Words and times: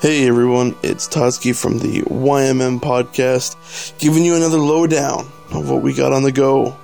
Hey 0.00 0.26
everyone, 0.26 0.74
it's 0.82 1.06
Toski 1.06 1.54
from 1.54 1.78
the 1.78 2.00
YMM 2.00 2.80
podcast, 2.80 3.98
giving 3.98 4.24
you 4.24 4.34
another 4.34 4.56
lowdown 4.56 5.30
of 5.52 5.68
what 5.68 5.82
we 5.82 5.92
got 5.92 6.14
on 6.14 6.22
the 6.22 6.32
go. 6.32 6.74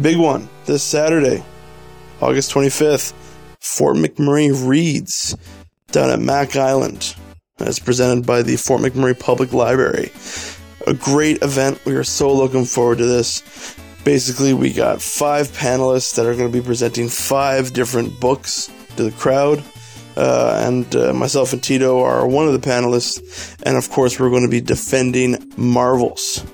Big 0.00 0.16
one 0.16 0.48
this 0.64 0.84
Saturday, 0.84 1.44
August 2.20 2.52
25th, 2.52 3.12
Fort 3.58 3.96
McMurray 3.96 4.52
Reads 4.68 5.36
down 5.90 6.10
at 6.10 6.20
Mac 6.20 6.54
Island, 6.54 7.16
as 7.58 7.80
presented 7.80 8.24
by 8.24 8.42
the 8.42 8.56
Fort 8.56 8.82
McMurray 8.82 9.18
Public 9.18 9.52
Library. 9.52 10.12
A 10.86 10.94
great 10.94 11.42
event. 11.42 11.84
We 11.84 11.96
are 11.96 12.04
so 12.04 12.32
looking 12.32 12.66
forward 12.66 12.98
to 12.98 13.06
this. 13.06 13.76
Basically, 14.04 14.54
we 14.54 14.72
got 14.72 15.02
five 15.02 15.48
panelists 15.48 16.14
that 16.14 16.24
are 16.24 16.36
going 16.36 16.52
to 16.52 16.56
be 16.56 16.64
presenting 16.64 17.08
five 17.08 17.72
different 17.72 18.20
books 18.20 18.70
to 18.96 19.04
the 19.04 19.12
crowd 19.12 19.62
uh, 20.16 20.62
and 20.64 20.94
uh, 20.94 21.12
myself 21.12 21.52
and 21.52 21.62
Tito 21.62 22.00
are 22.00 22.26
one 22.26 22.46
of 22.46 22.52
the 22.52 22.58
panelists. 22.58 23.56
And 23.64 23.76
of 23.76 23.90
course, 23.90 24.18
we're 24.18 24.30
going 24.30 24.44
to 24.44 24.50
be 24.50 24.60
defending 24.60 25.52
Marvels. 25.56 26.44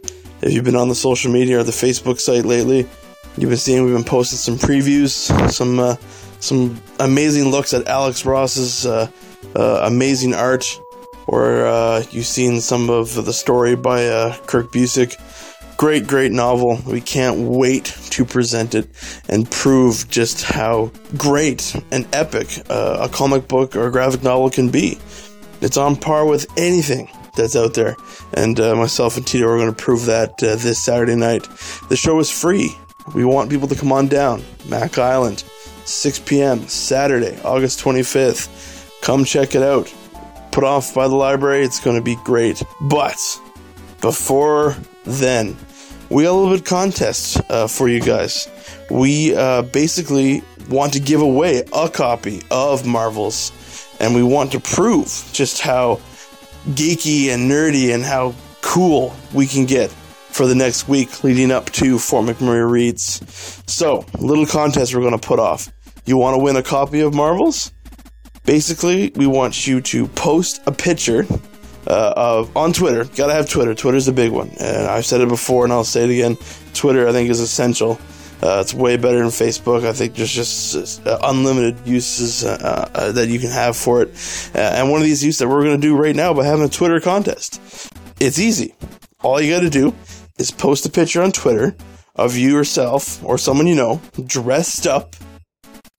If 0.43 0.53
you've 0.53 0.65
been 0.65 0.77
on 0.77 0.89
the 0.89 0.95
social 0.95 1.31
media 1.31 1.61
or 1.61 1.63
the 1.63 1.73
Facebook 1.73 2.19
site 2.19 2.45
lately, 2.45 2.89
you've 3.37 3.51
been 3.51 3.57
seeing 3.57 3.85
we've 3.85 3.95
been 3.95 4.05
posting 4.05 4.39
some 4.39 4.57
previews, 4.57 5.11
some 5.51 5.79
uh, 5.79 5.97
some 6.41 6.81
amazing 6.99 7.51
looks 7.51 7.75
at 7.75 7.87
Alex 7.87 8.25
Ross's 8.25 8.87
uh, 8.87 9.11
uh, 9.55 9.83
amazing 9.85 10.33
art, 10.33 10.81
or 11.27 11.67
uh, 11.67 12.03
you've 12.11 12.25
seen 12.25 12.63
some 12.63 12.89
of 12.89 13.27
the 13.27 13.33
story 13.35 13.77
by 13.77 14.01
Kurt 14.47 14.73
Busiek 14.73 15.15
Great, 15.81 16.07
great 16.07 16.31
novel. 16.31 16.79
We 16.87 17.01
can't 17.01 17.39
wait 17.39 17.87
to 18.11 18.27
present 18.27 18.75
it 18.75 18.87
and 19.31 19.51
prove 19.51 20.07
just 20.11 20.43
how 20.43 20.93
great 21.17 21.75
and 21.91 22.07
epic 22.15 22.49
uh, 22.69 22.99
a 23.01 23.09
comic 23.09 23.49
book 23.49 23.75
or 23.77 23.91
graphic 23.91 24.23
novel 24.23 24.51
can 24.51 24.69
be. 24.69 24.99
It's 25.63 25.79
on 25.79 25.97
par 25.97 26.27
with 26.27 26.47
anything 26.59 27.09
that's 27.35 27.57
out 27.57 27.73
there. 27.73 27.97
And 28.35 28.61
uh, 28.61 28.77
myself 28.77 29.17
and 29.17 29.27
Tito 29.27 29.49
are 29.49 29.57
going 29.57 29.75
to 29.75 29.83
prove 29.83 30.05
that 30.05 30.33
uh, 30.43 30.57
this 30.57 30.85
Saturday 30.85 31.17
night. 31.17 31.49
The 31.89 31.97
show 31.97 32.19
is 32.19 32.31
free. 32.31 32.77
We 33.15 33.25
want 33.25 33.49
people 33.49 33.69
to 33.69 33.75
come 33.75 33.91
on 33.91 34.09
down. 34.09 34.45
Mac 34.69 34.99
Island, 34.99 35.45
6 35.87 36.19
p.m., 36.27 36.69
Saturday, 36.69 37.41
August 37.43 37.83
25th. 37.83 39.01
Come 39.01 39.25
check 39.25 39.55
it 39.55 39.63
out. 39.63 39.91
Put 40.53 40.65
off 40.65 40.93
by 40.93 41.09
the 41.09 41.15
library. 41.15 41.65
It's 41.65 41.81
going 41.81 41.97
to 41.97 42.03
be 42.03 42.17
great. 42.17 42.63
But 42.83 43.17
before 44.03 44.77
then, 45.05 45.57
we 46.11 46.25
got 46.25 46.33
a 46.33 46.35
little 46.35 46.51
bit 46.51 46.61
of 46.61 46.67
contest 46.67 47.41
uh, 47.51 47.69
for 47.69 47.89
you 47.89 48.01
guys. 48.01 48.49
We 48.91 49.35
uh, 49.35 49.63
basically 49.63 50.43
want 50.69 50.93
to 50.95 51.01
give 51.01 51.21
away 51.21 51.65
a 51.73 51.89
copy 51.89 52.43
of 52.51 52.85
Marvels, 52.85 53.53
and 54.01 54.15
we 54.15 54.23
want 54.23 54.53
to 54.53 54.61
prove 54.61 55.07
just 55.33 55.61
how 55.61 56.01
geeky 56.71 57.29
and 57.29 57.51
nerdy 57.51 57.95
and 57.95 58.03
how 58.03 58.35
cool 58.61 59.15
we 59.33 59.47
can 59.47 59.67
get 59.67 59.91
for 59.91 60.47
the 60.47 60.55
next 60.55 60.89
week 60.89 61.23
leading 61.23 61.51
up 61.51 61.71
to 61.71 61.99
Fort 61.99 62.27
McMurray 62.27 62.69
Reads. 62.69 63.63
So, 63.67 64.05
little 64.19 64.47
contest 64.47 64.95
we're 64.95 65.01
going 65.01 65.19
to 65.19 65.27
put 65.27 65.39
off. 65.39 65.73
You 66.07 66.17
want 66.17 66.35
to 66.35 66.43
win 66.43 66.57
a 66.57 66.63
copy 66.63 67.01
of 67.01 67.15
Marvels? 67.15 67.73
Basically, 68.45 69.13
we 69.15 69.27
want 69.27 69.67
you 69.67 69.81
to 69.83 70.09
post 70.09 70.61
a 70.67 70.73
picture 70.73 71.25
uh, 71.87 72.13
of 72.17 72.57
on 72.57 72.73
Twitter. 72.73 73.05
Gotta 73.05 73.33
have 73.33 73.49
Twitter. 73.49 73.75
Twitter's 73.75 74.09
a 74.09 74.13
big 74.13 74.33
one, 74.33 74.51
and 74.61 74.87
I've 74.87 75.07
said 75.07 75.21
it 75.21 75.29
before, 75.29 75.65
and 75.65 75.73
I'll 75.73 75.85
say 75.85 76.05
it 76.05 76.11
again. 76.11 76.37
Twitter, 76.75 77.09
I 77.09 77.13
think, 77.13 77.31
is 77.31 77.41
essential. 77.41 77.99
Uh, 78.43 78.61
it's 78.63 78.73
way 78.73 78.97
better 78.97 79.19
than 79.19 79.27
Facebook. 79.27 79.85
I 79.85 79.93
think 79.93 80.15
there's 80.15 80.33
just 80.33 81.07
uh, 81.07 81.19
unlimited 81.25 81.87
uses 81.87 82.43
uh, 82.43 82.91
uh, 82.95 83.13
that 83.13 83.29
you 83.29 83.39
can 83.39 83.51
have 83.51 83.77
for 83.77 84.03
it. 84.03 84.09
Uh, 84.55 84.59
and 84.59 84.91
one 84.91 85.01
of 85.01 85.07
these 85.07 85.23
uses 85.23 85.41
that 85.41 85.49
we're 85.49 85.63
going 85.63 85.79
to 85.79 85.87
do 85.87 85.95
right 85.95 86.17
now 86.17 86.33
by 86.33 86.45
having 86.47 86.65
a 86.65 86.69
Twitter 86.69 87.01
contest. 87.01 87.61
It's 88.19 88.39
easy. 88.39 88.75
All 89.23 89.41
you 89.41 89.53
got 89.53 89.61
to 89.61 89.71
do 89.71 89.95
is 90.39 90.51
post 90.51 90.87
a 90.87 90.91
picture 90.91 91.23
on 91.23 91.33
Twitter 91.33 91.77
of 92.17 92.37
you 92.37 92.51
yourself 92.51 93.23
or 93.25 93.37
someone 93.37 93.67
you 93.67 93.75
know 93.75 94.01
dressed 94.27 94.87
up 94.87 95.17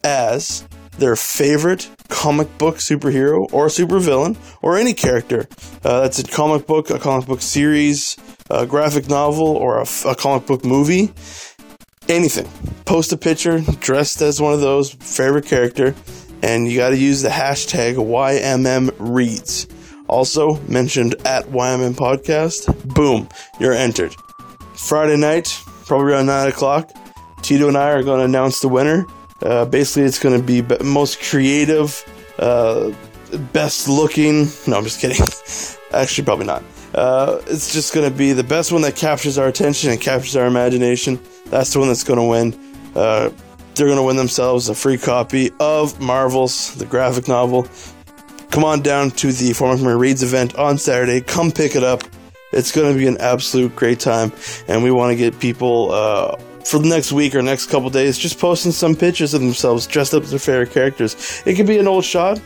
as 0.03 0.67
their 0.97 1.16
favorite 1.16 1.90
comic 2.09 2.57
book 2.57 2.78
superhero 2.78 3.52
or 3.53 3.68
supervillain 3.68 4.38
or 4.62 4.78
any 4.78 4.94
character 4.94 5.47
uh, 5.84 6.02
that's 6.02 6.19
a 6.19 6.24
comic 6.24 6.68
book, 6.68 6.90
a 6.90 7.00
comic 7.00 7.28
book 7.28 7.41
series, 7.41 8.16
a 8.50 8.66
graphic 8.68 9.09
novel, 9.09 9.47
or 9.47 9.80
a, 9.80 9.85
a 10.06 10.16
comic 10.16 10.46
book 10.46 10.63
movie. 10.63 11.12
Anything. 12.07 12.47
Post 12.85 13.13
a 13.13 13.18
picture 13.18 13.62
dressed 13.80 14.22
as 14.22 14.40
one 14.40 14.53
of 14.53 14.62
those 14.62 14.91
favorite 14.94 15.46
character, 15.46 15.96
and 16.44 16.69
you 16.69 16.78
got 16.78 16.90
to 16.90 16.97
use 16.97 17.22
the 17.22 17.30
hashtag 17.30 17.96
YMMReads. 17.96 19.72
Also 20.07 20.56
mentioned 20.68 21.16
at 21.25 21.46
YMM 21.46 21.94
Podcast. 21.94 22.94
Boom, 22.94 23.28
you're 23.59 23.74
entered. 23.74 24.13
Friday 24.75 25.18
night, 25.18 25.57
probably 25.85 26.13
around 26.13 26.25
9 26.28 26.47
o'clock, 26.50 26.91
Tito 27.41 27.68
and 27.68 27.78
I 27.78 27.91
are 27.91 28.03
going 28.03 28.19
to 28.19 28.25
announce 28.25 28.59
the 28.59 28.68
winner. 28.68 29.06
Uh, 29.41 29.66
basically, 29.66 30.03
it's 30.03 30.19
going 30.19 30.40
to 30.40 30.46
be 30.46 30.62
most 30.84 31.22
creative, 31.22 32.03
uh, 32.40 32.91
best 33.53 33.88
looking. 33.88 34.47
No, 34.68 34.78
I'm 34.78 34.84
just 34.84 35.00
kidding. 35.00 35.22
Actually, 35.94 36.25
probably 36.25 36.46
not. 36.46 36.63
Uh, 36.94 37.41
it's 37.47 37.74
just 37.74 37.94
going 37.94 38.09
to 38.09 38.16
be 38.16 38.34
the 38.34 38.44
best 38.44 38.72
one 38.72 38.81
that 38.81 38.96
captures 38.96 39.38
our 39.38 39.47
attention 39.47 39.91
and 39.91 40.00
captures 40.00 40.35
our 40.35 40.46
imagination. 40.46 41.19
That's 41.46 41.74
the 41.74 41.80
one 41.80 41.88
that's 41.88 42.03
going 42.03 42.19
to 42.19 42.25
win. 42.25 42.75
Uh, 42.96 43.30
they're 43.75 43.88
going 43.88 43.97
to 43.97 44.03
win 44.03 44.18
themselves 44.18 44.68
a 44.69 44.75
free 44.75 44.97
copy 44.97 45.51
of 45.59 46.00
Marvels, 46.00 46.75
the 46.75 46.85
graphic 46.85 47.28
novel. 47.28 47.68
Come 48.51 48.66
on 48.66 48.81
down 48.81 49.12
to 49.12 49.31
the 49.31 49.53
Fort 49.53 49.78
McMurray 49.78 49.97
Reads 49.97 50.24
event 50.24 50.56
on 50.56 50.78
Saturday. 50.78 51.22
Come 51.22 51.51
pick 51.51 51.75
it 51.75 51.84
up. 51.84 52.03
It's 52.51 52.74
going 52.74 52.91
to 52.91 53.00
be 53.00 53.07
an 53.07 53.18
absolute 53.19 53.74
great 53.78 54.01
time, 54.01 54.34
and 54.68 54.84
we 54.84 54.91
want 54.91 55.12
to 55.12 55.16
get 55.16 55.40
people 55.40 55.91
uh, 55.94 56.35
for 56.66 56.79
the 56.79 56.88
next 56.88 57.11
week 57.11 57.35
or 57.35 57.41
next 57.41 57.67
couple 57.67 57.89
days, 57.89 58.17
just 58.17 58.39
posting 58.39 58.72
some 58.72 58.95
pictures 58.95 59.33
of 59.33 59.41
themselves 59.41 59.88
dressed 59.88 60.13
up 60.13 60.23
as 60.23 60.29
their 60.31 60.39
favorite 60.39 60.72
characters. 60.72 61.41
It 61.45 61.55
could 61.55 61.67
be 61.67 61.77
an 61.77 61.88
old 61.88 62.05
shot. 62.05 62.41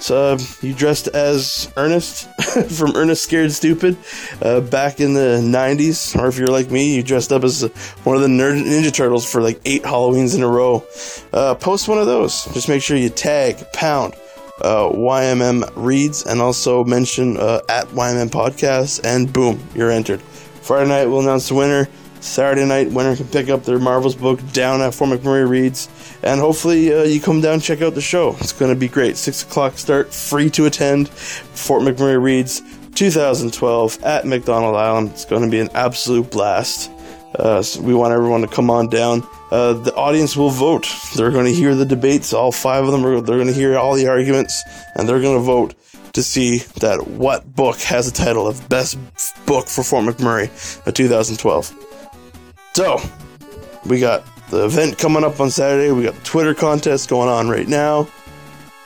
So 0.00 0.34
uh, 0.34 0.38
you 0.62 0.74
dressed 0.74 1.08
as 1.08 1.72
Ernest 1.76 2.28
from 2.70 2.94
Ernest 2.94 3.24
Scared 3.24 3.50
Stupid 3.50 3.96
uh, 4.42 4.60
back 4.60 5.00
in 5.00 5.12
the 5.12 5.40
90s, 5.42 6.16
or 6.16 6.28
if 6.28 6.38
you're 6.38 6.48
like 6.48 6.70
me, 6.70 6.94
you 6.94 7.02
dressed 7.02 7.32
up 7.32 7.42
as 7.42 7.62
one 8.04 8.14
of 8.14 8.22
the 8.22 8.28
Ninja 8.28 8.92
Turtles 8.92 9.30
for 9.30 9.42
like 9.42 9.60
eight 9.64 9.82
Halloweens 9.82 10.36
in 10.36 10.42
a 10.44 10.48
row. 10.48 10.84
Uh, 11.32 11.54
post 11.56 11.88
one 11.88 11.98
of 11.98 12.06
those. 12.06 12.44
Just 12.54 12.68
make 12.68 12.80
sure 12.80 12.96
you 12.96 13.08
tag 13.08 13.56
pound 13.72 14.14
uh, 14.60 14.88
YMM 14.90 15.70
reads 15.76 16.24
and 16.24 16.40
also 16.40 16.84
mention 16.84 17.36
uh, 17.36 17.60
at 17.68 17.86
YMM 17.88 18.28
podcast, 18.28 19.00
and 19.04 19.32
boom, 19.32 19.60
you're 19.74 19.90
entered. 19.90 20.20
Friday 20.20 20.88
night 20.88 21.06
we'll 21.06 21.20
announce 21.20 21.48
the 21.48 21.54
winner. 21.54 21.88
Saturday 22.20 22.66
night, 22.66 22.90
winner 22.90 23.16
can 23.16 23.26
pick 23.28 23.48
up 23.48 23.64
their 23.64 23.78
Marvels 23.78 24.16
book 24.16 24.40
down 24.52 24.80
at 24.80 24.94
Fort 24.94 25.10
McMurray 25.10 25.48
Reads, 25.48 25.88
and 26.22 26.40
hopefully 26.40 26.92
uh, 26.92 27.02
you 27.04 27.20
come 27.20 27.40
down 27.40 27.60
check 27.60 27.80
out 27.82 27.94
the 27.94 28.00
show. 28.00 28.36
It's 28.40 28.52
going 28.52 28.72
to 28.72 28.78
be 28.78 28.88
great. 28.88 29.16
Six 29.16 29.42
o'clock 29.42 29.78
start, 29.78 30.12
free 30.12 30.50
to 30.50 30.66
attend. 30.66 31.08
Fort 31.08 31.82
McMurray 31.82 32.20
Reads, 32.20 32.62
2012 32.94 34.02
at 34.02 34.26
McDonald 34.26 34.76
Island. 34.76 35.10
It's 35.10 35.24
going 35.24 35.42
to 35.42 35.50
be 35.50 35.60
an 35.60 35.70
absolute 35.74 36.30
blast. 36.30 36.90
Uh, 37.34 37.62
so 37.62 37.80
we 37.82 37.94
want 37.94 38.12
everyone 38.12 38.40
to 38.40 38.48
come 38.48 38.70
on 38.70 38.88
down. 38.88 39.26
Uh, 39.50 39.74
the 39.74 39.94
audience 39.94 40.36
will 40.36 40.50
vote. 40.50 40.88
They're 41.14 41.30
going 41.30 41.44
to 41.46 41.52
hear 41.52 41.74
the 41.74 41.86
debates. 41.86 42.32
All 42.32 42.52
five 42.52 42.84
of 42.84 42.92
them 42.92 43.04
are. 43.06 43.20
They're 43.20 43.36
going 43.36 43.48
to 43.48 43.52
hear 43.52 43.78
all 43.78 43.94
the 43.94 44.08
arguments, 44.08 44.62
and 44.94 45.08
they're 45.08 45.20
going 45.20 45.36
to 45.38 45.44
vote 45.44 45.74
to 46.14 46.22
see 46.22 46.58
that 46.80 47.06
what 47.06 47.54
book 47.54 47.78
has 47.80 48.10
the 48.10 48.16
title 48.16 48.48
of 48.48 48.68
best 48.68 48.98
book 49.46 49.68
for 49.68 49.84
Fort 49.84 50.04
McMurray 50.04 50.48
of 50.86 50.94
2012. 50.94 51.87
So, 52.78 53.02
we 53.86 53.98
got 53.98 54.24
the 54.50 54.66
event 54.66 54.98
coming 54.98 55.24
up 55.24 55.40
on 55.40 55.50
Saturday. 55.50 55.90
We 55.90 56.04
got 56.04 56.14
the 56.14 56.22
Twitter 56.22 56.54
contest 56.54 57.08
going 57.08 57.28
on 57.28 57.48
right 57.48 57.66
now. 57.66 58.06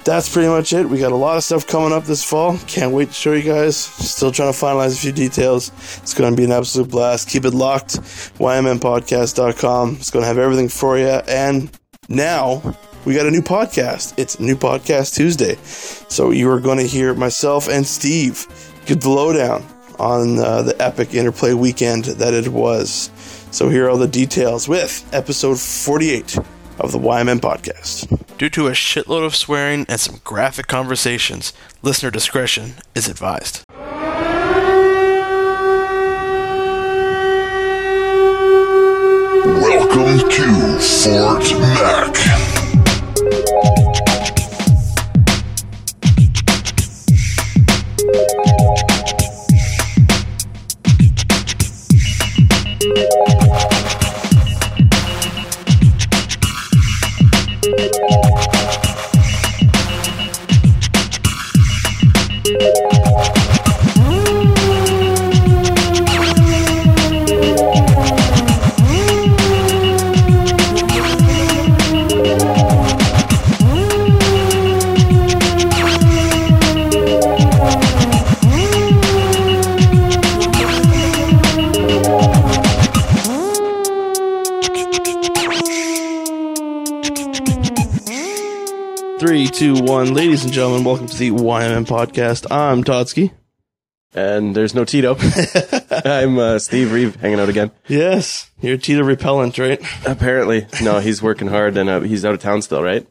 That's 0.05 0.33
pretty 0.33 0.49
much 0.49 0.73
it. 0.73 0.89
We 0.89 0.99
got 0.99 1.13
a 1.13 1.15
lot 1.15 1.37
of 1.37 1.45
stuff 1.45 1.67
coming 1.67 1.93
up 1.93 2.05
this 2.05 2.25
fall. 2.25 2.57
Can't 2.67 2.93
wait 2.93 3.09
to 3.09 3.13
show 3.13 3.35
you 3.35 3.43
guys. 3.43 3.77
Still 3.77 4.33
trying 4.33 4.51
to 4.51 4.59
finalize 4.59 4.95
a 4.95 4.97
few 4.97 5.13
details. 5.13 5.69
It's 5.99 6.15
going 6.15 6.33
to 6.33 6.35
be 6.35 6.45
an 6.45 6.53
absolute 6.53 6.89
blast. 6.91 7.29
Keep 7.29 7.45
it 7.45 7.53
locked. 7.53 8.01
YMMpodcast.com. 8.39 9.97
It's 9.97 10.11
going 10.11 10.23
to 10.23 10.27
have 10.27 10.39
everything 10.39 10.71
for 10.71 10.97
you. 10.97 11.09
And 11.29 11.71
now 12.09 12.63
we 13.05 13.15
got 13.15 13.27
a 13.27 13.31
new 13.31 13.43
podcast. 13.43 14.15
It's 14.17 14.41
New 14.41 14.57
Podcast 14.57 15.15
Tuesday. 15.15 15.57
So 16.09 16.31
you 16.31 16.51
are 16.51 16.61
going 16.61 16.79
to 16.79 16.87
hear 16.87 17.13
myself 17.13 17.69
and 17.69 17.87
Steve 17.87 18.47
get 18.87 19.03
the 19.03 19.11
lowdown 19.11 19.67
on 19.99 20.39
uh, 20.39 20.63
the 20.63 20.83
epic 20.83 21.13
interplay 21.13 21.53
weekend 21.53 22.07
that 22.07 22.33
it 22.33 22.49
was. 22.49 23.11
So 23.53 23.69
here 23.69 23.85
are 23.85 23.91
all 23.91 23.99
the 23.99 24.09
details 24.09 24.67
with 24.67 25.07
episode 25.13 25.61
48 25.61 26.39
of 26.81 26.91
the 26.91 26.99
YMM 26.99 27.39
podcast. 27.41 28.09
Due 28.39 28.49
to 28.49 28.67
a 28.67 28.71
shitload 28.71 29.27
of 29.27 29.37
swearing 29.37 29.85
and 29.91 30.01
some 30.01 30.21
graphic 30.25 30.69
conversations, 30.69 31.53
listener 31.83 32.11
discretion 32.11 32.77
is 32.95 33.09
advised. 33.11 33.63
Welcome 39.45 40.31
to 40.31 40.79
Fort 40.81 41.53
Mac. 41.61 42.17
Two, 89.53 89.75
one. 89.83 90.15
Ladies 90.15 90.45
and 90.45 90.53
gentlemen, 90.53 90.83
welcome 90.85 91.07
to 91.07 91.17
the 91.17 91.31
YMM 91.31 91.87
podcast. 91.87 92.51
I'm 92.51 92.83
Todsky. 92.83 93.31
And 94.15 94.55
there's 94.57 94.75
no 94.75 94.85
Tito. 94.85 95.17
I'm 96.05 96.39
uh, 96.39 96.59
Steve 96.59 96.93
Reeve 96.93 97.17
hanging 97.17 97.39
out 97.39 97.49
again. 97.49 97.71
Yes, 97.87 98.51
you're 98.61 98.77
Tito 98.77 99.03
repellent, 99.05 99.59
right? 99.59 99.81
Apparently, 100.07 100.67
no, 100.83 100.99
he's 101.01 101.23
working 101.23 101.49
hard 101.49 101.77
and 101.77 101.89
uh, 101.89 102.01
he's 102.01 102.25
out 102.25 102.35
of 102.35 102.41
town 102.41 102.63
still, 102.63 102.83
right? 102.83 103.07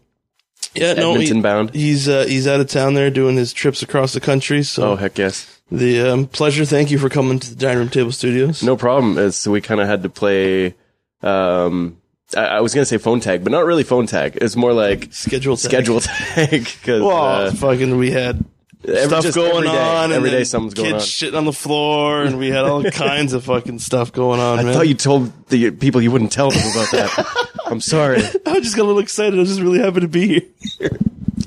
Yeah, 0.73 0.93
no, 0.93 1.11
Edmonton 1.11 1.37
he- 1.37 1.41
bound. 1.43 1.73
he's 1.73 2.09
uh, 2.09 2.25
he's 2.27 2.47
out 2.47 2.59
of 2.59 2.67
town 2.69 2.93
there 2.95 3.09
doing 3.09 3.35
his 3.37 3.53
trips 3.53 3.81
across 3.81 4.13
the 4.13 4.19
country. 4.19 4.63
So 4.63 4.91
Oh 4.91 4.95
heck 4.95 5.17
yes, 5.17 5.61
the 5.71 6.01
um, 6.01 6.27
pleasure. 6.27 6.65
Thank 6.65 6.91
you 6.91 6.97
for 6.99 7.09
coming 7.09 7.39
to 7.39 7.49
the 7.49 7.55
dining 7.55 7.79
room 7.79 7.89
table 7.89 8.11
studios. 8.11 8.61
no 8.63 8.75
problem. 8.75 9.17
It's 9.17 9.47
we 9.47 9.61
kind 9.61 9.79
of 9.81 9.87
had 9.87 10.03
to 10.03 10.09
play. 10.09 10.75
Um, 11.21 11.97
I, 12.35 12.57
I 12.57 12.59
was 12.61 12.73
gonna 12.73 12.85
say 12.85 12.97
phone 12.97 13.19
tag, 13.19 13.43
but 13.43 13.51
not 13.51 13.65
really 13.65 13.83
phone 13.83 14.05
tag. 14.07 14.37
It's 14.41 14.55
more 14.55 14.73
like 14.73 15.09
schedule 15.11 15.57
tag. 15.57 15.69
schedule 15.71 15.99
tag 16.01 16.49
because 16.65 17.01
Well, 17.01 17.17
uh, 17.47 17.51
fucking, 17.53 17.97
we 17.97 18.11
had 18.11 18.43
every- 18.87 19.03
stuff 19.21 19.35
going 19.35 19.49
every 19.65 19.67
day, 19.69 19.77
on. 19.77 20.03
and 20.05 20.13
Every 20.13 20.29
day 20.31 20.43
something's 20.43 20.73
going 20.73 20.93
on. 20.93 20.99
kids 20.99 21.11
shitting 21.11 21.37
on 21.37 21.45
the 21.45 21.53
floor, 21.53 22.23
and 22.23 22.37
we 22.39 22.49
had 22.49 22.65
all 22.65 22.83
kinds 22.91 23.33
of 23.33 23.43
fucking 23.45 23.79
stuff 23.79 24.11
going 24.11 24.39
on. 24.39 24.59
I 24.59 24.63
man. 24.63 24.73
thought 24.73 24.87
you 24.87 24.95
told 24.95 25.31
the 25.49 25.71
people 25.71 26.01
you 26.01 26.11
wouldn't 26.11 26.31
tell 26.31 26.49
them 26.51 26.59
about 26.71 26.91
that. 26.91 27.47
I'm 27.67 27.81
sorry. 27.81 28.21
I 28.45 28.59
just 28.59 28.75
got 28.75 28.83
a 28.83 28.87
little 28.87 28.99
excited. 28.99 29.35
I 29.35 29.39
was 29.39 29.49
just 29.49 29.61
really 29.61 29.79
happy 29.79 30.01
to 30.01 30.07
be 30.07 30.27
here. 30.27 30.89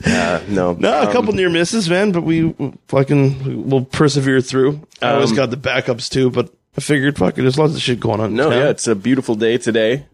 Uh, 0.06 0.40
no, 0.48 0.75
No, 0.75 0.92
a 1.02 1.06
Um, 1.06 1.12
couple 1.12 1.32
near 1.32 1.48
misses, 1.50 1.88
man, 1.88 2.12
but 2.12 2.22
we 2.25 2.54
fucking 2.88 3.69
will 3.69 3.84
persevere 3.84 4.40
through. 4.40 4.80
I 5.00 5.12
always 5.14 5.30
Um, 5.30 5.37
got 5.37 5.50
the 5.50 5.56
backups 5.56 6.08
too, 6.10 6.30
but 6.30 6.50
I 6.76 6.80
figured, 6.80 7.16
fuck 7.16 7.38
it, 7.38 7.42
there's 7.42 7.58
lots 7.58 7.75
of 7.75 7.80
shit 7.80 8.00
going 8.00 8.20
on. 8.20 8.34
No, 8.34 8.50
town. 8.50 8.58
yeah, 8.58 8.69
it's 8.70 8.87
a 8.87 8.94
beautiful 8.94 9.34
day 9.34 9.56
today. 9.58 10.04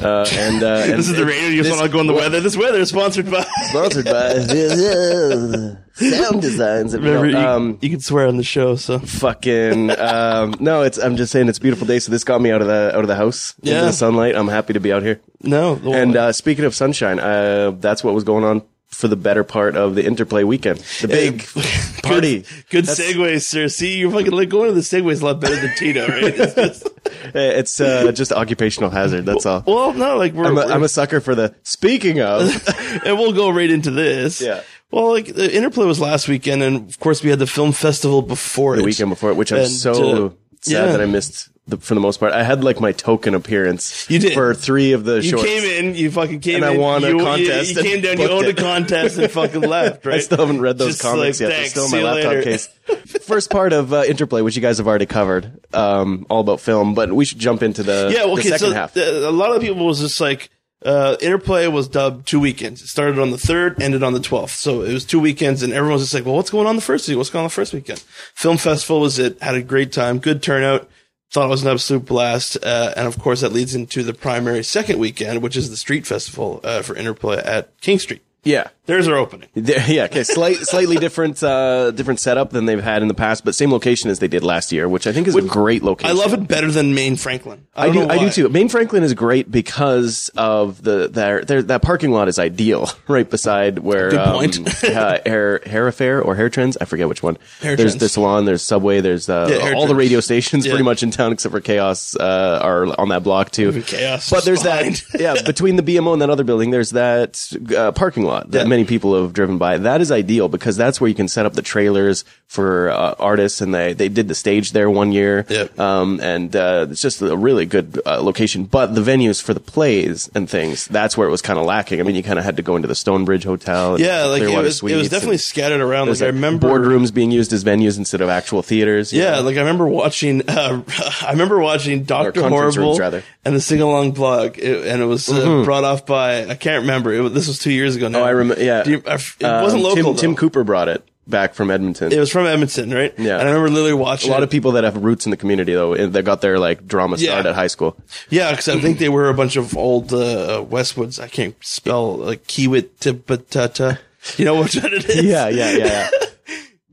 Uh, 0.00 0.26
and, 0.32 0.62
uh, 0.62 0.66
and 0.84 0.98
This 0.98 1.08
is 1.08 1.16
the 1.16 1.26
radio. 1.26 1.48
You 1.48 1.62
just 1.62 1.70
want 1.76 1.82
to 1.82 1.92
go 1.92 1.98
on 2.00 2.06
the 2.06 2.14
weather. 2.14 2.40
This 2.40 2.56
weather 2.56 2.78
is 2.78 2.88
sponsored 2.90 3.30
by. 3.30 3.42
sponsored 3.70 4.04
by 4.04 4.34
Sound 5.94 6.42
Designs. 6.42 6.94
Remember, 6.94 7.28
you, 7.28 7.36
um, 7.36 7.78
you 7.80 7.90
can 7.90 8.00
swear 8.00 8.26
on 8.26 8.36
the 8.36 8.42
show, 8.42 8.76
so 8.76 8.98
fucking 8.98 9.90
um, 9.98 10.54
no, 10.60 10.82
it's. 10.82 10.98
I'm 10.98 11.16
just 11.16 11.32
saying 11.32 11.48
it's 11.48 11.58
a 11.58 11.60
beautiful 11.60 11.86
day. 11.86 11.98
So 11.98 12.10
this 12.10 12.24
got 12.24 12.40
me 12.40 12.50
out 12.50 12.60
of 12.62 12.66
the 12.68 12.90
out 12.94 13.02
of 13.02 13.08
the 13.08 13.16
house 13.16 13.54
Yeah. 13.62 13.74
into 13.74 13.86
the 13.86 13.92
sunlight. 13.92 14.34
I'm 14.36 14.48
happy 14.48 14.72
to 14.72 14.80
be 14.80 14.92
out 14.92 15.02
here. 15.02 15.20
no. 15.40 15.76
And 15.84 16.16
uh, 16.16 16.32
speaking 16.32 16.64
of 16.64 16.74
sunshine, 16.74 17.18
uh, 17.20 17.72
that's 17.72 18.02
what 18.02 18.14
was 18.14 18.24
going 18.24 18.44
on 18.44 18.62
for 18.94 19.08
the 19.08 19.16
better 19.16 19.44
part 19.44 19.76
of 19.76 19.94
the 19.94 20.04
interplay 20.04 20.44
weekend. 20.44 20.78
The 21.00 21.08
big 21.08 21.44
party. 22.02 22.44
good 22.70 22.84
That's- 22.86 23.00
segues, 23.00 23.42
sir. 23.42 23.68
See, 23.68 23.98
you're 23.98 24.10
fucking 24.10 24.32
like 24.32 24.48
going 24.48 24.68
to 24.68 24.74
the 24.74 24.80
segues 24.80 25.20
a 25.20 25.24
lot 25.24 25.40
better 25.40 25.56
than 25.56 25.74
Tito, 25.76 26.06
right? 26.06 26.24
It's 26.38 26.54
just- 26.54 26.88
It's 27.34 27.80
uh, 27.80 28.12
just 28.12 28.32
occupational 28.32 28.90
hazard. 28.90 29.26
That's 29.26 29.46
all. 29.46 29.62
well, 29.66 29.92
no, 29.92 30.16
like 30.16 30.32
we're, 30.32 30.46
I'm 30.46 30.52
a, 30.52 30.54
we're- 30.62 30.72
I'm 30.72 30.82
a 30.82 30.88
sucker 30.88 31.20
for 31.20 31.34
the. 31.34 31.54
Speaking 31.62 32.20
of, 32.20 32.40
and 33.04 33.18
we'll 33.18 33.32
go 33.32 33.50
right 33.50 33.70
into 33.70 33.90
this. 33.90 34.40
Yeah. 34.40 34.62
Well, 34.90 35.10
like 35.10 35.34
the 35.34 35.52
interplay 35.54 35.86
was 35.86 36.00
last 36.00 36.28
weekend, 36.28 36.62
and 36.62 36.88
of 36.88 37.00
course 37.00 37.22
we 37.22 37.30
had 37.30 37.38
the 37.40 37.46
film 37.46 37.72
festival 37.72 38.22
before 38.22 38.76
the 38.76 38.82
it. 38.82 38.86
weekend 38.86 39.10
before 39.10 39.30
it, 39.30 39.34
which 39.36 39.52
I'm 39.52 39.66
so 39.66 40.26
uh, 40.26 40.30
sad 40.60 40.72
yeah. 40.86 40.92
that 40.92 41.00
I 41.00 41.06
missed 41.06 41.48
the, 41.66 41.78
for 41.78 41.94
the 41.94 42.00
most 42.00 42.20
part. 42.20 42.32
I 42.32 42.42
had 42.42 42.62
like 42.62 42.80
my 42.80 42.92
token 42.92 43.34
appearance. 43.34 44.08
You 44.10 44.18
did. 44.18 44.34
for 44.34 44.52
three 44.54 44.92
of 44.92 45.04
the 45.04 45.16
You 45.16 45.30
shorts. 45.30 45.44
came 45.44 45.64
in, 45.64 45.94
you 45.94 46.10
fucking 46.10 46.40
came 46.40 46.56
in 46.58 46.64
I 46.64 46.76
won 46.76 47.02
a 47.04 47.08
you, 47.08 47.18
you- 47.18 47.24
contest 47.24 47.70
You, 47.72 47.78
and 47.78 47.86
came 47.88 48.00
down, 48.02 48.18
you 48.20 48.28
owned 48.28 48.46
it. 48.46 48.58
a 48.58 48.62
contest 48.62 49.18
and 49.18 49.30
fucking 49.30 49.60
left, 49.68 50.04
right? 50.04 50.16
I 50.16 50.20
still 50.20 50.38
haven't 50.38 50.60
read 50.60 50.76
those 50.78 50.88
Just 50.98 51.02
comics 51.02 51.40
like, 51.40 51.48
yet. 51.50 51.56
They're 51.56 51.66
still 51.66 51.84
in 51.86 51.90
my 51.92 52.02
laptop 52.02 52.30
later. 52.32 52.42
case. 52.42 52.66
First 53.22 53.50
part 53.50 53.72
of 53.72 53.92
uh, 53.94 54.04
Interplay, 54.06 54.42
which 54.42 54.56
you 54.56 54.62
guys 54.62 54.76
have 54.78 54.86
already 54.86 55.06
covered, 55.06 55.64
um, 55.74 56.26
all 56.28 56.40
about 56.40 56.60
film, 56.60 56.94
but 56.94 57.12
we 57.12 57.24
should 57.24 57.38
jump 57.38 57.62
into 57.62 57.82
the, 57.82 58.10
Yeah, 58.14 58.24
the 58.26 58.32
okay. 58.32 58.42
second 58.42 58.58
So 58.58 58.72
half. 58.74 58.96
a 58.96 59.30
lot 59.30 59.54
of 59.56 59.62
people 59.62 59.86
was 59.86 60.00
just 60.00 60.20
like, 60.20 60.50
uh, 60.84 61.16
Interplay 61.22 61.66
was 61.66 61.88
dubbed 61.88 62.26
two 62.28 62.38
weekends. 62.38 62.82
It 62.82 62.88
started 62.88 63.18
on 63.18 63.30
the 63.30 63.38
third, 63.38 63.80
ended 63.80 64.02
on 64.02 64.12
the 64.12 64.20
twelfth. 64.20 64.54
So 64.56 64.82
it 64.82 64.92
was 64.92 65.06
two 65.06 65.18
weekends, 65.18 65.62
and 65.62 65.72
everyone 65.72 65.94
was 65.94 66.02
just 66.02 66.12
like, 66.12 66.26
"Well, 66.26 66.34
what's 66.34 66.50
going 66.50 66.66
on 66.66 66.76
the 66.76 66.82
first 66.82 67.08
week? 67.08 67.16
What's 67.16 67.30
going 67.30 67.40
on 67.44 67.46
the 67.46 67.54
first 67.54 67.72
weekend?" 67.72 68.00
Film 68.34 68.58
festival 68.58 69.00
was 69.00 69.18
it. 69.18 69.40
Had 69.40 69.54
a 69.54 69.62
great 69.62 69.92
time, 69.92 70.18
good 70.18 70.42
turnout. 70.42 70.86
Thought 71.34 71.46
it 71.46 71.48
was 71.48 71.64
an 71.64 71.72
absolute 71.72 72.04
blast, 72.04 72.56
uh, 72.62 72.94
and 72.96 73.08
of 73.08 73.18
course 73.18 73.40
that 73.40 73.52
leads 73.52 73.74
into 73.74 74.04
the 74.04 74.14
primary 74.14 74.62
second 74.62 75.00
weekend, 75.00 75.42
which 75.42 75.56
is 75.56 75.68
the 75.68 75.76
street 75.76 76.06
festival 76.06 76.60
uh, 76.62 76.80
for 76.80 76.94
Interplay 76.94 77.38
at 77.38 77.76
King 77.80 77.98
Street. 77.98 78.22
yeah. 78.44 78.68
There's 78.86 79.08
our 79.08 79.16
opening. 79.16 79.48
Yeah, 79.54 80.04
okay. 80.04 80.24
Slight, 80.24 80.56
slightly 80.58 80.96
different, 80.96 81.42
uh, 81.42 81.90
different 81.92 82.20
setup 82.20 82.50
than 82.50 82.66
they've 82.66 82.82
had 82.82 83.00
in 83.02 83.08
the 83.08 83.14
past, 83.14 83.44
but 83.44 83.54
same 83.54 83.70
location 83.72 84.10
as 84.10 84.18
they 84.18 84.28
did 84.28 84.42
last 84.44 84.72
year, 84.72 84.88
which 84.88 85.06
I 85.06 85.12
think 85.12 85.26
is 85.26 85.34
a 85.36 85.42
great 85.42 85.82
location. 85.82 86.14
I 86.14 86.18
love 86.18 86.32
it 86.34 86.46
better 86.48 86.70
than 86.70 86.94
Main 86.94 87.16
Franklin. 87.16 87.66
I, 87.74 87.88
I 87.88 87.92
do, 87.92 88.08
I 88.08 88.18
do 88.18 88.30
too. 88.30 88.48
Main 88.50 88.68
Franklin 88.68 89.02
is 89.02 89.14
great 89.14 89.50
because 89.50 90.30
of 90.36 90.82
the 90.82 91.08
their, 91.08 91.44
their 91.44 91.62
that 91.62 91.82
parking 91.82 92.12
lot 92.12 92.28
is 92.28 92.38
ideal, 92.38 92.88
right 93.08 93.28
beside 93.28 93.78
where 93.78 94.10
Good 94.10 94.20
um, 94.20 94.34
point. 94.34 94.84
uh, 94.84 95.18
hair 95.24 95.60
hair 95.66 95.88
affair 95.88 96.20
or 96.22 96.34
hair 96.34 96.48
trends. 96.50 96.76
I 96.80 96.84
forget 96.84 97.08
which 97.08 97.22
one. 97.22 97.38
Hair 97.60 97.76
there's 97.76 97.92
Trends. 97.92 98.00
the 98.00 98.08
salon. 98.08 98.44
There's 98.44 98.62
Subway. 98.62 99.00
There's 99.00 99.28
uh, 99.28 99.48
Yeah, 99.50 99.72
all 99.74 99.86
the 99.86 99.94
radio 99.94 100.20
stations 100.20 100.66
Yeah. 100.66 100.72
pretty 100.72 100.84
much 100.84 101.02
in 101.02 101.10
town 101.10 101.32
except 101.32 101.52
for 101.52 101.60
Chaos 101.60 102.14
uh, 102.16 102.58
are 102.62 102.86
on 103.00 103.08
that 103.08 103.22
block 103.22 103.50
too. 103.50 103.82
Chaos 103.82 104.30
But 104.30 104.44
there's 104.44 104.62
behind. 104.62 104.96
that 105.12 105.20
yeah 105.20 105.42
between 105.42 105.76
the 105.76 105.82
BMO 105.82 106.12
and 106.12 106.22
that 106.22 106.30
other 106.30 106.44
building. 106.44 106.70
There's 106.70 106.90
that 106.90 107.42
uh, 107.76 107.92
parking 107.92 108.24
lot 108.24 108.50
that 108.52 108.58
Yeah. 108.62 108.68
Many 108.74 108.84
people 108.84 109.20
have 109.20 109.32
driven 109.32 109.58
by. 109.58 109.78
That 109.78 110.00
is 110.00 110.10
ideal 110.10 110.48
because 110.48 110.76
that's 110.76 111.00
where 111.00 111.08
you 111.08 111.14
can 111.14 111.28
set 111.28 111.46
up 111.46 111.52
the 111.52 111.62
trailers 111.62 112.24
for 112.46 112.90
uh, 112.90 113.14
artists, 113.18 113.60
and 113.60 113.74
they 113.74 113.92
they 113.92 114.08
did 114.08 114.28
the 114.28 114.34
stage 114.34 114.72
there 114.72 114.90
one 114.90 115.12
year. 115.12 115.46
Yep. 115.48 115.78
Um, 115.78 116.20
and 116.20 116.54
uh, 116.54 116.86
it's 116.90 117.00
just 117.00 117.22
a 117.22 117.36
really 117.36 117.66
good 117.66 118.00
uh, 118.04 118.20
location. 118.22 118.64
But 118.64 118.94
the 118.94 119.00
venues 119.00 119.40
for 119.40 119.54
the 119.54 119.60
plays 119.60 120.28
and 120.34 120.50
things, 120.50 120.86
that's 120.86 121.16
where 121.16 121.28
it 121.28 121.30
was 121.30 121.42
kind 121.42 121.58
of 121.58 121.66
lacking. 121.66 122.00
I 122.00 122.02
mean, 122.02 122.16
you 122.16 122.22
kind 122.22 122.38
of 122.38 122.44
had 122.44 122.56
to 122.56 122.62
go 122.62 122.76
into 122.76 122.88
the 122.88 122.94
Stonebridge 122.94 123.44
Hotel. 123.44 123.94
And 123.94 124.04
Yeah, 124.04 124.24
like 124.24 124.42
it 124.42 124.56
was, 124.56 124.82
it 124.82 124.96
was 124.96 125.08
definitely 125.08 125.38
scattered 125.38 125.80
around. 125.80 126.08
Like 126.08 126.18
there's 126.18 126.22
I 126.22 126.26
like 126.26 126.34
remember 126.34 126.68
boardrooms 126.68 127.14
being 127.14 127.30
used 127.30 127.52
as 127.52 127.64
venues 127.64 127.98
instead 127.98 128.20
of 128.20 128.28
actual 128.28 128.62
theaters. 128.62 129.12
Yeah, 129.12 129.36
know? 129.36 129.42
like 129.42 129.56
I 129.56 129.60
remember 129.60 129.86
watching. 129.86 130.48
Uh, 130.48 130.82
I 131.22 131.30
remember 131.30 131.58
watching 131.58 132.04
Doctor 132.04 132.48
Horrible 132.48 132.98
rooms, 132.98 133.24
and 133.44 133.54
the 133.54 133.60
sing 133.60 133.80
along 133.80 134.12
blog, 134.12 134.58
it, 134.58 134.86
and 134.86 135.02
it 135.02 135.06
was 135.06 135.28
uh, 135.28 135.62
brought 135.64 135.84
off 135.84 136.06
by 136.06 136.46
I 136.46 136.54
can't 136.54 136.82
remember. 136.82 137.12
It, 137.12 137.28
this 137.30 137.48
was 137.48 137.58
two 137.58 137.72
years 137.72 137.96
ago 137.96 138.08
now. 138.08 138.20
Oh, 138.20 138.24
I 138.24 138.30
remember. 138.30 138.62
Yeah, 138.64 138.88
you- 138.88 139.02
I 139.06 139.14
it 139.14 139.44
Um, 139.44 139.62
wasn't 139.62 139.82
local. 139.82 140.14
Tim. 140.14 140.30
Tim 140.32 140.36
Cooper 140.36 140.64
brought 140.64 140.88
it 140.88 141.02
back 141.26 141.54
from 141.54 141.70
Edmonton. 141.70 142.12
It 142.12 142.18
was 142.18 142.30
from 142.30 142.46
Edmonton, 142.46 142.90
right? 142.92 143.12
Yeah. 143.16 143.38
And 143.38 143.48
I 143.48 143.52
remember 143.52 143.70
literally 143.70 143.94
watching. 143.94 144.30
a 144.30 144.32
lot 144.32 144.42
it. 144.42 144.44
of 144.44 144.50
people 144.50 144.72
that 144.72 144.84
have 144.84 144.96
roots 145.02 145.24
in 145.26 145.30
the 145.30 145.36
community 145.38 145.72
though 145.72 145.94
that 146.08 146.22
got 146.24 146.40
their 146.42 146.58
like 146.58 146.86
drama 146.86 147.16
Yeah. 147.18 147.30
start 147.30 147.46
at 147.46 147.54
high 147.54 147.68
school. 147.68 147.96
Yeah, 148.28 148.50
because 148.50 148.68
I 148.68 148.78
think 148.80 148.98
they 148.98 149.08
were 149.08 149.28
a 149.30 149.34
bunch 149.34 149.56
of 149.56 149.74
old 149.76 150.12
uh, 150.12 150.64
Westwoods. 150.68 151.18
I 151.22 151.28
can't 151.28 151.54
spell 151.62 152.16
like 152.16 152.46
Kiwit 152.46 152.88
Tibatata. 153.00 153.98
You 154.38 154.44
know 154.46 154.54
one 154.54 154.68
it 154.72 155.04
is? 155.08 155.22
Yeah, 155.24 155.48
yeah, 155.48 155.70
yeah. 155.76 156.08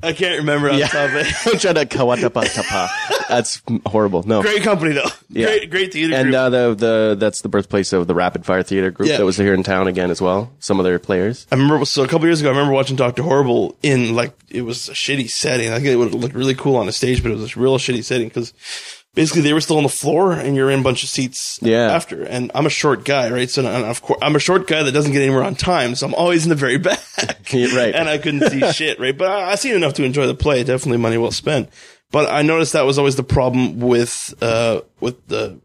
I 0.04 0.14
can't 0.14 0.40
remember 0.40 0.70
off 0.70 0.78
Yeah. 0.80 0.88
the 0.88 0.92
top 0.92 1.10
of 1.10 1.16
it. 1.16 1.34
I'm 1.54 1.60
trying 1.60 1.76
to 1.76 1.86
kawatapa 1.86 2.54
tapa. 2.54 2.90
That's 3.30 3.62
horrible. 3.86 4.24
No. 4.24 4.42
Great 4.42 4.64
company 4.64 4.94
though. 4.94 5.06
Yeah. 5.30 5.46
Great, 5.46 5.70
great 5.72 5.94
theater 5.94 6.16
And 6.16 6.26
group. 6.26 6.36
uh, 6.36 6.50
the 6.50 6.76
the 6.76 7.16
that's 7.20 7.42
the 7.42 7.50
birthplace 7.50 7.94
of 7.94 8.08
the 8.08 8.16
Rapid 8.16 8.46
Fire 8.46 8.64
Theater 8.64 8.92
group 8.92 9.08
Yeah. 9.10 9.18
that 9.18 9.26
was 9.26 9.38
here 9.38 9.54
in 9.54 9.64
town 9.64 9.88
again 9.88 10.12
as 10.12 10.22
well. 10.22 10.52
Some 10.60 10.80
of 10.80 10.84
their 10.86 11.00
players. 11.00 11.46
I 11.52 11.56
remember 11.56 11.86
so 11.86 12.04
a 12.04 12.08
couple 12.08 12.28
years 12.28 12.42
ago. 12.42 12.50
I 12.50 12.54
remember 12.54 12.74
watching 12.74 12.96
Doctor 12.96 13.24
Horrible 13.24 13.76
in 13.84 14.16
like 14.16 14.34
it 14.50 14.64
was 14.64 14.90
a 14.90 14.94
shitty 14.94 15.30
setting. 15.30 15.70
I 15.72 15.76
think 15.76 15.88
it 15.88 15.96
would 15.96 16.14
look 16.14 16.34
really 16.34 16.56
cool 16.56 16.76
on 16.76 16.88
a 16.90 16.92
stage, 16.92 17.22
but 17.24 17.32
it 17.32 17.38
was 17.38 17.56
a 17.56 17.60
real 17.60 17.78
shitty 17.78 18.04
setting 18.04 18.28
because 18.28 18.54
basically 19.14 19.42
they 19.42 19.54
were 19.54 19.62
still 19.62 19.78
on 19.78 19.84
the 19.84 19.90
floor 19.90 20.32
and 20.34 20.56
you're 20.56 20.72
in 20.72 20.80
a 20.80 20.84
bunch 20.84 21.04
of 21.04 21.10
seats 21.10 21.60
Yeah. 21.62 21.92
after. 21.92 22.24
And 22.24 22.52
I'm 22.56 22.66
a 22.66 22.70
short 22.70 23.04
guy, 23.06 23.30
right? 23.30 23.50
So 23.50 23.66
and 23.66 23.86
of 23.86 24.02
course 24.02 24.20
I'm 24.22 24.36
a 24.36 24.40
short 24.40 24.68
guy 24.68 24.84
that 24.84 24.92
doesn't 24.92 25.12
get 25.12 25.22
anywhere 25.22 25.44
on 25.44 25.56
time, 25.56 25.96
so 25.96 26.08
I'm 26.08 26.16
always 26.16 26.44
in 26.44 26.50
the 26.50 26.56
very 26.56 26.78
back. 26.90 27.00
Right. 27.54 27.94
and 27.96 28.08
I 28.08 28.18
couldn't 28.18 28.50
see 28.50 28.72
shit, 28.74 29.00
right? 29.00 29.18
But 29.18 29.30
I, 29.32 29.52
I 29.52 29.56
seen 29.56 29.76
enough 29.76 29.94
to 29.96 30.04
enjoy 30.04 30.28
the 30.28 30.36
play. 30.36 30.64
Definitely 30.64 30.98
money 31.00 31.18
well 31.18 31.32
spent. 31.32 31.70
But 32.12 32.30
I 32.30 32.42
noticed 32.42 32.74
that 32.74 32.86
was 32.86 32.98
always 32.98 33.16
the 33.16 33.24
problem 33.24 33.80
with 33.80 34.34
uh 34.42 34.82
with 35.00 35.26
the 35.28 35.60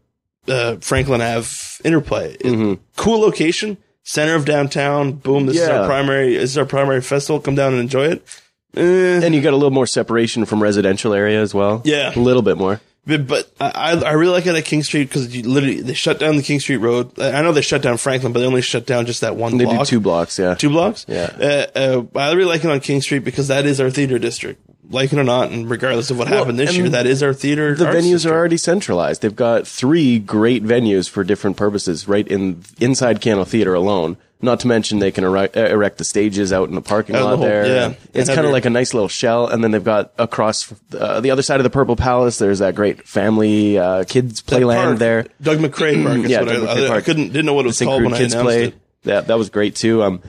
uh, 0.47 0.77
Franklin 0.77 1.21
Ave 1.21 1.47
interplay. 1.83 2.35
It- 2.39 2.79
Cool 2.95 3.19
location, 3.19 3.77
center 4.03 4.35
of 4.35 4.45
downtown. 4.45 5.11
Boom! 5.13 5.45
This 5.45 5.57
is 5.57 5.67
Mm-hmm. 5.67 5.81
Our 5.81 5.85
primary. 5.87 6.35
This 6.37 6.51
is 6.51 6.57
our 6.57 6.65
primary 6.65 7.01
festival. 7.01 7.39
Come 7.41 7.55
down 7.55 7.73
and 7.73 7.81
enjoy 7.81 8.05
it. 8.07 8.41
Eh, 8.75 9.25
And 9.25 9.35
you 9.35 9.41
got 9.41 9.51
a 9.53 9.57
little 9.57 9.71
more 9.71 9.87
separation 9.87 10.45
from 10.45 10.61
residential 10.63 11.13
area 11.13 11.41
as 11.41 11.53
well. 11.53 11.81
Yeah. 11.83 12.13
A 12.15 12.19
little 12.19 12.41
bit 12.41 12.57
more. 12.57 12.79
But, 13.07 13.49
I, 13.61 13.93
I 13.93 14.11
really 14.13 14.33
like 14.33 14.45
it 14.45 14.53
at 14.55 14.65
King 14.65 14.83
Street 14.83 15.05
because 15.05 15.33
you 15.33 15.43
literally 15.43 15.81
they 15.81 15.93
shut 15.93 16.19
down 16.19 16.35
the 16.35 16.43
King 16.43 16.59
Street 16.59 16.77
Road. 16.77 17.17
I 17.17 17.41
know 17.41 17.53
they 17.53 17.61
shut 17.61 17.81
down 17.81 17.95
Franklin, 17.97 18.33
but 18.33 18.39
they 18.41 18.45
only 18.45 18.61
shut 18.61 18.85
down 18.85 19.05
just 19.05 19.21
that 19.21 19.37
one 19.37 19.57
They 19.57 19.63
block. 19.63 19.79
do 19.79 19.85
two 19.85 19.99
blocks, 20.01 20.37
yeah. 20.37 20.55
Two 20.55 20.69
blocks. 20.69 21.05
Yeah. 21.07 21.31
Uh, 21.75 22.03
uh, 22.13 22.19
I 22.19 22.33
really 22.33 22.49
like 22.49 22.65
it 22.65 22.69
on 22.69 22.79
King 22.81 23.01
Street 23.01 23.19
because 23.19 23.47
that 23.47 23.65
is 23.65 23.79
our 23.79 23.89
theater 23.89 24.19
district. 24.19 24.61
Like 24.89 25.11
it 25.11 25.19
or 25.19 25.23
not, 25.25 25.51
and 25.51 25.69
regardless 25.69 26.11
of 26.11 26.17
what 26.17 26.29
happened 26.29 26.57
this 26.57 26.75
year, 26.77 26.87
that 26.89 27.05
is 27.05 27.21
our 27.21 27.33
theater. 27.33 27.75
The 27.75 27.85
venues 27.85 28.11
district. 28.11 28.33
are 28.33 28.37
already 28.37 28.55
centralized. 28.57 29.21
They've 29.21 29.35
got 29.35 29.67
three 29.67 30.17
great 30.17 30.63
venues 30.63 31.09
for 31.09 31.25
different 31.25 31.57
purposes 31.57 32.07
right 32.07 32.25
in 32.25 32.63
inside 32.79 33.19
Keyano 33.21 33.45
Theater 33.45 33.73
alone. 33.73 34.15
Not 34.39 34.59
to 34.59 34.67
mention 34.67 34.99
they 34.99 35.11
can 35.11 35.23
erect, 35.23 35.57
uh, 35.57 35.61
erect 35.65 35.97
the 35.97 36.03
stages 36.03 36.53
out 36.53 36.69
in 36.69 36.75
the 36.75 36.81
parking 36.81 37.15
Out 37.15 37.23
lot 37.23 37.29
the 37.31 37.37
whole- 37.37 37.45
there. 37.47 37.65
yeah. 37.65 37.93
It's 38.13 38.29
kind 38.29 38.45
of 38.45 38.51
like 38.51 38.65
a 38.65 38.69
nice 38.69 38.93
little 38.93 39.07
shell. 39.09 39.47
And 39.47 39.63
then 39.63 39.71
they've 39.71 39.83
got 39.83 40.13
across 40.19 40.71
uh, 40.95 41.21
the 41.21 41.31
other 41.31 41.41
side 41.41 41.59
of 41.59 41.63
the 41.63 41.71
Purple 41.71 41.95
Palace. 41.95 42.37
There's 42.37 42.59
that 42.59 42.75
great 42.75 43.07
family 43.07 43.79
uh, 43.79 44.03
kids 44.03 44.41
playland 44.43 44.75
park, 44.83 44.99
there. 44.99 45.25
Doug 45.41 45.57
McCrae 45.57 46.03
Park. 46.03 46.17
Yeah, 46.29 46.41
Doug 46.43 46.67
I, 46.67 46.93
I, 46.93 46.97
I 46.97 47.01
couldn't 47.01 47.29
didn't 47.29 47.47
know 47.47 47.55
what 47.55 47.65
it 47.65 47.69
was 47.69 47.79
called 47.79 48.03
when 48.03 48.13
I 48.13 48.17
Kids 48.19 48.33
announced 48.33 48.45
Play. 48.45 48.63
it. 48.65 48.75
Yeah, 49.03 49.21
that 49.21 49.37
was 49.39 49.49
great 49.49 49.75
too. 49.75 50.03
Um, 50.03 50.21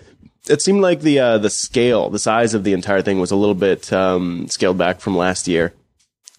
it 0.48 0.62
seemed 0.62 0.80
like 0.80 1.00
the 1.00 1.18
uh, 1.18 1.36
the 1.38 1.50
scale, 1.50 2.08
the 2.08 2.18
size 2.18 2.54
of 2.54 2.64
the 2.64 2.72
entire 2.72 3.02
thing 3.02 3.20
was 3.20 3.30
a 3.30 3.36
little 3.36 3.54
bit 3.54 3.92
um, 3.92 4.48
scaled 4.48 4.78
back 4.78 5.00
from 5.00 5.18
last 5.18 5.48
year. 5.48 5.74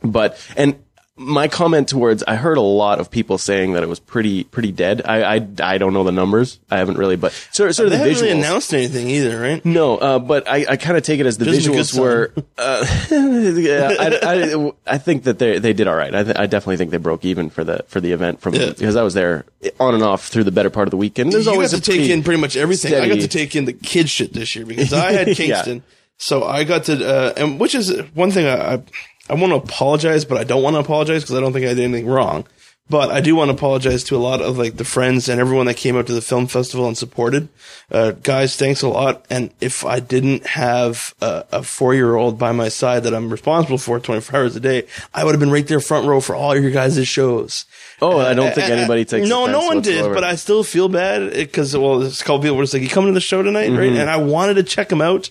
But 0.01 0.39
and 0.57 0.79
my 1.21 1.49
comment 1.49 1.89
towards, 1.89 2.23
I 2.23 2.35
heard 2.35 2.57
a 2.57 2.61
lot 2.61 2.99
of 2.99 3.11
people 3.11 3.37
saying 3.37 3.73
that 3.73 3.83
it 3.83 3.89
was 3.89 3.99
pretty 3.99 4.45
pretty 4.45 4.71
dead. 4.71 5.01
I 5.05 5.35
I, 5.35 5.47
I 5.61 5.77
don't 5.77 5.93
know 5.93 6.03
the 6.05 6.13
numbers. 6.13 6.59
I 6.71 6.77
haven't 6.77 6.97
really, 6.97 7.17
but 7.17 7.33
sort, 7.51 7.75
sort 7.75 7.77
They 7.77 7.83
of 7.83 7.91
the 7.91 7.97
haven't 7.97 8.13
visuals. 8.13 8.21
really 8.21 8.39
announced 8.39 8.73
anything 8.73 9.09
either, 9.09 9.39
right? 9.39 9.63
No, 9.65 9.97
uh, 9.97 10.19
but 10.19 10.47
I, 10.49 10.65
I 10.69 10.77
kind 10.77 10.95
of 10.97 11.03
take 11.03 11.19
it 11.19 11.25
as 11.25 11.37
the 11.37 11.45
Which 11.45 11.55
isn't 11.57 11.73
a 11.73 11.75
good 11.75 11.85
visuals 11.85 11.99
were. 11.99 12.33
Uh, 12.57 12.85
yeah, 13.59 13.95
I, 13.99 14.19
I, 14.55 14.71
I 14.95 14.97
think 14.97 15.23
that 15.23 15.39
they 15.39 15.59
they 15.59 15.73
did 15.73 15.87
all 15.87 15.95
right. 15.95 16.15
I, 16.15 16.23
th- 16.23 16.37
I 16.37 16.45
definitely 16.47 16.77
think 16.77 16.91
they 16.91 16.97
broke 16.97 17.25
even 17.25 17.49
for 17.49 17.63
the 17.63 17.83
for 17.87 17.99
the 17.99 18.11
event 18.13 18.39
from 18.41 18.55
Yeah. 18.55 18.69
because 18.69 18.95
I 18.95 19.03
was 19.03 19.13
there 19.13 19.45
on 19.79 19.93
and 19.93 20.03
off 20.03 20.27
through 20.27 20.45
the 20.45 20.51
better 20.51 20.69
part 20.69 20.87
of 20.87 20.91
the 20.91 20.97
weekend. 20.97 21.33
There's 21.33 21.45
you 21.45 21.51
always 21.51 21.71
got 21.71 21.83
to 21.83 21.91
take 21.91 22.09
in 22.09 22.23
pretty 22.23 22.39
much 22.39 22.55
everything. 22.55 22.93
I 22.95 23.07
got 23.09 23.19
to 23.19 23.27
take 23.27 23.55
in 23.55 23.65
the 23.65 23.73
kid 23.73 24.09
shit 24.09 24.33
this 24.33 24.55
year 24.55 24.65
because 24.65 24.93
I 24.93 25.11
had 25.11 25.27
Yeah. 25.27 25.33
Kingston, 25.33 25.83
so 26.17 26.43
I 26.43 26.63
got 26.63 26.85
to, 26.85 27.05
uh, 27.05 27.33
and 27.37 27.59
which 27.59 27.75
is 27.75 27.91
one 28.13 28.31
thing 28.31 28.45
I, 28.47 28.75
I, 28.75 28.83
I 29.29 29.35
want 29.35 29.51
to 29.51 29.55
apologize, 29.57 30.25
but 30.25 30.37
I 30.37 30.43
don't 30.43 30.63
want 30.63 30.75
to 30.75 30.79
apologize 30.79 31.23
because 31.23 31.35
I 31.35 31.39
don't 31.41 31.53
think 31.53 31.65
I 31.65 31.73
did 31.73 31.79
anything 31.83 32.07
wrong. 32.07 32.45
But 32.91 33.11
I 33.11 33.21
do 33.21 33.35
want 33.35 33.49
to 33.49 33.53
apologize 33.55 34.03
to 34.05 34.15
a 34.15 34.17
lot 34.17 34.41
of 34.41 34.57
like 34.57 34.77
the 34.77 34.83
friends 34.83 35.29
and 35.29 35.39
everyone 35.39 35.67
that 35.67 35.77
came 35.77 35.95
out 35.95 36.07
to 36.07 36.13
the 36.13 36.21
film 36.21 36.47
festival 36.47 36.87
and 36.87 36.97
supported. 36.97 37.47
Uh, 37.91 38.13
guys, 38.13 38.55
thanks 38.55 38.81
a 38.81 38.87
lot. 38.87 39.23
And 39.29 39.51
if 39.61 39.85
I 39.85 39.99
didn't 39.99 40.47
have 40.47 41.13
a, 41.21 41.45
a 41.51 41.61
four 41.61 41.93
year 41.93 42.15
old 42.15 42.39
by 42.39 42.51
my 42.51 42.67
side 42.69 43.03
that 43.03 43.13
I'm 43.13 43.29
responsible 43.29 43.77
for 43.77 43.99
24 43.99 44.39
hours 44.39 44.55
a 44.55 44.59
day, 44.59 44.87
I 45.13 45.23
would 45.23 45.33
have 45.35 45.39
been 45.39 45.51
right 45.51 45.67
there 45.67 45.79
front 45.79 46.07
row 46.07 46.19
for 46.19 46.33
all 46.35 46.57
your 46.59 46.71
guys' 46.71 47.07
shows. 47.07 47.65
Oh, 48.01 48.17
I 48.17 48.33
don't 48.33 48.55
think 48.55 48.71
Uh, 48.71 48.73
anybody 48.73 49.05
takes. 49.05 49.29
No, 49.29 49.45
no 49.45 49.67
one 49.67 49.81
did, 49.81 50.11
but 50.11 50.23
I 50.23 50.33
still 50.33 50.63
feel 50.63 50.89
bad 50.89 51.31
because 51.31 51.77
well, 51.77 52.01
a 52.01 52.09
couple 52.09 52.39
people 52.39 52.57
were 52.57 52.63
just 52.63 52.73
like, 52.73 52.81
"You 52.81 52.89
coming 52.89 53.11
to 53.11 53.13
the 53.13 53.21
show 53.21 53.43
tonight?" 53.43 53.69
Right, 53.69 53.91
Mm-hmm. 53.91 53.97
and 53.99 54.09
I 54.09 54.17
wanted 54.17 54.55
to 54.55 54.63
check 54.63 54.89
them 54.89 55.01
out, 55.01 55.29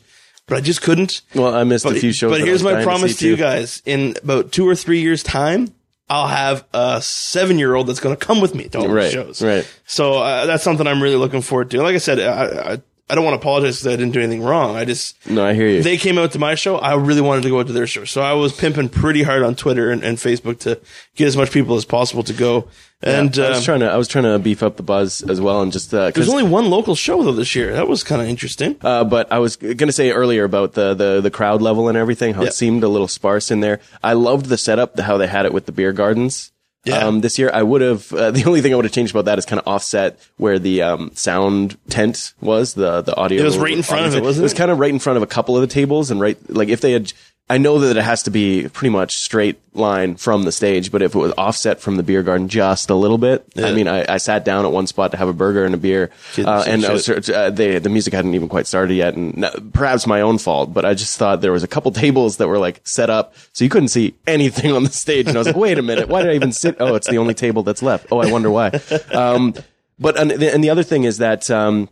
but 0.48 0.58
I 0.58 0.60
just 0.60 0.82
couldn't. 0.82 1.20
Well, 1.34 1.54
I 1.54 1.62
missed 1.64 1.84
But, 1.84 1.96
a 1.96 2.00
few 2.00 2.12
shows. 2.12 2.30
but 2.32 2.40
here's 2.40 2.62
my 2.64 2.82
promise 2.82 3.16
see 3.16 3.26
to 3.26 3.30
you 3.30 3.36
guys: 3.36 3.82
in 3.86 4.16
about 4.22 4.50
two 4.50 4.68
or 4.68 4.74
three 4.74 5.00
years' 5.00 5.22
time, 5.22 5.68
I'll 6.10 6.26
have 6.28 6.64
a 6.74 7.00
seven 7.02 7.58
year 7.58 7.74
old 7.74 7.86
that's 7.86 8.00
going 8.00 8.16
to 8.16 8.26
come 8.26 8.40
with 8.40 8.54
me 8.54 8.68
to 8.70 8.78
all 8.78 8.88
Right, 8.88 9.04
the 9.04 9.10
shows. 9.10 9.42
right. 9.42 9.68
So 9.86 10.14
uh, 10.14 10.46
that's 10.46 10.64
something 10.64 10.86
I'm 10.86 11.02
really 11.02 11.16
looking 11.16 11.42
forward 11.42 11.70
to. 11.72 11.82
Like 11.82 11.94
I 11.94 11.98
said, 11.98 12.18
I, 12.20 12.72
I, 12.74 12.78
I 13.10 13.14
don't 13.14 13.24
want 13.24 13.34
to 13.34 13.40
apologize 13.40 13.76
because 13.78 13.86
I 13.94 13.96
didn't 13.96 14.12
do 14.12 14.20
anything 14.20 14.42
wrong. 14.42 14.76
I 14.76 14.84
just 14.84 15.16
No, 15.28 15.44
I 15.44 15.54
hear 15.54 15.66
you. 15.68 15.82
they 15.82 15.96
came 15.96 16.18
out 16.18 16.32
to 16.32 16.38
my 16.38 16.54
show. 16.54 16.76
I 16.76 16.94
really 16.94 17.22
wanted 17.22 17.42
to 17.42 17.48
go 17.48 17.60
out 17.60 17.66
to 17.68 17.72
their 17.72 17.86
show. 17.86 18.04
So 18.04 18.20
I 18.20 18.34
was 18.34 18.52
pimping 18.52 18.90
pretty 18.90 19.22
hard 19.22 19.42
on 19.42 19.54
Twitter 19.54 19.90
and, 19.90 20.02
and 20.04 20.18
Facebook 20.18 20.58
to 20.60 20.78
get 21.16 21.26
as 21.26 21.36
much 21.36 21.50
people 21.50 21.76
as 21.76 21.84
possible 21.86 22.22
to 22.24 22.32
go. 22.34 22.68
And 23.00 23.38
I 23.38 23.50
was 23.50 23.58
um, 23.58 23.64
trying 23.64 23.80
to 23.80 23.86
I 23.92 23.96
was 23.96 24.08
trying 24.08 24.24
to 24.24 24.38
beef 24.40 24.60
up 24.62 24.76
the 24.76 24.82
buzz 24.82 25.22
as 25.22 25.40
well, 25.40 25.62
and 25.62 25.70
just 25.70 25.94
uh, 25.94 26.10
there's 26.10 26.28
only 26.28 26.42
one 26.42 26.68
local 26.68 26.96
show 26.96 27.22
though 27.22 27.30
this 27.32 27.54
year. 27.54 27.72
That 27.74 27.86
was 27.86 28.02
kind 28.02 28.20
of 28.20 28.26
interesting. 28.28 28.74
Uh, 28.82 29.04
but 29.04 29.30
I 29.30 29.38
was 29.38 29.54
going 29.54 29.76
to 29.78 29.92
say 29.92 30.10
earlier 30.10 30.42
about 30.42 30.72
the, 30.72 30.94
the, 30.94 31.20
the 31.20 31.30
crowd 31.30 31.62
level 31.62 31.88
and 31.88 31.96
everything, 31.96 32.34
how 32.34 32.42
Yeah. 32.42 32.48
it 32.48 32.54
seemed 32.54 32.82
a 32.82 32.88
little 32.88 33.06
sparse 33.06 33.52
in 33.52 33.60
there. 33.60 33.78
I 34.02 34.14
loved 34.14 34.46
the 34.46 34.58
setup, 34.58 34.96
the, 34.96 35.04
how 35.04 35.16
they 35.16 35.28
had 35.28 35.46
it 35.46 35.52
with 35.54 35.66
the 35.66 35.72
beer 35.72 35.92
gardens. 35.92 36.50
Yeah. 36.88 37.06
Um, 37.06 37.20
this 37.20 37.38
year 37.38 37.50
I 37.52 37.62
would 37.62 37.80
have, 37.80 38.12
uh, 38.12 38.30
the 38.38 38.44
only 38.44 38.60
thing 38.60 38.72
I 38.72 38.76
would 38.76 38.84
have 38.84 38.92
changed 38.92 39.14
about 39.14 39.26
that 39.26 39.38
is 39.38 39.46
kind 39.46 39.60
of 39.60 39.66
offset 39.68 40.18
where 40.36 40.58
the, 40.58 40.82
um, 40.82 41.10
sound 41.14 41.76
tent 41.88 42.32
was, 42.40 42.74
the, 42.74 43.02
the 43.02 43.14
audio. 43.16 43.40
It 43.40 43.44
was 43.44 43.58
right 43.58 43.72
in 43.72 43.82
front 43.82 44.06
of 44.06 44.14
it, 44.14 44.22
wasn't 44.22 44.42
It 44.42 44.44
was 44.44 44.54
kind 44.54 44.70
of 44.70 44.78
right 44.78 44.92
in 44.92 44.98
front 44.98 45.16
of 45.16 45.22
a 45.22 45.26
couple 45.26 45.56
of 45.56 45.60
the 45.60 45.66
tables 45.66 46.10
and 46.10 46.20
right, 46.20 46.38
like 46.48 46.68
if 46.68 46.80
they 46.80 46.92
had, 46.92 47.12
I 47.50 47.56
know 47.56 47.78
that 47.78 47.96
it 47.96 48.02
has 48.02 48.24
to 48.24 48.30
be 48.30 48.68
pretty 48.68 48.90
much 48.90 49.16
straight 49.16 49.58
line 49.72 50.16
from 50.16 50.42
the 50.42 50.52
stage, 50.52 50.92
but 50.92 51.00
if 51.00 51.14
it 51.14 51.18
was 51.18 51.32
offset 51.38 51.80
from 51.80 51.96
the 51.96 52.02
beer 52.02 52.22
garden 52.22 52.48
just 52.48 52.90
a 52.90 52.94
little 52.94 53.16
bit, 53.16 53.46
I 53.56 53.72
mean, 53.72 53.88
I, 53.88 54.04
I 54.06 54.18
sat 54.18 54.44
down 54.44 54.66
at 54.66 54.72
one 54.72 54.86
spot 54.86 55.12
to 55.12 55.16
have 55.16 55.28
a 55.28 55.32
burger 55.32 55.64
and 55.64 55.74
a 55.74 55.78
beer, 55.78 56.10
uh, 56.38 56.64
and 56.66 56.82
was 56.82 57.08
uh, 57.08 57.48
they, 57.50 57.78
the 57.78 57.88
music 57.88 58.12
hadn't 58.12 58.34
even 58.34 58.48
quite 58.48 58.66
started 58.66 58.94
yet, 58.94 59.14
and 59.14 59.46
perhaps 59.72 60.06
my 60.06 60.20
own 60.20 60.36
fault. 60.36 60.74
But 60.74 60.84
I 60.84 60.92
just 60.92 61.16
thought 61.16 61.40
there 61.40 61.52
was 61.52 61.62
a 61.62 61.68
couple 61.68 61.90
tables 62.04 62.36
that 62.36 62.48
were 62.48 62.58
like 62.58 62.86
set 62.86 63.08
up 63.08 63.34
so 63.54 63.64
you 63.64 63.70
couldn't 63.70 63.88
see 63.88 64.14
anything 64.26 64.72
on 64.72 64.84
the 64.84 64.90
stage, 64.90 65.26
and 65.26 65.36
I 65.36 65.38
was 65.38 65.46
like, 65.46 65.56
wait 65.56 65.78
a 65.78 65.82
minute, 65.82 66.08
why 66.08 66.22
did 66.22 66.32
I 66.32 66.34
even 66.34 66.52
sit? 66.52 66.76
Oh, 66.80 66.96
it's 66.96 67.08
the 67.08 67.16
only 67.16 67.34
table 67.34 67.62
that's 67.62 67.82
left. 67.82 68.08
Oh, 68.12 68.18
I 68.18 68.30
wonder 68.30 68.50
why. 68.50 68.72
Um, 69.12 69.54
but 69.98 70.18
and 70.18 70.30
the, 70.32 70.52
and 70.52 70.62
the 70.62 70.70
other 70.70 70.82
thing 70.82 71.04
is 71.04 71.18
that. 71.18 71.50
Um, 71.50 71.88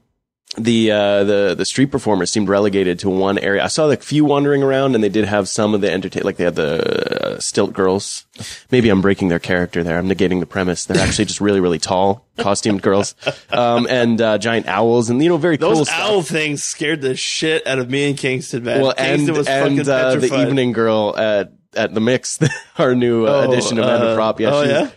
the 0.56 0.90
uh, 0.92 1.24
the 1.24 1.54
the 1.58 1.64
street 1.64 1.90
performers 1.90 2.30
seemed 2.30 2.48
relegated 2.48 2.98
to 3.00 3.10
one 3.10 3.36
area. 3.38 3.62
I 3.62 3.66
saw 3.66 3.84
like 3.86 4.02
few 4.02 4.24
wandering 4.24 4.62
around, 4.62 4.94
and 4.94 5.02
they 5.04 5.08
did 5.08 5.24
have 5.26 5.48
some 5.48 5.74
of 5.74 5.80
the 5.80 5.90
entertain. 5.92 6.22
Like 6.22 6.36
they 6.36 6.44
had 6.44 6.54
the 6.54 7.34
uh, 7.36 7.40
stilt 7.40 7.72
girls. 7.74 8.24
Maybe 8.70 8.88
I'm 8.88 9.02
breaking 9.02 9.28
their 9.28 9.38
character 9.40 9.82
there. 9.82 9.98
I'm 9.98 10.08
negating 10.08 10.40
the 10.40 10.46
premise. 10.46 10.84
They're 10.86 11.02
actually 11.02 11.26
just 11.26 11.40
really 11.40 11.60
really 11.60 11.78
tall, 11.80 12.24
costumed 12.38 12.80
girls, 12.80 13.14
um, 13.50 13.86
and 13.90 14.20
uh, 14.20 14.38
giant 14.38 14.66
owls, 14.66 15.10
and 15.10 15.22
you 15.22 15.28
know 15.28 15.36
very 15.36 15.56
Those 15.56 15.76
cool 15.78 15.84
stuff. 15.84 15.98
owl 16.00 16.22
things 16.22 16.62
scared 16.62 17.00
the 17.02 17.16
shit 17.16 17.66
out 17.66 17.78
of 17.80 17.90
me 17.90 18.08
and 18.08 18.16
Kingston, 18.16 18.62
man. 18.64 18.80
Well, 18.80 18.94
and 18.96 19.16
Kingston 19.18 19.36
was 19.36 19.48
and 19.48 19.62
fucking 19.64 19.80
uh, 19.92 20.10
the 20.14 20.20
petrified. 20.20 20.48
evening 20.48 20.72
girl 20.72 21.14
at 21.18 21.52
at 21.74 21.92
the 21.92 22.00
mix, 22.00 22.38
our 22.78 22.94
new 22.94 23.26
uh, 23.26 23.30
Oh, 23.46 23.50
edition 23.50 23.78
of 23.78 23.84
uh, 23.84 24.14
Prop. 24.14 24.40
Yeah, 24.40 24.50
oh, 24.54 24.64
she 24.64 24.70
yeah? 24.70 24.90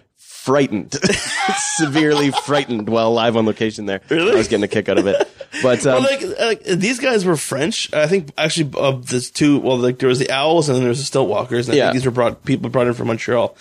Frightened, 0.50 0.94
severely 1.78 2.32
frightened 2.32 2.90
while 2.90 3.14
live 3.14 3.38
on 3.38 3.46
location. 3.46 3.86
There, 3.86 4.02
Really? 4.10 4.32
I 4.32 4.36
was 4.36 4.48
getting 4.48 4.64
a 4.64 4.68
kick 4.68 4.90
out 4.90 4.98
of 4.98 5.06
it. 5.06 5.28
But 5.62 5.86
um, 5.86 6.02
Well, 6.04 6.12
like, 6.40 6.40
like 6.40 6.64
these 6.64 7.00
guys 7.00 7.24
were 7.24 7.36
French. 7.38 7.94
I 7.94 8.08
think 8.08 8.32
actually 8.38 8.72
of 8.80 9.08
the 9.08 9.22
two. 9.22 9.60
Well, 9.60 9.78
like 9.78 10.00
there 10.00 10.10
was 10.10 10.18
the 10.20 10.32
owls 10.32 10.70
and 10.70 10.76
then 10.76 10.84
there 10.84 10.90
was 10.90 10.98
the 11.00 11.06
stilt 11.06 11.30
walkers. 11.30 11.68
And 11.70 11.76
I 11.76 11.78
Yeah. 11.78 11.86
think 11.88 11.94
these 11.96 12.06
were 12.06 12.12
brought 12.12 12.44
people 12.46 12.70
brought 12.70 12.88
in 12.88 12.94
from 12.94 13.08
Montreal. 13.08 13.56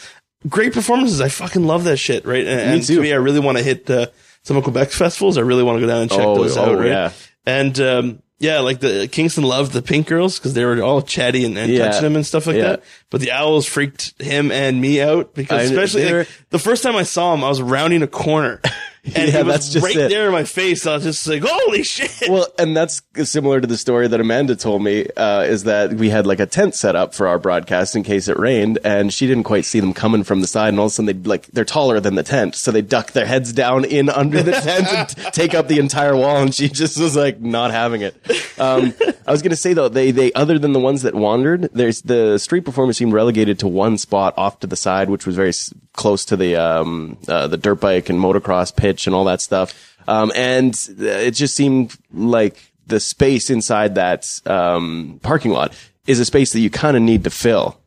Great 0.48 0.72
performances. 0.72 1.20
I 1.20 1.28
fucking 1.28 1.66
love 1.66 1.84
that 1.84 1.98
shit. 1.98 2.24
Right. 2.24 2.46
And, 2.46 2.60
and 2.60 2.82
too. 2.82 2.96
to 2.96 3.02
me, 3.02 3.12
I 3.12 3.16
really 3.16 3.40
want 3.40 3.58
to 3.58 3.64
hit 3.64 3.90
uh, 3.90 4.06
some 4.44 4.56
of 4.56 4.64
Quebec's 4.64 4.96
festivals. 4.96 5.36
I 5.36 5.42
really 5.42 5.62
want 5.62 5.76
to 5.76 5.80
go 5.80 5.86
down 5.86 6.02
and 6.02 6.10
check 6.10 6.20
Oh, 6.20 6.36
those 6.36 6.56
oh, 6.56 6.72
out. 6.72 6.78
Right. 6.78 6.86
yeah. 6.88 7.12
And 7.44 7.78
um, 7.80 8.22
yeah, 8.40 8.60
like 8.60 8.80
the 8.80 9.08
Kingston 9.10 9.44
loved 9.44 9.72
the 9.72 9.82
pink 9.82 10.06
girls 10.06 10.38
because 10.38 10.54
they 10.54 10.64
were 10.64 10.80
all 10.82 11.02
chatty 11.02 11.44
and, 11.44 11.58
and 11.58 11.72
Yeah. 11.72 11.86
touching 11.90 12.06
him 12.06 12.16
and 12.16 12.24
stuff 12.26 12.46
like 12.46 12.56
Yeah. 12.56 12.62
that. 12.62 12.84
But 13.10 13.20
the 13.20 13.32
owls 13.32 13.66
freaked 13.66 14.20
him 14.20 14.50
and 14.52 14.80
me 14.80 15.00
out 15.00 15.34
because 15.34 15.60
I- 15.60 15.64
especially 15.64 16.12
like, 16.12 16.28
the 16.50 16.58
first 16.58 16.82
time 16.82 16.94
I 16.96 17.02
saw 17.02 17.34
him, 17.34 17.42
I 17.42 17.48
was 17.48 17.60
rounding 17.62 18.02
a 18.02 18.06
corner. 18.06 18.60
And 19.14 19.28
Yeah, 19.32 19.38
he 19.38 19.42
was 19.42 19.46
that's 19.54 19.68
just 19.70 19.84
right 19.84 19.96
it. 19.96 20.08
there 20.10 20.26
in 20.26 20.32
my 20.32 20.44
face. 20.44 20.86
I 20.86 20.94
was 20.94 21.04
just 21.04 21.26
like, 21.26 21.42
"Holy 21.46 21.82
shit!" 21.82 22.28
well, 22.28 22.46
and 22.58 22.76
that's 22.76 23.00
similar 23.24 23.60
to 23.60 23.66
the 23.66 23.76
story 23.76 24.08
that 24.08 24.20
Amanda 24.20 24.56
told 24.56 24.82
me. 24.82 25.06
Uh, 25.16 25.42
is 25.42 25.64
that 25.64 25.94
we 25.94 26.10
had 26.10 26.26
like 26.26 26.40
a 26.40 26.46
tent 26.46 26.74
set 26.74 26.94
up 26.96 27.14
for 27.14 27.26
our 27.26 27.38
broadcast 27.38 27.96
in 27.96 28.02
case 28.02 28.28
it 28.28 28.38
rained, 28.38 28.78
and 28.84 29.12
she 29.12 29.26
didn't 29.26 29.44
quite 29.44 29.64
see 29.64 29.80
them 29.80 29.92
coming 29.94 30.24
from 30.24 30.40
the 30.40 30.46
side, 30.46 30.68
and 30.68 30.78
all 30.78 30.86
of 30.86 30.92
a 30.92 30.94
sudden 30.94 31.06
they 31.06 31.28
like 31.28 31.46
they're 31.48 31.64
taller 31.64 32.00
than 32.00 32.14
the 32.14 32.22
tent, 32.22 32.54
so 32.54 32.70
they 32.70 32.82
duck 32.82 33.12
their 33.12 33.26
heads 33.26 33.52
down 33.52 33.84
in 33.84 34.08
under 34.10 34.42
the 34.42 34.52
tent 34.52 34.86
and 35.18 35.32
take 35.34 35.54
up 35.54 35.68
the 35.68 35.78
entire 35.78 36.16
wall, 36.16 36.38
and 36.38 36.54
she 36.54 36.68
just 36.68 36.98
was 36.98 37.16
like 37.16 37.40
not 37.40 37.70
having 37.70 38.02
it. 38.02 38.14
Um, 38.58 38.92
I 39.26 39.30
was 39.32 39.42
gonna 39.42 39.56
say 39.56 39.72
though, 39.74 39.88
they 39.88 40.10
they 40.10 40.32
other 40.32 40.58
than 40.58 40.72
the 40.72 40.80
ones 40.80 41.02
that 41.02 41.14
wandered, 41.14 41.70
there's 41.72 42.02
the 42.02 42.38
street 42.38 42.64
performers 42.64 42.96
seemed 42.96 43.12
relegated 43.12 43.58
to 43.60 43.68
one 43.68 43.98
spot 43.98 44.34
off 44.36 44.60
to 44.60 44.66
the 44.66 44.76
side, 44.76 45.10
which 45.10 45.26
was 45.26 45.36
very 45.36 45.50
s- 45.50 45.72
close 45.92 46.24
to 46.26 46.36
the 46.36 46.56
um 46.56 47.16
uh, 47.28 47.46
the 47.46 47.56
dirt 47.56 47.76
bike 47.80 48.08
and 48.08 48.18
motocross 48.18 48.74
pitch 48.74 48.97
and 49.06 49.14
all 49.14 49.24
that 49.24 49.40
stuff. 49.40 49.96
Um, 50.08 50.32
and 50.34 50.78
it 50.98 51.32
just 51.32 51.54
seemed 51.54 51.96
like 52.12 52.72
the 52.86 52.98
space 53.00 53.50
inside 53.50 53.94
that 53.96 54.26
um, 54.46 55.20
parking 55.22 55.50
lot 55.52 55.74
is 56.06 56.18
a 56.20 56.24
space 56.24 56.52
that 56.54 56.60
you 56.60 56.70
kind 56.70 56.96
of 56.96 57.02
need 57.02 57.24
to 57.24 57.30
fill. 57.30 57.78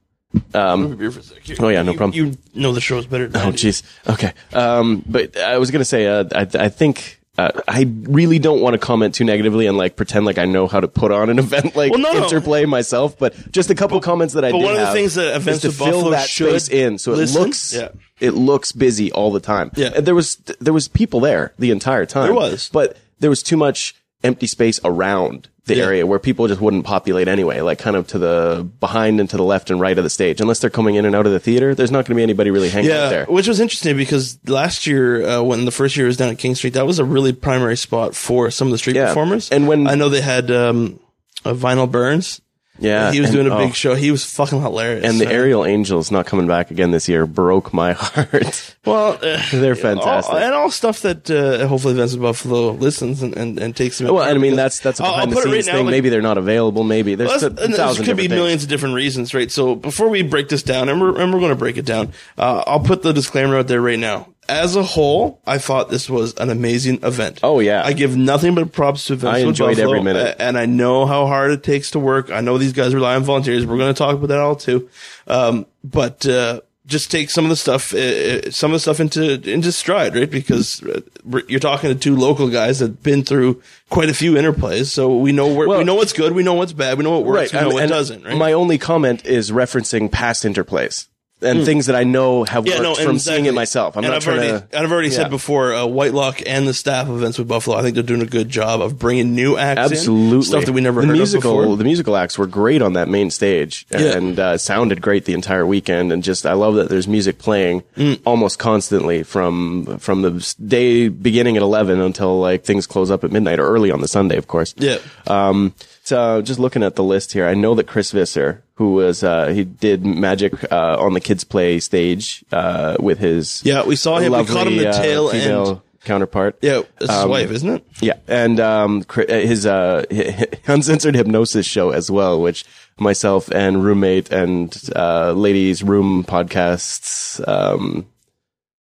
Have 0.54 0.80
a 0.80 0.96
beer 0.96 1.12
for 1.12 1.20
a 1.20 1.24
sec. 1.24 1.38
Oh, 1.60 1.68
yeah, 1.70 1.82
no 1.82 1.92
You- 1.92 1.98
problem. 1.98 2.16
You 2.18 2.38
know 2.54 2.72
the 2.72 2.80
show's 2.82 3.06
better. 3.08 3.28
Than 3.28 3.42
Oh, 3.48 3.52
jeez. 3.52 3.82
Okay. 4.08 4.32
Um, 4.54 5.04
but 5.08 5.36
I 5.38 5.58
was 5.58 5.72
gonna 5.72 5.84
say, 5.86 6.08
uh, 6.08 6.24
I, 6.34 6.48
I 6.66 6.70
think. 6.70 7.20
Uh, 7.38 7.50
I 7.68 7.84
really 8.04 8.40
don't 8.40 8.60
want 8.60 8.74
to 8.74 8.78
comment 8.78 9.16
too 9.16 9.24
negatively 9.24 9.66
and 9.66 9.78
like 9.78 9.96
pretend 9.96 10.26
like 10.26 10.38
I 10.38 10.44
know 10.46 10.68
how 10.68 10.82
to 10.82 10.88
put 10.90 11.12
on 11.14 11.30
an 11.30 11.40
event 11.40 11.76
like 11.78 11.92
Well, 11.92 12.02
no, 12.02 12.12
no. 12.12 12.24
interplay 12.26 12.66
myself, 12.66 13.18
but 13.18 13.34
just 13.52 13.70
a 13.70 13.76
couple 13.76 14.00
comments 14.02 14.34
that 14.34 14.44
I 14.44 14.52
but 14.52 14.58
did 14.58 14.66
one 14.66 14.74
of 14.76 14.82
the 14.88 14.92
things 14.94 15.16
that 15.16 15.36
events 15.38 15.62
to 15.62 15.72
fill 15.72 15.88
Buffalo 15.88 16.10
that 16.12 16.28
space 16.28 16.68
in, 16.68 16.98
so 16.98 17.14
listen- 17.14 17.38
it 17.42 17.44
looks 17.46 17.74
Yeah. 17.74 17.90
it 18.20 18.32
looks 18.32 18.74
busy 18.74 19.12
all 19.14 19.32
the 19.32 19.40
time. 19.40 19.72
Yeah. 19.76 19.92
And 19.96 20.06
there 20.06 20.14
was 20.16 20.36
there 20.60 20.74
was 20.74 20.90
people 20.90 21.22
there 21.22 21.54
the 21.58 21.72
entire 21.72 22.06
time. 22.06 22.26
There 22.26 22.34
was. 22.34 22.70
but 22.74 22.98
there 23.20 23.30
was 23.30 23.42
too 23.42 23.58
much 23.58 23.96
empty 24.24 24.46
space 24.48 24.80
around 24.84 25.48
the 25.66 25.76
Yeah. 25.76 25.84
area 25.86 26.08
where 26.08 26.18
people 26.18 26.48
just 26.48 26.60
wouldn't 26.60 26.86
populate 26.86 27.28
anyway, 27.28 27.62
like 27.62 27.78
kind 27.78 27.96
of 27.96 28.08
to 28.08 28.18
the 28.18 28.68
behind 28.80 29.20
and 29.20 29.30
to 29.30 29.38
the 29.38 29.44
left 29.44 29.70
and 29.70 29.80
right 29.80 29.96
of 29.98 30.04
the 30.04 30.10
stage. 30.10 30.42
Unless 30.42 30.58
they're 30.60 30.72
coming 30.72 30.96
in 30.96 31.06
and 31.06 31.16
out 31.16 31.28
of 31.28 31.32
the 31.32 31.40
theater, 31.40 31.76
there's 31.76 31.92
not 31.92 31.98
going 32.06 32.16
to 32.16 32.16
be 32.16 32.24
anybody 32.24 32.50
really 32.50 32.70
hanging 32.70 32.92
out 32.92 33.10
there. 33.12 33.26
which 33.26 33.48
was 33.48 33.60
interesting 33.60 33.96
because 33.96 34.40
last 34.48 34.88
year, 34.88 35.24
uh, 35.28 35.42
when 35.44 35.66
the 35.66 35.72
first 35.72 35.96
year 35.96 36.08
was 36.08 36.18
down 36.18 36.30
at 36.30 36.40
King 36.40 36.56
Street, 36.56 36.74
that 36.74 36.88
was 36.88 36.98
a 36.98 37.06
really 37.06 37.32
primary 37.32 37.78
spot 37.78 38.16
for 38.16 38.50
some 38.50 38.68
of 38.68 38.72
the 38.72 38.78
street 38.80 38.96
Yeah. 38.96 39.08
performers. 39.10 39.50
And 39.52 39.68
when- 39.68 39.86
I 39.88 39.94
know 39.96 40.10
they 40.10 40.22
had 40.22 40.50
um, 40.50 41.00
uh, 41.46 41.54
Vinyl 41.54 41.90
Burns, 41.90 42.42
Yeah, 42.82 43.12
he 43.12 43.22
was 43.22 43.30
and- 43.30 43.36
doing 43.38 43.48
a 43.48 43.56
oh. 43.56 43.66
big 43.66 43.76
show. 43.76 43.96
He 43.96 44.12
was 44.12 44.26
fucking 44.26 44.60
hilarious. 44.62 45.06
And 45.06 45.20
the 45.20 45.28
Uh, 45.28 45.32
Aerial 45.32 45.66
Angels 45.66 46.12
not 46.12 46.26
coming 46.26 46.48
back 46.48 46.72
again 46.72 46.92
this 46.92 47.08
year 47.08 47.26
broke 47.26 47.74
my 47.74 47.94
heart. 47.98 48.76
well, 48.86 49.14
uh, 49.22 49.42
They're 49.52 49.76
fantastic. 49.76 50.34
all, 50.34 50.40
and 50.40 50.54
all 50.54 50.72
stuff 50.72 51.02
that 51.02 51.30
uh, 51.30 51.68
hopefully 51.68 51.94
Vince 51.94 52.16
Buffalo 52.16 52.72
listens 52.72 53.22
and, 53.22 53.38
and, 53.38 53.60
and 53.60 53.76
takes 53.76 54.02
well, 54.02 54.20
and 54.22 54.38
I 54.38 54.42
mean 54.42 54.56
that's 54.56 54.80
that's 54.80 55.00
a 55.00 55.04
I'll- 55.04 55.14
I'll 55.16 55.28
the 55.28 55.38
it 55.38 55.46
right 55.46 55.66
now, 55.66 55.74
thing. 55.74 55.86
like- 55.86 55.92
maybe 55.92 56.10
they're 56.10 56.22
not 56.22 56.38
available. 56.38 56.84
Maybe 56.84 57.16
there's 57.16 57.42
Well, 57.42 57.54
a 57.54 57.68
thousand 57.70 58.06
could 58.06 58.18
be 58.18 58.24
different 58.24 58.42
millions 58.42 58.64
of 58.64 58.70
different 58.70 58.96
reasons, 58.96 59.34
right? 59.34 59.52
So 59.52 59.76
before 59.76 60.10
we 60.10 60.24
break 60.24 60.50
this 60.50 60.64
down, 60.64 60.90
and 60.90 61.00
we're, 61.00 61.20
and 61.22 61.32
we're 61.34 61.40
going 61.40 61.52
to 61.52 61.56
break 61.56 61.78
it 61.78 61.86
down, 61.86 62.14
uh, 62.38 62.64
I'll 62.68 62.80
put 62.80 63.04
the 63.04 63.14
disclaimer 63.14 63.58
out 63.58 63.68
there 63.68 63.82
right 63.82 64.00
now. 64.00 64.28
As 64.52 64.76
a 64.76 64.84
whole, 64.84 65.40
I 65.48 65.60
thought 65.60 65.90
this 65.90 66.10
was 66.10 66.34
an 66.36 66.50
amazing 66.50 67.00
event. 67.04 67.40
Oh, 67.42 67.60
yeah. 67.62 67.82
I 67.86 67.94
give 67.94 68.18
nothing 68.18 68.54
but 68.54 68.74
props 68.74 69.06
to 69.06 69.16
Vince 69.16 69.34
I 69.34 69.40
enjoyed 69.40 69.78
Buffalo, 69.78 69.92
every 69.96 70.04
minute. 70.04 70.36
and 70.40 70.58
I 70.58 70.66
know 70.66 71.06
how 71.06 71.26
hard 71.26 71.52
it 71.52 71.64
takes 71.64 71.92
to 71.92 72.00
work. 72.00 72.30
I 72.32 72.42
know 72.42 72.58
these 72.58 72.74
guys 72.74 72.94
rely 72.94 73.16
on 73.16 73.24
volunteers. 73.24 73.66
We're 73.66 73.78
going 73.78 73.94
to 73.94 73.98
talk 73.98 74.16
about 74.16 74.28
that 74.28 74.40
all 74.40 74.58
too. 74.58 74.90
Um, 75.26 75.66
but 75.86 76.26
uh, 76.28 76.60
just 76.86 77.10
take 77.12 77.30
some 77.30 77.46
of 77.46 77.50
the 77.50 77.56
stuff, 77.56 77.94
uh, 77.94 78.52
some 78.52 78.72
of 78.72 78.76
the 78.76 78.80
stuff 78.82 79.00
into 79.00 79.34
into 79.50 79.72
stride, 79.72 80.16
right? 80.16 80.30
Because 80.30 80.84
uh, 80.84 81.00
you're 81.48 81.62
talking 81.62 81.90
to 81.90 81.96
two 81.96 82.18
local 82.18 82.50
guys 82.50 82.80
that've 82.80 83.02
been 83.02 83.24
through 83.24 83.62
quite 83.90 84.10
a 84.10 84.14
few 84.14 84.34
interplays, 84.34 84.88
so 84.88 85.16
we 85.18 85.32
know 85.32 85.48
where, 85.48 85.68
Well- 85.70 85.78
we 85.78 85.86
know 85.86 85.96
what's 85.96 86.12
good, 86.12 86.34
we 86.34 86.44
know 86.44 86.56
what's 86.56 86.74
bad, 86.74 86.98
we 86.98 87.06
know 87.06 87.12
what 87.12 87.24
works, 87.26 87.54
we 87.54 87.60
know 87.60 87.66
and- 87.68 87.74
what 87.74 87.84
and 87.84 87.90
doesn't. 87.92 88.26
Right? 88.26 88.36
My 88.36 88.52
only 88.52 88.78
comment 88.78 89.26
is 89.26 89.50
referencing 89.52 90.12
past 90.12 90.44
interplays 90.44 91.08
and 91.42 91.66
things 91.66 91.88
that 91.88 91.96
I 91.96 92.04
know 92.04 92.44
have. 92.44 92.66
Yeah, 92.68 92.74
worked 92.76 92.84
no, 92.84 92.96
from 92.96 93.16
exactly. 93.16 93.20
seeing 93.44 93.46
it 93.48 93.54
myself. 93.54 93.96
I'm 93.98 94.04
and 94.04 94.12
not 94.12 94.18
I've 94.18 94.24
trying 94.24 94.40
already, 94.40 94.66
to. 94.70 94.78
and 94.78 94.86
I've 94.86 94.92
already 94.92 95.08
Yeah. 95.10 95.16
said 95.16 95.30
before, 95.30 95.74
uh, 95.74 95.86
Whitelock 95.86 96.42
and 96.46 96.68
the 96.68 96.74
staff 96.74 97.10
of 97.10 97.16
Events 97.18 97.38
Wood 97.38 97.48
Buffalo, 97.48 97.78
I 97.78 97.82
think 97.82 97.96
they're 97.96 98.04
doing 98.04 98.22
a 98.22 98.26
good 98.28 98.50
job 98.50 98.82
of 98.82 99.00
bringing 99.00 99.34
new 99.36 99.58
acts 99.58 99.80
in, 99.88 99.98
Absolutely, 99.98 100.42
stuff 100.46 100.66
that 100.66 100.74
we 100.74 100.82
never 100.82 101.02
the 101.02 101.08
heard 101.08 101.14
musical. 101.18 101.52
of 101.60 101.64
before. 101.64 101.78
The 101.78 101.84
musical 101.84 102.16
acts 102.18 102.38
were 102.38 102.48
great 102.48 102.82
on 102.82 102.94
that 102.94 103.08
main 103.08 103.30
stage 103.32 103.86
Yeah. 103.92 104.18
and 104.18 104.40
uh, 104.40 104.58
sounded 104.58 105.02
great 105.02 105.26
the 105.26 105.34
entire 105.34 105.66
weekend. 105.66 106.12
And 106.12 106.24
just 106.24 106.46
I 106.46 106.54
love 106.54 106.76
that 106.76 106.90
there's 106.90 107.08
music 107.08 107.38
playing 107.40 107.84
Mm. 107.98 108.20
almost 108.26 108.60
constantly 108.60 109.24
from 109.24 109.98
from 110.00 110.22
the 110.22 110.54
day 110.66 111.08
beginning 111.08 111.58
at 111.58 111.64
eleven 111.64 112.00
until 112.02 112.40
like 112.40 112.64
things 112.64 112.86
close 112.88 113.10
up 113.12 113.24
at 113.24 113.32
midnight 113.32 113.60
or 113.60 113.66
early 113.68 113.92
on 113.92 114.02
the 114.02 114.08
Sunday, 114.08 114.38
of 114.38 114.48
course. 114.48 114.74
Yeah. 114.78 114.98
Um, 115.28 115.74
so 116.04 116.42
just 116.42 116.60
looking 116.60 116.84
at 116.84 116.96
the 116.96 117.04
list 117.04 117.34
here, 117.34 117.46
I 117.48 117.54
know 117.54 117.76
that 117.76 117.88
Chris 117.88 118.12
Visser, 118.12 118.64
who 118.76 118.94
was 118.94 119.24
uh, 119.24 119.48
he 119.50 119.64
did 119.64 120.06
magic 120.06 120.54
uh, 120.72 120.98
on 121.00 121.14
the 121.14 121.20
kids 121.20 121.44
play 121.44 121.80
stage 121.80 122.44
uh, 122.52 122.98
with 123.00 123.20
his 123.20 123.62
Yeah, 123.64 123.84
we 123.86 123.96
saw 123.96 124.18
him. 124.20 124.34
We 124.34 124.46
caught 124.46 124.68
him 124.68 124.78
the 124.78 124.90
uh, 124.90 124.94
tail 125.02 125.30
end. 125.30 125.82
counterpart. 126.04 126.58
Yeah, 126.62 126.80
it's 127.00 127.02
his 127.02 127.10
Um, 127.12 127.30
wife, 127.30 127.52
isn't 127.52 127.70
it? 127.70 127.86
Yeah, 128.02 128.16
and 128.28 128.60
um, 128.60 129.06
uh, 129.16 129.24
his 129.28 129.66
uh, 129.68 130.04
uncensored 130.68 131.16
hypnosis 131.16 131.66
show 131.68 131.92
as 131.92 132.10
well, 132.10 132.42
which 132.42 132.66
myself 133.00 133.50
and 133.52 133.84
roommate 133.84 134.32
and 134.32 134.76
uh, 134.96 135.32
ladies 135.34 135.84
room 135.84 136.24
podcasts, 136.24 137.40
um, 137.48 138.08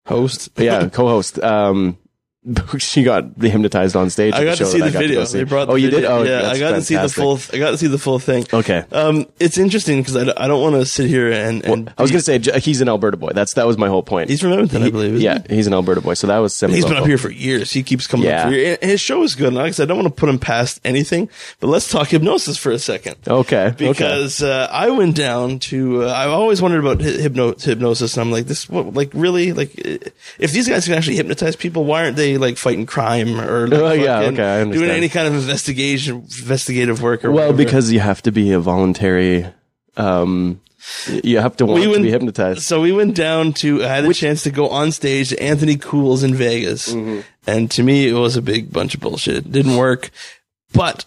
Host. 0.05 0.49
yeah, 0.57 0.89
co-host. 0.89 1.39
Um, 1.43 1.97
she 2.77 3.03
got 3.03 3.25
hypnotized 3.39 3.95
on 3.95 4.09
stage. 4.09 4.33
I 4.33 4.43
got 4.43 4.57
to 4.57 4.65
see 4.65 4.79
the 4.79 4.91
to 4.91 4.97
video. 4.97 5.23
see. 5.25 5.39
They 5.39 5.43
brought. 5.45 5.69
oh, 5.69 5.75
you 5.75 5.89
did? 5.89 6.03
Oh, 6.05 6.23
yeah. 6.23 6.49
I 6.49 6.59
got 6.59 6.71
to 6.71 6.81
see 6.81 6.95
the 6.95 7.09
full. 7.09 7.39
I 7.53 7.57
got 7.57 7.71
to 7.71 7.77
see 7.77 7.87
the 7.87 7.97
full 7.97 8.19
thing. 8.19 8.45
Okay. 8.53 8.83
Um, 8.91 9.27
it's 9.39 9.57
interesting 9.57 9.99
because 10.01 10.15
I, 10.15 10.21
I 10.35 10.47
don't 10.47 10.61
want 10.61 10.75
to 10.75 10.85
sit 10.85 11.07
here 11.09 11.31
and. 11.31 11.63
and 11.65 11.93
I 11.97 12.01
was 12.01 12.11
gonna 12.11 12.21
say 12.21 12.39
he's 12.59 12.81
an 12.81 12.89
Alberta 12.89 13.17
boy. 13.17 13.31
That's 13.33 13.53
that 13.53 13.65
was 13.67 13.77
my 13.77 13.87
whole 13.87 14.03
point. 14.03 14.29
He's 14.29 14.41
from 14.41 14.51
Edmonton, 14.51 14.83
I 14.83 14.89
believe, 14.89 15.21
yeah, 15.21 15.41
he's 15.49 15.67
an 15.67 15.73
Alberta 15.73 16.01
boy. 16.01 16.15
So 16.15 16.27
that 16.27 16.37
was 16.39 16.53
semi. 16.53 16.75
He's 16.75 16.85
been 16.85 16.97
up 16.97 17.05
here 17.05 17.17
for 17.17 17.29
years. 17.31 17.71
He 17.71 17.83
keeps 17.83 18.07
coming 18.07 18.27
Yeah. 18.27 18.47
up. 18.47 18.53
And 18.53 18.91
his 18.91 18.99
show 18.99 19.23
is 19.23 19.35
good. 19.35 19.47
And 19.47 19.55
like 19.55 19.67
I 19.67 19.71
said, 19.71 19.83
I 19.83 19.87
don't 19.93 20.03
want 20.03 20.15
to 20.15 20.19
put 20.19 20.29
him 20.29 20.39
past 20.39 20.81
anything, 20.83 21.29
but 21.59 21.67
let's 21.67 21.89
talk 21.89 22.09
hypnosis 22.09 22.57
for 22.57 22.71
a 22.71 22.79
second. 22.79 23.15
Okay. 23.27 23.67
okay. 23.67 23.87
Because 23.89 24.41
uh, 24.43 24.67
I 24.71 24.89
went 24.89 25.15
down 25.15 25.59
to, 25.59 26.03
uh, 26.05 26.13
I've 26.13 26.31
always 26.31 26.61
wondered 26.61 26.79
about 26.79 27.01
hy- 27.01 27.21
hypno- 27.21 27.55
hypnosis, 27.57 28.15
and 28.17 28.21
I'm 28.21 28.31
like, 28.31 28.45
this, 28.45 28.69
what, 28.69 28.93
like, 28.93 29.11
really, 29.13 29.53
like, 29.53 29.71
if 29.77 30.51
these 30.51 30.67
guys 30.67 30.85
can 30.85 30.93
actually 30.95 31.15
hypnotize 31.17 31.55
people, 31.55 31.85
why 31.85 32.03
aren't 32.03 32.15
they 32.17 32.32
like 32.37 32.57
fighting 32.57 32.85
crime 32.85 33.39
or 33.39 33.67
like, 33.67 33.79
Oh, 33.79 33.91
yeah, 33.93 34.19
okay, 34.21 34.61
I 34.61 34.63
doing 34.63 34.89
any 34.89 35.09
kind 35.09 35.27
of 35.27 35.33
investigation, 35.35 36.17
investigative 36.39 37.01
work? 37.01 37.23
Or 37.25 37.31
Well, 37.31 37.47
whatever? 37.47 37.57
because 37.57 37.91
you 37.91 37.99
have 37.99 38.21
to 38.23 38.31
be 38.31 38.51
a 38.51 38.59
voluntary. 38.59 39.45
Um, 39.97 40.59
you 41.23 41.39
have 41.39 41.55
to 41.57 41.65
want 41.65 41.79
We 41.87 41.93
to 41.93 42.01
be 42.01 42.09
hypnotized. 42.11 42.61
So 42.63 42.81
we 42.81 42.91
went 42.91 43.15
down 43.15 43.53
to. 43.53 43.83
I 43.83 43.87
had 43.87 44.05
a 44.05 44.13
chance 44.13 44.43
to 44.43 44.51
go 44.51 44.67
on 44.69 44.91
stage 44.91 45.29
to 45.29 45.41
Anthony 45.41 45.77
Cools 45.77 46.23
in 46.23 46.35
Vegas, 46.35 46.93
Mm-hmm. 46.93 47.21
and 47.47 47.71
to 47.71 47.83
me, 47.83 48.07
it 48.09 48.13
was 48.13 48.35
a 48.35 48.41
big 48.41 48.71
bunch 48.73 48.93
of 48.93 48.99
bullshit. 48.99 49.37
It 49.45 49.51
didn't 49.51 49.77
work, 49.77 50.09
but 50.73 51.05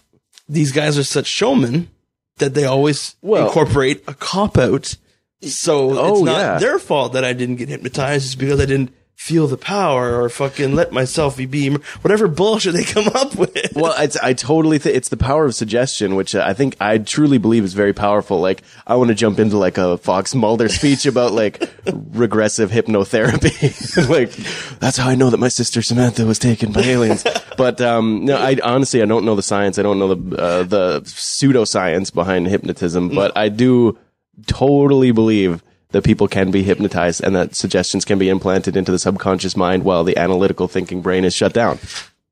these 0.49 0.71
guys 0.71 0.97
are 0.97 1.03
such 1.03 1.27
showmen 1.27 1.89
that 2.37 2.53
they 2.53 2.65
always 2.65 3.15
Well- 3.21 3.47
incorporate 3.47 4.03
a 4.07 4.13
cop 4.13 4.57
out. 4.57 4.95
So 5.41 5.91
it's 5.91 5.99
Oh, 5.99 6.23
not 6.23 6.37
yeah. 6.39 6.57
their 6.59 6.79
fault 6.79 7.13
that 7.13 7.23
I 7.23 7.33
didn't 7.33 7.57
get 7.57 7.69
hypnotized. 7.69 8.25
It's 8.25 8.35
because 8.35 8.59
I 8.59 8.65
didn't 8.65 8.89
feel 9.17 9.47
the 9.47 9.57
power 9.57 10.21
or 10.21 10.29
fucking 10.29 10.75
let 10.75 10.91
myself 10.91 11.35
be 11.35 11.47
beam 11.47 11.81
whatever 12.01 12.27
bullshit 12.27 12.73
they 12.73 12.83
come 12.83 13.07
up 13.07 13.35
with. 13.35 13.73
Well, 13.75 13.95
it's, 13.97 14.15
I 14.17 14.33
totally 14.33 14.77
think 14.77 14.95
it's 14.95 15.09
the 15.09 15.17
power 15.17 15.45
of 15.45 15.55
suggestion, 15.55 16.15
which 16.15 16.35
I 16.35 16.53
think 16.53 16.77
I 16.79 16.99
truly 16.99 17.39
believe 17.39 17.63
is 17.63 17.73
very 17.73 17.93
powerful. 17.93 18.39
Like, 18.39 18.61
I 18.85 18.95
want 18.95 19.09
to 19.09 19.15
jump 19.15 19.39
into 19.39 19.57
like 19.57 19.79
a 19.79 19.97
Fox 19.97 20.35
Mulder 20.35 20.69
speech 20.69 21.07
about 21.07 21.33
like 21.33 21.67
regressive 22.11 22.69
hypnotherapy. 22.69 24.07
like, 24.09 24.31
that's 24.79 24.97
how 24.97 25.09
I 25.09 25.15
know 25.15 25.31
that 25.31 25.37
my 25.37 25.49
sister 25.49 25.81
Samantha 25.81 26.23
was 26.23 26.37
taken 26.37 26.71
by 26.71 26.81
aliens. 26.81 27.25
But, 27.57 27.81
um, 27.81 28.23
no, 28.23 28.37
I 28.37 28.55
honestly, 28.63 29.01
I 29.01 29.05
don't 29.05 29.25
know 29.25 29.35
the 29.35 29.41
science. 29.41 29.79
I 29.79 29.81
don't 29.81 29.97
know 29.97 30.13
the, 30.13 30.37
uh, 30.37 30.63
the 30.63 31.01
pseudoscience 31.01 32.13
behind 32.13 32.47
hypnotism, 32.47 33.09
but 33.09 33.35
I 33.35 33.49
do 33.49 33.97
totally 34.45 35.11
believe 35.11 35.63
that 35.89 36.03
people 36.03 36.27
can 36.27 36.51
be 36.51 36.63
hypnotized 36.63 37.23
and 37.23 37.35
that 37.35 37.55
suggestions 37.55 38.05
can 38.05 38.19
be 38.19 38.29
implanted 38.29 38.75
into 38.75 38.91
the 38.91 38.99
subconscious 38.99 39.55
mind 39.55 39.83
while 39.83 40.03
the 40.03 40.17
analytical 40.17 40.67
thinking 40.67 41.01
brain 41.01 41.23
is 41.23 41.33
shut 41.33 41.53
down. 41.53 41.79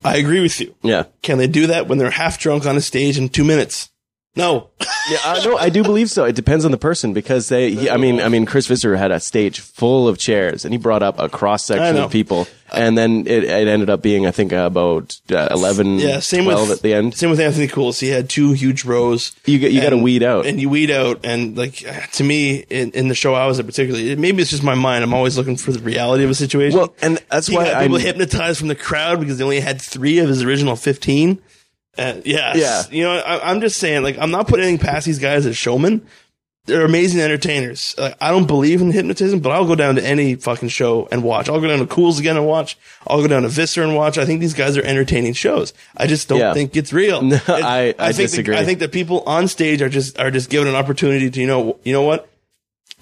I 0.03 0.17
agree 0.17 0.41
with 0.41 0.59
you. 0.59 0.75
Yeah. 0.83 1.05
Can 1.21 1.37
they 1.37 1.47
do 1.47 1.67
that 1.67 1.87
when 1.87 1.97
they're 1.97 2.11
half 2.11 2.39
drunk 2.39 2.65
on 2.65 2.77
a 2.77 2.81
stage 2.81 3.17
in 3.17 3.29
two 3.29 3.43
minutes? 3.43 3.89
No. 4.35 4.69
Yeah, 5.09 5.17
I, 5.23 5.45
no, 5.45 5.55
I 5.57 5.69
do 5.69 5.83
believe 5.83 6.09
so. 6.09 6.25
It 6.25 6.35
depends 6.35 6.65
on 6.65 6.71
the 6.71 6.77
person 6.77 7.13
because 7.13 7.47
they. 7.49 7.71
He, 7.71 7.89
I 7.89 7.97
mean, 7.97 8.19
I 8.19 8.27
mean, 8.27 8.45
Chris 8.45 8.65
Visser 8.67 8.95
had 8.95 9.11
a 9.11 9.19
stage 9.19 9.59
full 9.59 10.07
of 10.07 10.17
chairs, 10.17 10.65
and 10.65 10.73
he 10.73 10.77
brought 10.79 11.03
up 11.03 11.19
a 11.19 11.29
cross 11.29 11.63
section 11.65 11.95
of 11.97 12.11
people, 12.11 12.47
and 12.73 12.97
then 12.97 13.21
it, 13.27 13.43
it 13.43 13.67
ended 13.67 13.89
up 13.89 14.01
being, 14.01 14.25
I 14.25 14.31
think, 14.31 14.51
uh, 14.51 14.57
about 14.65 15.19
uh, 15.31 15.47
11, 15.51 15.99
Yeah, 15.99 16.19
same 16.19 16.43
12 16.45 16.69
with 16.69 16.77
at 16.79 16.83
the 16.83 16.93
end. 16.95 17.13
Same 17.15 17.29
with 17.29 17.39
Anthony 17.39 17.67
Cools. 17.67 17.99
He 17.99 18.07
had 18.09 18.29
two 18.29 18.51
huge 18.53 18.83
rows. 18.83 19.31
You 19.45 19.59
get- 19.59 19.71
you 19.71 19.81
gotta 19.81 19.95
weed 19.97 20.23
out. 20.23 20.47
and 20.47 20.59
you 20.59 20.69
weed 20.69 20.89
out. 20.89 21.19
And 21.23 21.55
like 21.55 21.85
to 22.13 22.23
me, 22.23 22.65
in, 22.69 22.89
in 22.91 23.07
the 23.07 23.15
show 23.15 23.35
I 23.35 23.45
was 23.45 23.59
at, 23.59 23.65
particularly, 23.67 24.09
it- 24.11 24.19
maybe 24.19 24.41
it's 24.41 24.49
just 24.51 24.63
my 24.63 24.75
mind. 24.75 25.03
I'm 25.03 25.13
always 25.13 25.37
looking 25.37 25.55
for 25.55 25.71
the 25.71 25.79
reality 25.79 26.23
of 26.23 26.31
a 26.31 26.35
situation. 26.35 26.79
Well, 26.79 26.93
and 27.03 27.23
that's 27.29 27.45
he 27.47 27.55
why 27.55 27.65
got 27.71 27.81
people 27.83 27.97
hypnotized 27.99 28.57
from 28.59 28.67
the 28.69 28.75
crowd 28.75 29.19
because 29.19 29.37
they 29.37 29.43
only 29.43 29.59
had 29.59 29.79
three 29.79 30.17
of 30.19 30.27
his 30.29 30.41
original 30.43 30.75
fifteen. 30.75 31.39
Uh, 31.97 32.21
yes. 32.25 32.57
Yeah. 32.57 32.83
you 32.97 33.03
know, 33.03 33.11
I, 33.17 33.49
I'm 33.49 33.61
just 33.61 33.77
saying, 33.77 34.03
like, 34.03 34.17
I'm 34.17 34.31
not 34.31 34.47
putting 34.47 34.65
anything 34.65 34.85
past 34.85 35.05
these 35.05 35.19
guys 35.19 35.45
as 35.45 35.55
showmen. 35.57 36.05
They're 36.67 36.83
amazing 36.83 37.21
entertainers. 37.21 37.93
Like, 37.95 38.17
I 38.19 38.31
don't 38.31 38.47
believe 38.47 38.81
in 38.81 38.89
hypnotism, 38.91 39.39
but 39.39 39.51
I'll 39.51 39.67
go 39.67 39.75
down 39.75 39.95
to 39.95 40.03
any 40.03 40.33
fucking 40.33 40.69
show 40.69 41.07
and 41.11 41.21
watch. 41.23 41.47
I'll 41.47 41.61
go 41.61 41.67
down 41.67 41.77
to 41.77 41.85
Cools 41.85 42.19
again 42.19 42.37
and 42.37 42.47
watch. 42.47 42.75
I'll 43.05 43.21
go 43.21 43.27
down 43.27 43.43
to 43.43 43.49
Visser 43.49 43.83
and 43.83 43.95
watch. 43.95 44.17
I 44.17 44.25
think 44.25 44.39
these 44.39 44.55
guys 44.55 44.75
are 44.75 44.81
entertaining 44.83 45.33
shows. 45.33 45.73
I 45.95 46.07
just 46.07 46.27
don't 46.27 46.39
Yeah. 46.39 46.53
think 46.55 46.75
it's 46.75 46.91
real. 46.91 47.21
No, 47.23 47.35
It- 47.35 47.47
I- 47.49 47.89
I 47.99 48.11
think 48.13 48.31
disagree. 48.31 48.55
The, 48.55 48.61
I 48.61 48.65
think 48.65 48.79
that 48.79 48.91
people 48.91 49.21
on 49.27 49.47
stage 49.47 49.81
are 49.83 49.89
just 49.89 50.17
are 50.19 50.31
just 50.31 50.49
given 50.49 50.67
an 50.67 50.73
opportunity 50.73 51.29
to 51.29 51.39
you 51.39 51.45
know 51.47 51.77
you 51.83 51.93
know 51.93 52.01
what. 52.01 52.27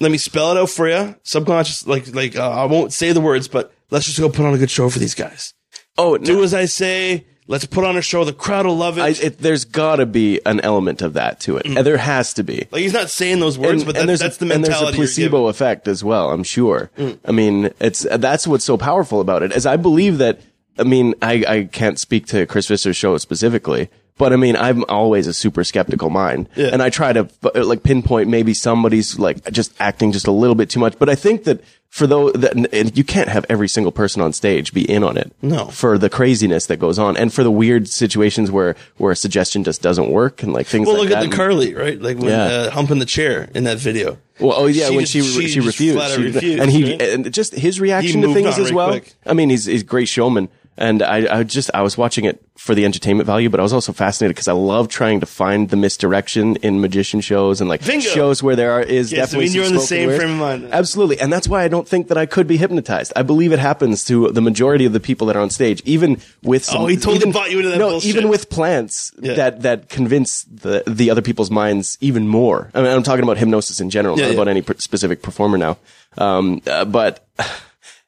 Let 0.01 0.12
me 0.12 0.17
spell 0.17 0.51
it 0.51 0.60
out 0.60 0.69
for 0.69 0.89
you. 0.89 1.15
Subconscious, 1.23 1.88
like 1.88 2.13
like 2.13 2.36
uh, 2.36 2.49
I 2.49 2.65
won't 2.65 2.91
say 2.91 3.13
the 3.13 3.21
words, 3.21 3.47
but 3.47 3.71
let's 3.91 4.06
just 4.06 4.19
go 4.19 4.27
put 4.27 4.45
on 4.45 4.53
a 4.53 4.58
good 4.58 4.71
show 4.71 4.89
for 4.89 4.99
these 4.99 5.15
guys. 5.15 5.53
oh, 5.97 6.17
Do 6.17 6.34
no, 6.38 6.43
as 6.43 6.53
I 6.53 6.65
say. 6.65 7.25
Let's 7.47 7.65
put 7.65 7.84
on 7.84 7.97
a 7.97 8.01
show. 8.01 8.23
The 8.23 8.34
crowd 8.34 8.65
will 8.65 8.77
love 8.77 8.97
it. 8.97 9.01
I, 9.01 9.10
it, 9.10 9.38
there's 9.39 9.65
got 9.65 9.97
to 9.97 10.06
be 10.06 10.39
an 10.45 10.62
element 10.62 11.01
of 11.01 11.13
that 11.13 11.39
to 11.41 11.58
it. 11.58 11.65
And 11.65 11.77
there 11.77 11.97
has 11.97 12.34
to 12.36 12.43
be. 12.43 12.67
like 12.71 12.82
he's 12.82 12.93
not 12.93 13.10
saying 13.10 13.39
those 13.39 13.58
words, 13.58 13.84
but 13.84 13.95
that, 13.95 14.08
there's 14.08 14.21
that's 14.21 14.38
a, 14.38 14.45
the 14.45 14.53
and 14.53 14.62
mentality. 14.62 14.97
there's 14.97 15.12
a 15.12 15.13
placebo 15.15 15.47
effect 15.47 15.88
as 15.88 16.03
well. 16.03 16.32
I'm 16.32 16.43
sure. 16.43 16.89
Mm. 16.97 17.19
I 17.25 17.32
mean, 17.32 17.73
it's 17.79 18.08
that's 18.10 18.47
what's 18.47 18.65
so 18.65 18.77
powerful 18.77 19.19
about 19.19 19.43
it. 19.43 19.51
As 19.51 19.65
I 19.65 19.77
believe 19.77 20.19
that. 20.19 20.39
I 20.75 20.82
mean, 20.82 21.13
I, 21.21 21.45
I 21.47 21.63
can't 21.65 21.99
speak 21.99 22.25
to 22.27 22.47
Chris 22.47 22.67
Visser's 22.67 22.97
show 22.97 23.15
specifically, 23.19 23.91
But 24.17 24.32
I 24.32 24.36
mean, 24.36 24.56
I'm 24.56 24.86
always 24.89 25.26
a 25.28 25.34
super 25.34 25.63
skeptical 25.63 26.10
mind, 26.12 26.47
Yeah. 26.56 26.69
and 26.71 26.84
I 26.84 26.89
try 26.91 27.13
to 27.13 27.28
uh, 27.56 27.65
like 27.65 27.82
pinpoint 27.82 28.30
maybe 28.30 28.54
somebody's 28.54 29.17
like 29.17 29.52
just 29.52 29.73
acting 29.80 30.12
just 30.12 30.28
a 30.28 30.32
little 30.32 30.56
bit 30.56 30.69
too 30.69 30.80
much. 30.80 30.99
But 30.99 31.10
I 31.10 31.15
think 31.15 31.45
that 31.45 31.62
for 31.89 32.06
those 32.06 32.34
that 32.34 32.54
and 32.73 32.95
you 32.97 33.04
can't 33.04 33.28
have 33.30 33.43
every 33.49 33.67
single 33.67 33.91
person 33.91 34.21
on 34.21 34.32
stage 34.32 34.71
be 34.73 34.88
in 34.89 35.04
on 35.04 35.17
it. 35.17 35.32
No. 35.41 35.65
for 35.67 35.97
the 35.97 36.10
craziness 36.12 36.67
that 36.67 36.78
goes 36.78 36.99
on, 36.99 37.17
and 37.17 37.34
for 37.34 37.43
the 37.43 37.49
weird 37.52 37.88
situations 37.88 38.52
where 38.52 38.76
where 38.97 39.12
a 39.12 39.15
suggestion 39.15 39.63
just 39.63 39.82
doesn't 39.82 40.10
work, 40.12 40.43
and 40.43 40.54
like 40.54 40.67
things. 40.67 40.88
Well, 40.88 40.99
like 40.99 41.10
look 41.10 41.17
at 41.17 41.30
the 41.30 41.36
Carly, 41.36 41.73
right? 41.73 41.99
Like 41.99 42.17
when 42.19 42.30
Yeah. 42.30 42.43
uh, 42.45 42.69
humping 42.69 42.99
the 42.99 43.06
chair 43.06 43.49
in 43.56 43.63
that 43.63 43.80
video. 43.80 44.19
Well, 44.39 44.54
oh 44.56 44.65
yeah, 44.67 44.89
She 44.89 44.95
when 44.95 45.06
just- 45.06 45.13
she 45.13 45.21
she 45.23 45.47
she, 45.47 45.60
refused, 45.60 45.99
She- 46.15 46.21
refused, 46.23 46.60
and 46.62 46.69
he 46.71 46.91
right? 46.91 47.02
and 47.02 47.34
just 47.34 47.56
his 47.56 47.80
reaction 47.80 48.21
He 48.21 48.28
to 48.28 48.34
things 48.34 48.60
as 48.60 48.71
well. 48.71 48.89
quick. 48.89 49.13
I 49.26 49.34
mean, 49.34 49.49
he's 49.49 49.65
he's 49.65 49.82
great 49.84 50.08
showman, 50.08 50.49
and 50.77 51.01
I 51.03 51.39
I 51.39 51.43
just 51.43 51.69
I 51.73 51.81
was 51.81 51.97
watching 51.97 52.25
it 52.25 52.41
for 52.57 52.73
the 52.75 52.86
entertainment 52.86 53.25
value, 53.27 53.49
but 53.49 53.59
I 53.59 53.63
was 53.63 53.73
also 53.73 53.91
fascinated 53.93 54.36
because 54.36 54.47
I 54.47 54.53
love 54.53 54.88
trying 54.88 55.19
to 55.19 55.25
find 55.25 55.69
the 55.69 55.75
misdirection 55.75 56.55
in 56.57 56.79
magician 56.81 57.19
shows 57.19 57.59
and 57.62 57.69
like 57.69 57.86
Bingo. 57.86 58.05
shows 58.07 58.41
where 58.43 58.55
there 58.55 58.71
are, 58.71 58.81
is 58.81 59.12
Yes, 59.12 59.19
I 59.19 59.21
definitely 59.23 59.45
mean, 59.45 59.53
you're 59.55 59.65
in 59.65 59.73
the 59.73 59.79
same 59.81 60.09
frame 60.09 60.31
of 60.31 60.38
mind. 60.38 60.69
Absolutely, 60.71 61.19
and 61.19 61.31
that's 61.33 61.47
why 61.47 61.63
I 61.63 61.67
don't 61.67 61.88
think 61.88 62.07
that 62.07 62.17
I 62.17 62.25
could 62.25 62.47
be 62.47 62.57
hypnotized. 62.57 63.12
I 63.15 63.23
believe 63.23 63.51
it 63.51 63.59
happens 63.59 64.05
to 64.05 64.29
the 64.31 64.41
majority 64.41 64.86
of 64.86 64.93
the 64.93 64.99
people 64.99 65.27
that 65.27 65.36
are 65.36 65.41
on 65.41 65.49
stage, 65.49 65.81
even 65.86 66.21
with 66.43 66.63
some. 66.63 66.81
Oh, 66.83 66.86
he 66.88 66.95
totally 66.95 67.17
even, 67.17 67.31
bought 67.31 67.51
you 67.51 67.57
into 67.57 67.69
that 67.69 67.77
No, 67.79 67.89
bullshit. 67.89 68.09
even 68.15 68.29
with 68.29 68.49
plants 68.49 69.12
Yeah. 69.21 69.33
that 69.33 69.62
that 69.63 69.89
convince 69.89 70.43
the 70.43 70.83
the 70.88 71.09
other 71.12 71.21
people's 71.21 71.51
minds 71.51 71.97
even 72.01 72.27
more. 72.27 72.69
I 72.73 72.81
mean, 72.81 72.91
I'm 72.91 73.03
talking 73.03 73.23
about 73.23 73.38
hypnosis 73.38 73.79
in 73.79 73.89
general, 73.89 74.17
Yeah, 74.17 74.25
not 74.25 74.29
yeah. 74.29 74.41
about 74.41 74.47
any 74.47 74.63
specific 74.77 75.21
performer 75.21 75.57
now. 75.57 75.77
Um, 76.17 76.62
uh, 76.67 76.86
but 76.86 77.27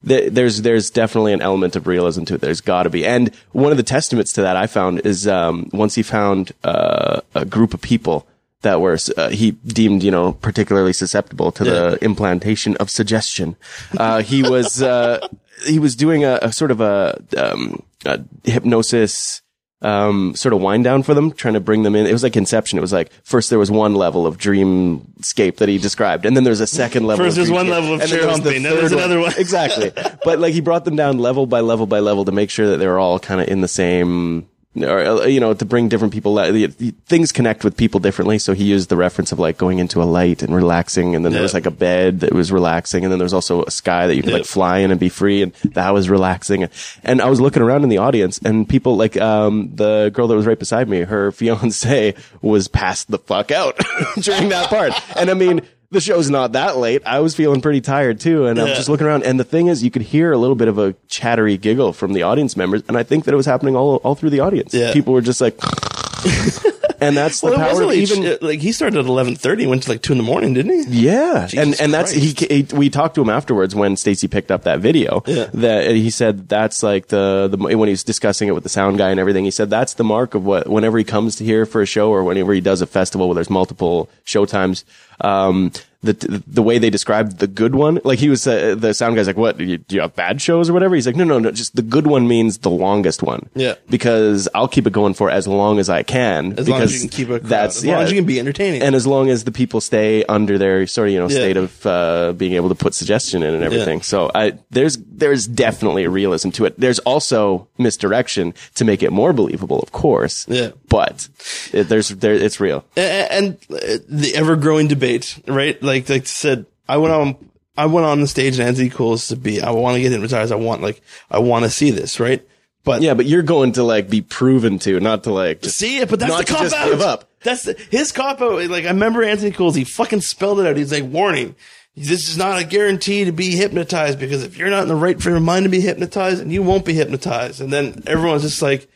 th- 0.07 0.31
there's 0.31 0.61
there's 0.61 0.89
definitely 0.89 1.33
an 1.33 1.41
element 1.41 1.75
of 1.75 1.87
realism 1.87 2.23
to 2.25 2.35
it. 2.35 2.41
There's 2.41 2.61
got 2.61 2.83
to 2.83 2.89
be, 2.89 3.05
and 3.05 3.33
one 3.51 3.71
of 3.71 3.77
the 3.77 3.83
testaments 3.83 4.33
to 4.33 4.41
that 4.41 4.55
I 4.55 4.67
found 4.67 4.99
is 5.01 5.27
um, 5.27 5.69
once 5.73 5.95
he 5.95 6.03
found 6.03 6.51
uh, 6.63 7.21
a 7.33 7.45
group 7.45 7.73
of 7.73 7.81
people 7.81 8.27
that 8.61 8.81
were 8.81 8.97
uh, 9.15 9.29
he 9.29 9.51
deemed 9.51 10.03
you 10.03 10.11
know 10.11 10.33
particularly 10.33 10.93
susceptible 10.93 11.51
to 11.53 11.63
the 11.63 11.97
implantation 12.03 12.75
of 12.77 12.89
suggestion. 12.89 13.55
Uh, 13.97 14.21
he 14.21 14.41
was 14.41 14.81
uh, 14.81 15.25
he 15.65 15.79
was 15.79 15.95
doing 15.95 16.23
a, 16.23 16.39
a 16.41 16.51
sort 16.51 16.71
of 16.71 16.81
a, 16.81 17.21
um, 17.37 17.81
a 18.05 18.19
hypnosis 18.43 19.41
um, 19.81 20.35
sort 20.35 20.53
of 20.53 20.61
wind 20.61 20.83
down 20.83 21.03
for 21.03 21.13
them, 21.13 21.31
trying 21.31 21.53
to 21.53 21.59
bring 21.59 21.83
them 21.83 21.95
in. 21.95 22.05
It 22.05 22.13
was 22.13 22.23
like 22.23 22.35
Inception. 22.35 22.77
It 22.77 22.81
was 22.81 22.93
like 22.93 23.11
first 23.23 23.49
there 23.49 23.59
was 23.59 23.69
one 23.69 23.95
level 23.95 24.25
of 24.25 24.37
dreamscape 24.37 25.57
that 25.57 25.69
he 25.69 25.77
described, 25.77 26.25
and 26.25 26.35
then 26.35 26.43
there's 26.43 26.61
a 26.61 26.67
second 26.67 27.05
level. 27.05 27.25
First 27.25 27.35
there's 27.35 27.51
one 27.51 27.69
level 27.69 27.93
of 27.93 28.05
chair 28.07 28.25
there's 28.25 28.39
the 28.39 28.51
then 28.51 28.63
there's 28.63 28.91
another 28.91 29.19
one. 29.19 29.33
exactly. 29.37 29.91
But 30.23 30.39
like 30.39 30.53
he 30.53 30.61
brought 30.61 30.85
them 30.85 30.95
down 30.95 31.19
level 31.19 31.45
by 31.45 31.59
level 31.61 31.85
by 31.85 31.99
level 31.99 32.25
to 32.25 32.31
make 32.31 32.49
sure 32.49 32.69
that 32.69 32.77
they 32.77 32.87
were 32.87 32.99
all 32.99 33.19
kind 33.19 33.41
of 33.41 33.47
in 33.47 33.61
the 33.61 33.67
same. 33.67 34.49
Or 34.77 34.99
uh, 34.99 35.25
you 35.25 35.39
know, 35.39 35.53
to 35.53 35.65
bring 35.65 35.87
different 35.87 36.13
people, 36.13 36.37
uh, 36.37 36.67
things 37.05 37.31
connect 37.31 37.63
with 37.63 37.77
people 37.77 37.99
differently. 37.99 38.37
So 38.39 38.53
he 38.53 38.65
used 38.65 38.89
the 38.89 38.97
reference 38.97 39.31
of 39.31 39.39
like 39.39 39.57
going 39.57 39.79
into 39.79 40.01
a 40.01 40.05
light 40.05 40.43
and 40.43 40.53
relaxing, 40.53 41.15
and 41.15 41.23
then 41.23 41.31
there 41.31 41.41
was 41.41 41.53
like 41.53 41.65
a 41.65 41.71
bed 41.71 42.19
that 42.21 42.33
was 42.33 42.51
relaxing, 42.51 43.03
and 43.03 43.11
then 43.11 43.19
there 43.19 43.25
was 43.25 43.33
also 43.33 43.63
a 43.63 43.71
sky 43.71 44.07
that 44.07 44.15
you 44.15 44.23
could 44.23 44.33
like 44.33 44.45
fly 44.45 44.79
in 44.79 44.91
and 44.91 44.99
be 44.99 45.09
free, 45.09 45.41
and 45.41 45.53
that 45.73 45.91
was 45.91 46.09
relaxing. 46.09 46.67
And 47.03 47.21
I 47.21 47.29
was 47.29 47.39
looking 47.39 47.61
around 47.61 47.83
in 47.83 47.89
the 47.89 47.99
audience, 47.99 48.37
and 48.39 48.67
people 48.67 48.97
like 48.97 49.15
um, 49.17 49.73
the 49.73 50.11
girl 50.13 50.27
that 50.27 50.35
was 50.35 50.45
right 50.45 50.59
beside 50.59 50.89
me, 50.89 51.01
her 51.01 51.31
fiance 51.31 52.13
was 52.41 52.67
passed 52.67 53.09
the 53.09 53.19
fuck 53.19 53.51
out 53.51 53.79
during 54.19 54.49
that 54.49 54.69
part. 54.69 54.93
And 55.15 55.29
I 55.29 55.35
mean, 55.35 55.61
the 55.91 56.01
show's 56.01 56.29
not 56.29 56.53
that 56.53 56.77
late. 56.77 57.01
I 57.05 57.19
was 57.19 57.35
feeling 57.35 57.61
pretty 57.61 57.81
tired 57.81 58.19
too, 58.19 58.45
and 58.47 58.59
I'm 58.59 58.67
just 58.67 58.89
looking 58.89 59.07
around. 59.07 59.23
And 59.23 59.39
the 59.39 59.43
thing 59.43 59.67
is, 59.67 59.83
you 59.83 59.91
could 59.91 60.01
hear 60.01 60.31
a 60.31 60.37
little 60.37 60.55
bit 60.55 60.67
of 60.67 60.77
a 60.77 60.93
chattery 61.07 61.57
giggle 61.57 61.93
from 61.93 62.13
the 62.13 62.23
audience 62.23 62.57
members, 62.57 62.83
and 62.87 62.97
I 62.97 63.03
think 63.03 63.25
that 63.25 63.33
it 63.33 63.37
was 63.37 63.45
happening 63.45 63.75
all 63.75 63.97
all 63.97 64.15
through 64.15 64.31
the 64.31 64.39
audience. 64.41 64.73
Yeah. 64.73 64.93
People 64.93 65.13
were 65.13 65.21
just 65.21 65.41
like. 65.41 65.57
And 67.01 67.15
that's 67.15 67.41
the 67.41 67.47
Well, 67.47 67.57
power 67.57 67.81
of 67.81 67.87
like, 67.89 67.97
even 67.97 68.37
like 68.41 68.61
he 68.61 68.71
started 68.71 68.97
at 68.97 69.05
eleven 69.05 69.35
thirty, 69.35 69.67
went 69.67 69.83
to 69.83 69.89
like 69.91 70.01
two 70.01 70.13
in 70.13 70.17
the 70.17 70.23
morning, 70.23 70.53
didn't 70.53 70.87
he? 70.87 71.01
yeah, 71.07 71.41
and 71.41 71.49
Jesus 71.51 71.81
and 71.81 71.93
that's 71.93 72.11
he, 72.11 72.33
he. 72.33 72.65
We 72.73 72.89
talked 72.89 73.15
to 73.15 73.21
him 73.21 73.29
afterwards 73.29 73.75
when 73.75 73.97
Stacy 73.97 74.29
picked 74.29 74.49
up 74.49 74.63
that 74.63 74.79
video. 74.79 75.21
Yeah. 75.27 75.49
That 75.55 75.87
he 75.91 76.09
said 76.09 76.47
that's 76.47 76.83
like 76.83 77.07
the 77.07 77.49
the 77.51 77.57
when 77.57 77.89
he 77.89 77.91
was 77.91 78.05
discussing 78.05 78.47
it 78.47 78.53
with 78.53 78.63
the 78.63 78.69
sound 78.69 78.97
guy 78.97 79.09
and 79.11 79.19
everything. 79.19 79.43
He 79.43 79.51
said 79.51 79.69
that's 79.69 79.95
the 79.95 80.05
mark 80.05 80.35
of 80.35 80.45
what 80.45 80.67
whenever 80.69 80.97
he 80.97 81.03
comes 81.03 81.35
to 81.35 81.43
here 81.43 81.65
for 81.65 81.81
a 81.81 81.85
show 81.85 82.09
or 82.11 82.23
whenever 82.23 82.53
he 82.53 82.61
does 82.61 82.81
a 82.81 82.87
festival 82.87 83.27
where 83.27 83.35
there's 83.35 83.49
multiple 83.49 84.09
show 84.23 84.45
times. 84.45 84.85
Um, 85.21 85.71
the 86.03 86.43
the 86.45 86.61
way 86.61 86.77
they 86.77 86.91
described 86.91 87.39
the 87.39 87.47
good 87.47 87.73
one, 87.73 87.99
like 88.03 88.19
he 88.19 88.29
was 88.29 88.45
uh, 88.45 88.75
the 88.77 88.93
sound 88.93 89.15
guy's 89.15 89.25
like, 89.25 89.37
"What? 89.37 89.57
Do 89.57 89.63
you, 89.63 89.79
do 89.79 89.95
you 89.95 90.01
have 90.01 90.15
bad 90.15 90.39
shows 90.39 90.69
or 90.69 90.73
whatever?" 90.73 90.93
He's 90.93 91.07
like, 91.07 91.15
"No, 91.15 91.23
no, 91.23 91.39
no. 91.39 91.49
Just 91.49 91.75
the 91.75 91.81
good 91.81 92.05
one 92.05 92.27
means 92.27 92.59
the 92.59 92.69
longest 92.69 93.23
one. 93.23 93.49
Yeah. 93.55 93.73
because 93.89 94.47
I'll 94.53 94.67
keep 94.67 94.85
it 94.85 94.93
going 94.93 95.15
for 95.15 95.31
as 95.31 95.47
long 95.47 95.79
as 95.79 95.89
I 95.89 96.03
can. 96.03 96.51
As 96.59 96.65
because 96.65 96.69
long 96.69 96.81
as 96.83 96.93
you 96.93 96.99
can 96.99 97.09
keep 97.09 97.27
crowd, 97.29 97.43
that's 97.45 97.77
as 97.77 97.85
long 97.85 97.95
yeah. 97.97 98.01
as 98.03 98.11
you 98.11 98.17
can 98.19 98.25
be 98.25 98.39
entertaining. 98.39 98.83
And 98.83 98.93
as 98.93 99.07
long 99.07 99.29
as 99.29 99.45
the 99.45 99.51
people 99.51 99.81
stay 99.81 100.23
under 100.25 100.59
their 100.59 100.85
sort 100.85 101.07
of 101.07 101.13
you 101.13 101.19
know 101.19 101.27
Yeah. 101.27 101.35
state 101.37 101.57
of 101.57 101.85
uh, 101.87 102.33
being 102.33 102.53
able 102.53 102.69
to 102.69 102.75
put 102.75 102.93
suggestion 102.93 103.41
in 103.41 103.55
and 103.55 103.63
everything, 103.63 104.03
so 104.03 104.29
I 104.35 104.59
there's 104.69 104.97
there's 104.97 105.47
definitely 105.47 106.03
a 106.03 106.09
realism 106.11 106.51
to 106.51 106.65
it. 106.65 106.79
There's 106.79 106.99
also 106.99 107.67
misdirection 107.79 108.53
to 108.75 108.85
make 108.85 109.01
it 109.01 109.11
more 109.11 109.33
believable, 109.33 109.79
of 109.79 109.91
course. 109.91 110.45
Yeah. 110.47 110.69
but 110.87 111.27
it, 111.73 111.85
there's 111.89 112.09
there 112.09 112.33
it's 112.33 112.59
real. 112.59 112.85
A- 112.95 113.33
and 113.33 113.57
uh, 113.71 113.97
the 114.07 114.33
ever 114.35 114.55
growing 114.55 114.87
debate, 114.87 115.04
right? 115.47 115.81
Like, 115.81 116.09
like 116.09 116.27
said, 116.27 116.65
I 116.87 116.97
went 116.97 117.13
on, 117.13 117.49
I 117.77 117.87
went 117.87 118.05
on 118.05 118.21
the 118.21 118.27
stage 118.27 118.59
and 118.59 118.67
Anthony 118.67 118.89
Cools 118.89 119.27
to 119.29 119.35
be, 119.35 119.61
I 119.61 119.71
want 119.71 119.95
to 119.95 120.01
get 120.01 120.11
hypnotized. 120.11 120.51
I 120.51 120.55
want, 120.55 120.81
like, 120.81 121.01
I 121.29 121.39
want 121.39 121.65
to 121.65 121.69
see 121.69 121.91
this, 121.91 122.19
right? 122.19 122.45
But 122.83 123.01
Yeah, 123.01 123.15
but 123.15 123.25
you're 123.25 123.41
going 123.41 123.73
to 123.73 123.83
like 123.83 124.09
be 124.09 124.21
proven 124.21 124.79
to, 124.79 124.99
not 124.99 125.23
to 125.23 125.33
like 125.33 125.61
just 125.61 125.77
see 125.77 125.97
it, 125.97 126.09
but 126.09 126.19
that's 126.19 126.37
the 126.37 126.45
cop 126.45 126.61
just 126.61 126.75
out. 126.75 126.89
give 126.89 127.01
up. 127.01 127.29
That's 127.43 127.63
the, 127.63 127.73
his 127.89 128.11
cop 128.11 128.41
out. 128.41 128.69
Like, 128.69 128.85
I 128.85 128.89
remember 128.89 129.23
Anthony 129.23 129.51
Cools, 129.51 129.75
he 129.75 129.83
fucking 129.83 130.21
spelled 130.21 130.59
it 130.59 130.67
out. 130.67 130.77
He's 130.77 130.91
like, 130.91 131.03
warning. 131.03 131.55
This 131.97 132.27
is 132.27 132.37
not 132.37 132.61
a 132.61 132.65
guarantee 132.65 133.23
to 133.23 133.31
be 133.31 133.55
hypnotized 133.55 134.19
because 134.19 134.43
if 134.43 134.57
you're 134.57 134.69
not 134.69 134.83
in 134.83 134.89
the 134.89 134.95
right 134.95 135.21
frame 135.21 135.37
of 135.37 135.43
mind 135.43 135.63
to 135.63 135.69
be 135.69 135.79
hypnotized, 135.79 136.41
and 136.41 136.51
you 136.51 136.61
won't 136.61 136.83
be 136.83 136.93
hypnotized. 136.93 137.61
And 137.61 137.71
then 137.71 138.03
everyone's 138.05 138.41
just 138.41 138.61
like, 138.61 138.89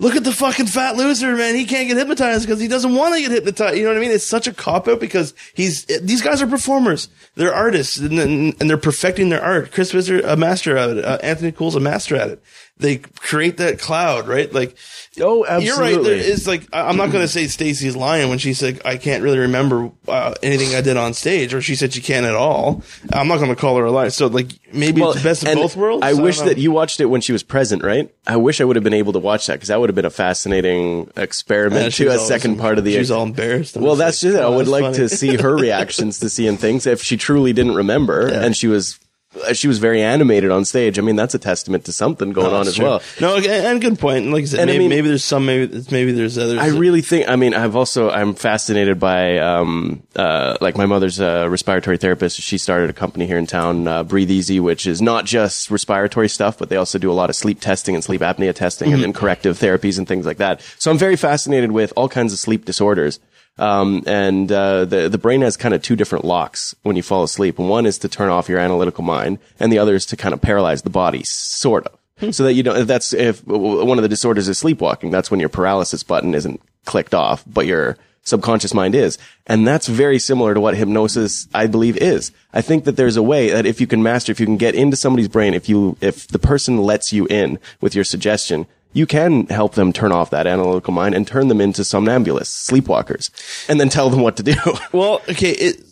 Look 0.00 0.16
at 0.16 0.24
the 0.24 0.32
fucking 0.32 0.66
fat 0.66 0.96
loser, 0.96 1.36
man. 1.36 1.54
He 1.54 1.66
can't 1.66 1.86
get 1.86 1.96
hypnotized 1.96 2.46
because 2.46 2.60
he 2.60 2.66
doesn't 2.66 2.96
want 2.96 3.14
to 3.14 3.20
get 3.20 3.30
hypnotized. 3.30 3.76
You 3.76 3.84
know 3.84 3.90
what 3.90 3.98
I 3.98 4.00
mean? 4.00 4.10
It's 4.10 4.26
such 4.26 4.48
a 4.48 4.52
cop 4.52 4.88
out 4.88 4.98
because 4.98 5.34
he's, 5.54 5.84
these 5.84 6.20
guys 6.20 6.42
are 6.42 6.48
performers. 6.48 7.08
They're 7.36 7.54
artists 7.54 7.98
and, 7.98 8.18
and, 8.18 8.56
and 8.60 8.68
they're 8.68 8.76
perfecting 8.76 9.28
their 9.28 9.42
art. 9.42 9.70
Chris 9.70 9.92
Visser, 9.92 10.18
a 10.20 10.36
master 10.36 10.76
at 10.76 10.90
it. 10.90 11.04
Uh, 11.04 11.18
Anthony 11.22 11.52
Cools's 11.52 11.76
a 11.76 11.80
master 11.80 12.16
at 12.16 12.28
it. 12.28 12.42
They 12.76 12.96
create 12.98 13.58
that 13.58 13.78
cloud, 13.78 14.26
right? 14.26 14.52
Like, 14.52 14.76
Oh, 15.20 15.44
you're 15.60 15.76
right. 15.76 15.92
There 15.92 16.16
absolutely. 16.16 16.18
is 16.18 16.48
like, 16.48 16.66
I- 16.72 16.88
I'm 16.88 16.96
not 16.96 17.12
going 17.12 17.22
to 17.22 17.28
say 17.28 17.46
Stacey's 17.46 17.94
lying 17.94 18.30
when 18.30 18.38
she 18.38 18.52
said, 18.52 18.82
I 18.84 18.96
can't 18.96 19.22
really 19.22 19.38
remember 19.38 19.92
uh, 20.08 20.34
anything 20.42 20.74
I 20.74 20.80
did 20.80 20.96
on 20.96 21.14
stage 21.14 21.54
or 21.54 21.62
she 21.62 21.76
said 21.76 21.92
she 21.92 22.00
can't 22.00 22.26
at 22.26 22.34
all. 22.34 22.82
I'm 23.12 23.28
not 23.28 23.36
going 23.36 23.50
to 23.50 23.54
call 23.54 23.76
her 23.76 23.84
a 23.84 23.92
liar. 23.92 24.10
So 24.10 24.26
like, 24.26 24.48
maybe 24.72 25.00
it's 25.02 25.14
the 25.14 25.22
best 25.22 25.46
of 25.46 25.54
both 25.54 25.76
worlds. 25.76 26.02
I 26.04 26.10
don't 26.14 26.22
wish 26.22 26.40
know. 26.40 26.46
that 26.46 26.58
you 26.58 26.72
watched 26.72 26.98
it 27.00 27.04
when 27.06 27.20
she 27.20 27.30
was 27.32 27.44
present, 27.44 27.84
right? 27.84 28.12
I 28.26 28.36
wish 28.38 28.60
I 28.60 28.64
would 28.64 28.74
have 28.74 28.82
been 28.82 28.92
able 28.92 29.12
to 29.12 29.20
watch 29.20 29.46
that 29.46 29.52
because 29.54 29.68
that 29.68 29.78
would 29.78 29.88
have 29.88 29.94
been 29.94 30.04
a 30.04 30.10
fascinating 30.10 31.08
experiment 31.16 31.96
Yeah, 32.00 32.08
to 32.08 32.14
a 32.16 32.18
second 32.18 32.58
part 32.58 32.78
of 32.78 32.84
the. 32.84 32.94
She's 32.94 33.12
all 33.12 33.22
embarrassed. 33.22 33.76
Well, 33.76 33.94
that's 33.94 34.20
like, 34.20 34.32
just 34.32 34.36
it. 34.40 34.42
I 34.42 34.46
"Oh, 34.46 34.56
would 34.56 34.66
like 34.66 34.82
funny." 34.82 34.96
to 34.96 35.08
see 35.08 35.36
her 35.36 35.54
reactions 35.56 36.18
to 36.18 36.28
seeing 36.28 36.56
things 36.56 36.86
if 36.88 37.02
she 37.02 37.16
truly 37.16 37.52
didn't 37.52 37.76
remember 37.76 38.26
and 38.32 38.56
she 38.56 38.66
was. 38.66 38.98
Uh, 39.46 39.52
She 39.52 39.68
was 39.68 39.78
very 39.78 40.02
animated 40.02 40.50
on 40.50 40.64
stage. 40.64 40.98
I 40.98 41.02
mean, 41.02 41.16
that's 41.16 41.34
a 41.34 41.38
testament 41.38 41.84
to 41.86 41.92
something 41.92 42.32
going 42.32 42.50
No, 42.50 42.56
on 42.56 42.66
as 42.68 42.76
true. 42.76 42.84
well. 42.84 43.02
No, 43.20 43.36
and 43.36 43.80
good 43.80 43.98
point. 43.98 44.24
And 44.24 44.32
like 44.32 44.42
I 44.42 44.46
said, 44.46 44.60
And 44.60 44.70
I 44.70 44.74
maybe, 44.74 44.78
mean- 44.84 44.88
maybe 44.90 45.08
there's 45.08 45.24
some, 45.24 45.46
maybe 45.46 45.84
maybe 45.90 46.12
there's 46.12 46.38
others. 46.38 46.58
I 46.58 46.68
really 46.68 47.00
think. 47.02 47.28
I 47.28 47.36
mean, 47.36 47.54
I've 47.54 47.76
also 47.76 48.10
I'm 48.10 48.34
fascinated 48.34 48.98
by 49.00 49.38
um 49.38 50.02
uh 50.16 50.56
like 50.60 50.76
my 50.76 50.86
mother's 50.86 51.20
a 51.20 51.48
respiratory 51.48 51.98
therapist. 51.98 52.40
She 52.40 52.58
started 52.58 52.90
a 52.90 52.92
company 52.92 53.26
here 53.26 53.38
in 53.38 53.46
town, 53.46 53.86
uh, 53.88 54.02
Breathe 54.04 54.30
Easy, 54.30 54.60
which 54.60 54.86
is 54.86 55.00
not 55.02 55.24
just 55.24 55.70
respiratory 55.70 56.28
stuff, 56.28 56.58
but 56.58 56.68
they 56.68 56.76
also 56.76 56.98
do 56.98 57.10
a 57.10 57.14
lot 57.20 57.30
of 57.30 57.36
sleep 57.36 57.60
testing 57.60 57.94
and 57.94 58.04
sleep 58.04 58.20
apnea 58.20 58.54
testing 58.54 58.92
and, 58.92 59.02
then 59.02 59.12
corrective 59.12 59.58
therapies 59.58 59.98
and 59.98 60.06
things 60.08 60.26
like 60.26 60.38
that. 60.38 60.60
So 60.78 60.90
I'm 60.90 60.98
very 60.98 61.16
fascinated 61.16 61.72
with 61.72 61.92
all 61.96 62.08
kinds 62.08 62.32
of 62.32 62.38
sleep 62.38 62.64
disorders. 62.64 63.20
Um, 63.56 64.02
and 64.06 64.50
uh, 64.50 64.84
the 64.84 65.08
the 65.08 65.18
brain 65.18 65.42
has 65.42 65.56
kind 65.56 65.74
of 65.74 65.82
two 65.82 65.94
different 65.94 66.24
locks 66.24 66.74
when 66.82 66.96
you 66.96 67.02
fall 67.02 67.22
asleep. 67.22 67.58
One 67.58 67.86
is 67.86 67.98
to 67.98 68.08
turn 68.08 68.28
off 68.28 68.48
your 68.48 68.58
analytical 68.58 69.04
mind, 69.04 69.38
and 69.60 69.72
the 69.72 69.78
other 69.78 69.94
is 69.94 70.06
to 70.06 70.16
kind 70.16 70.34
of 70.34 70.42
paralyze 70.42 70.82
the 70.82 70.90
body, 70.90 71.22
sort 71.24 71.86
of 71.86 71.98
so 72.30 72.44
that 72.44 72.54
you 72.54 72.62
don't 72.62 72.86
that's 72.86 73.12
if 73.12 73.44
one 73.46 73.98
of 73.98 74.02
the 74.02 74.08
disorders 74.08 74.48
is 74.48 74.58
sleepwalking. 74.58 75.10
That's 75.10 75.30
when 75.30 75.40
your 75.40 75.48
paralysis 75.48 76.02
button 76.02 76.34
isn't 76.34 76.60
clicked 76.84 77.14
off 77.14 77.44
but 77.46 77.66
your 77.66 77.96
subconscious 78.22 78.72
mind 78.72 78.94
is. 78.94 79.18
And 79.46 79.66
that's 79.66 79.86
very 79.86 80.18
similar 80.18 80.54
to 80.54 80.60
what 80.60 80.76
hypnosis 80.76 81.46
i 81.52 81.66
believe 81.66 81.96
is. 81.98 82.32
I 82.52 82.62
think 82.62 82.84
that 82.84 82.96
there's 82.96 83.16
a 83.16 83.22
way 83.22 83.50
that 83.50 83.66
if 83.66 83.80
you 83.80 83.86
can 83.86 84.02
master 84.02 84.32
if 84.32 84.40
you 84.40 84.46
can 84.46 84.56
get 84.56 84.74
into 84.74 84.96
somebody's 84.96 85.28
brain 85.28 85.54
if 85.54 85.68
you 85.68 85.96
if 86.00 86.28
the 86.28 86.38
person 86.38 86.78
lets 86.78 87.12
you 87.12 87.26
in 87.26 87.58
with 87.80 87.94
your 87.94 88.04
suggestion 88.04 88.66
you 88.94 89.04
can 89.06 89.46
help 89.48 89.74
them 89.74 89.92
turn 89.92 90.12
off 90.12 90.30
that 90.30 90.46
analytical 90.46 90.94
mind 90.94 91.14
and 91.14 91.26
turn 91.26 91.48
them 91.48 91.60
into 91.60 91.82
somnambulists 91.82 92.70
sleepwalkers 92.70 93.28
and 93.68 93.78
then 93.78 93.90
tell 93.90 94.08
them 94.08 94.20
what 94.22 94.36
to 94.38 94.42
do 94.42 94.54
Well, 94.92 95.20
okay, 95.28 95.50
it, 95.50 95.82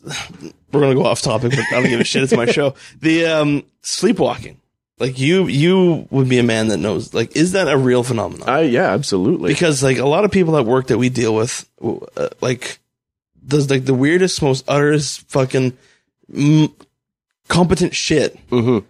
we're 0.72 0.80
gonna 0.80 0.94
go 0.94 1.04
off 1.04 1.20
topic, 1.20 1.50
but 1.50 1.60
I 1.70 1.80
don't 1.80 1.90
give 1.90 2.00
a 2.00 2.04
shit. 2.04 2.22
It's 2.22 2.32
my 2.34 2.46
show. 2.46 2.74
The 3.00 3.26
um, 3.26 3.64
sleepwalking. 3.82 4.56
Like 4.98 5.18
you, 5.18 5.48
you 5.48 6.06
would 6.10 6.28
be 6.28 6.38
a 6.38 6.42
man 6.44 6.68
that 6.68 6.76
knows. 6.76 7.12
Like, 7.12 7.34
is 7.36 7.52
that 7.52 7.66
a 7.66 7.76
real 7.76 8.04
phenomenon? 8.04 8.48
I 8.48 8.60
yeah, 8.62 8.90
absolutely. 8.92 9.52
because 9.52 9.82
like 9.82 9.98
a 9.98 10.06
lot 10.06 10.24
of 10.24 10.30
people 10.30 10.56
at 10.56 10.64
work 10.64 10.86
that 10.86 10.98
we 10.98 11.08
deal 11.08 11.34
with, 11.34 11.68
uh, 11.82 12.28
like 12.40 12.78
does 13.44 13.68
like 13.68 13.84
the 13.84 13.94
weirdest, 13.94 14.40
most 14.42 14.64
utterest 14.68 15.28
fucking 15.28 15.76
mm, 16.32 16.72
competent 17.48 17.94
shit, 17.96 18.38
Mhm. 18.50 18.84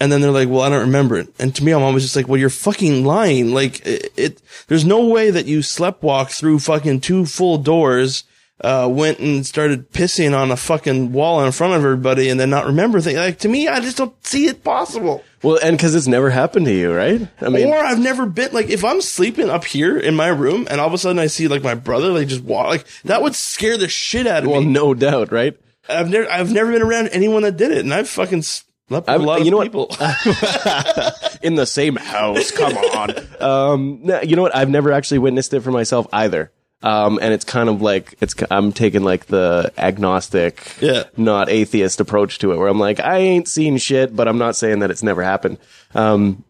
And 0.00 0.12
then 0.12 0.20
they're 0.20 0.30
like, 0.30 0.48
"Well, 0.48 0.62
I 0.62 0.68
don't 0.68 0.80
remember 0.80 1.16
it." 1.16 1.28
And 1.38 1.54
to 1.56 1.64
me, 1.64 1.72
I'm 1.72 1.82
always 1.82 2.04
just 2.04 2.16
like, 2.16 2.28
"Well, 2.28 2.38
you're 2.38 2.50
fucking 2.50 3.04
lying." 3.04 3.52
Like 3.52 3.84
it, 3.86 4.12
it 4.16 4.42
there's 4.68 4.84
no 4.84 5.06
way 5.06 5.30
that 5.30 5.46
you 5.46 5.62
slept 5.62 6.02
walk 6.02 6.30
through 6.30 6.60
fucking 6.60 7.00
two 7.00 7.26
full 7.26 7.58
doors. 7.58 8.24
Uh, 8.60 8.88
went 8.90 9.20
and 9.20 9.46
started 9.46 9.92
pissing 9.92 10.36
on 10.36 10.50
a 10.50 10.56
fucking 10.56 11.12
wall 11.12 11.44
in 11.44 11.52
front 11.52 11.74
of 11.74 11.84
everybody 11.84 12.28
and 12.28 12.40
then 12.40 12.50
not 12.50 12.66
remember 12.66 13.00
things. 13.00 13.16
Like 13.16 13.38
to 13.38 13.48
me, 13.48 13.68
I 13.68 13.78
just 13.78 13.96
don't 13.96 14.26
see 14.26 14.48
it 14.48 14.64
possible. 14.64 15.22
well, 15.44 15.60
and 15.62 15.76
because 15.76 15.94
it's 15.94 16.08
never 16.08 16.28
happened 16.28 16.66
to 16.66 16.74
you, 16.74 16.92
right? 16.92 17.28
I 17.40 17.50
mean, 17.50 17.68
or 17.68 17.76
I've 17.78 18.00
never 18.00 18.26
been 18.26 18.52
like 18.52 18.68
if 18.68 18.84
I'm 18.84 19.00
sleeping 19.00 19.48
up 19.48 19.64
here 19.64 19.96
in 19.96 20.16
my 20.16 20.26
room 20.26 20.66
and 20.68 20.80
all 20.80 20.88
of 20.88 20.92
a 20.92 20.98
sudden 20.98 21.20
I 21.20 21.28
see 21.28 21.46
like 21.46 21.62
my 21.62 21.76
brother 21.76 22.08
like 22.08 22.26
just 22.26 22.42
walk 22.42 22.66
like 22.66 22.84
that 23.04 23.22
would 23.22 23.36
scare 23.36 23.78
the 23.78 23.88
shit 23.88 24.26
out 24.26 24.42
of 24.42 24.50
well, 24.50 24.60
me. 24.60 24.66
Well, 24.66 24.74
no 24.74 24.94
doubt, 24.94 25.30
right? 25.30 25.56
I've 25.88 26.10
never 26.10 26.30
I've 26.30 26.52
never 26.52 26.72
been 26.72 26.82
around 26.82 27.08
anyone 27.08 27.42
that 27.42 27.56
did 27.56 27.70
it, 27.70 27.78
and 27.78 27.94
I've 27.94 28.08
fucking 28.08 28.42
a 28.90 29.18
lot 29.18 29.40
of 29.40 29.44
you 29.44 29.50
know 29.50 29.58
what? 29.58 29.64
people. 29.66 29.86
in 31.42 31.54
the 31.54 31.66
same 31.66 31.96
house. 31.96 32.50
Come 32.50 32.76
on. 32.76 33.14
Um, 33.40 34.00
no, 34.02 34.20
you 34.22 34.36
know 34.36 34.42
what? 34.42 34.54
I've 34.56 34.70
never 34.70 34.92
actually 34.92 35.18
witnessed 35.18 35.52
it 35.54 35.60
for 35.60 35.70
myself 35.70 36.06
either. 36.12 36.50
Um, 36.80 37.18
and 37.20 37.34
it's 37.34 37.44
kind 37.44 37.68
of 37.68 37.82
like 37.82 38.14
it's. 38.20 38.34
I'm 38.52 38.72
taking 38.72 39.02
like 39.02 39.26
the 39.26 39.72
agnostic, 39.76 40.76
Yeah. 40.80 41.04
not 41.16 41.48
atheist 41.48 41.98
approach 42.00 42.38
to 42.38 42.52
it, 42.52 42.56
where 42.56 42.68
I'm 42.68 42.78
like, 42.78 43.00
I 43.00 43.18
ain't 43.18 43.48
seen 43.48 43.78
shit, 43.78 44.14
but 44.14 44.28
I'm 44.28 44.38
not 44.38 44.54
saying 44.54 44.78
that 44.78 44.90
it's 44.90 45.02
never 45.02 45.24
happened. 45.24 45.58
Um, 45.96 46.44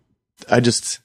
I 0.50 0.60
just, 0.60 1.00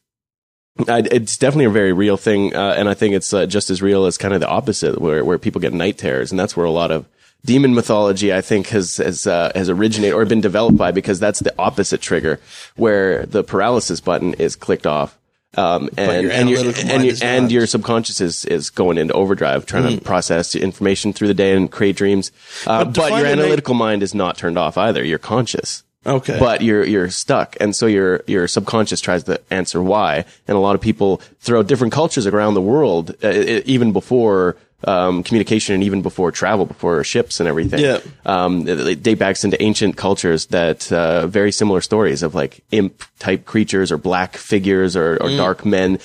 I, 0.89 0.99
it's 1.09 1.37
definitely 1.37 1.65
a 1.65 1.69
very 1.69 1.93
real 1.93 2.17
thing, 2.17 2.53
uh, 2.53 2.75
and 2.77 2.89
I 2.89 2.95
think 2.95 3.15
it's 3.15 3.33
uh, 3.33 3.45
just 3.45 3.69
as 3.69 3.81
real 3.81 4.05
as 4.05 4.17
kind 4.17 4.33
of 4.33 4.41
the 4.41 4.49
opposite, 4.49 4.99
where 4.99 5.23
where 5.23 5.37
people 5.37 5.61
get 5.61 5.71
night 5.71 5.97
terrors, 5.97 6.31
and 6.31 6.37
that's 6.39 6.57
where 6.57 6.65
a 6.65 6.71
lot 6.71 6.91
of 6.91 7.05
demon 7.45 7.73
mythology, 7.73 8.33
I 8.33 8.41
think, 8.41 8.67
has 8.67 8.97
has 8.97 9.27
uh, 9.27 9.51
has 9.55 9.69
originated 9.69 10.13
or 10.13 10.25
been 10.25 10.41
developed 10.41 10.77
by, 10.77 10.91
because 10.91 11.19
that's 11.19 11.39
the 11.39 11.53
opposite 11.59 12.01
trigger, 12.01 12.39
where 12.75 13.25
the 13.25 13.43
paralysis 13.43 13.99
button 13.99 14.33
is 14.35 14.55
clicked 14.55 14.87
off. 14.87 15.17
Um, 15.55 15.89
and, 15.97 16.23
your 16.23 16.31
and, 16.31 16.49
your, 16.49 16.59
and, 16.87 17.05
your, 17.05 17.15
and 17.21 17.51
your 17.51 17.67
subconscious 17.67 18.19
is, 18.19 18.43
is 18.45 18.71
going 18.71 18.97
into 18.97 19.13
overdrive, 19.13 19.67
trying 19.67 19.99
to 19.99 20.03
process 20.03 20.55
information 20.55 21.13
through 21.13 21.27
the 21.27 21.35
day 21.35 21.55
and 21.55 21.71
create 21.71 21.95
dreams. 21.95 22.31
Uh, 22.65 22.85
But 22.85 22.95
but 22.95 23.11
your 23.11 23.27
analytical 23.27 23.75
mind 23.75 24.01
is 24.01 24.15
not 24.15 24.35
turned 24.35 24.57
off 24.57 24.79
either. 24.79 25.03
You're 25.03 25.19
conscious 25.19 25.83
okay, 26.05 26.39
but 26.39 26.61
you're 26.61 26.83
you're 26.83 27.09
stuck 27.09 27.55
and 27.59 27.75
so 27.75 27.85
your 27.85 28.23
your 28.27 28.47
subconscious 28.47 29.01
tries 29.01 29.23
to 29.23 29.39
answer 29.49 29.81
why 29.81 30.25
and 30.47 30.57
a 30.57 30.59
lot 30.59 30.75
of 30.75 30.81
people 30.81 31.21
throughout 31.39 31.67
different 31.67 31.93
cultures 31.93 32.27
around 32.27 32.53
the 32.53 32.61
world 32.61 33.15
uh, 33.23 33.29
even 33.65 33.91
before 33.93 34.57
um, 34.85 35.23
communication 35.23 35.73
and 35.75 35.83
even 35.83 36.01
before 36.01 36.31
travel 36.31 36.65
before 36.65 37.03
ships 37.03 37.39
and 37.39 37.47
everything 37.49 37.79
Yeah. 37.79 37.99
um, 38.25 38.67
it, 38.67 38.79
it 38.79 39.03
date 39.03 39.19
backs 39.19 39.43
into 39.43 39.61
ancient 39.61 39.95
cultures 39.97 40.47
that 40.47 40.91
uh, 40.91 41.27
very 41.27 41.51
similar 41.51 41.81
stories 41.81 42.23
of 42.23 42.35
like 42.35 42.63
imp 42.71 43.03
type 43.19 43.45
creatures 43.45 43.91
or 43.91 43.97
black 43.97 44.35
figures 44.37 44.95
or, 44.95 45.17
Mm. 45.17 45.23
or 45.33 45.37
dark 45.37 45.65
men 45.65 45.99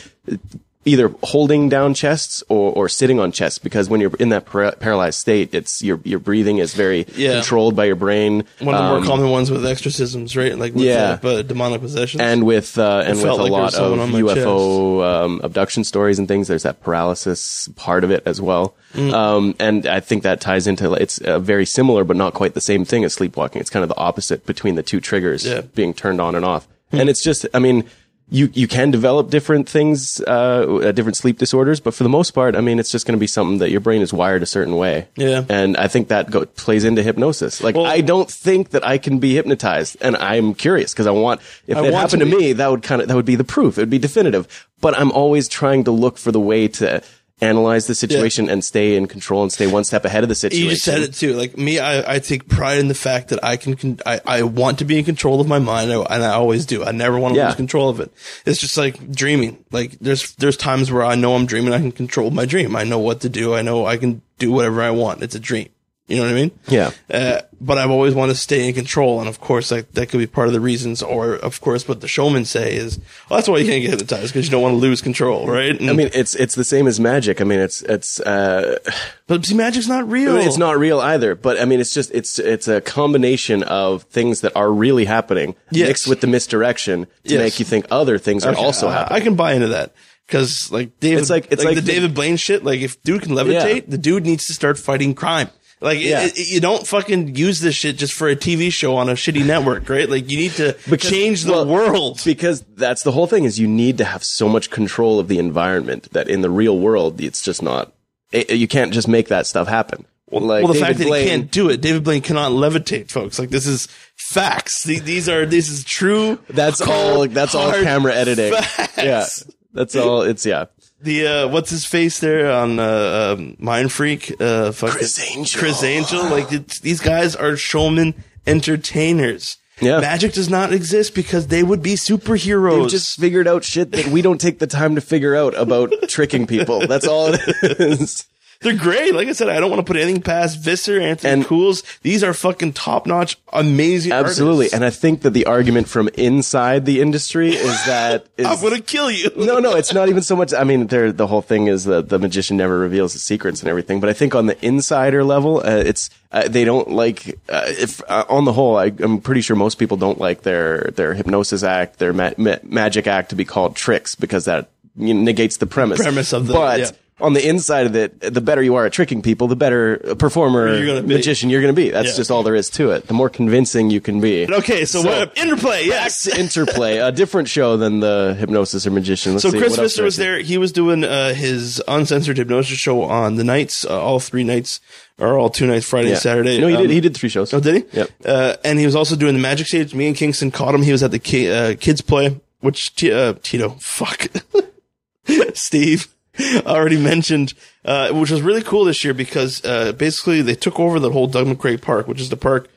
either 0.89 1.13
holding 1.23 1.69
down 1.69 1.95
chests 1.95 2.43
or, 2.49 2.73
or 2.73 2.89
sitting 2.89 3.21
on 3.21 3.31
chests 3.31 3.59
because 3.59 3.89
when 3.91 4.01
you're 4.01 4.15
in 4.19 4.31
that 4.31 4.45
para- 4.47 4.75
paralyzed 4.81 5.19
state 5.21 5.55
it's 5.55 5.83
your 5.83 6.01
your 6.05 6.19
breathing 6.19 6.59
is 6.59 6.75
very 6.75 7.07
Yeah. 7.15 7.35
controlled 7.35 7.77
by 7.77 7.85
your 7.85 7.95
brain 7.97 8.45
one 8.61 8.75
of 8.75 8.81
the 8.81 8.87
Um, 8.89 8.97
more 8.97 9.05
common 9.07 9.31
ones 9.31 9.51
with 9.51 9.65
exorcisms, 9.67 10.37
right? 10.37 10.57
Like 10.59 10.75
with, 10.75 10.85
Yeah. 10.85 11.11
uh, 11.13 11.19
but 11.21 11.47
demonic 11.49 11.81
possessions. 11.81 12.21
and 12.23 12.45
with 12.45 12.79
uh, 12.79 13.05
and 13.07 13.17
with 13.19 13.27
a 13.27 13.35
like 13.35 13.51
lot 13.53 13.75
of 13.75 13.99
UFO 14.11 15.03
um, 15.05 15.41
abduction 15.45 15.85
stories 15.85 16.19
and 16.19 16.27
things. 16.27 16.49
There's 16.49 16.63
that 16.65 16.81
paralysis 16.83 17.69
part 17.77 18.03
of 18.05 18.11
it 18.11 18.23
as 18.27 18.41
well, 18.41 18.75
Mm. 18.95 19.13
um, 19.13 19.55
and 19.61 19.87
I 19.87 20.01
think 20.01 20.23
that 20.23 20.41
ties 20.41 20.67
into 20.67 20.93
it's 20.95 21.19
uh, 21.19 21.39
very 21.39 21.67
similar, 21.67 22.05
but 22.05 22.17
not 22.17 22.33
quite 22.35 22.55
the 22.55 22.61
same 22.61 22.85
thing 22.87 23.05
as 23.05 23.13
sleepwalking. 23.15 23.61
It's 23.61 23.71
kind 23.71 23.83
of 23.83 23.89
the 23.91 23.97
opposite 23.99 24.47
between 24.47 24.75
the 24.77 24.83
two 24.83 25.01
triggers 25.01 25.45
Yeah. 25.45 25.61
being 25.75 25.93
turned 25.93 26.21
on 26.21 26.35
and 26.35 26.45
off, 26.45 26.67
and 26.93 27.09
it's 27.11 27.23
just, 27.23 27.47
I 27.53 27.59
mean. 27.59 27.85
You, 28.31 28.51
you 28.53 28.69
can 28.69 28.91
develop 28.91 29.31
different 29.31 29.69
things, 29.69 30.21
uh, 30.21 30.31
uh, 30.31 30.93
different 30.93 31.17
sleep 31.17 31.39
disorders, 31.39 31.81
but 31.81 31.95
for 31.95 32.03
the 32.03 32.11
most 32.11 32.33
part, 32.33 32.57
I 32.57 32.61
mean, 32.61 32.79
it's 32.79 32.91
just 32.91 33.07
going 33.07 33.17
to 33.17 33.21
be 33.21 33.27
something 33.27 33.59
that 33.59 33.71
your 33.71 33.81
brain 33.81 34.03
is 34.03 34.13
wired 34.13 34.43
a 34.43 34.47
certain 34.47 34.77
way. 34.77 35.09
Yeah. 35.17 35.45
And 35.49 35.79
I 35.79 35.89
think 35.89 36.09
that 36.09 36.31
go, 36.31 36.45
plays 36.45 36.85
into 36.85 37.03
hypnosis. 37.03 37.63
Like, 37.63 37.75
Well- 37.75 37.87
I 37.87 38.03
don't 38.03 38.31
think 38.31 38.71
that 38.71 38.87
I 38.87 38.99
can 38.99 39.19
be 39.19 39.35
hypnotized, 39.35 39.97
and 40.03 40.15
I'm 40.17 40.53
curious 40.53 40.93
because 40.93 41.07
I 41.07 41.13
want, 41.13 41.41
if 41.67 41.77
I 41.79 41.81
it 41.81 41.93
want 41.93 41.95
happened 42.11 42.31
to 42.31 42.31
to, 42.31 42.37
me, 42.39 42.53
that 42.53 42.71
would 42.71 42.83
kind 42.83 43.01
of, 43.01 43.09
that 43.09 43.15
would 43.15 43.25
be 43.25 43.37
the 43.37 43.45
proof. 43.45 43.79
It 43.79 43.83
would 43.83 43.91
be 43.91 43.99
definitive. 43.99 44.67
But 44.81 44.97
I'm 44.97 45.11
always 45.11 45.49
trying 45.49 45.85
to 45.85 45.91
look 45.91 46.19
for 46.19 46.31
the 46.31 46.39
way 46.39 46.69
to 46.69 47.03
analyze 47.41 47.87
the 47.87 47.95
situation 47.95 48.49
and 48.49 48.65
stay 48.65 48.97
in 48.97 49.07
control 49.07 49.43
and 49.43 49.53
stay 49.53 49.67
one 49.67 49.85
step 49.85 50.05
ahead 50.05 50.23
of 50.23 50.29
the 50.29 50.35
situation. 50.35 50.65
you 50.65 50.71
just 50.71 50.85
said 50.85 51.01
it 51.03 51.15
too. 51.15 51.35
Like 51.35 51.57
me, 51.57 51.79
I, 51.79 52.15
I 52.15 52.19
take 52.19 52.49
pride 52.49 52.79
in 52.79 52.89
the 52.89 52.95
fact 52.95 53.29
that 53.29 53.43
I 53.45 53.57
can, 53.57 53.77
con- 53.77 54.01
I, 54.05 54.21
I 54.27 54.43
want 54.43 54.79
to 54.81 54.85
be 54.85 54.99
in 54.99 55.05
control 55.05 55.41
of 55.41 55.47
my 55.47 55.59
mind, 55.59 55.91
and 55.91 56.07
I 56.25 56.33
always 56.33 56.67
do. 56.67 56.85
I 56.85 56.91
never 56.93 57.19
want 57.19 57.35
to 57.35 57.39
Yeah. 57.41 57.47
lose 57.47 57.55
control 57.57 57.89
of 57.89 58.01
it. 58.01 58.13
It's 58.45 58.61
just 58.61 58.77
like 58.77 59.11
dreaming. 59.13 59.65
Like 59.71 59.99
there's, 60.01 60.35
there's 60.37 60.57
times 60.57 60.91
where 60.91 61.05
I 61.05 61.15
know 61.15 61.35
I'm 61.35 61.47
dreaming, 61.47 61.73
I 61.73 61.79
can 61.79 61.93
control 61.93 62.31
my 62.31 62.45
dream. 62.45 62.75
I 62.75 62.85
know 62.85 62.99
what 62.99 63.21
to 63.21 63.29
do. 63.29 63.55
I 63.55 63.63
know 63.63 63.87
I 63.87 63.97
can 63.99 64.23
do 64.39 64.51
whatever 64.53 64.83
I 64.83 64.91
want. 64.91 65.23
It's 65.23 65.35
a 65.35 65.41
dream. 65.41 65.69
You 66.09 66.17
know 66.17 66.23
what 66.23 66.31
I 66.31 66.35
mean? 66.35 66.51
Yeah. 66.69 66.91
Uh, 67.13 67.43
but 67.61 67.77
I've 67.77 67.91
always 67.91 68.15
wanted 68.15 68.33
to 68.33 68.39
stay 68.39 68.67
in 68.67 68.75
control, 68.75 69.21
and 69.21 69.29
of 69.29 69.41
course, 69.41 69.71
like 69.71 69.93
that 69.93 70.09
could 70.09 70.17
be 70.19 70.27
part 70.27 70.47
of 70.47 70.55
the 70.55 70.61
reasons. 70.61 71.03
Or 71.03 71.35
of 71.35 71.61
course, 71.61 71.87
what 71.87 72.01
the 72.01 72.09
showmen 72.09 72.47
say 72.47 72.75
is, 72.77 72.99
well, 73.29 73.37
that's 73.39 73.47
why 73.49 73.59
you 73.59 73.67
can't 73.67 73.83
get 73.83 73.91
hypnotized 73.91 74.33
because 74.33 74.47
you 74.47 74.51
don't 74.51 74.63
want 74.63 74.73
to 74.73 74.79
lose 74.79 75.03
control, 75.03 75.47
right? 75.47 75.79
And, 75.79 75.91
I 75.91 75.93
mean, 75.93 76.09
it's, 76.15 76.35
it's 76.35 76.55
the 76.55 76.65
same 76.65 76.87
as 76.87 76.99
magic. 76.99 77.43
I 77.43 77.45
mean, 77.45 77.59
it's, 77.61 77.83
it's, 77.83 78.21
uh, 78.21 78.79
but 79.27 79.45
see, 79.45 79.55
magic's 79.55 79.87
not 79.89 80.09
real. 80.11 80.37
it's 80.39 80.57
not 80.57 80.79
real 80.79 80.99
either, 81.01 81.35
but 81.35 81.61
I 81.61 81.67
mean, 81.67 81.79
it's 81.81 81.93
just, 81.93 82.11
it's, 82.13 82.39
it's 82.39 82.69
a 82.69 82.81
combination 82.81 83.63
of 83.65 84.05
things 84.05 84.41
that 84.41 84.57
are 84.57 84.73
really 84.73 85.05
happening 85.05 85.57
Yes. 85.71 85.89
mixed 85.89 86.09
with 86.09 86.21
the 86.23 86.27
misdirection 86.27 87.05
to 87.05 87.11
Yes. 87.25 87.39
make 87.39 87.59
you 87.59 87.67
think 87.67 87.85
other 87.91 88.17
things 88.19 88.47
are 88.47 88.55
also 88.57 88.89
I- 88.89 88.93
happening. 88.93 89.17
I 89.17 89.25
can 89.25 89.35
buy 89.35 89.53
into 89.53 89.69
that 89.69 89.93
because 90.27 90.71
like 90.73 90.99
David, 91.01 91.21
It's 91.21 91.31
like- 91.31 91.49
it's 91.51 91.65
like 91.65 91.75
the, 91.75 91.81
the- 91.83 91.93
David 91.93 92.15
Blaine 92.15 92.37
shit. 92.39 92.65
Like 92.65 92.81
if 92.81 93.03
dude 93.03 93.23
can 93.23 93.33
levitate, 93.33 93.91
the 93.91 93.99
dude 93.99 94.25
needs 94.25 94.47
to 94.47 94.55
start 94.55 94.79
fighting 94.79 95.15
crime. 95.15 95.51
Like 95.81 96.01
Yeah. 96.01 96.23
it, 96.25 96.39
it- 96.39 96.49
you 96.49 96.61
don't 96.61 96.87
fucking 96.87 97.37
use 97.37 97.61
this 97.61 97.75
shit 97.75 97.97
just 97.97 98.13
for 98.13 98.29
a 98.29 98.35
TV 98.37 98.73
show 98.73 98.97
on 98.97 99.09
a 99.09 99.13
shitty 99.13 99.45
network, 99.47 99.89
right? 99.89 100.09
Like 100.09 100.31
you 100.31 100.37
need 100.39 100.53
to 100.53 100.77
Because- 100.91 101.11
change 101.11 101.45
the 101.45 101.53
well, 101.53 101.67
world. 101.67 102.21
because 102.25 102.63
that's 102.77 103.03
the 103.03 103.13
whole 103.13 103.27
thing 103.27 103.45
is 103.45 103.59
you 103.59 103.69
need 103.69 103.99
to 103.99 104.05
have 104.05 104.25
so 104.25 104.49
much 104.49 104.71
control 104.71 105.19
of 105.21 105.29
the 105.29 105.39
environment 105.39 106.09
that 106.13 106.29
in 106.29 106.41
the 106.41 106.51
real 106.51 106.79
world 106.79 107.21
it's 107.21 107.43
just 107.43 107.63
not 107.63 107.93
it, 108.33 108.51
you 108.51 108.69
can't 108.69 108.93
just 108.93 109.09
make 109.09 109.29
that 109.29 109.47
stuff 109.47 109.69
happen 109.69 110.05
like 110.31 110.63
well, 110.63 110.67
the 110.67 110.75
David 110.75 110.81
fact 110.87 110.99
that 110.99 111.07
Blaine- 111.07 111.23
he 111.25 111.31
can't 111.31 111.51
do 111.51 111.71
it, 111.71 111.81
David 111.81 112.05
Blaine 112.05 112.21
cannot 112.21 112.53
levitate, 112.53 113.11
folks. 113.11 113.39
Like 113.39 113.49
this 113.49 113.67
is 113.67 113.89
facts. 114.15 114.83
These 114.83 115.27
are 115.27 115.47
this 115.47 115.71
is 115.71 115.85
true. 115.85 116.39
that's 116.51 116.83
cold, 116.83 116.91
all 116.91 117.29
that's 117.29 117.55
all 117.55 117.73
camera 117.73 118.15
editing 118.15 118.53
facts. 118.53 118.97
yeah 118.99 119.27
that's 119.73 119.97
all 119.97 120.21
it's 120.23 120.45
yeah 120.45 120.67
The 121.01 121.27
uh, 121.27 121.49
what's 121.49 121.71
his 121.71 121.85
face 121.85 122.19
there 122.19 122.51
on 122.51 122.79
uh, 122.81 123.37
um, 123.39 123.57
Mindfreak? 123.61 124.41
Uh, 124.41 124.73
fucking- 124.73 124.97
Criss 124.97 125.31
Angel. 125.37 125.61
Criss 125.61 125.83
Angel. 125.85 126.23
Like 126.25 126.53
it's, 126.53 126.81
these 126.81 127.01
guys 127.01 127.37
are 127.37 127.57
showman 127.57 128.15
entertainers. 128.47 129.59
Yeah. 129.81 130.01
Magic 130.01 130.33
does 130.33 130.49
not 130.51 130.73
exist 130.73 131.15
because 131.15 131.47
they 131.47 131.63
would 131.63 131.83
be 131.85 131.95
superheroes. 131.95 132.81
They've 132.83 132.91
just 132.91 133.21
figured 133.21 133.47
out 133.47 133.63
shit 133.63 133.93
that 133.93 134.07
we 134.09 134.23
don't 134.23 134.41
take 134.41 134.59
the 134.59 134.67
time 134.67 134.97
to 134.97 135.01
figure 135.01 135.37
out 135.37 135.55
about 135.57 135.93
tricking 136.09 136.49
people. 136.49 136.87
That's 136.89 137.07
all 137.07 137.29
it 137.29 137.41
is. 137.81 138.27
They're 138.61 138.77
great. 138.77 139.15
Like 139.15 139.29
I 139.29 139.33
said, 139.33 139.49
I 139.49 139.61
don't 139.61 139.71
want 139.71 139.79
to 139.79 139.85
put 139.93 140.01
anything 140.01 140.21
past 140.21 140.59
Visser, 140.59 141.01
Anthony 141.01 141.33
And- 141.33 141.45
Cools. 141.47 141.85
These 142.03 142.25
are 142.25 142.35
fucking 142.35 142.73
top 142.73 143.07
notch, 143.07 143.39
amazing. 143.53 144.11
Absolutely. 144.11 144.65
artists. 144.67 144.75
And 144.75 144.85
I 144.85 144.91
think 144.91 145.23
that 145.23 145.31
the 145.31 145.47
argument 145.47 145.89
from 145.89 146.09
inside 146.15 146.85
the 146.85 147.01
industry 147.01 147.51
is 147.55 147.85
that 147.87 148.27
is, 148.37 148.47
I'm 148.47 148.61
gonna 148.61 148.81
kill 148.81 149.13
you. 149.13 149.31
no, 149.37 149.61
no, 149.61 149.77
it's 149.77 149.93
not 149.95 150.09
even 150.09 150.23
so 150.23 150.35
much. 150.35 150.53
I 150.53 150.65
mean, 150.65 150.89
they're, 150.89 151.13
the 151.13 151.29
whole 151.29 151.41
thing 151.41 151.69
is 151.69 151.85
that 151.85 152.09
the 152.09 152.19
magician 152.19 152.57
never 152.57 152.77
reveals 152.77 153.13
his 153.13 153.23
secrets 153.23 153.61
and 153.61 153.69
everything. 153.69 154.01
But 154.01 154.11
I 154.11 154.13
think 154.13 154.35
on 154.35 154.47
the 154.47 154.67
insider 154.67 155.23
level, 155.23 155.59
uh, 155.59 155.77
it's 155.87 156.11
uh, 156.33 156.49
they 156.49 156.65
don't 156.65 156.91
like. 156.91 157.39
Uh, 157.49 157.63
if 157.69 158.03
uh, 158.11 158.25
on 158.29 158.45
the 158.45 158.53
whole, 158.53 158.77
I, 158.77 158.87
I'm 158.99 159.21
pretty 159.21 159.41
sure 159.41 159.55
most 159.55 159.77
people 159.77 159.97
don't 159.97 160.19
like 160.19 160.43
their 160.43 160.91
their 160.97 161.15
hypnosis 161.15 161.63
act, 161.63 162.01
their 162.01 162.13
ma- 162.13 162.33
ma- 162.37 162.57
magic 162.65 163.07
act 163.07 163.31
to 163.31 163.37
be 163.37 163.45
called 163.45 163.77
tricks 163.77 164.17
because 164.17 164.47
that 164.47 164.69
you 164.97 165.15
know, 165.15 165.21
negates 165.23 165.59
the 165.59 165.67
premise. 165.67 166.01
Premise 166.03 166.33
of 166.33 166.49
the- 166.49 166.55
but. 166.55 166.81
yeah. 166.81 166.91
On 167.21 167.33
the 167.33 167.47
inside 167.49 167.87
of 167.87 167.97
it, 167.97 168.21
the 168.21 168.41
better 168.41 168.63
you 168.63 168.77
are 168.77 168.87
at 168.87 168.93
tricking 168.93 169.23
people, 169.23 169.49
the 169.49 169.57
better 169.57 169.97
performer, 170.19 170.75
You're 170.77 170.87
gonna 170.87 171.03
be. 171.03 171.15
magician 171.15 171.51
you're 171.51 171.61
going 171.61 171.75
to 171.75 171.81
be. 171.81 171.91
That's 171.91 172.11
Yeah. 172.11 172.17
just 172.17 172.31
all 172.31 172.43
there 172.45 172.55
is 172.55 172.71
to 172.71 172.91
it. 172.93 173.09
The 173.09 173.15
more 173.15 173.29
convincing 173.29 173.91
you 173.91 174.01
can 174.01 174.21
be. 174.21 174.47
Okay, 174.53 174.85
so, 174.85 175.03
So- 175.03 175.09
what 175.09 175.37
interplay? 175.37 175.85
Yes. 175.87 176.27
Interplay, 176.29 176.99
a 176.99 177.11
different 177.11 177.49
show 177.49 177.77
than 177.77 178.01
the 178.01 178.37
hypnosis 178.39 178.87
or 178.87 178.91
magician. 178.93 179.33
Let's 179.33 179.43
So 179.43 179.51
see, 179.51 179.59
Chris 179.59 179.71
what 179.73 179.81
else 179.81 179.93
Pfister 179.93 179.97
did 179.99 180.03
I 180.03 180.05
was 180.05 180.17
there. 180.17 180.39
He 180.41 180.59
was 180.59 180.71
doing 180.73 181.03
uh, 181.05 181.35
his 181.35 181.83
uncensored 181.89 182.37
hypnosis 182.39 182.79
show 182.79 183.03
on 183.03 183.35
the 183.37 183.45
nights, 183.45 183.85
uh, 183.85 184.01
all 184.01 184.21
three 184.21 184.45
nights, 184.45 184.81
or 185.19 185.37
all 185.39 185.51
two 185.51 185.67
nights, 185.67 185.87
Friday 185.87 186.09
Yeah. 186.09 186.15
and 186.15 186.23
Saturday. 186.23 186.61
No, 186.61 186.69
he 186.69 186.75
Um, 186.77 186.83
did. 186.83 186.91
He 186.91 187.01
did 187.01 187.17
three 187.17 187.29
shows. 187.29 187.53
Oh, 187.53 187.59
did 187.59 187.75
he? 187.75 187.85
Yep. 187.99 188.11
Uh, 188.25 188.55
and 188.65 188.79
he 188.79 188.87
was 188.87 188.95
also 188.95 189.17
doing 189.17 189.35
the 189.35 189.41
Magic 189.41 189.67
Stage. 189.67 189.93
Me 189.95 190.07
and 190.07 190.17
Kingston 190.17 190.51
caught 190.53 190.75
him. 190.75 190.83
He 190.83 190.93
was 190.93 191.03
at 191.03 191.11
the 191.11 191.19
ki- 191.19 191.51
uh, 191.51 191.75
kids 191.81 192.01
play, 192.01 192.39
which 192.61 192.95
T- 192.95 193.13
uh, 193.13 193.35
Tito, 193.43 193.77
fuck, 193.81 194.29
Steve 195.55 196.09
already 196.67 196.99
mentioned, 197.01 197.55
uh, 197.85 198.13
which 198.13 198.31
was 198.31 198.43
really 198.43 198.63
cool 198.63 198.85
this 198.85 199.05
year 199.05 199.15
because 199.15 199.65
uh, 199.65 199.93
basically 199.93 200.43
they 200.43 200.55
took 200.55 200.79
over 200.79 200.99
the 201.01 201.11
whole 201.11 201.27
Doug 201.27 201.47
McRae 201.47 201.81
Park, 201.81 202.07
which 202.09 202.21
is 202.21 202.29
the 202.31 202.37
park 202.37 202.69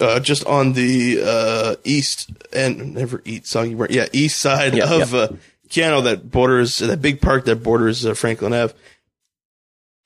uh, 0.00 0.20
just 0.20 0.46
on 0.46 0.72
the 0.74 1.20
uh, 1.24 1.74
east 1.84 2.30
and 2.52 2.94
never 2.94 3.22
eat 3.24 3.46
soggy 3.46 3.74
bread. 3.74 3.90
Yeah, 3.90 4.06
east 4.12 4.40
side 4.40 4.74
Yeah, 4.74 4.94
of 5.02 5.12
yeah. 5.12 5.18
uh, 5.20 5.28
Keyano 5.68 6.02
that 6.04 6.30
borders 6.30 6.78
that 6.78 7.02
big 7.02 7.20
park 7.20 7.44
that 7.44 7.62
borders 7.62 8.06
uh, 8.06 8.14
Franklin 8.14 8.52
Ave. 8.52 8.74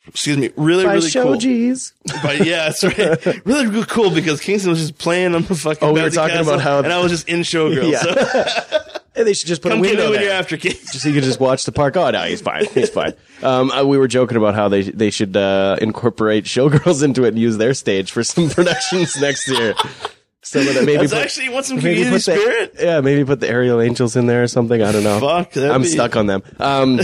Excuse 0.08 0.36
me, 0.36 0.50
really, 0.56 0.84
By 0.84 0.94
really 0.94 1.10
cool. 1.10 1.34
Shoji's. 1.34 1.92
But 2.22 2.44
yeah, 2.44 2.64
that's 2.70 2.82
right. 2.82 3.44
really 3.46 3.70
good- 3.70 3.88
cool 3.88 4.10
because 4.10 4.40
Kingston 4.40 4.70
was 4.70 4.80
just 4.80 4.98
playing 4.98 5.34
on 5.34 5.42
the 5.44 5.54
fucking. 5.54 5.86
Oh, 5.88 5.92
we 5.92 6.02
were 6.02 6.10
talking 6.10 6.38
about 6.40 6.60
how- 6.60 6.78
and 6.80 6.92
I 6.92 6.98
was 7.00 7.12
just 7.12 7.28
in 7.28 7.40
showgirl. 7.40 7.90
Yeah. 7.92 7.98
So 8.00 8.88
Hey, 9.14 9.24
they 9.24 9.34
should 9.34 9.46
just 9.46 9.60
put 9.60 9.72
come 9.72 9.80
a 9.80 9.82
get 9.82 9.90
me 9.90 9.96
window 9.96 10.04
when 10.10 10.20
there. 10.20 10.30
you're 10.30 10.32
after 10.32 10.56
kids. 10.56 10.90
just 10.90 11.02
so 11.02 11.08
you 11.08 11.14
can 11.14 11.22
just 11.22 11.38
watch 11.38 11.64
the 11.66 11.72
park. 11.72 11.96
Oh 11.98 12.10
no, 12.10 12.22
he's 12.22 12.40
fine. 12.40 12.64
He's 12.66 12.90
fine. 12.90 13.12
Um, 13.42 13.72
uh, 13.72 13.82
we 13.84 13.98
were 13.98 14.06
joking 14.06 14.36
about 14.36 14.54
how 14.54 14.68
they 14.68 14.82
they 14.82 15.10
should 15.10 15.36
uh, 15.36 15.76
incorporate 15.82 16.44
showgirls 16.44 17.02
into 17.02 17.24
it 17.24 17.28
and 17.30 17.38
use 17.40 17.56
their 17.58 17.74
stage 17.74 18.12
for 18.12 18.22
some 18.22 18.48
productions 18.48 19.20
next 19.20 19.48
year. 19.48 19.74
Some 20.42 20.68
of 20.68 20.74
that 20.74 20.84
maybe 20.84 20.98
That's 20.98 21.12
put, 21.12 21.22
actually 21.22 21.46
you 21.46 21.52
want 21.52 21.66
some 21.66 21.78
maybe 21.78 22.02
community 22.04 22.10
put 22.10 22.24
the- 22.24 22.40
spirit. 22.40 22.74
yeah, 22.80 23.00
maybe 23.00 23.24
put 23.24 23.40
the 23.40 23.48
aerial 23.48 23.80
angels 23.80 24.14
in 24.14 24.26
there 24.26 24.44
or 24.44 24.46
something. 24.46 24.80
I 24.80 24.92
don't 24.92 25.02
know. 25.02 25.18
Fuck, 25.18 25.56
I'm 25.56 25.82
be- 25.82 25.88
stuck 25.88 26.14
on 26.14 26.26
them. 26.28 26.42
Um, 26.60 27.00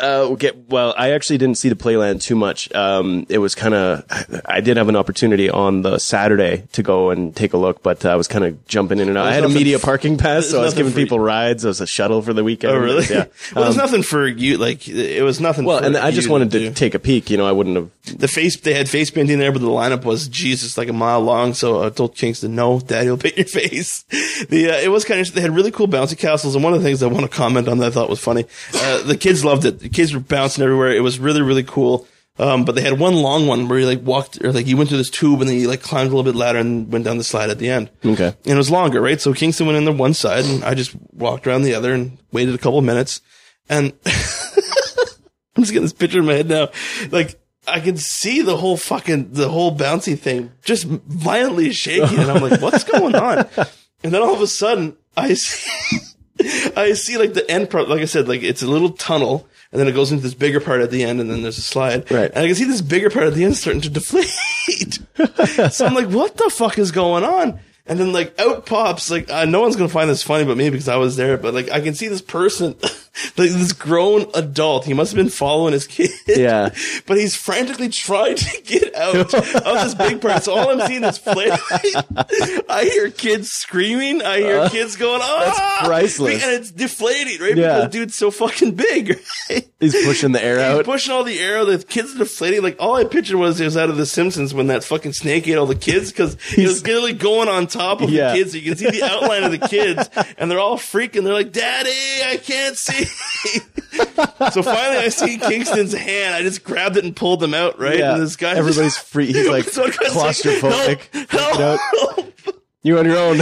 uh, 0.00 0.28
okay, 0.32 0.50
well, 0.68 0.94
I 0.96 1.12
actually 1.12 1.38
didn't 1.38 1.56
see 1.58 1.68
the 1.68 1.74
Playland 1.74 2.20
too 2.22 2.34
much. 2.36 2.72
Um, 2.74 3.26
it 3.28 3.38
was 3.38 3.54
kind 3.54 3.74
of, 3.74 4.04
I 4.44 4.60
did 4.60 4.76
have 4.76 4.88
an 4.88 4.96
opportunity 4.96 5.48
on 5.48 5.82
the 5.82 5.98
Saturday 5.98 6.66
to 6.72 6.82
go 6.82 7.10
and 7.10 7.34
take 7.34 7.52
a 7.54 7.56
look, 7.56 7.82
but 7.82 8.04
uh, 8.04 8.10
I 8.10 8.16
was 8.16 8.28
kind 8.28 8.44
of 8.44 8.66
jumping 8.66 8.98
in 8.98 9.08
and 9.08 9.16
out. 9.16 9.26
I 9.26 9.32
had 9.32 9.44
a 9.44 9.48
media 9.48 9.78
parking 9.78 10.18
pass, 10.18 10.46
so 10.48 10.60
I 10.60 10.64
was 10.64 10.74
giving 10.74 10.92
for 10.92 11.00
you. 11.00 11.06
people 11.06 11.18
rides. 11.20 11.64
It 11.64 11.68
was 11.68 11.80
a 11.80 11.86
shuttle 11.86 12.20
for 12.22 12.32
the 12.32 12.44
weekend. 12.44 12.74
Oh 12.74 12.78
really? 12.78 13.06
Yeah. 13.06 13.26
well, 13.54 13.64
there's 13.64 13.76
Um, 13.76 13.82
nothing 13.84 14.02
for 14.02 14.26
you. 14.26 14.58
Like 14.58 14.88
it 14.88 15.22
was 15.22 15.40
nothing. 15.40 15.64
well, 15.64 15.82
and 15.82 15.96
I 15.96 16.10
just 16.10 16.28
wanted 16.28 16.50
to 16.52 16.72
take 16.72 16.94
a 16.94 16.98
peek. 16.98 17.30
You 17.30 17.36
know, 17.36 17.46
I 17.46 17.52
wouldn't 17.52 17.76
have. 17.76 18.18
the 18.18 18.28
face. 18.28 18.58
They 18.60 18.74
had 18.74 18.88
face 18.88 19.10
painting 19.10 19.38
there, 19.38 19.52
but 19.52 19.60
the 19.60 19.68
lineup 19.68 20.04
was 20.04 20.28
Jesus, 20.28 20.76
like 20.76 20.88
a 20.88 20.92
mile 20.92 21.20
long. 21.20 21.54
So 21.54 21.82
I 21.84 21.90
told 21.90 22.14
Kingston, 22.14 22.54
"No, 22.54 22.80
Daddy 22.80 23.08
will 23.10 23.16
paint 23.18 23.36
your 23.38 23.46
face." 23.60 24.02
The 24.48 24.70
uh, 24.72 24.76
it 24.80 24.88
was 24.90 25.04
kind 25.04 25.20
of. 25.20 25.32
They 25.32 25.40
had 25.40 25.50
really 25.54 25.70
cool 25.70 25.88
bouncy 25.88 26.18
castles, 26.18 26.54
and 26.54 26.62
one 26.62 26.74
of 26.74 26.80
the 26.82 26.84
things 26.86 27.02
I 27.02 27.06
want 27.06 27.22
to 27.30 27.34
comment 27.34 27.68
on 27.68 27.78
that 27.78 27.86
I 27.86 27.90
thought 27.90 28.10
was 28.10 28.20
funny. 28.20 28.44
Uh, 28.74 29.02
the 29.02 29.16
kids 29.16 29.44
loved 29.44 29.64
it. 29.64 29.85
The 29.86 29.94
kids 29.94 30.12
were 30.12 30.20
bouncing 30.20 30.64
everywhere. 30.64 30.90
It 30.90 31.02
was 31.02 31.20
really 31.20 31.42
really 31.42 31.62
cool. 31.62 32.08
Um, 32.38 32.64
but 32.64 32.74
they 32.74 32.82
had 32.82 32.98
one 32.98 33.14
long 33.14 33.46
one 33.46 33.68
where 33.68 33.78
you 33.78 33.86
like 33.86 34.02
walked 34.02 34.44
or 34.44 34.52
like 34.52 34.66
you 34.66 34.76
went 34.76 34.90
through 34.90 34.98
this 34.98 35.10
tube 35.10 35.40
and 35.40 35.48
then 35.48 35.56
you 35.56 35.68
like 35.68 35.80
climbed 35.80 36.08
a 36.08 36.14
little 36.14 36.30
bit 36.30 36.36
ladder 36.36 36.58
and 36.58 36.92
went 36.92 37.04
down 37.04 37.16
the 37.18 37.24
slide 37.24 37.48
at 37.48 37.58
the 37.58 37.70
end. 37.70 37.90
Okay. 38.04 38.26
And 38.26 38.52
it 38.52 38.56
was 38.56 38.70
longer, 38.70 39.00
right? 39.00 39.20
So 39.20 39.32
Kingston 39.32 39.66
went 39.66 39.78
in 39.78 39.84
the 39.84 39.92
one 39.92 40.12
side 40.12 40.44
and 40.44 40.62
I 40.62 40.74
just 40.74 40.94
walked 41.12 41.46
around 41.46 41.62
the 41.62 41.74
other 41.74 41.94
and 41.94 42.18
waited 42.32 42.54
a 42.54 42.58
couple 42.58 42.78
of 42.78 42.84
minutes. 42.84 43.22
And 43.70 43.94
I'm 44.06 45.62
just 45.62 45.72
getting 45.72 45.82
this 45.82 45.94
picture 45.94 46.18
in 46.18 46.26
my 46.26 46.34
head 46.34 46.48
now. 46.48 46.68
Like 47.10 47.40
I 47.66 47.80
can 47.80 47.96
see 47.96 48.42
the 48.42 48.56
whole 48.56 48.76
fucking, 48.76 49.32
the 49.32 49.48
whole 49.48 49.74
bouncy 49.74 50.18
thing 50.18 50.52
just 50.62 50.84
violently 50.84 51.72
shaking. 51.72 52.18
And 52.18 52.30
I'm 52.30 52.42
like, 52.42 52.60
what's 52.60 52.84
going 52.84 53.14
on? 53.14 53.48
And 54.04 54.12
then 54.12 54.20
all 54.20 54.34
of 54.34 54.42
a 54.42 54.46
sudden 54.46 54.98
I 55.16 55.32
see, 55.34 55.98
I 56.76 56.92
see 56.92 57.16
like 57.16 57.32
the 57.32 57.50
end 57.50 57.70
part, 57.70 57.88
like 57.88 58.02
I 58.02 58.04
said, 58.04 58.28
like 58.28 58.42
it's 58.42 58.62
a 58.62 58.66
little 58.66 58.90
tunnel 58.90 59.48
and 59.76 59.80
then 59.82 59.88
it 59.88 59.92
goes 59.92 60.10
into 60.10 60.22
this 60.22 60.32
bigger 60.32 60.58
part 60.58 60.80
at 60.80 60.90
the 60.90 61.04
end 61.04 61.20
and 61.20 61.28
then 61.28 61.42
there's 61.42 61.58
a 61.58 61.62
slide. 61.62 62.10
Right. 62.10 62.30
And 62.30 62.38
I 62.38 62.46
can 62.46 62.54
see 62.54 62.64
this 62.64 62.80
bigger 62.80 63.10
part 63.10 63.26
at 63.26 63.34
the 63.34 63.44
end 63.44 63.58
starting 63.58 63.82
to 63.82 63.90
deflate. 63.90 65.00
so 65.70 65.84
I'm 65.84 65.92
like, 65.92 66.08
what 66.08 66.38
the 66.38 66.48
fuck 66.48 66.78
is 66.78 66.92
going 66.92 67.24
on? 67.24 67.60
And 67.88 68.00
then 68.00 68.12
like 68.12 68.38
out 68.40 68.66
pops, 68.66 69.10
like, 69.10 69.30
uh, 69.30 69.44
no 69.44 69.60
one's 69.60 69.76
going 69.76 69.88
to 69.88 69.92
find 69.92 70.10
this 70.10 70.22
funny 70.22 70.44
but 70.44 70.56
me 70.56 70.70
because 70.70 70.88
I 70.88 70.96
was 70.96 71.16
there, 71.16 71.38
but 71.38 71.54
like 71.54 71.70
I 71.70 71.80
can 71.80 71.94
see 71.94 72.08
this 72.08 72.20
person, 72.20 72.74
like 73.36 73.50
this 73.50 73.72
grown 73.72 74.26
adult. 74.34 74.84
He 74.86 74.92
must 74.92 75.12
have 75.12 75.16
been 75.16 75.30
following 75.30 75.72
his 75.72 75.86
kid. 75.86 76.10
Yeah. 76.26 76.70
But 77.06 77.18
he's 77.18 77.36
frantically 77.36 77.88
trying 77.88 78.34
to 78.34 78.62
get 78.62 78.94
out 78.96 79.14
of 79.34 79.52
this 79.62 79.94
big 79.94 80.20
part. 80.20 80.42
So 80.42 80.56
all 80.56 80.70
I'm 80.70 80.88
seeing 80.88 81.04
is 81.04 81.18
flame. 81.18 81.52
I 82.68 82.88
hear 82.92 83.10
kids 83.10 83.50
screaming. 83.50 84.22
I 84.22 84.38
hear 84.38 84.68
kids 84.68 84.96
going, 84.96 85.20
oh, 85.22 85.40
that's 85.44 85.86
priceless. 85.86 86.42
And 86.42 86.52
it's 86.52 86.72
deflating, 86.72 87.40
right? 87.40 87.56
Yeah. 87.56 87.76
Because 87.76 87.92
dude's 87.92 88.14
so 88.16 88.32
fucking 88.32 88.72
big, 88.74 89.20
right? 89.50 89.68
He's 89.78 89.94
pushing 90.04 90.32
the 90.32 90.42
air 90.42 90.58
out. 90.58 90.78
He's 90.78 90.84
pushing 90.86 91.12
all 91.12 91.22
the 91.22 91.38
air. 91.38 91.64
The 91.64 91.78
kids 91.78 92.14
are 92.14 92.18
deflating. 92.18 92.62
Like 92.62 92.76
all 92.80 92.96
I 92.96 93.04
pictured 93.04 93.36
was 93.36 93.60
it 93.60 93.64
was 93.64 93.76
out 93.76 93.88
of 93.90 93.96
The 93.96 94.06
Simpsons 94.06 94.52
when 94.52 94.66
that 94.66 94.82
fucking 94.82 95.12
snake 95.12 95.46
ate 95.46 95.56
all 95.56 95.66
the 95.66 95.76
kids 95.76 96.10
because 96.10 96.40
he 96.42 96.66
was 96.66 96.82
literally 96.84 97.12
going 97.12 97.48
on 97.48 97.68
top 97.76 98.00
of 98.00 98.10
Yeah. 98.10 98.32
the 98.32 98.38
kids. 98.38 98.52
So 98.52 98.58
you 98.58 98.64
can 98.64 98.76
see 98.76 98.90
the 98.90 99.02
outline 99.10 99.44
of 99.44 99.50
the 99.52 99.66
kids, 99.68 100.08
and 100.38 100.50
they're 100.50 100.58
all 100.60 100.76
freaking. 100.78 101.24
They're 101.24 101.32
like, 101.34 101.52
"Daddy, 101.52 101.90
I 102.24 102.36
can't 102.42 102.76
see." 102.76 103.04
so 104.52 104.62
finally, 104.62 104.98
I 104.98 105.08
see 105.08 105.38
Kingston's 105.38 105.92
hand. 105.94 106.34
I 106.34 106.42
just 106.42 106.64
grabbed 106.64 106.96
it 106.96 107.04
and 107.04 107.14
pulled 107.14 107.40
them 107.40 107.54
out. 107.54 107.78
Right, 107.78 107.98
Yeah. 107.98 108.14
and 108.14 108.22
this 108.22 108.36
guy, 108.36 108.54
Everybody's 108.56 108.96
free. 109.12 109.26
He's 109.26 109.48
like 109.48 109.64
So 109.64 109.82
like, 109.84 109.92
claustrophobic. 109.94 111.28
Help. 111.30 112.32
You're 112.82 112.98
on 113.00 113.06
your 113.06 113.18
own. 113.18 113.38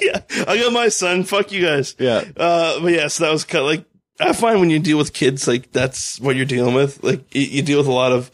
yeah, 0.00 0.20
I 0.46 0.58
got 0.58 0.72
my 0.72 0.88
son. 0.88 1.24
Fuck 1.24 1.50
you 1.52 1.64
guys. 1.64 1.94
Yeah. 1.98 2.24
Uh, 2.36 2.78
but 2.80 2.92
yeah, 2.92 3.08
so 3.08 3.24
that 3.24 3.32
was 3.32 3.44
kind 3.44 3.62
of 3.64 3.70
like, 3.70 3.84
I 4.20 4.32
find 4.34 4.60
when 4.60 4.68
you 4.70 4.78
deal 4.78 4.98
with 4.98 5.14
kids, 5.14 5.48
like 5.48 5.72
that's 5.72 6.20
what 6.20 6.36
you're 6.36 6.44
dealing 6.44 6.74
with. 6.74 7.02
Like 7.02 7.34
you, 7.34 7.42
you 7.42 7.62
deal 7.62 7.78
with 7.78 7.86
a 7.86 7.92
lot 7.92 8.12
of, 8.12 8.30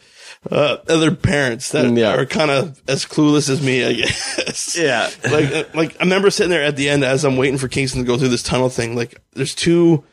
uh, 0.51 0.77
other 0.89 1.13
parents 1.15 1.71
that 1.71 1.85
Mm, 1.85 1.97
yeah. 1.97 2.13
are 2.15 2.25
kind 2.25 2.51
of 2.51 2.81
as 2.87 3.05
clueless 3.05 3.49
as 3.49 3.61
me, 3.61 3.83
I 3.85 3.93
guess. 3.93 4.75
Yeah. 4.77 5.09
like, 5.31 5.51
uh, 5.51 5.63
like 5.73 5.95
I 5.99 6.03
remember 6.03 6.29
sitting 6.29 6.49
there 6.51 6.63
at 6.63 6.75
the 6.75 6.89
end 6.89 7.03
as 7.03 7.23
I'm 7.23 7.37
waiting 7.37 7.57
for 7.57 7.67
Kingston 7.67 8.01
to 8.01 8.07
go 8.07 8.17
through 8.17 8.27
this 8.29 8.43
tunnel 8.43 8.69
thing. 8.69 8.95
Like 8.95 9.21
there's 9.33 9.55
two, 9.55 10.03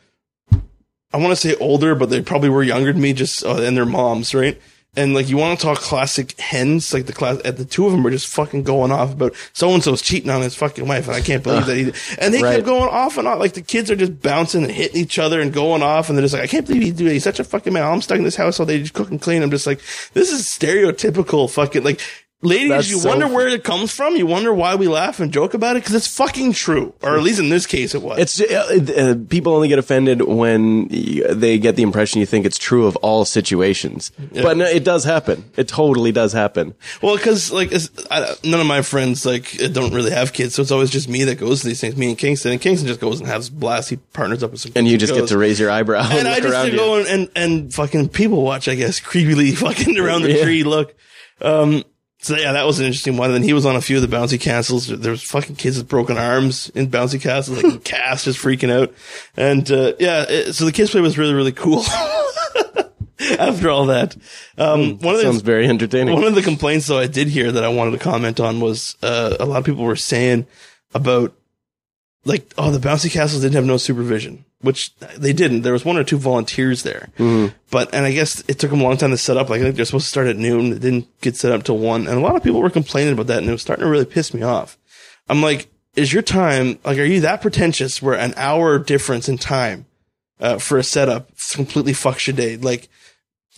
I 1.13 1.17
want 1.17 1.31
to 1.31 1.35
say 1.35 1.55
older, 1.55 1.95
but 1.95 2.09
they 2.09 2.21
probably 2.21 2.49
were 2.49 2.63
younger 2.63 2.91
than 2.93 3.01
me, 3.01 3.13
just 3.13 3.43
uh, 3.43 3.61
and 3.61 3.75
their 3.75 3.85
moms, 3.85 4.33
right? 4.33 4.59
And 4.97 5.13
like 5.13 5.29
you 5.29 5.37
want 5.37 5.57
to 5.57 5.65
talk 5.65 5.77
classic 5.79 6.37
hens, 6.37 6.93
like 6.93 7.05
the 7.05 7.13
class, 7.13 7.39
at 7.45 7.55
the 7.55 7.63
two 7.63 7.85
of 7.85 7.93
them 7.93 8.03
were 8.03 8.11
just 8.11 8.27
fucking 8.27 8.63
going 8.63 8.91
off 8.91 9.13
about 9.13 9.33
so 9.53 9.73
and 9.73 9.81
so's 9.81 10.01
cheating 10.01 10.29
on 10.29 10.41
his 10.41 10.53
fucking 10.53 10.85
wife, 10.85 11.07
and 11.07 11.15
I 11.15 11.21
can't 11.21 11.41
believe 11.41 11.65
that 11.65 11.77
he. 11.77 11.93
And 12.19 12.33
they 12.33 12.43
Right. 12.43 12.55
kept 12.55 12.65
going 12.65 12.89
off 12.89 13.17
and 13.17 13.25
off, 13.25 13.39
like 13.39 13.53
the 13.53 13.61
kids 13.61 13.89
are 13.89 13.95
just 13.95 14.21
bouncing 14.21 14.63
and 14.63 14.71
hitting 14.71 14.99
each 14.99 15.17
other 15.17 15.39
and 15.39 15.53
going 15.53 15.81
off, 15.81 16.09
and 16.09 16.17
they're 16.17 16.23
just 16.25 16.33
like, 16.33 16.43
I 16.43 16.47
can't 16.47 16.67
believe 16.67 16.83
he 16.83 16.91
do 16.91 17.07
it. 17.07 17.13
He's 17.13 17.23
such 17.23 17.39
a 17.39 17.45
fucking 17.45 17.71
man. 17.71 17.83
I'm 17.83 18.01
stuck 18.01 18.17
in 18.17 18.25
this 18.25 18.35
house 18.35 18.59
all 18.59 18.65
day, 18.65 18.79
just 18.79 18.93
cook 18.93 19.09
and 19.11 19.21
clean. 19.21 19.43
I'm 19.43 19.49
just 19.51 19.65
like, 19.65 19.79
this 20.13 20.29
is 20.29 20.45
stereotypical 20.45 21.49
fucking 21.49 21.83
like. 21.83 22.01
Ladies, 22.43 22.69
That's 22.69 22.89
you 22.89 22.99
so 22.99 23.09
wonder 23.09 23.27
where 23.27 23.47
it 23.47 23.63
comes 23.63 23.91
from. 23.93 24.15
You 24.15 24.25
wonder 24.25 24.51
why 24.51 24.73
we 24.73 24.87
laugh 24.87 25.19
and 25.19 25.31
joke 25.31 25.53
about 25.53 25.75
it 25.75 25.83
because 25.83 25.93
it's 25.93 26.07
fucking 26.07 26.53
true, 26.53 26.93
or 27.03 27.15
at 27.15 27.21
least 27.21 27.39
in 27.39 27.49
this 27.49 27.67
case, 27.67 27.93
it 27.93 28.01
was. 28.01 28.17
It's 28.17 28.41
uh, 28.41 28.79
uh, 28.97 29.15
people 29.29 29.53
only 29.53 29.67
get 29.67 29.77
offended 29.77 30.23
when 30.23 30.87
they 30.87 31.59
get 31.59 31.75
the 31.75 31.83
impression 31.83 32.19
you 32.19 32.25
think 32.25 32.47
it's 32.47 32.57
true 32.57 32.87
of 32.87 32.95
all 32.97 33.25
situations. 33.25 34.11
But 34.33 34.57
no, 34.57 34.65
it 34.65 34.83
does 34.83 35.03
happen. 35.03 35.45
It 35.55 35.67
totally 35.67 36.11
does 36.11 36.33
happen. 36.33 36.73
Well, 37.03 37.15
because 37.15 37.51
like 37.51 37.71
I, 38.09 38.33
none 38.43 38.59
of 38.59 38.65
my 38.65 38.81
friends 38.81 39.23
like 39.23 39.51
don't 39.71 39.93
really 39.93 40.11
have 40.11 40.33
kids, 40.33 40.55
so 40.55 40.63
it's 40.63 40.71
always 40.71 40.89
just 40.89 41.07
me 41.07 41.23
that 41.25 41.35
goes 41.35 41.61
to 41.61 41.67
these 41.67 41.79
things. 41.79 41.95
Me 41.95 42.09
and 42.09 42.17
Kingston, 42.17 42.53
and 42.53 42.59
Kingston 42.61 42.87
just 42.87 42.99
goes 42.99 43.19
and 43.19 43.29
has 43.29 43.51
blast. 43.51 43.91
He 43.91 43.97
partners 43.97 44.41
up 44.41 44.49
with 44.51 44.61
some, 44.61 44.71
And 44.75 44.87
you 44.87 44.97
just 44.97 45.13
get 45.13 45.27
to 45.27 45.37
raise 45.37 45.59
your 45.59 45.69
eyebrow 45.69 46.03
and, 46.09 46.19
And 46.19 46.27
I 46.27 46.39
just 46.39 46.51
around 46.51 46.71
go 46.71 46.95
and, 46.97 47.07
and 47.07 47.29
and 47.35 47.73
fucking 47.73 48.09
people 48.09 48.41
watch. 48.41 48.67
I 48.67 48.73
guess 48.73 48.99
creepily 48.99 49.55
fucking 49.57 49.99
around 49.99 50.23
the 50.23 50.31
Yeah. 50.33 50.43
tree. 50.43 50.63
Look, 50.63 50.95
um. 51.39 51.83
So 52.23 52.35
yeah, 52.37 52.51
that 52.53 52.67
was 52.67 52.79
an 52.79 52.85
interesting 52.85 53.17
one. 53.17 53.29
And 53.31 53.35
then 53.35 53.43
he 53.43 53.53
was 53.53 53.65
on 53.65 53.75
a 53.75 53.81
few 53.81 53.97
of 53.97 54.07
the 54.07 54.15
bouncy 54.15 54.39
castles. 54.39 54.87
There 54.87 55.09
was 55.09 55.23
fucking 55.23 55.55
kids 55.55 55.77
with 55.79 55.87
broken 55.87 56.17
arms 56.17 56.69
in 56.69 56.87
bouncy 56.87 57.19
castles, 57.19 57.63
like 57.63 57.83
Cass 57.83 58.25
just 58.25 58.39
freaking 58.39 58.71
out. 58.71 58.93
And 59.35 59.69
uh, 59.71 59.93
yeah, 59.99 60.25
it, 60.29 60.53
so 60.53 60.65
the 60.65 60.71
kids 60.71 60.91
play 60.91 61.01
was 61.01 61.17
really 61.17 61.33
really 61.33 61.51
cool. 61.51 61.83
After 63.39 63.69
all 63.69 63.87
that, 63.87 64.15
um, 64.57 64.97
one 64.99 65.15
of 65.15 65.21
the 65.21 65.27
Sounds 65.27 65.41
very 65.41 65.67
entertaining. 65.67 66.13
one 66.13 66.23
of 66.23 66.35
the 66.35 66.41
complaints 66.41 66.87
though 66.87 66.99
I 66.99 67.07
did 67.07 67.27
hear 67.27 67.51
that 67.51 67.63
I 67.63 67.69
wanted 67.69 67.91
to 67.91 67.99
comment 67.99 68.39
on 68.39 68.59
was 68.59 68.97
uh, 69.01 69.37
a 69.39 69.45
lot 69.45 69.57
of 69.57 69.65
people 69.65 69.83
were 69.83 69.95
saying 69.95 70.45
about 70.93 71.33
like 72.25 72.51
oh 72.57 72.71
the 72.71 72.79
bouncy 72.79 73.11
castles 73.11 73.41
didn't 73.41 73.55
have 73.55 73.65
no 73.65 73.77
supervision, 73.77 74.45
which 74.61 74.95
they 75.17 75.33
didn't. 75.33 75.61
There 75.61 75.73
was 75.73 75.85
one 75.85 75.97
or 75.97 76.03
two 76.03 76.17
volunteers 76.17 76.83
there, 76.83 77.09
but 77.69 77.93
and 77.93 78.05
I 78.05 78.11
guess 78.11 78.43
it 78.47 78.59
took 78.59 78.71
them 78.71 78.81
a 78.81 78.83
long 78.83 78.97
time 78.97 79.11
to 79.11 79.17
set 79.17 79.37
up. 79.37 79.49
Like 79.49 79.61
I 79.61 79.63
think 79.65 79.75
they're 79.75 79.85
supposed 79.85 80.05
to 80.05 80.09
start 80.09 80.27
at 80.27 80.37
noon. 80.37 80.73
It 80.73 80.79
didn't 80.79 81.07
get 81.21 81.35
set 81.35 81.51
up 81.51 81.63
till 81.63 81.77
one, 81.77 82.07
and 82.07 82.17
a 82.17 82.21
lot 82.21 82.35
of 82.35 82.43
people 82.43 82.61
were 82.61 82.69
complaining 82.69 83.13
about 83.13 83.27
that, 83.27 83.39
and 83.39 83.49
it 83.49 83.51
was 83.51 83.61
starting 83.61 83.83
to 83.83 83.89
really 83.89 84.05
piss 84.05 84.33
me 84.33 84.41
off. 84.41 84.77
I'm 85.29 85.41
like, 85.41 85.69
is 85.95 86.13
your 86.13 86.21
time 86.21 86.79
like 86.83 86.97
are 86.97 87.03
you 87.03 87.21
that 87.21 87.41
pretentious 87.41 88.01
where 88.01 88.15
an 88.17 88.33
hour 88.37 88.79
difference 88.79 89.27
in 89.27 89.37
time 89.37 89.85
uh, 90.39 90.57
for 90.57 90.77
a 90.77 90.83
setup 90.83 91.29
completely 91.51 91.93
fucks 91.93 92.27
your 92.27 92.35
day? 92.35 92.57
Like 92.57 92.89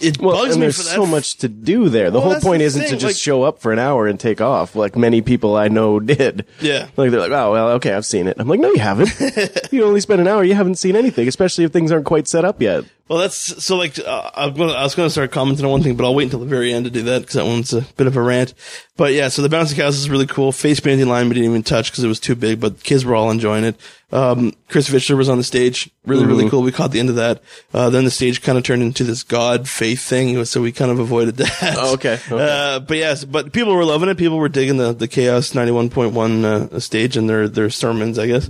it 0.03 0.19
Well, 0.21 0.35
bugs 0.37 0.51
and 0.55 0.59
me 0.61 0.65
there's 0.65 0.77
for 0.77 0.83
that. 0.83 0.95
so 0.95 1.05
much 1.05 1.37
to 1.37 1.47
do 1.47 1.89
there. 1.89 2.11
The 2.11 2.19
Well, 2.19 2.31
whole 2.33 2.39
point 2.41 2.59
the 2.59 2.65
isn't 2.65 2.83
to 2.83 2.91
just 2.91 3.03
like- 3.03 3.15
show 3.15 3.43
up 3.43 3.59
for 3.59 3.71
an 3.71 3.79
hour 3.79 4.07
and 4.07 4.19
take 4.19 4.41
off, 4.41 4.75
like 4.75 4.95
many 4.95 5.21
people 5.21 5.55
I 5.55 5.67
know 5.67 5.99
did. 6.15 6.45
Yeah. 6.61 6.87
Like 6.97 7.11
they're 7.11 7.19
like, 7.19 7.31
oh 7.31 7.51
well, 7.51 7.69
okay, 7.71 7.93
I've 7.93 8.05
seen 8.05 8.27
it. 8.27 8.35
I'm 8.39 8.47
like, 8.47 8.59
no, 8.59 8.69
you 8.71 8.79
haven't. 8.79 9.11
you 9.71 9.83
only 9.83 10.01
spent 10.01 10.21
an 10.21 10.27
hour. 10.27 10.43
You 10.43 10.55
haven't 10.55 10.75
seen 10.75 10.95
anything, 10.95 11.27
especially 11.27 11.63
if 11.63 11.71
things 11.71 11.91
aren't 11.91 12.05
quite 12.05 12.27
set 12.27 12.45
up 12.45 12.61
yet. 12.61 12.83
Well, 13.09 13.19
that's 13.19 13.63
so 13.63 13.75
like 13.75 13.99
uh, 13.99 14.31
I'm 14.33 14.53
gonna, 14.53 14.71
I 14.73 14.83
was 14.83 14.95
going 14.95 15.07
to 15.07 15.11
start 15.11 15.31
commenting 15.31 15.65
on 15.65 15.71
one 15.71 15.83
thing, 15.83 15.95
but 15.95 16.05
I'll 16.05 16.15
wait 16.15 16.25
until 16.25 16.39
the 16.39 16.45
very 16.45 16.73
end 16.73 16.85
to 16.85 16.91
do 16.91 17.01
that 17.03 17.21
because 17.21 17.35
that 17.35 17.45
one's 17.45 17.73
a 17.73 17.81
bit 17.81 18.07
of 18.07 18.15
a 18.15 18.21
rant. 18.21 18.53
But 18.95 19.13
yeah, 19.13 19.27
so 19.27 19.41
the 19.41 19.49
bouncing 19.49 19.75
castle 19.75 19.99
is 19.99 20.09
really 20.09 20.27
cool. 20.27 20.51
Face 20.51 20.79
painting 20.79 21.09
line 21.09 21.27
we 21.27 21.35
didn't 21.35 21.49
even 21.49 21.63
touch 21.63 21.91
because 21.91 22.03
it 22.03 22.07
was 22.07 22.19
too 22.19 22.35
big, 22.35 22.61
but 22.61 22.83
kids 22.83 23.03
were 23.03 23.15
all 23.15 23.29
enjoying 23.29 23.65
it. 23.65 23.75
Um, 24.13 24.53
Chris 24.69 24.87
Fischler 24.87 25.17
was 25.17 25.27
on 25.27 25.39
the 25.39 25.43
stage, 25.43 25.89
really 26.05 26.27
really 26.27 26.47
cool. 26.47 26.61
We 26.61 26.71
caught 26.71 26.91
the 26.91 26.99
end 26.99 27.09
of 27.09 27.15
that. 27.15 27.41
Uh, 27.73 27.89
then 27.89 28.05
the 28.05 28.11
stage 28.11 28.43
kind 28.43 28.59
of 28.59 28.63
turned 28.63 28.83
into 28.83 29.03
this 29.03 29.23
God 29.23 29.67
faith 29.67 30.01
thing, 30.01 30.45
so 30.45 30.61
we 30.61 30.71
kind 30.71 30.91
of 30.91 30.99
avoided 30.99 31.37
that. 31.37 31.75
Oh, 31.77 31.95
okay, 31.95 32.19
okay. 32.31 32.75
Uh, 32.75 32.79
but 32.79 32.97
yes, 32.97 33.25
but 33.25 33.51
people 33.51 33.75
were 33.75 33.83
loving 33.83 34.09
it. 34.09 34.17
People 34.17 34.37
were 34.37 34.49
digging 34.49 34.77
the 34.77 34.93
the 34.93 35.07
Chaos 35.07 35.55
ninety 35.55 35.71
one 35.71 35.89
point 35.89 36.13
one 36.13 36.45
uh, 36.45 36.79
stage 36.79 37.17
and 37.17 37.27
their 37.27 37.49
their 37.49 37.71
sermons, 37.71 38.19
I 38.19 38.27
guess. 38.27 38.49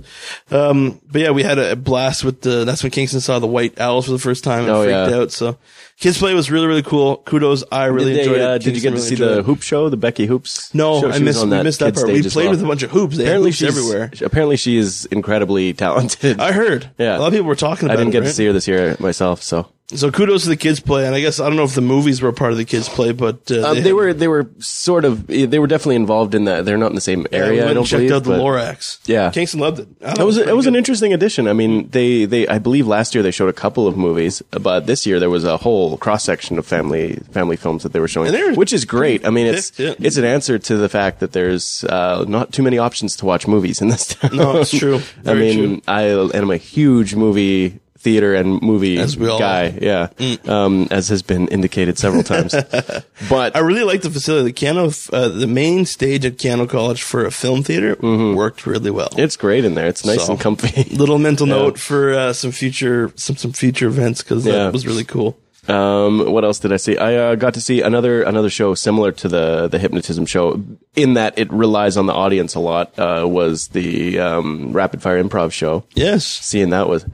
Um, 0.50 1.00
but 1.10 1.22
yeah, 1.22 1.30
we 1.30 1.42
had 1.42 1.58
a 1.58 1.74
blast 1.74 2.22
with 2.22 2.42
the. 2.42 2.64
That's 2.64 2.82
when 2.82 2.92
Kingston 2.92 3.22
saw 3.22 3.38
the 3.38 3.46
White 3.46 3.80
Owls 3.80 4.04
for 4.04 4.12
the 4.12 4.18
first 4.18 4.43
time 4.44 4.60
and 4.64 4.70
Oh, 4.70 4.82
freaked 4.84 5.10
yeah. 5.10 5.16
out. 5.16 5.32
So 5.32 5.58
kids 5.98 6.18
play 6.18 6.34
was 6.34 6.50
really 6.50 6.66
really 6.66 6.82
cool. 6.82 7.16
Kudos, 7.18 7.64
I 7.72 7.86
really 7.86 8.12
did, 8.12 8.16
they, 8.16 8.20
enjoyed 8.22 8.40
uh, 8.40 8.50
it. 8.54 8.62
did 8.62 8.74
you 8.76 8.80
get 8.82 8.90
to 8.92 9.00
see 9.00 9.14
the 9.16 9.42
hoop 9.42 9.62
show, 9.62 9.88
the 9.88 9.96
Becky 9.96 10.26
Hoops? 10.26 10.72
No, 10.74 11.00
show? 11.00 11.10
I 11.10 11.18
missed, 11.18 11.42
on 11.42 11.50
that 11.50 11.64
missed 11.64 11.80
that 11.80 11.94
part. 11.94 12.06
We 12.08 12.22
played 12.22 12.44
well. 12.44 12.50
with 12.50 12.62
a 12.62 12.66
bunch 12.66 12.82
of 12.82 12.90
hoops. 12.90 13.16
They 13.16 13.24
Apparently 13.24 13.50
hoops 13.50 13.56
she's 13.58 13.68
everywhere. 13.76 14.10
Apparently 14.24 14.56
she 14.56 14.76
is 14.76 15.06
incredibly 15.06 15.72
talented. 15.84 16.38
I 16.40 16.52
heard. 16.52 16.90
Yeah. 16.98 17.16
a 17.16 17.18
lot 17.18 17.28
of 17.28 17.32
people 17.32 17.46
were 17.46 17.56
talking 17.56 17.86
about 17.86 17.94
it. 17.94 18.00
I 18.00 18.04
didn't 18.04 18.10
it. 18.10 18.12
get 18.12 18.20
right? 18.20 18.28
to 18.28 18.34
see 18.34 18.46
her 18.46 18.52
this 18.52 18.68
year 18.68 18.96
myself, 19.00 19.42
so 19.42 19.66
So 19.94 20.10
kudos 20.10 20.42
to 20.44 20.48
the 20.48 20.56
kids 20.56 20.80
play, 20.80 21.06
and 21.06 21.14
I 21.14 21.20
guess 21.20 21.40
I 21.40 21.46
don't 21.46 21.56
know 21.56 21.64
if 21.64 21.74
the 21.74 21.80
movies 21.80 22.20
were 22.20 22.28
a 22.28 22.32
part 22.32 22.52
of 22.52 22.58
the 22.58 22.64
kids 22.64 22.88
play, 22.88 23.12
but 23.12 23.50
uh, 23.50 23.70
um, 23.70 23.82
they, 23.82 23.92
were 23.92 24.12
they 24.12 24.28
were 24.28 24.48
sort 24.58 25.04
of 25.04 25.26
they 25.26 25.58
were 25.58 25.66
definitely 25.66 25.96
involved 25.96 26.34
in 26.34 26.44
that. 26.44 26.64
They're 26.64 26.78
not 26.78 26.88
in 26.90 26.94
the 26.94 27.00
same 27.00 27.26
Yeah, 27.30 27.38
we 27.40 27.46
area. 27.46 27.58
went 27.60 27.70
I 27.70 27.74
don't 27.74 27.84
checked 27.84 28.00
believe. 28.00 28.12
out 28.12 28.24
the 28.24 28.30
Lorax. 28.38 28.98
Yeah. 29.06 29.30
Kingston 29.30 29.60
loved 29.60 29.80
it. 29.80 29.88
It 30.00 30.24
was 30.24 30.36
it 30.38 30.54
was 30.56 30.66
an 30.66 30.74
interesting 30.76 31.12
addition. 31.12 31.46
I 31.48 31.52
mean, 31.52 31.88
they 31.90 32.24
they 32.24 32.46
I 32.48 32.58
believe 32.58 32.86
last 32.86 33.14
year 33.14 33.22
they 33.22 33.30
showed 33.30 33.48
a 33.48 33.52
couple 33.52 33.86
of 33.86 33.96
movies, 33.96 34.42
but 34.50 34.86
this 34.86 35.06
year 35.06 35.20
there 35.20 35.30
was 35.30 35.44
a 35.44 35.56
whole 35.56 35.96
cross 35.98 36.24
section 36.24 36.58
of 36.58 36.66
family 36.66 37.16
family 37.32 37.56
films 37.56 37.82
that 37.84 37.92
they 37.92 38.00
were 38.00 38.08
showing, 38.08 38.32
were 38.32 38.54
which 38.54 38.72
is 38.72 38.84
great. 38.84 39.24
I 39.26 39.30
mean, 39.30 39.46
it's 39.46 39.78
Yeah. 39.78 39.94
it's 39.98 40.16
an 40.16 40.24
answer 40.24 40.58
to 40.58 40.76
the 40.76 40.88
fact 40.88 41.20
that 41.20 41.32
there's 41.32 41.84
uh, 41.84 42.24
not 42.28 42.52
too 42.52 42.62
many 42.62 42.78
options 42.78 43.16
to 43.16 43.26
watch 43.26 43.46
movies 43.46 43.80
in 43.80 43.88
this 43.88 44.06
town. 44.14 44.36
No, 44.36 44.56
it's 44.60 44.76
true. 44.76 45.00
I 45.24 45.34
mean, 45.34 45.82
I 45.86 46.02
am 46.02 46.50
a 46.50 46.56
huge 46.56 47.14
movie 47.14 47.80
theater 48.04 48.34
and 48.34 48.60
movie 48.62 48.98
As 48.98 49.16
we 49.16 49.28
all 49.28 49.38
guy, 49.38 49.76
yeah, 49.80 50.08
um, 50.46 50.86
as 50.90 51.08
has 51.08 51.22
been 51.22 51.48
indicated 51.48 51.98
several 51.98 52.22
times. 52.22 52.54
but 53.28 53.56
I 53.56 53.60
really 53.60 53.82
like 53.82 54.02
the 54.02 54.10
facility. 54.10 54.52
The 54.52 54.66
Keyano, 54.66 54.92
uh, 55.12 55.28
the 55.28 55.46
main 55.48 55.86
stage 55.86 56.24
at 56.24 56.36
Keyano 56.36 56.68
College 56.68 57.02
for 57.02 57.24
a 57.24 57.30
film 57.32 57.62
theater 57.64 57.96
worked 58.00 58.66
really 58.66 58.90
well. 58.90 59.08
it's 59.16 59.36
great 59.36 59.64
in 59.64 59.74
there. 59.74 59.88
It's 59.88 60.04
nice 60.04 60.24
So, 60.26 60.32
and 60.32 60.40
comfy. 60.40 60.84
Little 60.96 61.18
mental 61.18 61.46
note 61.46 61.78
for 61.78 62.12
uh, 62.14 62.32
some 62.32 62.52
future 62.52 63.10
some 63.16 63.36
some 63.36 63.52
future 63.52 63.86
events 63.88 64.22
because 64.22 64.46
Yeah. 64.46 64.64
that 64.64 64.72
was 64.72 64.86
really 64.86 65.04
cool. 65.04 65.36
Um, 65.66 66.30
what 66.30 66.44
else 66.44 66.58
did 66.58 66.72
I 66.74 66.76
see? 66.76 66.98
I 66.98 67.14
uh, 67.16 67.34
got 67.36 67.54
to 67.54 67.60
see 67.60 67.80
another 67.80 68.22
another 68.22 68.50
show 68.50 68.74
similar 68.74 69.12
to 69.12 69.28
the 69.28 69.66
the 69.68 69.78
hypnotism 69.78 70.26
show, 70.26 70.62
in 70.94 71.14
that 71.14 71.38
it 71.38 71.50
relies 71.50 71.96
on 71.96 72.04
the 72.04 72.12
audience 72.12 72.54
a 72.54 72.60
lot. 72.60 72.92
Uh, 72.98 73.24
was 73.26 73.68
the 73.68 74.18
um, 74.20 74.72
rapid 74.74 75.00
fire 75.00 75.22
improv 75.24 75.52
show? 75.52 75.84
Yes, 75.94 76.26
Seeing 76.26 76.68
that 76.70 76.86
was 76.86 77.06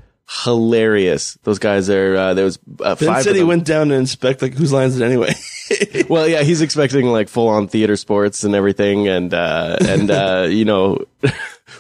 hilarious. 0.44 1.38
Those 1.42 1.58
guys 1.58 1.90
are 1.90 2.16
uh, 2.16 2.34
there 2.34 2.44
was 2.44 2.58
uh, 2.80 2.94
Ben 2.94 3.08
five. 3.08 3.24
said 3.24 3.36
he 3.36 3.42
went 3.42 3.64
down 3.64 3.88
to 3.88 3.94
inspect 3.94 4.42
like 4.42 4.54
whose 4.54 4.72
lines 4.72 4.98
it 4.98 5.04
anyway. 5.04 5.32
Well, 6.08 6.26
yeah, 6.26 6.42
he's 6.42 6.62
expecting 6.62 7.06
like 7.06 7.28
full 7.28 7.46
on 7.46 7.68
theater 7.68 7.94
sports 7.94 8.42
and 8.42 8.56
everything, 8.56 9.06
and 9.06 9.32
uh, 9.32 9.76
and 9.80 10.10
uh, 10.10 10.48
you 10.50 10.64
know. 10.64 10.98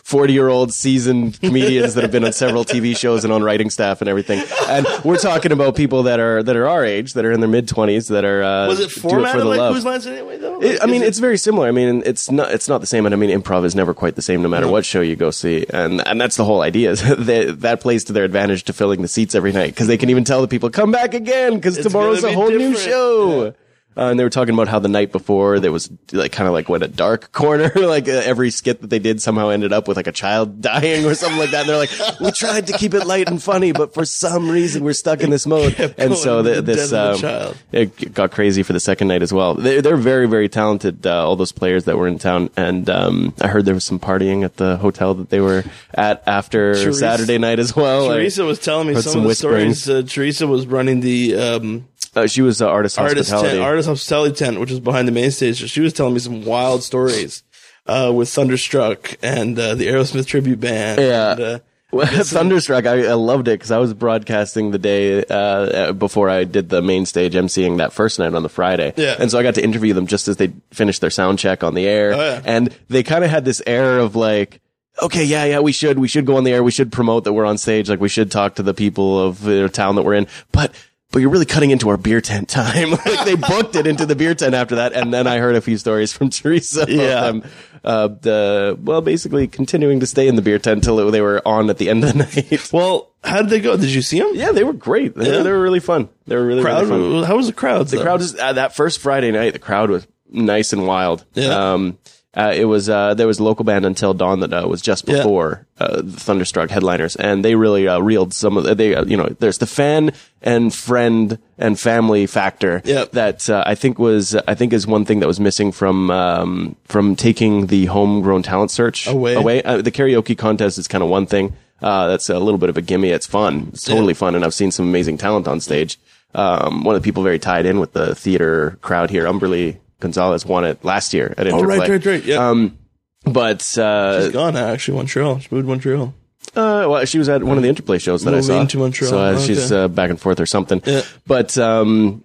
40 0.04 0.32
year 0.32 0.48
old 0.48 0.72
seasoned 0.72 1.40
comedians 1.40 1.94
that 1.94 2.02
have 2.02 2.12
been 2.12 2.24
on 2.24 2.32
several 2.32 2.64
TV 2.64 2.96
shows 2.96 3.24
and 3.24 3.32
on 3.32 3.42
writing 3.42 3.70
staff 3.70 4.00
and 4.00 4.08
everything. 4.08 4.42
And 4.68 4.86
we're 5.04 5.18
talking 5.18 5.52
about 5.52 5.76
people 5.76 6.04
that 6.04 6.20
are, 6.20 6.42
that 6.42 6.56
are 6.56 6.66
our 6.68 6.84
age, 6.84 7.14
that 7.14 7.24
are 7.24 7.32
in 7.32 7.40
their 7.40 7.48
mid 7.48 7.68
twenties, 7.68 8.08
that 8.08 8.24
are, 8.24 8.42
uh, 8.42 8.66
was 8.68 8.80
it 8.80 8.90
formatted 8.90 9.42
for 9.42 9.48
like 9.48 9.58
love. 9.58 9.74
whose 9.74 9.84
lines 9.84 10.06
anyway 10.06 10.38
though? 10.38 10.60
It, 10.62 10.82
I 10.82 10.86
mean, 10.86 11.02
is 11.02 11.08
it's 11.08 11.18
very 11.18 11.38
similar. 11.38 11.68
I 11.68 11.70
mean, 11.70 12.02
it's 12.06 12.30
not 12.30 12.52
it's 12.52 12.68
not 12.68 12.80
the 12.80 12.86
same, 12.86 13.06
and 13.06 13.14
I 13.14 13.18
mean, 13.18 13.30
improv 13.30 13.64
is 13.64 13.74
never 13.74 13.94
quite 13.94 14.14
the 14.14 14.22
same, 14.22 14.42
no 14.42 14.48
matter 14.48 14.68
what 14.68 14.84
show 14.84 15.00
you 15.00 15.16
go 15.16 15.30
see, 15.30 15.66
and 15.70 16.06
and 16.06 16.20
that's 16.20 16.36
the 16.36 16.44
whole 16.44 16.62
idea. 16.62 16.90
Is 16.90 17.02
that 17.02 17.60
that 17.60 17.80
plays 17.80 18.04
to 18.04 18.12
their 18.12 18.24
advantage 18.24 18.64
to 18.64 18.72
filling 18.72 19.02
the 19.02 19.08
seats 19.08 19.34
every 19.34 19.52
night 19.52 19.68
because 19.68 19.86
they 19.86 19.96
can 19.96 20.10
even 20.10 20.24
tell 20.24 20.40
the 20.40 20.48
people 20.48 20.70
come 20.70 20.90
back 20.90 21.14
again 21.14 21.54
because 21.54 21.78
tomorrow's 21.78 22.22
gonna 22.22 22.28
a 22.28 22.30
be 22.30 22.34
whole 22.34 22.50
new 22.50 22.58
different." 22.58 22.78
show. 22.78 23.54
Uh, 23.96 24.02
and 24.10 24.18
they 24.18 24.24
were 24.24 24.30
talking 24.30 24.54
about 24.54 24.68
how 24.68 24.78
the 24.78 24.88
night 24.88 25.10
before 25.10 25.58
there 25.58 25.72
was 25.72 25.90
like 26.12 26.30
kind 26.30 26.46
of 26.46 26.54
like 26.54 26.68
what 26.68 26.82
a 26.82 26.88
dark 26.88 27.32
corner, 27.32 27.70
like 27.74 28.08
uh, 28.08 28.12
every 28.12 28.50
skit 28.50 28.80
that 28.82 28.88
they 28.88 29.00
did 29.00 29.20
somehow 29.20 29.48
ended 29.48 29.72
up 29.72 29.88
with 29.88 29.96
like 29.96 30.06
a 30.06 30.12
child 30.12 30.60
dying 30.62 31.04
or 31.04 31.14
something 31.14 31.38
like 31.38 31.50
that. 31.50 31.62
And 31.62 31.68
they're 31.68 31.76
like, 31.76 31.90
we 32.20 32.30
tried 32.30 32.68
to 32.68 32.72
keep 32.78 32.94
it 32.94 33.04
light 33.04 33.28
and 33.28 33.42
funny, 33.42 33.72
but 33.72 33.92
for 33.92 34.04
some 34.04 34.48
reason 34.48 34.84
we're 34.84 34.92
stuck 34.92 35.20
in 35.22 35.30
this 35.30 35.46
mode. 35.46 35.76
And 35.98 36.16
so 36.16 36.42
the, 36.42 36.62
this 36.62 36.90
death 36.90 37.16
of 37.16 37.24
a 37.24 37.48
um, 37.50 37.54
it 37.72 38.14
got 38.14 38.30
crazy 38.30 38.62
for 38.62 38.72
the 38.72 38.80
second 38.80 39.08
night 39.08 39.22
as 39.22 39.32
well. 39.32 39.54
They, 39.54 39.80
they're 39.80 39.96
very, 39.96 40.26
very 40.26 40.48
talented. 40.48 41.06
Uh, 41.06 41.26
all 41.26 41.36
those 41.36 41.52
players 41.52 41.84
that 41.84 41.98
were 41.98 42.06
in 42.08 42.18
town, 42.18 42.48
and 42.56 42.88
um, 42.88 43.34
I 43.40 43.48
heard 43.48 43.64
there 43.64 43.74
was 43.74 43.84
some 43.84 43.98
partying 43.98 44.44
at 44.44 44.56
the 44.56 44.76
hotel 44.78 45.14
that 45.14 45.28
they 45.30 45.40
were 45.40 45.64
at 45.92 46.22
after 46.26 46.74
Teresa- 46.74 46.98
Saturday 46.98 47.38
night 47.38 47.58
as 47.58 47.74
well. 47.76 48.10
I- 48.10 48.16
Teresa 48.18 48.44
was 48.44 48.58
telling 48.60 48.86
me 48.88 48.94
some, 48.94 49.02
some 49.02 49.16
of 49.18 49.22
the 49.24 49.28
whispering. 49.28 49.74
stories. 49.74 50.04
Uh, 50.04 50.08
Teresa 50.08 50.46
was 50.46 50.66
running 50.66 51.00
the 51.00 51.34
um, 51.36 51.88
uh, 52.14 52.26
she 52.26 52.42
was 52.42 52.58
the 52.58 52.66
artist 52.68 52.98
artist 52.98 53.30
hospitality. 53.30 53.58
tent, 53.58 53.68
artist 53.68 53.79
hospitality 53.86 54.34
tent, 54.34 54.60
which 54.60 54.70
was 54.70 54.80
behind 54.80 55.08
the 55.08 55.12
main 55.12 55.30
stage. 55.30 55.60
So 55.60 55.66
she 55.66 55.80
was 55.80 55.92
telling 55.92 56.14
me 56.14 56.20
some 56.20 56.44
wild 56.44 56.82
stories 56.82 57.42
uh, 57.86 58.12
with 58.14 58.28
Thunderstruck 58.28 59.16
and 59.22 59.58
uh, 59.58 59.74
the 59.74 59.86
Aerosmith 59.88 60.26
tribute 60.26 60.60
band. 60.60 61.00
Yeah. 61.00 61.32
and, 61.32 61.40
uh, 61.40 61.58
Thunderstruck, 62.22 62.86
I, 62.86 63.06
I 63.06 63.14
loved 63.14 63.48
it 63.48 63.58
because 63.58 63.72
I 63.72 63.78
was 63.78 63.92
broadcasting 63.94 64.70
the 64.70 64.78
day 64.78 65.24
uh, 65.24 65.34
uh, 65.34 65.92
before 65.92 66.30
I 66.30 66.44
did 66.44 66.68
the 66.68 66.82
main 66.82 67.04
stage 67.04 67.34
emceeing 67.34 67.78
that 67.78 67.92
first 67.92 68.18
night 68.18 68.32
on 68.32 68.44
the 68.44 68.48
Friday. 68.48 68.92
Yeah. 68.96 69.16
And 69.18 69.30
so 69.30 69.38
I 69.38 69.42
got 69.42 69.56
to 69.56 69.64
interview 69.64 69.92
them 69.92 70.06
just 70.06 70.28
as 70.28 70.36
they 70.36 70.52
finished 70.70 71.00
their 71.00 71.10
sound 71.10 71.40
check 71.40 71.64
on 71.64 71.74
the 71.74 71.88
air. 71.88 72.12
Oh, 72.14 72.18
yeah. 72.18 72.42
And 72.44 72.76
they 72.88 73.02
kind 73.02 73.24
of 73.24 73.30
had 73.30 73.44
this 73.44 73.60
air 73.66 73.98
of 73.98 74.14
like, 74.14 74.60
okay, 75.02 75.24
yeah, 75.24 75.44
yeah, 75.46 75.58
we 75.60 75.72
should, 75.72 75.98
we 75.98 76.06
should 76.06 76.26
go 76.26 76.36
on 76.36 76.44
the 76.44 76.52
air. 76.52 76.62
We 76.62 76.70
should 76.70 76.92
promote 76.92 77.24
that 77.24 77.32
we're 77.32 77.44
on 77.44 77.58
stage. 77.58 77.90
Like 77.90 78.00
we 78.00 78.08
should 78.08 78.30
talk 78.30 78.54
to 78.56 78.62
the 78.62 78.74
people 78.74 79.18
of 79.18 79.42
the 79.42 79.68
town 79.68 79.96
that 79.96 80.02
we're 80.02 80.14
in. 80.14 80.28
But, 80.52 80.72
but 81.12 81.20
you're 81.20 81.30
really 81.30 81.44
cutting 81.46 81.70
into 81.70 81.88
our 81.88 81.96
beer 81.96 82.20
tent 82.20 82.48
time. 82.48 82.90
like 83.06 83.24
they 83.24 83.34
booked 83.36 83.76
it 83.76 83.86
into 83.86 84.06
the 84.06 84.14
beer 84.16 84.34
tent 84.34 84.54
after 84.54 84.76
that. 84.76 84.92
And 84.92 85.12
then 85.12 85.26
I 85.26 85.38
heard 85.38 85.56
a 85.56 85.60
few 85.60 85.76
stories 85.78 86.12
from 86.12 86.30
Teresa 86.30 86.82
about 86.82 86.88
Yeah. 86.90 87.20
them. 87.22 87.42
Uh, 87.82 88.08
the, 88.08 88.78
well, 88.82 89.00
basically 89.00 89.46
continuing 89.48 90.00
to 90.00 90.06
stay 90.06 90.28
in 90.28 90.36
the 90.36 90.42
beer 90.42 90.58
tent 90.58 90.84
till 90.84 91.10
they 91.10 91.20
were 91.22 91.40
on 91.48 91.70
at 91.70 91.78
the 91.78 91.88
end 91.88 92.04
of 92.04 92.12
the 92.12 92.18
night. 92.50 92.70
well, 92.72 93.10
how 93.24 93.40
did 93.42 93.50
they 93.50 93.60
go? 93.60 93.76
Did 93.76 93.90
you 93.90 94.02
see 94.02 94.18
them? 94.18 94.30
yeah, 94.34 94.52
they 94.52 94.64
were 94.64 94.72
great. 94.74 95.14
They, 95.16 95.30
Yeah. 95.30 95.38
were, 95.38 95.42
they 95.44 95.52
were 95.52 95.62
really 95.62 95.80
fun. 95.80 96.08
They 96.26 96.36
were 96.36 96.44
really, 96.46 96.62
Crowd. 96.62 96.86
really 96.88 97.20
fun. 97.20 97.24
How 97.24 97.36
was 97.36 97.46
the 97.46 97.52
crowd? 97.54 97.88
The 97.88 98.02
crowd 98.02 98.20
is 98.20 98.34
uh, 98.38 98.52
that 98.54 98.74
first 98.76 98.98
Friday 99.00 99.30
night. 99.30 99.52
The 99.54 99.58
crowd 99.58 99.90
was 99.90 100.06
nice 100.30 100.72
and 100.72 100.86
wild. 100.86 101.24
Yeah. 101.34 101.72
Um, 101.72 101.98
uh, 102.36 102.52
it 102.54 102.64
was 102.64 102.88
uh, 102.88 103.14
there 103.14 103.26
was 103.26 103.38
a 103.40 103.44
local 103.44 103.64
band 103.64 103.84
until 103.84 104.14
dawn 104.14 104.40
that 104.40 104.52
uh, 104.52 104.66
was 104.68 104.80
just 104.80 105.08
Yeah. 105.08 105.16
before 105.18 105.66
uh, 105.78 105.96
the 106.02 106.12
Thunderstruck 106.20 106.70
headliners, 106.70 107.16
and 107.16 107.44
they 107.44 107.54
really 107.56 107.88
uh, 107.88 107.98
reeled 107.98 108.32
some 108.34 108.56
of 108.56 108.64
the, 108.64 108.74
they 108.74 108.94
uh, 108.94 109.04
you 109.04 109.16
know 109.16 109.28
there's 109.40 109.58
the 109.58 109.66
fan 109.66 110.12
and 110.42 110.72
friend 110.72 111.38
and 111.58 111.78
family 111.78 112.26
factor 112.26 112.82
Yep. 112.84 113.12
that 113.12 113.50
uh, 113.50 113.64
I 113.66 113.74
think 113.74 113.98
was 113.98 114.34
I 114.36 114.54
think 114.54 114.72
is 114.72 114.86
one 114.86 115.04
thing 115.04 115.20
that 115.20 115.26
was 115.26 115.40
missing 115.40 115.72
from 115.72 116.10
um, 116.10 116.76
from 116.84 117.16
taking 117.16 117.66
the 117.66 117.86
homegrown 117.86 118.42
talent 118.44 118.70
search 118.70 119.06
Away. 119.08 119.34
away. 119.34 119.62
Uh, 119.62 119.82
the 119.82 119.90
karaoke 119.90 120.36
contest 120.38 120.78
is 120.78 120.86
kind 120.88 121.02
of 121.02 121.10
one 121.10 121.26
thing. 121.26 121.54
Uh, 121.82 122.08
that's 122.08 122.28
a 122.28 122.38
little 122.38 122.58
bit 122.58 122.68
of 122.68 122.76
a 122.76 122.82
gimme. 122.82 123.08
It's 123.08 123.26
fun. 123.26 123.70
It's 123.72 123.84
totally 123.84 124.12
fun. 124.14 124.34
And 124.34 124.44
I've 124.44 124.52
seen 124.54 124.70
some 124.70 124.86
amazing 124.86 125.16
talent 125.18 125.48
on 125.48 125.60
stage. 125.60 125.98
Um, 126.34 126.84
one 126.84 126.94
of 126.94 127.00
the 127.02 127.04
people 127.04 127.22
very 127.22 127.38
tied 127.38 127.64
in 127.66 127.80
with 127.80 127.92
the 127.94 128.14
theater 128.14 128.78
crowd 128.82 129.08
here, 129.10 129.26
Umberly 129.26 129.78
Gonzalez 130.00 130.44
won 130.44 130.64
it 130.64 130.84
last 130.84 131.14
year 131.14 131.32
at 131.38 131.46
Interplay. 131.46 131.76
Oh, 131.76 131.78
right, 131.80 131.88
right, 131.88 132.06
right. 132.06 132.24
Yeah. 132.24 132.48
Um, 132.48 132.78
but, 133.24 133.76
uh, 133.78 134.22
She's 134.24 134.32
gone 134.32 134.54
now, 134.54 134.68
actually. 134.68 134.96
Montreal. 134.98 135.38
She 135.40 135.48
moved 135.50 135.64
to 135.66 135.68
Montreal. 135.68 136.14
uh, 136.56 136.86
well, 136.88 137.04
she 137.04 137.18
was 137.18 137.28
at 137.28 137.44
one 137.44 137.56
of 137.58 137.62
the 137.62 137.68
Interplay 137.68 137.98
shows 137.98 138.24
that 138.24 138.34
I 138.34 138.40
saw. 138.40 138.64
to 138.64 138.78
Montreal. 138.78 139.10
So 139.10 139.18
uh, 139.20 139.32
Okay. 139.32 139.46
she's 139.46 139.70
uh, 139.70 139.88
back 139.88 140.10
and 140.10 140.18
forth 140.20 140.40
or 140.40 140.46
something. 140.46 140.82
Yeah. 140.86 141.02
But 141.26 141.56
um, 141.58 142.24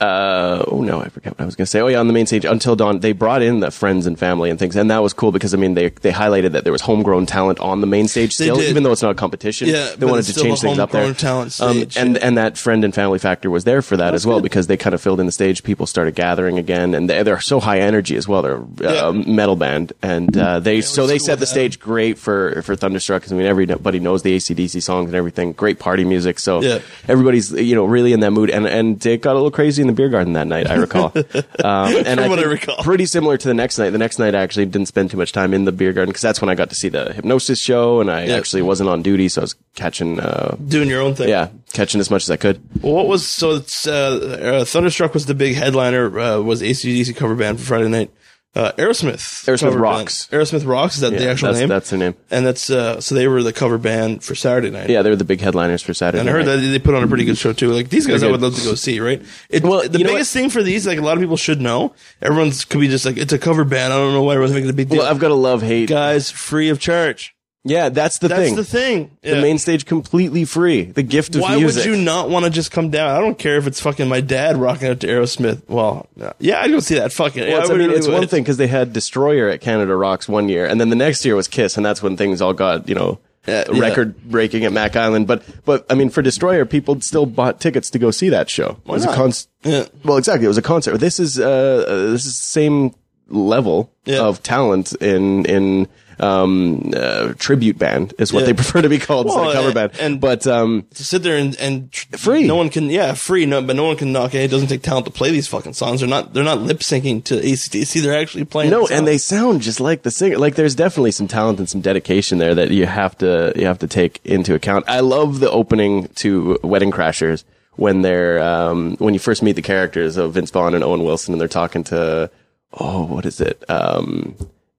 uh, 0.00 0.64
oh 0.66 0.80
no, 0.82 1.00
I 1.00 1.08
forget 1.08 1.34
what 1.34 1.40
I 1.42 1.44
was 1.46 1.54
going 1.54 1.66
to 1.66 1.70
say. 1.70 1.80
Oh 1.80 1.86
yeah, 1.86 2.00
on 2.00 2.08
the 2.08 2.12
main 2.12 2.26
stage, 2.26 2.44
Until 2.44 2.74
Dawn, 2.74 2.98
they 2.98 3.12
brought 3.12 3.42
in 3.42 3.60
the 3.60 3.70
friends 3.70 4.06
and 4.06 4.18
family 4.18 4.50
and 4.50 4.58
things, 4.58 4.74
and 4.74 4.90
that 4.90 4.98
was 5.02 5.12
cool 5.12 5.30
because 5.30 5.54
I 5.54 5.56
mean 5.56 5.74
they 5.74 5.88
they 5.90 6.10
highlighted 6.10 6.50
that 6.52 6.64
there 6.64 6.72
was 6.72 6.80
homegrown 6.82 7.26
talent 7.26 7.60
on 7.60 7.80
the 7.80 7.86
main 7.86 8.08
stage 8.08 8.34
still, 8.34 8.60
even 8.60 8.82
though 8.82 8.90
it's 8.90 9.02
not 9.02 9.12
a 9.12 9.14
competition. 9.14 9.68
Yeah, 9.68 9.94
they 9.96 10.04
wanted 10.04 10.24
to 10.24 10.34
change 10.34 10.60
things 10.60 10.80
up 10.80 10.90
there. 10.90 11.02
homegrown 11.02 11.14
talent 11.20 11.60
Um, 11.60 11.76
stage, 11.76 11.96
and 11.96 12.16
yeah. 12.16 12.26
and 12.26 12.36
that 12.38 12.58
friend 12.58 12.84
and 12.84 12.92
family 12.92 13.20
factor 13.20 13.50
was 13.50 13.62
there 13.62 13.82
for 13.82 13.96
that 13.96 14.14
as 14.14 14.26
well 14.26 14.38
good. 14.38 14.42
because 14.44 14.66
they 14.66 14.76
kind 14.76 14.94
of 14.94 15.00
filled 15.00 15.20
in 15.20 15.26
the 15.26 15.32
stage. 15.32 15.62
People 15.62 15.86
started 15.86 16.16
gathering 16.16 16.58
again, 16.58 16.92
and 16.92 17.08
they, 17.08 17.22
they're 17.22 17.38
so 17.40 17.60
high 17.60 17.78
energy 17.78 18.16
as 18.16 18.26
well. 18.26 18.42
They're 18.42 18.62
Yeah. 18.80 19.10
a 19.10 19.12
metal 19.12 19.54
band, 19.54 19.92
and 20.02 20.36
uh, 20.36 20.58
they 20.58 20.80
so 20.80 21.06
they 21.06 21.18
set 21.20 21.36
the 21.36 21.40
that. 21.40 21.46
stage 21.46 21.78
great 21.78 22.18
for 22.18 22.62
for 22.62 22.74
Thunderstruck. 22.74 23.22
'cause, 23.22 23.32
I 23.32 23.36
mean, 23.36 23.46
everybody 23.46 24.00
knows 24.00 24.22
the 24.22 24.34
ACDC 24.34 24.80
songs 24.82 25.06
and 25.10 25.14
everything. 25.14 25.52
Great 25.52 25.78
party 25.78 26.04
music. 26.04 26.40
So 26.40 26.60
Yeah. 26.62 26.80
everybody's 27.06 27.52
you 27.52 27.76
know 27.76 27.84
really 27.84 28.12
in 28.12 28.18
that 28.20 28.32
mood, 28.32 28.50
and 28.50 28.66
and 28.66 29.04
it 29.06 29.22
got 29.22 29.34
a 29.34 29.38
little 29.38 29.52
crazy 29.52 29.83
in 29.84 29.88
the 29.88 29.92
beer 29.94 30.08
garden 30.08 30.32
that 30.32 30.46
night. 30.46 30.68
I 30.68 30.74
recall, 30.74 31.12
um, 31.14 31.94
and 32.06 32.28
what 32.28 32.38
I 32.38 32.44
recall. 32.44 32.76
pretty 32.82 33.06
similar 33.06 33.36
to 33.36 33.46
the 33.48 33.54
next 33.54 33.78
night. 33.78 33.90
The 33.90 33.98
next 33.98 34.18
night 34.18 34.34
I 34.34 34.40
actually 34.42 34.66
didn't 34.66 34.88
spend 34.88 35.10
too 35.10 35.16
much 35.16 35.32
time 35.32 35.54
in 35.54 35.64
the 35.64 35.72
beer 35.72 35.92
garden 35.92 36.10
because 36.10 36.22
that's 36.22 36.40
when 36.40 36.48
I 36.48 36.54
got 36.54 36.70
to 36.70 36.74
see 36.74 36.88
the 36.88 37.12
hypnosis 37.12 37.60
show, 37.60 38.00
and 38.00 38.10
I 38.10 38.24
Yeah. 38.26 38.36
actually 38.36 38.62
wasn't 38.62 38.88
on 38.90 39.02
duty, 39.02 39.28
so 39.28 39.42
I 39.42 39.44
was 39.44 39.54
catching. 39.74 40.18
Uh, 40.20 40.56
Doing 40.66 40.88
your 40.88 41.00
own 41.02 41.14
thing. 41.14 41.28
yeah, 41.28 41.48
catching 41.72 42.00
as 42.00 42.10
much 42.10 42.22
as 42.24 42.30
I 42.30 42.36
could. 42.36 42.60
Well, 42.82 42.94
what 42.94 43.06
was 43.08 43.26
so? 43.26 43.52
It's, 43.56 43.86
uh, 43.86 44.60
uh, 44.60 44.64
Thunderstruck 44.64 45.14
was 45.14 45.26
the 45.26 45.34
big 45.34 45.54
headliner. 45.56 46.18
Uh, 46.18 46.40
was 46.40 46.62
ACDC 46.62 47.14
cover 47.16 47.34
band 47.34 47.58
for 47.60 47.66
Friday 47.66 47.88
night. 47.88 48.10
Uh, 48.54 48.70
Aerosmith. 48.72 49.18
Aerosmith 49.46 49.78
Rocks. 49.78 50.26
Band. 50.26 50.42
Aerosmith 50.42 50.66
Rocks. 50.66 50.94
Is 50.94 51.00
that 51.00 51.10
the 51.10 51.28
actual 51.28 51.48
that's, 51.48 51.58
name? 51.58 51.68
That's 51.68 51.90
their 51.90 51.98
name. 51.98 52.14
and 52.30 52.46
that's 52.46 52.70
uh, 52.70 53.00
so 53.00 53.14
they 53.16 53.26
were 53.26 53.42
the 53.42 53.52
cover 53.52 53.78
band 53.78 54.22
for 54.22 54.36
Saturday 54.36 54.70
night. 54.70 54.88
Yeah, 54.88 55.02
they 55.02 55.10
were 55.10 55.16
the 55.16 55.24
big 55.24 55.40
headliners 55.40 55.82
for 55.82 55.92
Saturday. 55.92 56.20
And 56.20 56.28
I 56.28 56.32
heard 56.32 56.46
night. 56.46 56.56
that 56.56 56.60
they 56.60 56.78
put 56.78 56.94
on 56.94 57.02
a 57.02 57.08
pretty 57.08 57.24
good 57.24 57.36
show 57.36 57.52
too. 57.52 57.72
Like 57.72 57.88
these 57.88 58.06
guys, 58.06 58.22
I 58.22 58.30
would 58.30 58.40
love 58.40 58.54
to 58.54 58.62
go 58.62 58.74
see. 58.76 59.00
Right? 59.00 59.22
It, 59.48 59.64
Well, 59.64 59.88
the 59.88 59.98
biggest 59.98 60.32
thing 60.32 60.50
for 60.50 60.62
these, 60.62 60.86
like 60.86 60.98
a 60.98 61.02
lot 61.02 61.16
of 61.16 61.20
people 61.20 61.36
should 61.36 61.60
know, 61.60 61.94
everyone's 62.22 62.64
could 62.64 62.80
be 62.80 62.88
just 62.88 63.04
like 63.04 63.16
it's 63.16 63.32
a 63.32 63.38
cover 63.38 63.64
band. 63.64 63.92
I 63.92 63.96
don't 63.96 64.12
know 64.12 64.22
why 64.22 64.34
everyone's 64.34 64.54
making 64.54 64.70
a 64.70 64.72
big 64.72 64.88
deal. 64.88 65.00
Well, 65.00 65.10
I've 65.10 65.18
got 65.18 65.32
a 65.32 65.34
love 65.34 65.62
hate. 65.62 65.88
guys, 65.88 66.30
free 66.30 66.68
of 66.68 66.78
charge. 66.78 67.33
Yeah, 67.66 67.88
that's 67.88 68.18
the 68.18 68.28
That's 68.28 68.40
thing. 68.42 68.56
That's 68.56 68.70
the 68.70 68.78
thing. 68.78 69.10
The 69.22 69.36
Yeah. 69.36 69.40
main 69.40 69.56
stage 69.58 69.86
completely 69.86 70.44
free. 70.44 70.82
The 70.82 71.02
gift 71.02 71.34
of 71.34 71.40
Why 71.40 71.56
music. 71.56 71.86
would 71.86 71.96
you 71.96 72.04
not 72.04 72.28
want 72.28 72.44
to 72.44 72.50
just 72.50 72.70
come 72.70 72.90
down? 72.90 73.10
I 73.16 73.20
don't 73.20 73.38
care 73.38 73.56
if 73.56 73.66
it's 73.66 73.80
fucking 73.80 74.06
my 74.06 74.20
dad 74.20 74.58
rocking 74.58 74.88
out 74.88 75.00
to 75.00 75.06
Aerosmith. 75.06 75.62
Well, 75.66 76.06
yeah, 76.38 76.60
I 76.60 76.68
don't 76.68 76.82
see 76.82 76.96
that. 76.96 77.10
Fucking. 77.12 77.40
Well, 77.40 77.50
yeah, 77.50 77.60
it's, 77.60 77.70
I 77.70 77.72
I 77.72 77.76
mean, 77.78 77.86
really 77.86 77.98
it's 77.98 78.08
one 78.08 78.26
thing 78.26 78.42
because 78.42 78.58
they 78.58 78.66
had 78.66 78.92
Destroyer 78.92 79.48
at 79.48 79.62
Canada 79.62 79.96
Rocks 79.96 80.28
one 80.28 80.50
year, 80.50 80.66
and 80.66 80.78
then 80.78 80.90
the 80.90 80.96
next 80.96 81.24
year 81.24 81.36
was 81.36 81.48
Kiss, 81.48 81.78
and 81.78 81.86
that's 81.86 82.02
when 82.02 82.18
things 82.18 82.42
all 82.42 82.52
got 82.52 82.86
you 82.86 82.94
know 82.94 83.18
Yeah, 83.46 83.64
yeah. 83.72 83.80
record 83.80 84.22
breaking 84.24 84.66
at 84.66 84.72
Mac 84.72 84.94
Island. 84.94 85.26
But 85.26 85.42
but 85.64 85.86
I 85.88 85.94
mean, 85.94 86.10
for 86.10 86.20
Destroyer, 86.20 86.66
people 86.66 87.00
still 87.00 87.24
bought 87.24 87.60
tickets 87.60 87.88
to 87.90 87.98
go 87.98 88.10
see 88.10 88.28
that 88.28 88.50
show. 88.50 88.76
it 88.84 88.90
was 88.92 89.06
not? 89.06 89.14
a 89.14 89.16
con- 89.16 89.32
Yeah. 89.64 89.84
Well, 90.04 90.18
exactly, 90.18 90.44
it 90.44 90.48
was 90.48 90.58
a 90.58 90.62
concert. 90.62 90.98
This 90.98 91.18
is 91.18 91.40
uh, 91.40 91.46
uh 91.88 92.10
this 92.12 92.26
is 92.26 92.36
the 92.36 92.42
same 92.42 92.94
level 93.28 93.90
of 94.06 94.42
talent 94.42 94.92
in 95.00 95.46
in 95.46 95.88
um 96.20 96.92
uh, 96.96 97.32
tribute 97.38 97.78
band 97.78 98.14
is 98.18 98.32
what 98.32 98.40
Yeah. 98.40 98.46
they 98.46 98.52
prefer 98.54 98.82
to 98.82 98.88
be 98.88 98.98
called 98.98 99.26
instead 99.26 99.40
Well, 99.40 99.48
of 99.50 99.54
cover 99.54 99.66
and- 99.66 99.74
band. 99.74 99.92
and- 100.00 100.20
but 100.20 100.46
um 100.46 100.84
To 100.94 101.04
sit 101.04 101.22
there 101.22 101.36
and 101.36 101.56
and 101.60 101.90
tr- 101.92 102.16
Free. 102.16 102.44
No 102.46 102.56
one 102.56 102.68
can. 102.70 102.88
Yeah, 102.90 103.14
free. 103.14 103.46
No, 103.46 103.60
but 103.62 103.76
no 103.76 103.84
one 103.84 103.96
can 103.96 104.12
knock. 104.12 104.32
Hey, 104.32 104.44
it 104.44 104.50
doesn't 104.50 104.68
take 104.68 104.82
talent 104.82 105.06
to 105.06 105.12
play 105.12 105.30
these 105.30 105.46
fucking 105.46 105.72
songs. 105.74 106.00
They're 106.00 106.08
not. 106.08 106.32
They're 106.34 106.44
not 106.44 106.60
lip 106.62 106.78
syncing 106.80 107.22
to 107.24 107.34
ACDC. 107.40 108.00
They're 108.02 108.18
actually 108.18 108.44
playing. 108.44 108.70
No, 108.70 108.86
the 108.86 108.94
and 108.94 109.06
they 109.06 109.18
sound 109.18 109.62
just 109.62 109.80
like 109.80 110.02
the 110.02 110.10
singer. 110.10 110.38
Like 110.38 110.54
there's 110.54 110.74
definitely 110.74 111.10
some 111.10 111.28
talent 111.28 111.58
and 111.58 111.68
some 111.68 111.80
dedication 111.80 112.38
there 112.38 112.54
that 112.54 112.70
you 112.70 112.86
have 112.86 113.16
to 113.18 113.52
you 113.56 113.66
have 113.66 113.78
to 113.80 113.86
take 113.86 114.20
into 114.24 114.54
account. 114.54 114.84
I 114.88 115.00
love 115.00 115.40
the 115.40 115.50
opening 115.50 116.08
to 116.16 116.58
Wedding 116.62 116.90
Crashers 116.92 117.44
when 117.76 118.02
they're 118.02 118.40
um, 118.42 118.96
when 118.98 119.12
you 119.14 119.20
first 119.20 119.42
meet 119.42 119.56
the 119.56 119.62
characters 119.62 120.16
of 120.16 120.34
Vince 120.34 120.50
Vaughn 120.50 120.74
and 120.74 120.84
Owen 120.84 121.02
Wilson 121.04 121.34
and 121.34 121.40
they're 121.40 121.48
talking 121.48 121.82
to 121.84 122.30
oh 122.78 123.04
what 123.04 123.26
is 123.26 123.40
it 123.40 123.62
um, 123.68 124.34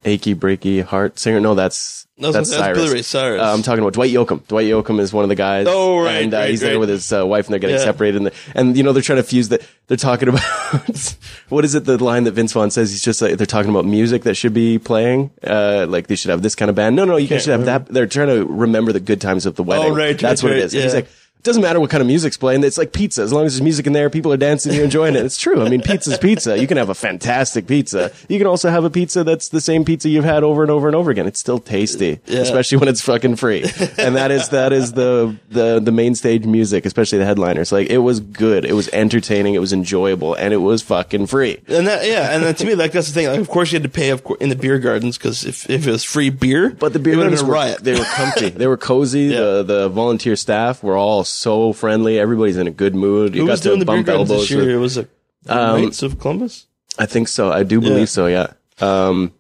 achy 0.05 0.33
breaky 0.35 0.81
heart 0.83 1.19
singer 1.19 1.39
no 1.39 1.55
that's 1.55 2.05
That's- 2.17 2.33
that's, 2.33 2.49
that's 2.49 2.59
Cyrus. 2.61 2.77
Billy 2.77 2.93
Ray 2.93 3.01
Cyrus. 3.01 3.41
Uh, 3.41 3.53
I'm 3.53 3.61
talking 3.61 3.81
about 3.83 3.91
Dwight 3.93 4.09
Yoakam. 4.13 4.47
Dwight 4.47 4.67
Yoakam 4.67 5.01
is 5.01 5.11
one 5.11 5.23
of 5.25 5.29
the 5.29 5.35
guys. 5.35 5.67
Oh, 5.69 6.01
right, 6.01 6.23
and 6.23 6.33
uh, 6.33 6.37
right, 6.37 6.49
he's 6.49 6.63
right. 6.63 6.69
there 6.69 6.79
with 6.79 6.87
his 6.87 7.11
uh, 7.11 7.27
wife, 7.27 7.45
and 7.47 7.51
they're 7.51 7.59
getting 7.59 7.75
Yeah. 7.75 7.83
separated. 7.83 8.15
And, 8.17 8.25
the, 8.27 8.33
and 8.55 8.77
you 8.77 8.83
know 8.83 8.93
they're 8.93 9.01
trying 9.03 9.17
to 9.17 9.23
fuse 9.23 9.49
that. 9.49 9.61
They're 9.87 9.97
talking 9.97 10.29
about 10.29 10.41
what 11.49 11.65
is 11.65 11.75
it? 11.75 11.83
The 11.83 12.01
line 12.01 12.23
that 12.23 12.31
Vince 12.31 12.53
Vaughn 12.53 12.71
says. 12.71 12.91
He's 12.91 13.03
just 13.03 13.21
like 13.21 13.35
they're 13.35 13.45
talking 13.45 13.69
about 13.69 13.83
music 13.83 14.23
that 14.23 14.35
should 14.35 14.53
be 14.53 14.79
playing. 14.79 15.29
Uh, 15.45 15.87
like 15.89 16.07
they 16.07 16.15
should 16.15 16.29
have 16.31 16.41
this 16.41 16.55
kind 16.55 16.69
of 16.69 16.75
band. 16.75 16.95
No, 16.95 17.03
no, 17.03 17.17
you 17.17 17.27
guys 17.27 17.43
should 17.43 17.51
have 17.51 17.65
that. 17.65 17.87
They're 17.87 18.07
trying 18.07 18.27
to 18.27 18.45
remember 18.45 18.93
the 18.93 19.01
good 19.01 19.19
times 19.19 19.45
of 19.45 19.55
the 19.57 19.63
wedding. 19.63 19.91
Oh, 19.91 19.95
right, 19.95 20.17
That's 20.17 20.41
what 20.41 20.53
it 20.53 20.59
is. 20.59 20.73
And 20.73 20.83
He's 20.83 20.93
like. 20.93 21.07
It 21.45 21.49
doesn't 21.49 21.61
matter 21.61 21.79
what 21.79 21.91
kind 21.91 22.01
of 22.01 22.07
music's 22.07 22.37
playing. 22.37 22.63
It's 22.63 22.79
like 22.79 22.91
pizza. 22.91 23.21
As 23.21 23.31
long 23.31 23.45
as 23.45 23.53
there's 23.53 23.61
music 23.61 23.85
in 23.85 23.93
there, 23.93 24.09
people 24.09 24.33
are 24.33 24.37
dancing, 24.37 24.73
you're 24.73 24.83
enjoying 24.83 25.15
it. 25.15 25.23
It's 25.23 25.37
true. 25.37 25.63
I 25.63 25.69
mean, 25.69 25.83
pizza's 25.83 26.17
pizza. 26.17 26.57
You 26.59 26.65
can 26.65 26.77
have 26.77 26.89
a 26.89 26.95
fantastic 26.95 27.67
pizza. 27.67 28.11
You 28.27 28.39
can 28.39 28.47
also 28.47 28.71
have 28.71 28.83
a 28.83 28.89
pizza 28.89 29.23
that's 29.23 29.49
the 29.49 29.61
same 29.61 29.85
pizza 29.85 30.09
you've 30.09 30.23
had 30.25 30.43
over 30.43 30.63
and 30.63 30.71
over 30.71 30.87
and 30.87 30.95
over 30.95 31.11
again. 31.11 31.27
It's 31.27 31.39
still 31.39 31.59
tasty, 31.59 32.19
Yeah. 32.25 32.39
especially 32.39 32.79
when 32.79 32.87
it's 32.89 33.01
fucking 33.01 33.35
free. 33.35 33.63
And 33.99 34.15
that 34.15 34.31
is 34.31 34.49
that 34.49 34.73
is 34.73 34.93
the 34.93 35.35
the 35.49 35.79
the 35.79 35.91
main 35.91 36.15
stage 36.15 36.45
music, 36.47 36.83
especially 36.83 37.19
the 37.19 37.25
headliners. 37.25 37.71
Like 37.71 37.91
it 37.91 37.99
was 37.99 38.19
good. 38.21 38.65
It 38.65 38.73
was 38.73 38.89
entertaining. 38.89 39.53
It 39.53 39.59
was 39.59 39.71
enjoyable, 39.71 40.33
and 40.33 40.51
it 40.51 40.57
was 40.57 40.81
fucking 40.81 41.27
free. 41.27 41.59
And 41.67 41.85
that, 41.85 42.07
yeah, 42.07 42.33
and 42.33 42.43
then 42.43 42.55
to 42.55 42.65
me, 42.65 42.73
like 42.73 42.91
that's 42.91 43.07
the 43.07 43.13
thing. 43.13 43.27
Like, 43.27 43.39
of 43.39 43.49
course, 43.49 43.71
you 43.71 43.75
had 43.75 43.83
to 43.83 43.89
pay 43.89 44.09
of 44.09 44.23
in 44.39 44.49
the 44.49 44.55
beer 44.55 44.79
gardens 44.79 45.15
because 45.19 45.45
if, 45.45 45.69
if 45.69 45.85
it 45.85 45.91
was 45.91 46.03
free 46.03 46.31
beer, 46.31 46.71
But 46.71 46.93
the 46.93 46.99
beer 46.99 47.13
it 47.13 47.17
would 47.17 47.31
have 47.31 47.39
gardens 47.39 47.47
were, 47.47 47.53
riot. 47.53 47.83
they 47.83 47.93
were 47.93 48.05
comfy. 48.05 48.49
They 48.49 48.65
were 48.65 48.77
cozy. 48.77 49.25
Yeah. 49.35 49.39
The 49.39 49.63
the 49.63 49.89
volunteer 49.89 50.35
staff 50.35 50.81
were 50.81 50.97
all 50.97 51.23
so 51.35 51.73
friendly. 51.73 52.17
Everybody's 52.19 52.57
in 52.57 52.67
a 52.67 52.71
good 52.71 52.95
mood. 52.95 53.35
You 53.35 53.41
Who 53.41 53.47
got 53.47 53.51
was 53.53 53.61
to 53.61 53.67
doing 53.69 53.79
the 53.79 53.85
beer 53.85 53.95
bump 53.97 54.07
gardens 54.07 54.29
elbows. 54.31 54.43
this 54.43 54.51
year? 54.51 54.61
with- 54.65 54.69
It 54.75 54.77
was 54.77 54.97
a 54.97 55.07
Um, 55.47 55.81
Knights 55.81 56.01
of 56.01 56.17
Columbus. 56.19 56.65
I 56.97 57.05
think 57.05 57.27
so. 57.27 57.51
I 57.51 57.63
do 57.63 57.79
believe 57.79 57.99
Yeah. 57.99 58.05
so. 58.05 58.25
Yeah. 58.27 58.47
Um, 58.81 59.31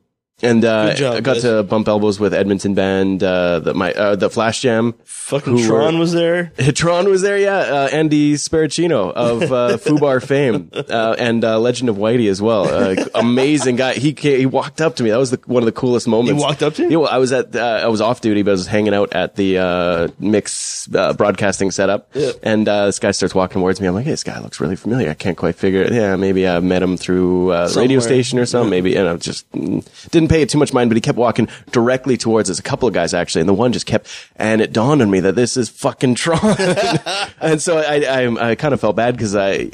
and 0.41 0.65
uh, 0.65 0.93
job, 0.95 1.15
I 1.15 1.21
got 1.21 1.33
guys. 1.35 1.43
to 1.43 1.63
bump 1.63 1.87
elbows 1.87 2.19
with 2.19 2.33
Edmonton 2.33 2.73
band. 2.73 3.23
Uh, 3.23 3.59
the 3.59 3.73
my 3.73 3.93
uh, 3.93 4.15
the 4.15 4.29
Flash 4.29 4.61
Jam. 4.61 4.93
Fucking 5.05 5.57
Tron 5.65 5.95
were- 5.95 6.01
was 6.01 6.11
there. 6.13 6.51
Tron 6.75 7.09
was 7.09 7.21
there, 7.23 7.37
yeah. 7.39 7.57
Uh, 7.57 7.89
Andy 7.91 8.35
Sparacino 8.35 9.11
of 9.11 9.41
uh, 9.43 9.77
Fubar 9.77 10.23
fame 10.23 10.69
uh, 10.73 11.15
and 11.17 11.43
uh, 11.43 11.57
Legend 11.59 11.89
of 11.89 11.95
Whitey 11.95 12.29
as 12.29 12.41
well. 12.43 12.67
Uh, 12.67 13.05
amazing 13.15 13.75
guy. 13.77 13.93
He 13.93 14.11
he 14.17 14.45
walked 14.45 14.81
up 14.81 14.97
to 14.97 15.03
me. 15.03 15.09
That 15.09 15.17
was 15.17 15.31
the, 15.31 15.39
one 15.45 15.63
of 15.63 15.65
the 15.65 15.71
coolest 15.71 16.07
moments. 16.07 16.43
walked 16.43 16.61
up 16.61 16.75
to 16.75 16.83
you? 16.83 16.89
Yeah, 16.91 16.97
well, 16.97 17.09
I 17.09 17.17
was 17.17 17.31
at 17.31 17.55
uh, 17.55 17.79
I 17.83 17.87
was 17.87 18.01
off 18.01 18.21
duty, 18.21 18.43
but 18.43 18.51
I 18.51 18.53
was 18.53 18.67
hanging 18.67 18.93
out 18.93 19.13
at 19.13 19.35
the 19.35 19.57
uh, 19.57 20.07
mix 20.19 20.87
uh, 20.93 21.13
broadcasting 21.13 21.71
setup. 21.71 22.09
Yeah. 22.13 22.33
And 22.43 22.67
uh, 22.67 22.85
this 22.87 22.99
guy 22.99 23.11
starts 23.11 23.33
walking 23.33 23.61
towards 23.61 23.81
me. 23.81 23.87
I'm 23.87 23.95
like, 23.95 24.05
hey, 24.05 24.11
this 24.11 24.23
guy 24.23 24.39
looks 24.39 24.59
really 24.59 24.75
familiar. 24.75 25.09
I 25.09 25.15
can't 25.15 25.37
quite 25.37 25.55
figure 25.55 25.81
it. 25.81 25.91
Yeah, 25.93 26.17
maybe 26.17 26.47
I 26.47 26.59
met 26.59 26.83
him 26.83 26.97
through 26.97 27.51
uh, 27.51 27.71
radio 27.75 27.99
station 27.99 28.37
or 28.37 28.45
something. 28.45 28.69
Maybe, 28.69 28.95
and 28.95 29.07
I 29.07 29.15
just 29.17 29.49
mm, 29.53 29.83
didn't 30.25 30.35
pay 30.35 30.41
it 30.41 30.49
too 30.49 30.57
much 30.57 30.73
mind. 30.73 30.89
But 30.89 30.97
he 30.97 31.01
kept 31.01 31.17
walking 31.17 31.47
directly 31.71 32.17
towards 32.17 32.49
us. 32.49 32.59
A 32.59 32.63
couple 32.63 32.87
of 32.87 32.93
guys 32.93 33.13
actually, 33.13 33.41
and 33.41 33.49
the 33.49 33.53
one 33.53 33.73
just 33.73 33.85
kept. 33.85 34.07
And 34.35 34.61
it 34.61 34.73
dawned 34.73 35.01
on 35.01 35.09
me 35.09 35.19
that 35.21 35.35
this 35.35 35.57
is 35.57 35.69
fucking 35.69 36.15
Tron. 36.15 36.39
and 37.41 37.61
so 37.61 37.77
I, 37.77 38.01
I, 38.01 38.51
I 38.51 38.55
kind 38.55 38.73
of 38.73 38.81
felt 38.81 38.95
bad 38.95 39.15
because 39.15 39.35
I. 39.35 39.69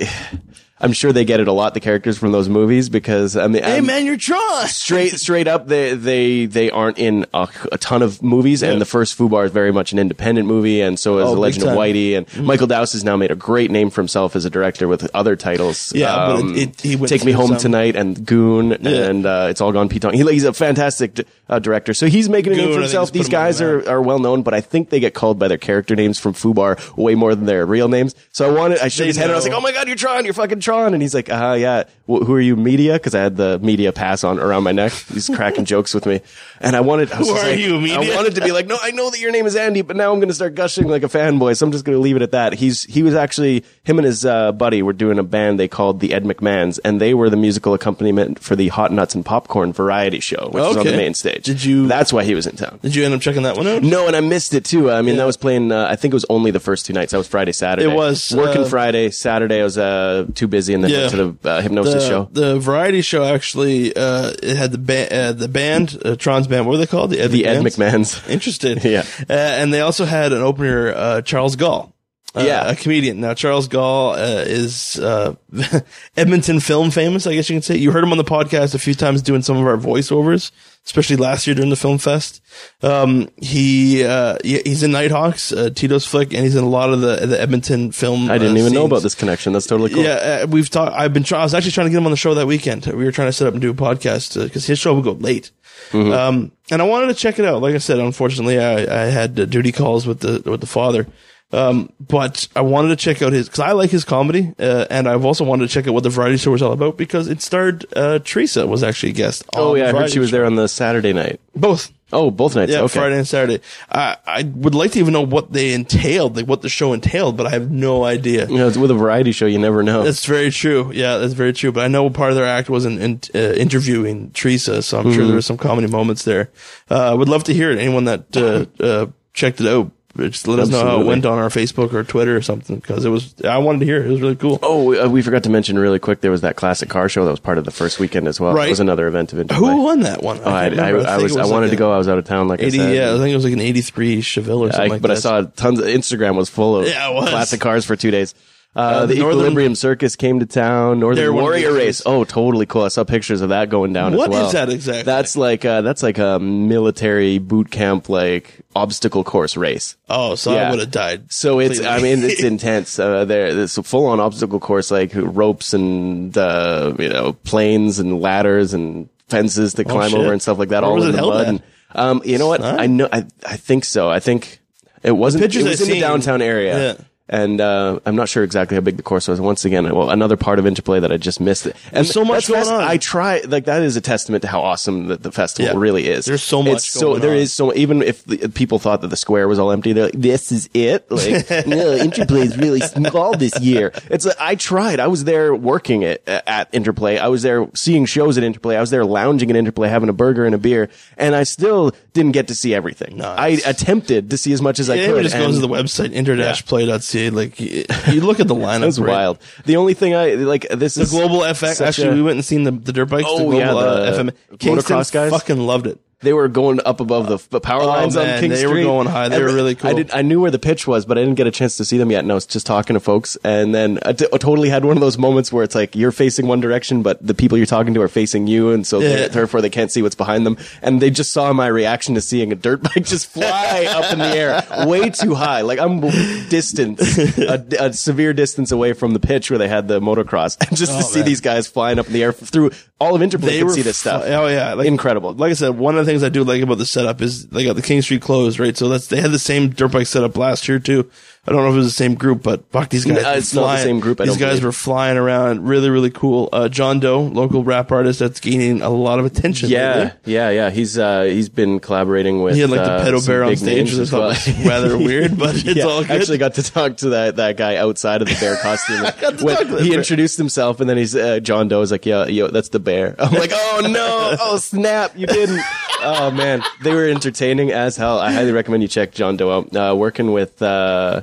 I'm 0.82 0.94
sure 0.94 1.14
they 1.14 1.26
get 1.26 1.40
it 1.40 1.48
a 1.48 1.52
lot, 1.54 1.74
the 1.76 1.80
characters 1.80 2.18
from 2.18 2.32
those 2.32 2.50
movies, 2.50 2.90
because 2.90 3.38
I 3.38 3.48
mean, 3.48 3.64
Hey 3.64 3.76
I'm- 3.76 3.86
man, 3.86 4.06
you're 4.06 4.18
Tron. 4.18 4.68
straight 4.68 5.14
straight 5.14 5.48
up 5.48 5.68
they 5.68 5.94
they 5.94 6.46
they 6.48 6.70
aren't 6.72 6.98
in 6.98 7.26
a, 7.34 7.48
a 7.72 7.78
ton 7.78 8.02
of 8.02 8.22
movies 8.24 8.62
Yeah. 8.62 8.72
and 8.72 8.82
the 8.82 8.86
first 8.86 9.18
Fubar 9.18 9.46
is 9.46 9.52
very 9.52 9.72
much 9.72 9.92
an 9.94 10.00
independent 10.00 10.48
movie 10.48 10.82
and 10.82 10.98
so 11.00 11.20
is 11.20 11.26
Oh, 11.28 11.36
the 11.36 11.40
Legend 11.40 11.68
of. 11.68 11.78
Whitey 11.78 12.18
and 12.18 12.46
Michael 12.46 12.68
Dowse 12.68 12.94
has 12.94 13.04
now 13.04 13.16
made 13.16 13.32
a 13.32 13.36
great 13.36 13.70
name 13.72 13.90
for 13.90 14.02
himself 14.02 14.36
as 14.36 14.44
a 14.46 14.50
director 14.50 14.88
with 14.88 15.10
other 15.14 15.36
titles 15.36 15.94
Yeah, 15.96 16.16
but 16.16 16.36
Um, 16.40 16.56
it- 16.56 16.62
it- 16.62 16.82
he 16.82 16.96
went 16.96 17.10
Take 17.10 17.24
Me 17.26 17.32
Home 17.32 17.50
some- 17.50 17.58
Tonight 17.58 17.96
and 17.96 18.26
Goon 18.26 18.78
Yeah. 18.82 18.90
and 18.92 19.26
uh, 19.26 19.48
It's 19.50 19.62
All 19.62 19.72
Gone 19.72 19.88
Pete 19.90 20.02
Tong. 20.02 20.14
He, 20.14 20.24
he's 20.32 20.44
a 20.46 20.54
fantastic 20.54 21.26
uh, 21.50 21.60
director 21.60 21.94
so 21.94 22.08
he's 22.08 22.28
making 22.30 22.54
a 22.54 22.56
name 22.56 22.74
for 22.74 22.80
himself 22.82 23.12
these 23.12 23.30
guys 23.30 23.62
are, 23.62 23.88
are 23.90 24.02
well 24.02 24.20
known 24.20 24.42
but 24.42 24.54
I 24.54 24.62
think 24.62 24.90
they 24.90 25.00
get 25.00 25.14
called 25.14 25.38
by 25.38 25.48
their 25.48 25.58
character 25.58 25.96
names 25.96 26.18
from 26.18 26.34
Fubar 26.34 26.80
way 26.98 27.14
more 27.16 27.36
than 27.36 27.46
their 27.46 27.66
real 27.66 27.90
names 27.90 28.16
so 28.32 28.50
I 28.50 28.58
wanted 28.58 28.80
I 28.80 28.88
shook 28.88 29.04
They 29.04 29.08
his 29.08 29.18
hand 29.18 29.26
and 29.26 29.34
I 29.34 29.36
was 29.36 29.46
like 29.46 29.54
oh 29.54 29.60
my 29.62 29.72
god 29.74 29.88
you're 29.88 29.98
Tron 29.98 30.24
you're 30.24 30.34
fucking 30.34 30.62
Tron 30.62 30.71
and 30.72 31.02
he's 31.02 31.14
like 31.14 31.30
uh 31.30 31.56
yeah 31.60 31.84
Wh- 32.08 32.24
who 32.26 32.34
are 32.34 32.42
you 32.42 32.56
media 32.56 32.94
because 32.94 33.14
I 33.16 33.22
had 33.22 33.38
the 33.38 33.60
media 33.60 33.92
pass 33.92 34.24
on 34.24 34.40
around 34.40 34.64
my 34.64 34.72
neck 34.72 34.92
he's 35.14 35.30
cracking 35.30 35.66
jokes 35.74 35.94
with 35.94 36.06
me 36.06 36.22
and 36.60 36.76
I 36.76 36.82
wanted 36.82 37.12
I 37.12 37.20
was 37.20 37.28
Who 37.30 37.36
are 37.36 37.44
like- 37.50 37.60
you, 37.60 37.80
media? 37.80 38.14
I 38.14 38.16
wanted 38.16 38.36
to 38.36 38.42
be 38.42 38.52
like 38.52 38.68
no 38.68 38.78
I 38.82 38.92
know 38.92 39.10
that 39.10 39.20
your 39.20 39.32
name 39.32 39.46
is 39.46 39.56
Andy 39.56 39.82
but 39.82 39.96
now 39.96 40.12
I'm 40.12 40.20
going 40.20 40.30
to 40.30 40.34
start 40.36 40.56
gushing 40.56 40.88
like 40.88 41.04
a 41.04 41.08
fanboy 41.08 41.56
so 41.58 41.66
I'm 41.66 41.72
just 41.72 41.86
going 41.86 41.96
to 41.98 42.02
leave 42.02 42.16
it 42.16 42.22
at 42.22 42.32
that 42.32 42.54
he's 42.54 42.84
he 42.86 43.04
was 43.04 43.14
actually 43.16 43.64
him 43.84 44.00
and 44.00 44.06
his 44.06 44.26
uh, 44.26 44.52
buddy 44.52 44.82
were 44.82 44.94
doing 44.94 45.20
a 45.20 45.24
band 45.24 45.60
they 45.60 45.68
called 45.68 46.00
the 46.00 46.14
Ed 46.14 46.24
McMahons 46.24 46.80
and 46.84 47.00
they 47.00 47.14
were 47.14 47.30
the 47.30 47.38
musical 47.38 47.74
accompaniment 47.74 48.40
for 48.40 48.56
the 48.56 48.70
Hot 48.70 48.92
Nuts 48.92 49.14
and 49.16 49.26
Popcorn 49.26 49.74
variety 49.74 50.20
show 50.20 50.46
which 50.52 50.62
was 50.64 50.78
on 50.78 50.86
the 50.86 50.98
main 50.98 51.14
stage 51.14 51.44
Did 51.46 51.64
you- 51.64 51.88
that's 51.88 52.12
why 52.14 52.24
he 52.24 52.36
was 52.36 52.48
in 52.48 52.56
town 52.56 52.80
Did 52.82 52.96
you 52.96 53.04
end 53.06 53.14
up 53.14 53.22
checking 53.22 53.44
that 53.44 53.58
one 53.58 53.68
out? 53.68 53.84
no, 53.84 54.08
and 54.08 54.16
I 54.16 54.22
missed 54.22 54.54
it 54.54 54.64
too. 54.66 54.92
I 54.92 55.02
mean, 55.02 55.16
Yeah. 55.16 55.22
that 55.22 55.26
was 55.26 55.38
playing. 55.38 55.72
Uh, 55.72 55.88
I 55.90 55.96
think 55.96 56.14
it 56.14 56.16
was 56.16 56.26
only 56.30 56.52
the 56.52 56.60
first 56.60 56.86
two 56.86 56.94
nights. 56.94 57.12
That 57.12 57.18
was 57.18 57.28
Friday, 57.28 57.52
Saturday. 57.52 57.90
It 57.92 57.96
was, 57.96 58.32
working 58.36 58.64
uh, 58.64 58.68
Friday, 58.68 59.10
Saturday. 59.12 59.60
I 59.60 59.64
was 59.64 59.78
uh, 59.78 60.26
too 60.36 60.48
busy, 60.48 60.61
and 60.70 60.84
then 60.84 60.92
Yeah. 60.92 60.98
went 61.00 61.12
to 61.12 61.38
the 61.42 61.50
uh, 61.50 61.62
hypnosis 61.62 61.94
the, 61.96 62.10
show. 62.10 62.30
the 62.32 62.60
variety 62.60 63.02
show 63.02 63.24
actually 63.24 63.96
uh, 63.96 64.32
it 64.42 64.56
had 64.58 64.72
the 64.72 64.78
ba- 64.78 65.14
uh, 65.14 65.32
the 65.34 65.48
band 65.48 65.98
uh, 66.06 66.16
Tron's 66.16 66.48
band. 66.48 66.66
What 66.66 66.74
were 66.74 66.78
they 66.78 66.88
called? 66.88 67.12
The 67.12 67.20
Ed 67.20 67.28
The 67.32 67.46
Ed 67.46 67.62
McMahons? 67.64 68.20
McMahons. 68.22 68.30
Interested. 68.30 68.84
Yeah. 68.92 69.04
Uh, 69.30 69.34
and 69.34 69.74
they 69.74 69.82
also 69.82 70.06
had 70.06 70.34
an 70.34 70.42
opener, 70.42 70.94
uh, 70.96 71.22
Charles 71.22 71.56
Gall. 71.56 71.94
uh, 72.36 72.44
Yeah. 72.46 72.70
a 72.70 72.76
comedian. 72.76 73.20
Now, 73.22 73.34
Charles 73.34 73.68
Gall 73.68 74.12
uh, 74.14 74.44
is 74.46 74.98
uh, 75.00 75.36
Edmonton 76.18 76.60
film 76.60 76.92
famous, 76.92 77.26
I 77.28 77.34
guess 77.36 77.50
you 77.50 77.56
can 77.56 77.62
say. 77.62 77.78
You 77.78 77.92
heard 77.92 78.04
him 78.04 78.12
on 78.12 78.18
the 78.18 78.24
podcast 78.24 78.76
a 78.76 78.80
few 78.80 78.94
times 78.94 79.22
doing 79.22 79.42
some 79.42 79.58
of 79.58 79.66
our 79.66 79.78
voiceovers, 79.78 80.52
especially 80.86 81.16
last 81.16 81.48
year 81.48 81.56
during 81.56 81.70
the 81.70 81.76
film 81.76 81.98
fest. 81.98 82.42
Um, 82.82 83.30
he 83.38 84.04
uh, 84.04 84.38
he's 84.44 84.84
in 84.84 84.92
Nighthawks, 84.92 85.52
uh, 85.52 85.70
Tito's 85.70 86.06
flick, 86.06 86.34
and 86.34 86.44
he's 86.44 86.56
in 86.56 86.64
a 86.64 86.70
lot 86.70 86.92
of 86.92 87.02
the 87.02 87.26
the 87.26 87.40
Edmonton 87.40 87.92
film. 87.92 88.30
I 88.30 88.38
didn't 88.38 88.58
uh, 88.58 88.62
even 88.62 88.74
know 88.74 88.86
about 88.86 89.04
this 89.04 89.16
connection. 89.16 89.54
That's 89.54 89.68
totally 89.68 89.92
cool. 89.92 90.04
Yeah, 90.04 90.42
uh, 90.44 90.48
we've 90.48 90.70
talked. 90.70 90.94
I've 90.96 91.14
been. 91.14 91.24
Try- 91.24 91.40
I 91.40 91.44
was 91.44 91.54
actually 91.54 91.72
trying 91.72 91.88
to 91.88 91.92
get 91.92 91.98
him 91.98 92.06
on 92.06 92.12
the 92.12 92.18
show 92.18 92.34
that 92.34 92.48
weekend. 92.48 92.86
We 92.88 93.06
were 93.06 93.12
trying 93.12 93.30
to 93.30 93.34
set 93.34 93.48
up 93.48 93.54
and 93.54 93.62
do 93.62 93.72
a 93.72 93.74
podcast 93.74 94.42
because 94.42 94.66
his 94.66 94.80
show 94.80 94.94
would 94.94 95.04
go 95.04 95.14
late. 95.14 95.52
Mm-hmm. 95.90 96.12
Um, 96.12 96.52
and 96.70 96.82
I 96.82 96.86
wanted 96.86 97.08
to 97.08 97.14
check 97.14 97.40
it 97.40 97.46
out. 97.46 97.62
Like 97.62 97.76
I 97.76 97.80
said, 97.80 98.00
unfortunately, 98.00 98.60
I, 98.60 99.04
I 99.04 99.06
had 99.06 99.40
uh, 99.40 99.46
duty 99.46 99.72
calls 99.72 100.06
with 100.06 100.20
the 100.20 100.50
with 100.50 100.62
the 100.62 100.68
father. 100.68 101.08
Um, 101.54 101.92
but 102.00 102.48
I 102.56 102.62
wanted 102.62 102.90
to 102.90 102.96
check 102.96 103.22
out 103.22 103.34
his 103.34 103.48
because 103.48 103.60
I 103.60 103.72
like 103.74 103.90
his 103.90 104.06
comedy, 104.06 104.54
uh, 104.58 104.86
and 104.90 105.08
I've 105.08 105.26
also 105.26 105.44
wanted 105.44 105.68
to 105.68 105.74
check 105.74 105.88
out 105.88 105.94
what 105.94 106.04
the 106.04 106.10
variety 106.10 106.38
show 106.38 106.52
was 106.52 106.62
all 106.62 106.72
about 106.72 106.98
because 106.98 107.28
it 107.28 107.42
starred 107.42 107.86
uh, 107.96 108.20
Teresa 108.20 108.66
was 108.68 108.84
actually 108.84 109.10
a 109.10 109.16
guest. 109.16 109.44
Oh 109.54 109.76
yeah, 109.76 109.90
I 109.90 109.92
heard 109.92 110.10
she 110.12 110.20
was 110.20 110.30
show. 110.30 110.38
there 110.38 110.46
on 110.46 110.56
the 110.56 110.68
Saturday 110.68 111.14
night. 111.14 111.40
both. 111.56 111.92
Oh, 112.14 112.30
both 112.30 112.58
nights. 112.58 112.74
Yeah, 112.74 112.80
okay. 112.82 113.00
Friday 113.00 113.18
and 113.18 113.26
Saturday. 113.28 113.62
I 113.90 114.18
I 114.28 114.44
would 114.44 114.76
like 114.76 114.92
to 114.92 115.00
even 115.00 115.14
know 115.14 115.22
what 115.26 115.54
they 115.54 115.74
entailed, 115.74 116.36
like 116.36 116.46
what 116.46 116.62
the 116.62 116.68
show 116.68 116.92
entailed, 116.92 117.38
but 117.38 117.48
I 117.48 117.52
have 117.52 117.72
no 117.72 118.04
idea. 118.04 118.48
You 118.50 118.58
know, 118.58 118.68
it's 118.68 118.76
with 118.78 118.92
a 118.92 118.96
variety 118.96 119.32
show, 119.32 119.46
you 119.46 119.60
never 119.60 119.82
know. 119.82 120.04
That's 120.04 120.26
very 120.26 120.52
true. 120.52 120.92
Yeah, 120.94 121.18
that's 121.20 121.32
very 121.34 121.54
true. 121.54 121.72
But 121.72 121.86
I 121.86 121.88
know 121.88 122.10
part 122.10 122.32
of 122.32 122.36
their 122.36 122.46
act 122.46 122.70
was 122.70 122.84
in, 122.86 123.02
in 123.02 123.22
uh, 123.34 123.54
interviewing 123.54 124.32
Teresa, 124.32 124.82
so 124.82 125.00
I'm 125.00 125.06
Mm-hmm. 125.06 125.16
sure 125.16 125.26
there 125.26 125.36
was 125.36 125.46
some 125.46 125.58
comedy 125.58 125.88
moments 125.88 126.26
there. 126.26 126.50
Uh, 126.90 127.12
I 127.12 127.14
would 127.14 127.30
love 127.30 127.46
to 127.46 127.54
hear 127.54 127.72
it. 127.72 127.78
Anyone 127.80 128.04
that 128.06 128.36
uh, 128.36 128.66
uh, 128.84 129.06
checked 129.34 129.62
it 129.62 129.68
out, 129.68 129.92
just 130.18 130.48
let 130.48 130.60
us 130.60 130.70
know 130.70 130.84
how 130.86 131.02
it 131.02 131.06
went 131.06 131.26
on 131.26 131.38
our 131.38 131.50
Facebook 131.50 131.94
or 131.94 132.04
Twitter 132.04 132.36
or 132.36 132.42
something 132.42 132.78
because 132.78 133.06
it 133.06 133.10
was. 133.10 133.34
I 133.44 133.58
wanted 133.60 133.80
to 133.80 133.86
hear 133.86 134.02
it. 134.02 134.08
It 134.08 134.12
was 134.12 134.22
really 134.22 134.36
cool. 134.36 134.60
Oh, 134.62 134.84
we, 134.86 135.00
uh, 135.00 135.08
we 135.10 135.22
forgot 135.22 135.44
to 135.44 135.50
mention 135.50 135.80
really 135.80 136.00
quick. 136.00 136.22
There 136.22 136.32
was 136.32 136.42
that 136.42 136.56
classic 136.56 136.90
car 136.90 137.08
show 137.10 137.24
that 137.26 137.32
was 137.32 137.40
part 137.40 137.58
of 137.58 137.66
the 137.66 137.72
first 137.72 138.00
weekend 138.00 138.28
as 138.28 138.40
well. 138.40 138.54
Right. 138.54 138.68
It 138.68 138.72
was 138.72 138.80
another 138.80 139.08
event 139.08 139.34
of 139.34 139.40
interplay. 139.40 139.68
Who 139.70 139.84
won 139.84 140.02
that 140.02 140.22
one? 140.22 140.40
Oh, 140.44 140.50
I, 140.50 140.66
I. 140.66 140.66
I 140.66 140.70
think 140.70 140.94
was. 141.24 141.36
it 141.36 141.40
I 141.40 141.44
like 141.44 141.52
wanted 141.52 141.70
to 141.70 141.76
go. 141.76 141.92
I 141.94 141.98
was 141.98 142.08
out 142.08 142.18
of 142.18 142.26
town. 142.26 142.48
Like 142.48 142.62
I 142.62 142.66
80, 142.66 142.78
said. 142.78 142.96
yeah, 142.96 143.14
I 143.14 143.18
think 143.18 143.32
it 143.32 143.36
was 143.36 143.44
like 143.46 143.54
an 143.54 143.62
'83 143.62 144.22
Chevelle 144.22 144.60
or 144.60 144.72
something 144.72 144.80
I, 144.80 144.88
like 144.88 145.02
but 145.02 145.08
that. 145.10 145.18
I 145.18 145.20
saw 145.20 145.42
tons. 145.42 145.80
Of, 145.80 145.86
Instagram 145.86 146.36
was 146.36 146.50
full 146.50 146.78
of 146.78 146.88
Yeah, 146.88 147.10
was. 147.10 147.30
classic 147.30 147.62
cars 147.62 147.86
for 147.86 147.96
two 147.96 148.12
days. 148.12 148.34
Uh, 148.74 149.02
the 149.06 149.16
the 149.16 149.20
Northern- 149.20 149.38
Equilibrium 149.40 149.76
Circus 149.76 150.16
came 150.16 150.40
to 150.40 150.46
town. 150.46 151.00
Northern 151.02 151.34
Warrior. 151.34 151.74
Race. 151.74 152.02
Oh, 152.06 152.24
totally 152.24 152.66
cool. 152.66 152.84
I 152.84 152.88
saw 152.88 153.04
pictures 153.04 153.42
of 153.42 153.50
that 153.50 153.70
going 153.70 153.92
down 153.92 154.16
What 154.16 154.30
as 154.30 154.34
well. 154.34 154.46
is 154.48 154.52
that 154.54 154.70
exactly? 154.70 155.04
That's 155.04 155.36
like 155.36 155.66
uh, 155.66 155.82
that's 155.82 156.02
like 156.02 156.18
a 156.20 156.40
military 156.40 157.38
boot 157.38 157.70
camp 157.70 158.08
like 158.08 158.62
obstacle 158.74 159.26
course 159.26 159.58
race. 159.58 159.98
Oh, 160.10 160.36
so 160.36 160.56
I 160.56 160.70
would 160.70 160.80
have 160.80 160.92
died. 160.92 161.32
So 161.34 161.60
it's. 161.60 161.82
I 161.82 162.00
mean, 162.02 162.20
it's 162.24 162.44
intense. 162.44 162.98
Uh, 162.98 163.26
there, 163.26 163.48
it's 163.48 163.78
a 163.78 163.84
full 163.84 164.06
on 164.06 164.22
obstacle 164.22 164.60
course, 164.62 164.90
like 164.90 165.12
ropes 165.16 165.74
and, 165.74 166.38
uh, 166.38 166.94
you 166.98 167.10
know, 167.10 167.34
planes 167.34 168.00
and 168.00 168.22
ladders 168.22 168.74
and 168.74 169.10
fences 169.28 169.74
to 169.74 169.84
climb 169.84 170.14
Oh, 170.14 170.22
over 170.22 170.32
and 170.32 170.42
stuff 170.42 170.58
like 170.58 170.70
that, 170.70 170.84
Where 170.84 170.92
all 170.92 171.04
in 171.04 171.12
the 171.12 171.22
mud. 171.22 171.48
And, 171.48 171.64
um, 171.94 172.22
you 172.24 172.38
know 172.38 172.48
what? 172.48 172.62
Huh? 172.62 172.78
I 172.80 172.88
know, 172.88 173.10
I, 173.12 173.26
I 173.46 173.58
think 173.58 173.84
so. 173.84 174.10
I 174.10 174.20
think 174.22 174.60
it 175.04 175.12
wasn't, 175.12 175.44
pictures 175.44 175.66
it 175.66 175.70
was 175.70 175.82
I've 175.82 175.88
in 175.90 175.94
the 175.96 176.00
downtown 176.00 176.42
area. 176.42 176.94
Yeah. 176.94 177.04
And, 177.32 177.62
uh, 177.62 178.00
I'm 178.06 178.16
not 178.18 178.28
sure 178.30 178.44
exactly 178.44 178.76
how 178.76 178.82
big 178.82 178.98
the 178.98 179.04
course 179.04 179.28
was. 179.30 179.40
Once 179.40 179.64
again, 179.64 179.84
well, 179.96 180.10
another 180.10 180.36
part 180.36 180.60
of 180.60 180.68
Interplay 180.68 181.00
that 181.00 181.12
I 181.14 181.18
just 181.18 181.40
missed. 181.40 181.66
And 181.66 181.74
There's 181.94 182.12
so 182.12 182.26
much 182.26 182.48
going 182.50 182.68
on. 182.68 182.84
I 182.84 182.98
try, 182.98 183.40
like, 183.48 183.66
that 183.66 183.82
is 183.84 183.96
a 183.96 184.02
testament 184.02 184.42
to 184.42 184.50
how 184.50 184.62
awesome 184.62 185.08
the, 185.08 185.16
the 185.16 185.32
festival 185.32 185.74
Yeah. 185.74 185.80
really 185.80 186.08
is. 186.08 186.26
There's 186.26 186.44
so 186.44 186.62
much 186.62 186.74
It's 186.74 186.92
so, 186.92 187.18
there 187.18 187.32
on. 187.32 187.38
is 187.38 187.54
so, 187.54 187.74
even 187.74 188.02
if 188.02 188.26
the, 188.26 188.50
people 188.50 188.80
thought 188.80 189.00
that 189.02 189.08
the 189.08 189.16
square 189.16 189.48
was 189.48 189.60
all 189.60 189.72
empty, 189.72 189.94
they're 189.94 190.06
like, 190.06 190.14
this 190.20 190.52
is 190.52 190.70
it? 190.74 191.10
Like, 191.10 191.50
no, 191.68 191.96
Interplay 191.96 192.42
is 192.42 192.58
really 192.58 192.82
small 192.82 193.38
this 193.38 193.58
year. 193.62 193.94
It's 194.10 194.26
like, 194.26 194.36
I 194.40 194.56
tried. 194.56 195.00
I 195.00 195.08
was 195.08 195.24
there 195.24 195.56
working 195.56 196.02
it 196.02 196.22
at 196.28 196.68
Interplay. 196.74 197.18
I 197.18 197.30
was 197.30 197.44
there 197.44 197.66
seeing 197.76 198.06
shows 198.06 198.38
at 198.38 198.44
Interplay. 198.44 198.76
I 198.76 198.82
was 198.82 198.90
there 198.90 199.06
lounging 199.06 199.50
at 199.50 199.56
Interplay, 199.56 199.88
having 199.88 200.10
a 200.10 200.14
burger 200.14 200.46
and 200.46 200.54
a 200.54 200.58
beer, 200.58 200.90
and 201.18 201.34
I 201.34 201.44
still 201.44 201.92
didn't 202.12 202.34
get 202.34 202.50
to 202.50 202.56
see 202.56 202.76
everything. 202.76 203.18
Nice. 203.18 203.66
I 203.66 203.70
attempted 203.70 204.32
to 204.32 204.38
see 204.38 204.52
as 204.52 204.62
much 204.62 204.80
as 204.80 204.90
I 204.90 204.96
Yeah, 204.96 205.08
could. 205.08 205.24
just 205.24 205.36
goes 205.38 205.56
to 205.56 205.62
the 205.62 205.70
website 205.70 206.12
inter-play.ca. 206.12 207.21
Like 207.30 207.60
you, 207.60 207.86
look 208.22 208.40
at 208.40 208.48
the 208.48 208.56
lineup. 208.68 208.82
That's 208.82 209.00
right? 209.00 209.10
wild. 209.10 209.40
The 209.66 209.76
only 209.78 209.94
thing 209.94 210.16
I 210.16 210.34
like 210.34 210.68
this 210.70 210.96
The 210.96 211.02
is 211.02 211.12
the 211.12 211.18
Global 211.18 211.40
FX. 211.42 211.86
Actually, 211.86 212.10
a- 212.10 212.14
we 212.14 212.22
went 212.22 212.36
and 212.38 212.46
seen 212.46 212.64
the, 212.64 212.72
the 212.72 212.92
dirt 212.94 213.10
bikes. 213.10 213.28
the 213.28 213.32
Oh, 213.34 213.38
Global 213.52 213.58
yeah, 213.60 213.74
uh, 213.74 214.12
the 214.24 214.24
FM. 214.32 214.58
Kingston 214.60 214.98
guys? 215.12 215.32
Fucking 215.32 215.58
loved 215.58 215.88
it. 215.88 216.00
They 216.22 216.34
were 216.34 216.48
going 216.48 216.80
up 216.86 217.00
above 217.00 217.28
the 217.28 217.36
f- 217.36 217.62
power 217.64 217.82
Oh, 217.82 217.88
lines 217.88 218.16
man, 218.16 218.36
on 218.36 218.40
King 218.42 218.52
they 218.52 218.68
were 218.68 218.82
going 218.82 219.08
high. 219.08 219.30
They 219.30 219.38
And 219.38 219.46
were 219.46 219.54
really 219.54 219.76
cool. 219.76 219.90
I 219.90 219.94
did. 219.94 220.12
I 220.12 220.22
knew 220.22 220.40
where 220.40 220.52
the 220.52 220.60
pitch 220.60 220.86
was, 220.88 221.06
but 221.06 221.18
I 221.18 221.22
didn't 221.22 221.36
get 221.36 221.48
a 221.48 221.52
chance 221.52 221.78
to 221.78 221.86
see 221.86 221.98
them 221.98 222.12
yet. 222.12 222.20
And 222.20 222.32
I 222.32 222.36
was 222.36 222.46
just 222.46 222.66
talking 222.68 222.94
to 222.94 223.00
folks, 223.00 223.38
and 223.44 223.74
then 223.74 223.98
I, 224.06 224.14
t- 224.14 224.28
I 224.32 224.38
totally 224.38 224.70
had 224.70 224.86
one 224.86 224.98
of 224.98 225.02
those 225.02 225.18
moments 225.18 225.52
where 225.52 225.64
it's 225.64 225.74
like 225.76 225.96
you're 225.96 226.12
facing 226.12 226.46
one 226.48 226.60
direction, 226.60 227.02
but 227.02 227.26
the 227.26 227.34
people 227.34 227.58
you're 227.58 227.66
talking 227.66 227.94
to 227.96 228.02
are 228.02 228.08
facing 228.08 228.46
you, 228.48 228.70
and 228.72 228.86
so 228.86 229.00
Yeah. 229.00 229.16
they- 229.16 229.28
therefore 229.30 229.62
they 229.62 229.70
can't 229.72 229.92
see 229.92 230.02
what's 230.04 230.16
behind 230.16 230.46
them. 230.46 230.58
And 230.84 231.02
they 231.02 231.10
just 231.10 231.32
saw 231.32 231.52
my 231.54 231.68
reaction 231.68 232.16
to 232.16 232.22
seeing 232.22 232.52
a 232.52 232.56
dirt 232.56 232.84
bike 232.84 233.06
just 233.06 233.28
fly 233.28 233.88
up 233.90 234.14
in 234.14 234.20
the 234.20 234.26
air, 234.26 234.64
way 234.88 235.10
too 235.10 235.34
high. 235.34 235.62
Like 235.62 235.80
I'm 235.80 236.02
distant, 236.50 237.00
a, 237.02 237.66
a 237.80 237.94
severe 237.94 238.34
distance 238.34 238.72
away 238.72 238.94
from 238.94 239.14
the 239.14 239.20
pitch 239.20 239.50
where 239.50 239.58
they 239.58 239.68
had 239.68 239.88
the 239.88 240.00
motocross, 240.00 240.58
and 240.70 240.78
just 240.78 240.92
to 240.92 241.00
Oh, 241.00 241.02
see 241.02 241.20
man. 241.20 241.26
these 241.28 241.42
guys 241.42 241.68
flying 241.68 241.98
up 241.98 242.08
in 242.08 242.14
the 242.14 242.24
air 242.24 242.32
through 242.34 242.72
all 243.00 243.16
of 243.16 243.22
Interplay, 243.24 243.54
They 243.54 243.58
could 243.60 243.66
were 243.68 243.74
see 243.74 243.82
this 243.82 243.98
stuff. 243.98 244.24
Oh 244.28 244.48
yeah, 244.48 244.74
like, 244.76 244.86
Incredible. 244.88 245.34
Like 245.34 245.50
I 245.50 245.54
said, 245.54 245.70
one 245.78 245.98
of 245.98 246.06
the 246.06 246.11
things 246.12 246.24
I 246.24 246.30
do 246.30 246.44
like 246.44 246.62
about 246.62 246.78
the 246.78 246.86
setup 246.86 247.22
is 247.22 247.48
they 247.48 247.64
got 247.64 247.76
the 247.76 247.82
King 247.82 248.02
Street 248.02 248.22
closed, 248.22 248.60
right? 248.60 248.76
So 248.76 248.90
that's 248.90 249.08
they 249.08 249.22
had 249.22 249.32
the 249.32 249.40
same 249.40 249.70
dirt 249.70 249.92
bike 249.92 250.08
setup 250.08 250.38
last 250.38 250.68
year 250.68 250.80
too. 250.80 251.10
I 251.48 251.52
don't 251.52 251.64
know 251.64 251.70
if 251.70 251.74
it 251.74 251.78
was 251.78 251.88
the 251.88 251.92
same 251.92 252.14
group, 252.14 252.44
but 252.44 252.70
fuck 252.72 252.90
these 252.90 253.04
guys. 253.04 253.24
No, 253.24 253.32
were 253.32 253.38
it's 253.38 253.54
not 253.56 253.72
the 253.78 253.84
same 253.84 254.00
group, 254.00 254.22
I 254.22 254.26
these 254.26 254.38
guys 254.38 254.50
believe. 254.60 254.64
were 254.66 254.72
flying 254.72 255.18
around, 255.18 255.68
really, 255.68 255.90
really 255.90 256.12
cool. 256.12 256.50
Uh, 256.54 256.70
John 256.70 257.00
Doe, 257.00 257.22
local 257.22 257.64
rap 257.64 257.92
artist, 257.92 258.20
that's 258.20 258.40
gaining 258.40 258.84
a 258.84 258.92
lot 258.92 259.18
of 259.18 259.26
attention. 259.26 259.70
Yeah, 259.70 259.96
lately. 259.96 260.34
yeah, 260.34 260.50
yeah. 260.52 260.70
He's 260.70 261.00
uh 261.00 261.24
he's 261.24 261.50
been 261.50 261.80
collaborating 261.80 262.44
with. 262.44 262.54
He 262.54 262.62
had 262.62 262.70
like 262.70 262.82
the 262.86 262.92
uh, 262.92 263.06
pedo 263.06 263.26
bear 263.26 263.44
on 263.44 263.56
stage, 263.56 263.90
which 263.90 263.98
I 263.98 264.02
as 264.04 264.10
thought 264.12 264.20
well. 264.20 264.28
was 264.30 264.66
rather 264.68 264.98
weird, 265.00 265.36
but 265.40 265.56
it's 265.56 265.66
yeah, 265.66 265.84
all 265.86 266.02
good. 266.04 266.12
I 266.12 266.16
actually 266.18 266.38
got 266.38 266.54
to 266.56 266.64
talk 266.64 266.98
to 266.98 267.10
that 267.10 267.38
that 267.38 267.58
guy 267.58 267.78
outside 267.78 268.22
of 268.22 268.28
the 268.28 268.36
bear 268.36 268.56
costume. 268.62 269.44
When 269.44 269.84
he 269.84 269.96
introduced 269.96 270.38
himself, 270.38 270.80
and 270.80 270.88
then 270.88 270.98
he's 270.98 271.16
uh, 271.16 271.40
John 271.40 271.68
Doe 271.70 271.82
is 271.82 271.92
like, 271.92 272.06
"Yeah, 272.06 272.28
yo, 272.28 272.50
that's 272.50 272.70
the 272.70 272.80
bear." 272.80 273.16
I'm 273.20 273.34
like, 273.34 273.50
"Oh 273.52 273.82
no! 273.90 274.36
Oh 274.40 274.58
snap! 274.58 275.18
You 275.18 275.26
didn't." 275.26 275.62
Oh 276.04 276.30
man, 276.30 276.62
they 276.84 276.94
were 276.94 277.06
entertaining 277.08 277.72
as 277.72 277.98
hell. 277.98 278.20
I 278.20 278.32
highly 278.32 278.52
recommend 278.52 278.84
you 278.84 278.90
check 278.90 279.12
John 279.12 279.38
Doe 279.38 279.52
out. 279.52 279.76
Uh, 279.76 279.96
working 279.96 280.32
with 280.34 280.62
uh, 280.62 281.22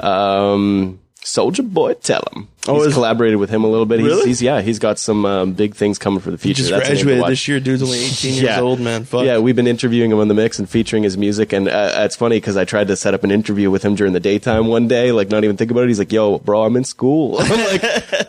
um, 0.00 0.98
Soulja 1.22 1.62
Boy, 1.62 1.94
tell 1.94 2.22
him. 2.34 2.48
Oh, 2.68 2.84
he's 2.84 2.94
collaborated 2.94 3.38
with 3.38 3.50
him 3.50 3.64
a 3.64 3.68
little 3.68 3.86
bit. 3.86 4.00
Really? 4.00 4.26
he's 4.26 4.42
yeah, 4.42 4.60
he's 4.60 4.78
got 4.78 4.98
some 4.98 5.24
um, 5.24 5.52
big 5.52 5.74
things 5.74 5.98
coming 5.98 6.20
for 6.20 6.30
the 6.30 6.38
future. 6.38 6.58
just 6.58 6.70
That's 6.70 6.88
the 6.88 6.94
name 6.94 6.98
to 6.98 7.04
graduated 7.04 7.32
this 7.32 7.48
year. 7.48 7.60
Dude's 7.60 7.82
only 7.82 7.98
18 7.98 8.34
years 8.34 8.58
old, 8.58 8.80
man. 8.80 9.04
Fuck. 9.04 9.24
Yeah, 9.24 9.38
we've 9.38 9.56
been 9.56 9.66
interviewing 9.66 10.10
him 10.10 10.18
on 10.18 10.28
the 10.28 10.34
mix 10.34 10.58
and 10.58 10.68
featuring 10.68 11.02
his 11.02 11.16
music, 11.16 11.52
and 11.52 11.68
uh, 11.68 11.92
it's 11.96 12.16
funny 12.16 12.36
because 12.36 12.56
I 12.56 12.64
tried 12.64 12.88
to 12.88 12.96
set 12.96 13.14
up 13.14 13.24
an 13.24 13.30
interview 13.30 13.70
with 13.70 13.84
him 13.84 13.94
during 13.94 14.12
the 14.12 14.20
daytime 14.20 14.66
one 14.66 14.88
day, 14.88 15.12
like 15.12 15.28
not 15.30 15.44
even 15.44 15.56
think 15.56 15.70
about 15.70 15.84
it. 15.84 15.88
He's 15.88 15.98
like, 15.98 16.12
"Yo, 16.12 16.38
bro, 16.38 16.64
I'm 16.64 16.76
in 16.76 16.84
school." 16.84 17.36
I'm 17.40 17.48
like, 17.48 17.84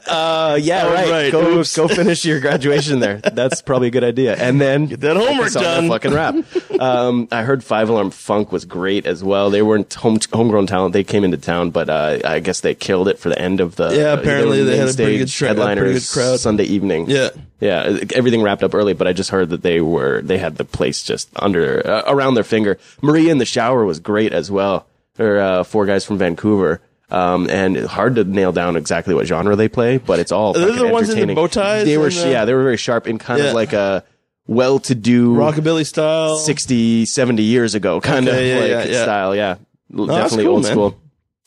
"Uh, 0.07 0.57
yeah, 0.61 0.87
right. 0.91 1.09
right. 1.09 1.31
Go 1.31 1.59
Oops. 1.59 1.75
go 1.75 1.87
finish 1.87 2.25
your 2.25 2.39
graduation 2.39 2.99
there. 2.99 3.17
That's 3.17 3.61
probably 3.61 3.87
a 3.89 3.91
good 3.91 4.03
idea." 4.03 4.35
And 4.35 4.59
then 4.59 4.85
get 4.87 5.01
that 5.01 5.17
homework 5.17 5.51
done. 5.51 5.89
Fucking 5.89 6.13
rap. 6.13 6.35
um, 6.79 7.27
I 7.31 7.43
heard 7.43 7.63
Five 7.63 7.89
Alarm 7.89 8.11
Funk 8.11 8.51
was 8.51 8.65
great 8.65 9.05
as 9.05 9.23
well. 9.23 9.49
They 9.49 9.61
weren't 9.61 9.93
home 9.93 10.19
homegrown 10.31 10.67
talent. 10.67 10.93
They 10.93 11.03
came 11.03 11.23
into 11.23 11.37
town, 11.37 11.71
but 11.71 11.89
uh, 11.89 12.19
I 12.23 12.39
guess 12.39 12.61
they 12.61 12.75
killed 12.75 13.07
it 13.07 13.19
for 13.19 13.29
the 13.29 13.39
end 13.39 13.59
of 13.59 13.75
the. 13.75 13.95
Yeah, 13.95 14.15
apparently 14.29 14.59
were 14.59 14.65
they 14.65 14.77
had 14.77 14.89
a 14.89 14.93
pretty 14.93 15.17
good 15.17 15.27
tra- 15.29 15.51
a 15.51 15.75
pretty 15.75 15.93
good 15.93 16.07
crowd. 16.11 16.39
Sunday 16.39 16.63
evening. 16.65 17.09
Yeah. 17.09 17.29
Yeah, 17.59 17.99
everything 18.15 18.41
wrapped 18.41 18.63
up 18.63 18.73
early, 18.73 18.93
but 18.93 19.05
I 19.07 19.13
just 19.13 19.31
heard 19.31 19.49
that 19.49 19.61
they 19.63 19.81
were 19.81 20.21
they 20.21 20.37
had 20.37 20.55
the 20.55 20.63
place 20.65 21.03
just 21.03 21.29
under 21.35 21.85
uh, 21.85 22.03
around 22.07 22.35
their 22.35 22.43
finger. 22.45 22.77
Maria 23.01 23.31
in 23.31 23.37
the 23.37 23.45
shower 23.45 23.83
was 23.85 23.99
great 23.99 24.31
as 24.31 24.49
well. 24.49 24.87
They're 25.15 25.41
uh, 25.41 25.63
four 25.65 25.85
guys 25.85 26.05
from 26.05 26.17
Vancouver, 26.17 26.79
um, 27.11 27.49
and 27.49 27.75
hard 27.77 28.15
to 28.15 28.23
nail 28.23 28.53
down 28.53 28.77
exactly 28.77 29.13
what 29.13 29.27
genre 29.27 29.57
they 29.57 29.67
play, 29.67 29.97
but 29.97 30.19
it's 30.19 30.31
all 30.31 30.55
Are 30.57 30.71
they 30.71 30.77
the 30.77 30.87
ones 30.87 31.09
in 31.09 31.27
the 31.27 31.35
bow 31.35 31.47
ties 31.47 31.85
They 31.85 31.97
were 31.97 32.09
the- 32.09 32.29
yeah, 32.29 32.45
they 32.45 32.53
were 32.53 32.63
very 32.63 32.77
sharp 32.77 33.05
in 33.07 33.17
kind 33.17 33.41
Yeah. 33.41 33.47
of 33.49 33.55
like 33.55 33.73
a 33.73 34.05
well-to-do 34.47 35.33
Rockabilly 35.35 35.85
style. 35.85 36.37
60, 36.37 37.05
70 37.05 37.43
years 37.43 37.75
ago 37.75 37.99
kind 38.01 38.27
Okay, 38.27 38.51
of 38.51 38.69
yeah, 38.69 38.77
like 38.77 38.87
yeah, 38.87 38.93
yeah. 38.97 39.03
style. 39.03 39.35
Yeah, 39.35 39.55
definitely 39.91 40.45
cool, 40.45 40.53
old 40.55 40.63
man. 40.63 40.71
school. 40.71 40.99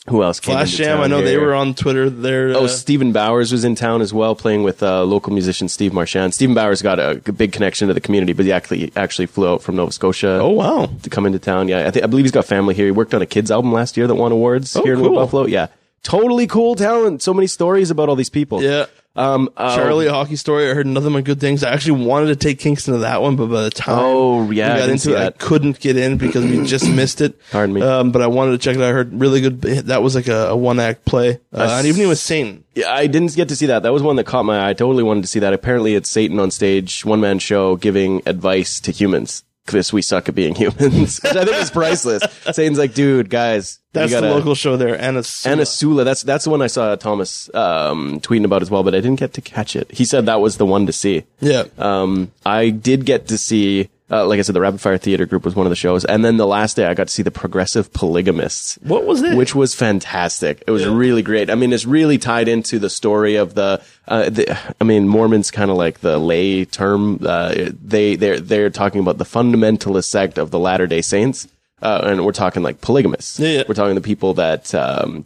Who 0.09 0.23
else? 0.25 0.41
came 0.41 0.55
Flash 0.55 0.73
Jam. 0.73 0.97
town 0.97 1.05
I 1.05 1.07
know 1.07 1.23
they 1.23 1.37
were 1.37 1.55
on 1.55 1.75
Twitter. 1.75 2.11
They're 2.11 2.49
Oh, 2.57 2.65
uh, 2.65 2.69
Stephen 2.69 3.13
Bowers 3.13 3.53
was 3.53 3.63
in 3.65 3.77
town 3.77 4.03
as 4.03 4.13
well, 4.13 4.35
playing 4.35 4.65
with 4.65 4.83
uh, 4.83 5.05
local 5.05 5.33
musician 5.33 5.69
Steve 5.69 5.93
Marchand. 5.93 6.35
Stephen 6.35 6.55
Bowers 6.57 6.83
got 6.83 6.99
a 6.99 7.15
big 7.33 7.53
connection 7.53 7.87
to 7.87 7.95
the 7.95 8.01
community, 8.01 8.33
but 8.33 8.45
he 8.45 8.53
actually 8.53 8.91
actually 8.97 9.27
flew 9.27 9.49
out 9.49 9.63
from 9.63 9.77
Nova 9.77 9.93
Scotia. 9.93 10.41
oh 10.41 10.51
wow. 10.51 10.91
to 11.05 11.09
come 11.11 11.25
into 11.25 11.39
town. 11.39 11.69
Yeah, 11.69 11.87
I, 11.87 11.91
think 11.93 12.03
I 12.05 12.09
believe 12.09 12.25
he's 12.25 12.33
got 12.33 12.45
family 12.47 12.75
here. 12.75 12.87
He 12.87 12.91
worked 12.91 13.15
on 13.15 13.23
a 13.23 13.27
kids 13.27 13.51
album 13.53 13.73
last 13.73 13.97
year 13.97 14.09
that 14.09 14.15
won 14.17 14.33
awards 14.33 14.75
Oh, 14.75 14.83
here 14.83 14.95
in 14.95 15.01
cool. 15.01 15.15
Buffalo. 15.15 15.47
Yeah, 15.47 15.69
totally 16.03 16.49
cool 16.49 16.75
talent. 16.75 17.23
So 17.23 17.33
many 17.33 17.47
stories 17.47 17.91
about 17.93 18.09
all 18.09 18.17
these 18.17 18.31
people. 18.31 18.61
Yeah. 18.61 18.87
Um, 19.15 19.51
uh, 19.57 19.77
Charlie, 19.77 20.07
a 20.07 20.13
hockey 20.13 20.37
story. 20.37 20.71
I 20.71 20.75
heard 20.75 20.87
nothing 20.87 21.13
but 21.13 21.25
good 21.25 21.41
things. 21.41 21.63
I 21.63 21.71
actually 21.71 22.05
wanted 22.05 22.29
to 22.29 22.37
take 22.37 22.59
Kingston 22.59 22.95
to 22.95 23.01
that 23.01 23.21
one, 23.21 23.37
but 23.37 23.47
by 23.49 23.63
the 23.63 23.71
time 23.71 23.99
Oh, 23.99 24.51
yeah, 24.51 24.75
we 24.75 24.81
got 24.81 24.89
into 24.89 25.15
it, 25.15 25.19
I 25.21 25.31
couldn't 25.31 25.81
get 25.81 25.97
in 25.97 26.17
because 26.17 26.45
we 26.45 26.65
just 26.65 26.89
missed 26.95 27.21
it. 27.21 27.39
Pardon 27.51 27.75
me. 27.75 27.83
Um, 27.83 28.11
but 28.11 28.23
I 28.23 28.27
wanted 28.27 28.53
to 28.53 28.59
check 28.59 28.77
it 28.77 28.83
out. 28.83 28.89
I 28.89 28.93
heard 28.93 29.13
really 29.13 29.41
good. 29.41 29.61
That 29.61 30.03
was 30.03 30.15
like 30.15 30.29
a, 30.29 30.49
a 30.49 30.57
one 30.57 30.81
act 30.81 31.05
play, 31.05 31.41
uh, 31.53 31.77
and 31.79 31.87
even 31.87 32.09
with 32.09 32.19
Satan. 32.19 32.65
Yeah, 32.75 32.91
I 32.91 33.07
didn't 33.07 33.35
get 33.35 33.49
to 33.51 33.57
see 33.57 33.67
that. 33.67 33.83
That 33.83 33.93
was 33.93 34.03
one 34.03 34.17
that 34.17 34.25
caught 34.25 34.45
my 34.45 34.59
eye. 34.59 34.71
I 34.71 34.73
totally 34.73 35.03
wanted 35.03 35.23
to 35.23 35.29
see 35.29 35.41
that. 35.41 35.53
Apparently, 35.53 35.95
it's 35.95 36.09
Satan 36.09 36.39
on 36.39 36.51
stage, 36.51 37.05
one 37.05 37.21
man 37.21 37.39
show, 37.39 37.77
giving 37.77 38.23
advice 38.25 38.81
to 38.81 38.93
humans 38.93 39.45
because 39.67 39.93
we 39.93 40.03
suck 40.03 40.29
at 40.29 40.35
being 40.35 40.55
humans, 40.55 41.21
which 41.23 41.37
I 41.37 41.45
think 41.45 41.57
is 41.57 41.71
priceless. 41.71 42.23
Satan's 42.53 42.79
like, 42.79 42.95
dude, 42.95 43.31
guys, 43.31 43.79
That's 43.93 44.11
gotta- 44.13 44.27
the 44.27 44.35
local 44.35 44.55
show 44.55 44.77
there, 44.77 44.99
and 45.01 45.17
it's 45.17 45.47
Anna 45.47 45.65
Sula. 45.67 46.05
That's 46.05 46.23
that's 46.23 46.45
the 46.45 46.51
one 46.51 46.63
I 46.63 46.67
saw 46.67 46.95
Thomas 46.97 47.53
um, 47.55 48.21
tweeting 48.21 48.45
about 48.45 48.63
as 48.63 48.71
well, 48.71 48.83
but 48.83 48.95
I 48.95 48.99
didn't 49.01 49.19
get 49.21 49.35
to 49.35 49.41
catch 49.41 49.77
it. 49.77 49.91
He 49.93 50.05
said 50.05 50.27
that 50.27 50.41
was 50.41 50.57
the 50.57 50.67
one 50.67 50.87
to 50.87 50.93
see. 50.93 51.25
yeah. 51.41 51.65
Um, 51.79 52.33
I 52.45 52.71
did 52.71 53.05
get 53.07 53.29
to 53.29 53.39
see, 53.39 53.89
uh, 54.13 54.27
like 54.27 54.39
I 54.39 54.43
said, 54.43 54.55
the 54.55 54.61
Rapid 54.61 54.81
Fire 54.81 54.99
Theater 54.99 55.25
Group 55.25 55.45
was 55.45 55.57
one 55.57 55.65
of 55.65 55.71
the 55.71 55.77
shows, 55.77 56.05
and 56.05 56.23
then 56.23 56.37
the 56.37 56.47
last 56.47 56.77
day 56.77 56.85
I 56.85 56.93
got 56.93 57.09
to 57.09 57.13
see 57.13 57.23
the 57.23 57.31
Progressive 57.31 57.93
Polygamists. 57.95 58.79
What 58.83 59.07
was 59.07 59.23
it? 59.23 59.37
Which 59.37 59.55
was 59.55 59.75
fantastic. 59.75 60.63
It 60.67 60.71
was 60.71 60.87
really 60.87 61.23
great. 61.23 61.49
I 61.49 61.55
mean, 61.55 61.73
it's 61.73 61.87
really 61.87 62.19
tied 62.19 62.47
into 62.47 62.79
the 62.79 62.91
story 62.91 63.37
of 63.37 63.55
the. 63.55 63.83
Uh, 64.07 64.29
the 64.29 64.59
I 64.81 64.85
mean, 64.85 65.09
Mormons 65.09 65.51
kind 65.51 65.71
of 65.71 65.79
like 65.79 66.01
the 66.01 66.19
lay 66.19 66.67
term. 66.67 67.21
Uh, 67.25 67.71
they 67.83 68.17
they're 68.17 68.39
they're 68.39 68.71
talking 68.71 69.01
about 69.01 69.17
the 69.17 69.25
fundamentalist 69.25 70.05
sect 70.05 70.37
of 70.37 70.51
the 70.51 70.59
Latter 70.59 70.87
Day 70.87 71.01
Saints, 71.01 71.49
uh, 71.81 72.03
and 72.05 72.25
we're 72.25 72.33
talking 72.33 72.63
like 72.63 72.83
polygamists. 72.83 73.41
Yeah, 73.41 73.49
yeah. 73.49 73.63
We're 73.67 73.75
talking 73.75 73.95
the 73.95 74.03
people 74.03 74.35
that. 74.35 74.75
Um, 74.75 75.25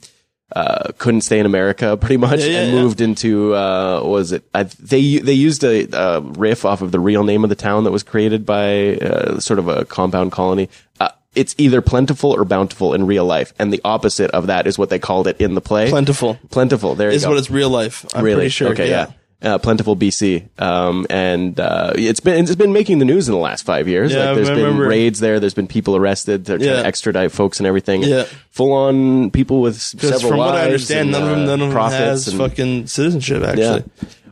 uh, 0.55 0.93
couldn't 0.99 1.23
stay 1.23 1.39
in 1.39 1.47
America 1.47 1.97
pretty 2.01 2.17
much 2.17 2.41
Yeah, 2.41 2.47
yeah, 2.47 2.59
and 2.61 2.73
yeah. 2.75 2.81
moved 2.81 3.01
into 3.01 3.55
uh, 3.55 4.01
was 4.05 4.33
it? 4.33 4.45
I, 4.55 4.65
they 4.65 5.19
they 5.19 5.33
used 5.33 5.65
a 5.65 5.89
uh, 5.91 6.21
riff 6.21 6.65
off 6.65 6.83
of 6.83 6.93
the 6.93 7.01
real 7.01 7.25
name 7.25 7.43
of 7.45 7.51
the 7.51 7.57
town 7.57 7.85
that 7.85 7.91
was 7.91 8.03
created 8.03 8.47
by 8.47 8.97
uh, 8.97 9.41
sort 9.41 9.59
of 9.59 9.69
a 9.69 9.85
compound 9.85 10.33
colony. 10.33 10.69
Uh, 11.01 11.09
it's 11.35 11.55
either 11.59 11.83
plentiful 11.83 12.33
or 12.33 12.45
bountiful 12.45 12.95
in 12.95 13.07
real 13.07 13.25
life, 13.25 13.53
and 13.59 13.73
the 13.73 13.81
opposite 13.85 14.31
of 14.31 14.47
that 14.47 14.67
is 14.67 14.79
what 14.79 14.89
they 14.89 14.99
called 14.99 15.27
it 15.27 15.39
in 15.41 15.55
the 15.55 15.61
play. 15.61 15.91
Plentiful 15.91 16.39
Plentiful. 16.51 16.95
There 16.95 17.11
you 17.11 17.17
is 17.17 17.27
what 17.27 17.37
it's 17.37 17.51
real 17.51 17.69
life. 17.69 18.07
I'm 18.15 18.25
really 18.25 18.37
pretty 18.37 18.51
sure. 18.51 18.73
Okay, 18.73 18.89
yeah. 18.89 19.11
Uh, 19.43 19.59
plentiful 19.59 19.95
BC, 19.95 20.49
um, 20.63 21.07
and 21.11 21.61
uh, 21.61 21.93
it's 21.95 22.21
been 22.21 22.43
it's 22.43 22.55
been 22.55 22.73
making 22.73 23.01
the 23.01 23.05
news 23.05 23.29
in 23.29 23.33
the 23.35 23.39
last 23.41 23.67
five 23.67 23.87
years. 23.87 24.11
Yeah, 24.11 24.29
like 24.29 24.37
there's 24.37 24.49
I 24.49 24.55
been 24.55 24.65
remember. 24.65 24.89
raids 24.89 25.21
there. 25.21 25.39
There's 25.41 25.53
been 25.53 25.67
people 25.69 25.95
arrested. 25.95 26.47
They're 26.47 26.57
trying 26.57 26.71
Yeah. 26.71 26.77
to 26.83 26.87
extradite 26.87 27.33
folks 27.33 27.61
and 27.61 27.67
everything. 27.67 28.03
Yeah. 28.03 28.25
full 28.51 28.73
on 28.73 29.31
people 29.31 29.61
with 29.61 29.79
several 29.79 30.21
from 30.31 30.39
what 30.39 30.55
I 30.55 30.65
understand, 30.65 31.01
and, 31.01 31.11
none 31.13 31.23
of 31.25 31.29
them, 31.29 31.41
uh, 31.41 31.45
none 31.45 31.61
of 31.61 31.69
them 31.75 31.91
has 31.93 32.29
and- 32.29 32.39
fucking 32.39 32.87
citizenship. 32.87 33.43
Actually, 33.43 33.85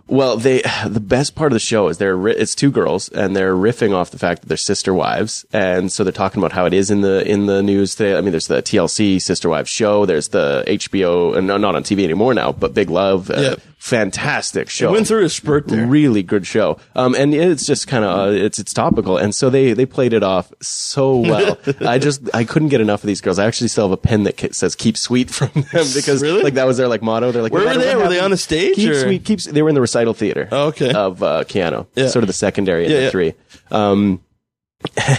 well, 0.07 0.38
they 0.38 0.62
the 0.88 1.00
best 1.00 1.34
part 1.34 1.52
of 1.52 1.55
the 1.55 1.61
show 1.61 1.88
is 1.88 1.98
they're 1.98 2.26
it's 2.26 2.55
two 2.55 2.70
girls 2.70 3.11
and 3.11 3.36
they're 3.36 3.55
riffing 3.55 3.94
off 3.94 4.11
the 4.11 4.18
fact 4.18 4.40
that 4.40 4.48
they're 4.48 4.57
sister 4.57 4.94
wives, 4.94 5.44
and 5.52 5.92
so 5.92 6.02
they're 6.02 6.12
talking 6.14 6.40
about 6.42 6.52
how 6.52 6.64
it 6.64 6.72
is 6.72 6.90
in 6.90 7.02
the 7.02 7.30
in 7.30 7.44
the 7.44 7.62
news 7.62 7.94
today. 7.94 8.16
I 8.16 8.22
mean, 8.22 8.30
there's 8.30 8.46
the 8.48 8.62
TLC 8.62 9.20
Sister 9.20 9.50
Wives 9.50 9.68
show, 9.68 10.07
there's 10.07 10.28
the 10.28 10.64
HBO, 10.66 11.36
and 11.36 11.46
no, 11.46 11.59
not 11.59 11.76
on 11.76 11.82
TV 11.82 12.05
anymore 12.05 12.32
now, 12.32 12.52
but 12.52 12.72
Big 12.72 12.88
Love, 12.88 13.30
uh, 13.30 13.34
Yeah. 13.38 13.55
Fantastic 13.78 14.70
show. 14.70 14.92
went 14.92 15.06
through 15.06 15.24
a 15.24 15.28
spurt 15.28 15.68
there. 15.68 15.86
Really 15.86 16.22
good 16.22 16.46
show. 16.46 16.78
Um, 16.96 17.14
and 17.14 17.34
it's 17.34 17.66
just 17.66 17.86
kind 17.86 18.04
of, 18.04 18.18
uh, 18.18 18.30
it's, 18.32 18.58
it's 18.58 18.72
topical. 18.72 19.16
And 19.18 19.34
so 19.34 19.50
they, 19.50 19.72
they 19.74 19.84
played 19.86 20.12
it 20.12 20.22
off 20.22 20.52
so 20.62 21.16
well. 21.18 21.58
I 21.80 21.98
just, 21.98 22.22
I 22.34 22.44
couldn't 22.44 22.68
get 22.70 22.80
enough 22.80 23.02
of 23.02 23.06
these 23.06 23.20
girls. 23.20 23.38
I 23.38 23.46
actually 23.46 23.68
still 23.68 23.84
have 23.84 23.92
a 23.92 23.96
pen 23.98 24.22
that 24.24 24.54
says 24.54 24.74
keep 24.74 24.96
sweet 24.96 25.30
from 25.30 25.50
them 25.54 25.64
because 25.94 26.22
Really? 26.22 26.42
like 26.42 26.54
that 26.54 26.66
was 26.66 26.76
their 26.78 26.88
like 26.88 27.02
motto. 27.02 27.30
They're 27.30 27.42
like, 27.42 27.52
Where 27.52 27.66
were 27.66 27.74
they? 27.82 27.94
Were 27.94 28.08
they 28.08 28.20
on 28.20 28.30
the 28.30 28.36
stage, 28.36 28.76
Keep 28.76 28.90
or- 28.90 29.00
sweet, 29.02 29.24
keeps, 29.24 29.44
they 29.44 29.60
were 29.62 29.68
in 29.68 29.74
the 29.74 29.80
recital 29.82 30.14
theater. 30.14 30.48
Oh, 30.50 30.68
okay. 30.68 30.92
Of, 30.92 31.22
uh, 31.22 31.44
Keyano. 31.44 31.86
Yeah. 31.94 32.08
Sort 32.08 32.22
of 32.22 32.26
the 32.28 32.32
secondary 32.32 32.86
of 32.86 32.90
Yeah, 32.90 32.96
the 32.98 33.02
yeah. 33.04 33.10
three. 33.10 33.34
Um, 33.70 34.20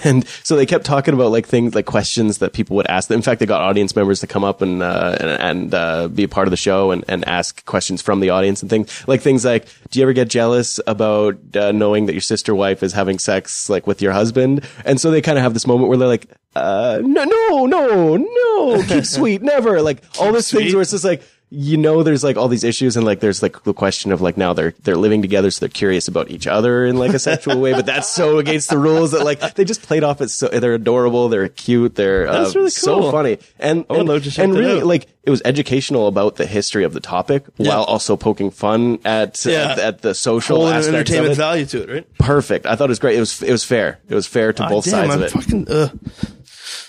and 0.04 0.28
so 0.44 0.56
they 0.56 0.66
kept 0.66 0.86
talking 0.86 1.14
about 1.14 1.32
like 1.32 1.48
things 1.48 1.76
like 1.76 1.86
questions 1.86 2.38
that 2.38 2.54
people 2.54 2.76
would 2.76 2.88
ask 2.88 3.10
them. 3.10 3.16
In 3.16 3.22
fact, 3.22 3.40
they 3.40 3.46
got 3.46 3.62
audience 3.62 3.96
members 3.96 4.20
to 4.22 4.28
come 4.28 4.44
up 4.44 4.62
and 4.62 4.82
uh, 4.82 5.18
and, 5.20 5.30
and 5.30 5.74
uh, 5.74 6.08
be 6.08 6.24
a 6.24 6.28
part 6.28 6.48
of 6.48 6.52
the 6.52 6.58
show 6.58 6.92
and, 6.92 7.04
and 7.08 7.28
ask 7.28 7.66
questions 7.66 8.02
from 8.02 8.20
the 8.20 8.30
audience 8.30 8.62
and 8.62 8.70
things 8.70 9.08
like 9.08 9.22
things 9.22 9.44
like, 9.44 9.68
"Do 9.90 10.00
you 10.00 10.06
ever 10.06 10.14
get 10.14 10.30
jealous 10.30 10.80
about 10.88 11.38
uh, 11.56 11.72
knowing 11.72 12.06
that 12.06 12.14
your 12.14 12.22
sister 12.22 12.54
wife 12.56 12.84
is 12.84 12.94
having 12.94 13.20
sex 13.20 13.70
like 13.70 13.88
with 13.88 14.02
your 14.02 14.12
husband?" 14.12 14.66
And 14.86 15.00
so 15.00 15.12
they 15.12 15.22
kind 15.22 15.38
of 15.38 15.44
have 15.44 15.54
this 15.54 15.68
moment 15.68 15.90
where 15.90 15.98
they're 15.98 16.08
like, 16.08 16.28
uh, 16.56 17.00
"No, 17.04 17.24
no, 17.24 17.66
no, 17.66 18.18
no, 18.18 18.84
keep 18.88 19.06
sweet, 19.06 19.42
never." 19.42 19.82
Like 19.82 20.04
all 20.20 20.32
these 20.32 20.52
things 20.52 20.74
where 20.74 20.82
it's 20.82 20.92
just 20.92 21.04
like 21.04 21.24
you 21.58 21.78
know 21.78 22.04
there's 22.04 22.24
like 22.24 22.36
all 22.36 22.48
these 22.50 22.64
issues 22.66 22.98
and 22.98 23.06
like 23.06 23.22
there's 23.22 23.42
like 23.42 23.64
the 23.64 23.74
question 23.74 24.12
of 24.12 24.20
like 24.20 24.36
now 24.36 24.52
they're 24.52 24.74
they're 24.84 24.98
living 24.98 25.22
together 25.22 25.50
so 25.50 25.62
they're 25.62 25.70
curious 25.70 26.08
about 26.10 26.30
each 26.30 26.48
other 26.48 26.86
in 26.86 26.98
like 26.98 27.14
a 27.14 27.20
sexual 27.20 27.62
way 27.62 27.72
but 27.72 27.86
that's 27.86 28.10
so 28.10 28.38
against 28.40 28.70
the 28.70 28.78
rules 28.78 29.12
that 29.12 29.24
like 29.24 29.40
they 29.56 29.64
just 29.64 29.82
played 29.82 30.04
off 30.04 30.20
as 30.20 30.34
so 30.34 30.48
they're 30.50 30.74
adorable 30.74 31.30
they're 31.30 31.48
cute 31.48 31.96
they're 31.96 32.28
uh, 32.28 32.52
really 32.54 32.70
so 32.70 33.10
funny 33.10 33.38
and 33.58 33.86
and, 33.90 34.08
love 34.10 34.24
to 34.24 34.32
check 34.32 34.44
and 34.44 34.54
really 34.54 34.82
out. 34.82 34.86
like 34.86 35.08
it 35.24 35.30
was 35.32 35.42
educational 35.46 36.08
about 36.08 36.36
the 36.36 36.46
history 36.46 36.84
of 36.84 36.94
the 36.94 37.00
topic 37.00 37.46
while 37.58 37.84
also 37.86 38.16
poking 38.18 38.52
fun 38.52 39.00
at 39.06 39.44
Yeah. 39.46 39.72
at, 39.72 39.80
at 39.80 40.02
the 40.02 40.14
social 40.14 40.58
Holding 40.58 40.74
an 40.74 40.78
aspects 40.80 40.88
of 40.90 40.96
entertainment 40.96 41.32
it. 41.32 41.38
value 41.38 41.66
to 41.68 41.82
it, 41.84 41.90
right? 41.90 42.18
perfect 42.20 42.66
I 42.66 42.76
thought 42.76 42.86
it 42.90 42.90
was 42.90 43.00
great 43.00 43.16
it 43.16 43.22
was 43.22 43.42
it 43.42 43.52
was 43.52 43.64
fair 43.64 44.00
it 44.10 44.14
was 44.16 44.28
fair 44.28 44.52
to 44.54 44.64
Ah, 44.64 44.70
both 44.70 44.86
damn, 44.86 45.10
sides 45.10 45.14
of 45.16 45.20
I'm 45.22 45.26
it 45.26 45.32
Fucking, 45.32 45.68
uh, 45.72 45.90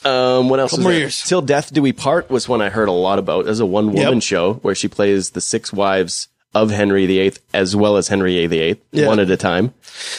um, 0.07 0.49
what 0.49 0.61
else? 0.61 0.71
Couple 0.73 0.85
was 0.87 0.93
more 0.93 0.99
years. 0.99 1.23
Till 1.23 1.43
Death 1.43 1.73
Do 1.73 1.83
We 1.83 1.93
Part 1.93 2.31
was 2.31 2.49
one 2.49 2.63
I 2.63 2.69
heard 2.71 2.89
a 2.89 2.93
lot 2.93 3.19
about. 3.19 3.47
As 3.49 3.61
a 3.61 3.67
one 3.67 3.93
woman 3.93 4.15
Yep. 4.15 4.23
show 4.23 4.55
where 4.55 4.75
she 4.75 4.89
plays 4.89 5.31
the 5.31 5.41
six 5.41 5.73
wives 5.73 6.29
of 6.55 6.71
Henry 6.71 7.05
VIII 7.07 7.35
as 7.53 7.77
well 7.77 7.97
as 7.99 8.09
Henry 8.09 8.47
VIII, 8.47 8.81
Yeah. 8.93 9.09
one 9.09 9.21
at 9.21 9.31
a 9.31 9.37
time. 9.37 9.75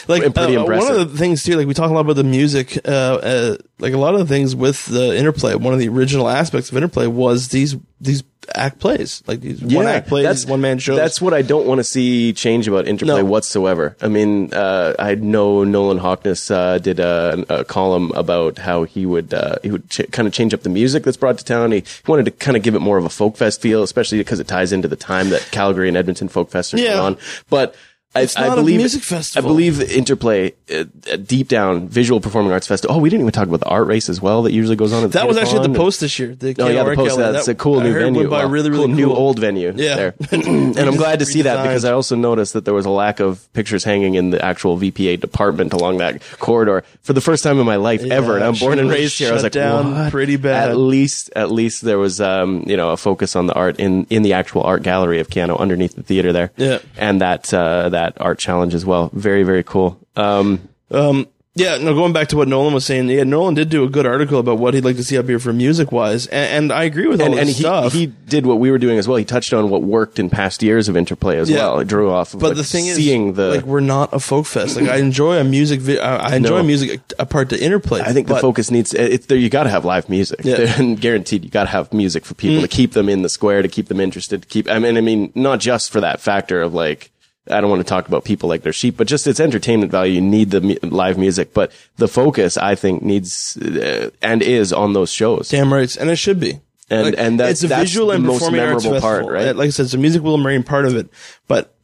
like 0.06 0.22
And 0.22 0.32
pretty 0.34 0.56
uh, 0.56 0.64
one 0.64 0.92
of 0.92 1.10
the 1.12 1.18
things 1.18 1.42
too, 1.42 1.56
like 1.56 1.66
we 1.66 1.74
talk 1.74 1.90
a 1.90 1.92
lot 1.94 2.00
about 2.02 2.14
the 2.16 2.22
music, 2.24 2.78
uh, 2.86 2.90
uh, 2.90 3.56
like 3.80 3.92
a 3.92 3.98
lot 3.98 4.14
of 4.14 4.20
the 4.20 4.26
things 4.26 4.54
with 4.54 4.86
the 4.86 5.16
interplay. 5.16 5.54
One 5.56 5.72
of 5.72 5.80
the 5.80 5.88
original 5.88 6.28
aspects 6.28 6.70
of 6.70 6.76
interplay 6.76 7.06
was 7.08 7.48
these 7.48 7.74
these 8.00 8.22
act 8.54 8.78
plays, 8.78 9.22
like 9.26 9.40
these 9.40 9.60
one 9.62 9.86
act 9.86 10.08
plays, 10.08 10.46
one 10.46 10.60
man 10.60 10.78
shows. 10.78 10.96
That's 10.96 11.20
what 11.20 11.34
I 11.34 11.42
don't 11.42 11.66
want 11.66 11.78
to 11.78 11.84
see 11.84 12.32
change 12.32 12.66
about 12.68 12.86
interplay 12.88 13.16
No. 13.22 13.24
whatsoever. 13.24 13.96
I 14.00 14.08
mean, 14.08 14.52
uh, 14.54 14.94
I 14.98 15.14
know 15.16 15.64
Nolan 15.64 15.98
Hawkness 15.98 16.50
uh, 16.50 16.78
did 16.78 17.00
a, 17.00 17.44
a 17.48 17.64
column 17.64 18.12
about 18.14 18.58
how 18.58 18.84
he 18.84 19.06
would 19.06 19.32
uh, 19.34 19.56
he 19.62 19.70
would 19.70 19.88
ch- 19.90 20.10
kind 20.10 20.26
of 20.26 20.34
change 20.34 20.54
up 20.54 20.62
the 20.62 20.68
music 20.70 21.02
that's 21.04 21.16
brought 21.16 21.38
to 21.38 21.44
town. 21.44 21.72
He 21.72 21.84
wanted 22.06 22.24
to 22.26 22.30
kind 22.30 22.56
of 22.56 22.62
give 22.62 22.74
it 22.74 22.80
more 22.80 22.98
of 22.98 23.04
a 23.04 23.10
folk 23.10 23.36
fest 23.36 23.60
feel, 23.60 23.82
especially 23.82 24.18
because 24.18 24.40
it 24.40 24.48
ties 24.48 24.72
into 24.72 24.88
the 24.88 24.96
time 24.96 25.30
that 25.30 25.42
Calgary 25.50 25.88
and 25.88 25.96
Edmonton 25.96 26.28
folk 26.28 26.50
fest 26.50 26.72
are 26.74 26.78
Yeah. 26.78 27.00
on. 27.00 27.16
But 27.50 27.74
It's 28.16 28.36
I 28.38 28.48
not 28.48 28.58
a 28.58 28.60
believe 28.62 28.78
music 28.78 29.02
festival. 29.02 29.48
I 29.48 29.52
believe 29.52 29.80
interplay 29.82 30.54
uh, 30.72 30.84
uh, 31.12 31.16
deep 31.16 31.46
down 31.48 31.88
visual 31.88 32.20
performing 32.20 32.52
arts 32.52 32.66
festival. 32.66 32.96
Oh, 32.96 32.98
we 32.98 33.10
didn't 33.10 33.20
even 33.20 33.32
talk 33.32 33.46
about 33.46 33.60
the 33.60 33.66
art 33.68 33.86
race 33.86 34.08
as 34.08 34.20
well 34.20 34.42
that 34.42 34.52
usually 34.52 34.76
goes 34.76 34.94
on. 34.94 35.04
At 35.04 35.12
the 35.12 35.18
that 35.18 35.28
was 35.28 35.36
actually 35.36 35.58
at 35.66 35.70
the 35.72 35.78
post 35.78 36.00
this 36.00 36.18
year. 36.18 36.34
The 36.34 36.56
Oh 36.58 36.68
yeah, 36.68 36.84
the 36.84 36.94
post. 36.96 37.16
Gallery. 37.18 37.32
That's 37.34 37.46
That- 37.46 37.52
a 37.52 37.54
cool 37.54 37.80
I 37.80 37.84
new 37.84 37.92
venue. 37.92 38.28
By 38.28 38.44
Wow. 38.46 38.50
really, 38.50 38.70
really 38.70 38.86
cool, 38.86 38.94
new 38.94 39.12
old 39.12 39.38
venue 39.38 39.74
Yeah. 39.76 39.94
there. 39.96 40.14
and 40.32 40.78
I'm 40.78 40.96
glad 40.96 41.18
to 41.18 41.26
see 41.26 41.42
that 41.42 41.62
because 41.62 41.84
I 41.84 41.92
also 41.92 42.16
noticed 42.16 42.54
that 42.54 42.64
there 42.64 42.72
was 42.74 42.86
a 42.86 42.90
lack 42.90 43.20
of 43.20 43.46
pictures 43.52 43.84
hanging 43.84 44.14
in 44.14 44.30
the 44.30 44.42
actual 44.42 44.78
VPA 44.78 45.20
department 45.20 45.74
along 45.74 45.98
that 45.98 46.22
corridor 46.38 46.84
for 47.02 47.12
the 47.12 47.20
first 47.20 47.44
time 47.44 47.60
in 47.60 47.66
my 47.66 47.76
life 47.76 48.02
ever. 48.02 48.36
And 48.36 48.44
I'm 48.44 48.54
born 48.54 48.78
and 48.78 48.88
raised 48.90 49.18
here. 49.18 49.30
I 49.30 49.34
was 49.34 49.42
like, 49.42 49.52
down 49.52 49.92
what? 49.94 50.10
pretty 50.10 50.36
bad. 50.36 50.70
At 50.70 50.78
least, 50.78 51.30
at 51.36 51.50
least 51.52 51.82
there 51.82 51.98
was, 51.98 52.22
um, 52.22 52.64
you 52.66 52.76
know, 52.76 52.88
a 52.90 52.96
focus 52.96 53.36
on 53.36 53.46
the 53.46 53.54
art 53.54 53.78
in 53.78 54.06
in 54.08 54.22
the 54.22 54.32
actual 54.32 54.62
art 54.62 54.82
gallery 54.82 55.20
of 55.20 55.28
Keyano 55.28 55.58
underneath 55.58 55.94
the 55.94 56.02
theater 56.02 56.32
there. 56.32 56.52
Yeah. 56.56 56.78
and 56.96 57.20
that 57.20 57.52
uh, 57.52 57.90
that 57.90 57.97
art 58.20 58.38
challenge 58.38 58.74
as 58.74 58.84
well. 58.86 59.10
Very, 59.12 59.42
very 59.42 59.62
cool. 59.64 59.98
Um, 60.16 60.60
Um, 60.90 61.26
yeah, 61.54 61.76
no, 61.76 61.92
going 61.92 62.12
back 62.12 62.28
to 62.28 62.36
what 62.36 62.46
Nolan 62.46 62.72
was 62.72 62.84
saying, 62.86 63.08
yeah, 63.10 63.24
Nolan 63.24 63.54
did 63.54 63.68
do 63.68 63.82
a 63.82 63.88
good 63.88 64.06
article 64.06 64.38
about 64.38 64.58
what 64.60 64.74
he'd 64.74 64.84
like 64.84 64.94
to 64.96 65.02
see 65.02 65.18
up 65.18 65.26
here 65.26 65.40
for 65.40 65.52
music 65.52 65.90
wise, 65.90 66.28
and, 66.28 66.70
and 66.70 66.72
I 66.72 66.84
agree 66.84 67.08
with 67.08 67.20
all 67.20 67.26
and, 67.26 67.34
this 67.34 67.40
and 67.40 67.48
he, 67.48 67.54
stuff. 67.62 67.92
he 67.92 68.06
did 68.06 68.46
what 68.46 68.60
we 68.60 68.70
were 68.70 68.78
doing 68.78 68.96
as 68.96 69.08
well. 69.08 69.16
He 69.16 69.24
touched 69.24 69.52
on 69.52 69.68
what 69.68 69.82
worked 69.82 70.20
in 70.20 70.30
past 70.30 70.62
years 70.62 70.88
of 70.88 70.96
interplay 70.96 71.36
as 71.36 71.50
Yeah. 71.50 71.56
well. 71.58 71.80
It 71.80 71.88
drew 71.88 72.10
off 72.12 72.32
of 72.32 72.38
but 72.38 72.48
like, 72.50 72.58
the 72.58 72.62
thing 72.64 72.84
seeing 72.84 73.30
is, 73.30 73.36
the 73.36 73.48
like, 73.56 73.64
we're 73.64 73.80
not 73.80 74.14
a 74.14 74.20
folk 74.20 74.46
fest. 74.46 74.76
Like, 74.80 74.88
I 74.88 74.98
enjoy 74.98 75.38
a 75.40 75.42
music. 75.44 75.80
Vi- 75.80 75.98
I 75.98 76.30
I 76.30 76.36
enjoy 76.36 76.58
No. 76.58 76.62
music 76.62 77.00
apart 77.18 77.48
to 77.50 77.60
interplay. 77.60 78.02
I 78.02 78.12
think 78.12 78.28
the 78.28 78.36
focus 78.36 78.70
needs 78.70 78.94
it's 78.94 79.26
there. 79.26 79.36
You 79.36 79.50
got 79.50 79.64
to 79.64 79.70
have 79.70 79.84
live 79.84 80.08
music, 80.08 80.40
Yeah. 80.44 80.58
Mm. 80.58 80.78
and 80.78 81.00
guaranteed 81.00 81.42
you 81.44 81.50
got 81.50 81.64
to 81.64 81.70
have 81.70 81.92
music 81.92 82.24
for 82.24 82.34
people 82.34 82.60
to 82.62 82.68
keep 82.68 82.92
them 82.92 83.08
in 83.08 83.22
the 83.22 83.28
square, 83.28 83.62
to 83.62 83.68
keep 83.68 83.88
them 83.88 83.98
interested, 83.98 84.42
to 84.42 84.48
keep. 84.48 84.70
I 84.70 84.78
mean, 84.78 84.96
I 84.96 85.00
mean, 85.00 85.32
not 85.34 85.58
just 85.58 85.90
for 85.90 86.00
that 86.00 86.20
factor 86.20 86.62
of 86.62 86.72
like. 86.72 87.10
I 87.50 87.60
don't 87.60 87.70
want 87.70 87.80
to 87.80 87.88
talk 87.88 88.08
about 88.08 88.24
people 88.24 88.48
like 88.48 88.62
they're 88.62 88.72
sheep, 88.72 88.96
but 88.96 89.06
just 89.06 89.26
its 89.26 89.40
entertainment 89.40 89.90
value. 89.92 90.14
You 90.14 90.20
need 90.20 90.50
the 90.50 90.60
mu- 90.60 90.76
live 90.82 91.18
music, 91.18 91.54
but 91.54 91.72
the 91.96 92.08
focus, 92.08 92.56
I 92.56 92.74
think, 92.74 93.02
needs 93.02 93.56
uh, 93.56 94.10
and 94.22 94.42
is 94.42 94.72
on 94.72 94.92
those 94.92 95.12
shows. 95.12 95.48
Damn 95.48 95.72
right, 95.72 95.94
and 95.96 96.10
it 96.10 96.16
should 96.16 96.38
be. 96.40 96.60
And- 96.90 97.14
and 97.16 97.40
that- 97.40 97.50
it's 97.50 97.62
a 97.62 97.68
that's 97.68 97.82
visual 97.82 98.10
and 98.10 98.24
most 98.24 98.38
performing 98.40 98.60
arts 98.60 98.84
memorable 98.84 99.00
part, 99.00 99.26
right? 99.26 99.54
Like 99.54 99.66
I 99.68 99.70
said, 99.70 99.84
it's 99.84 99.94
a 99.94 99.98
music 99.98 100.22
will 100.22 100.38
marine 100.38 100.62
part 100.62 100.86
of 100.86 100.96
it, 100.96 101.08
but 101.46 101.74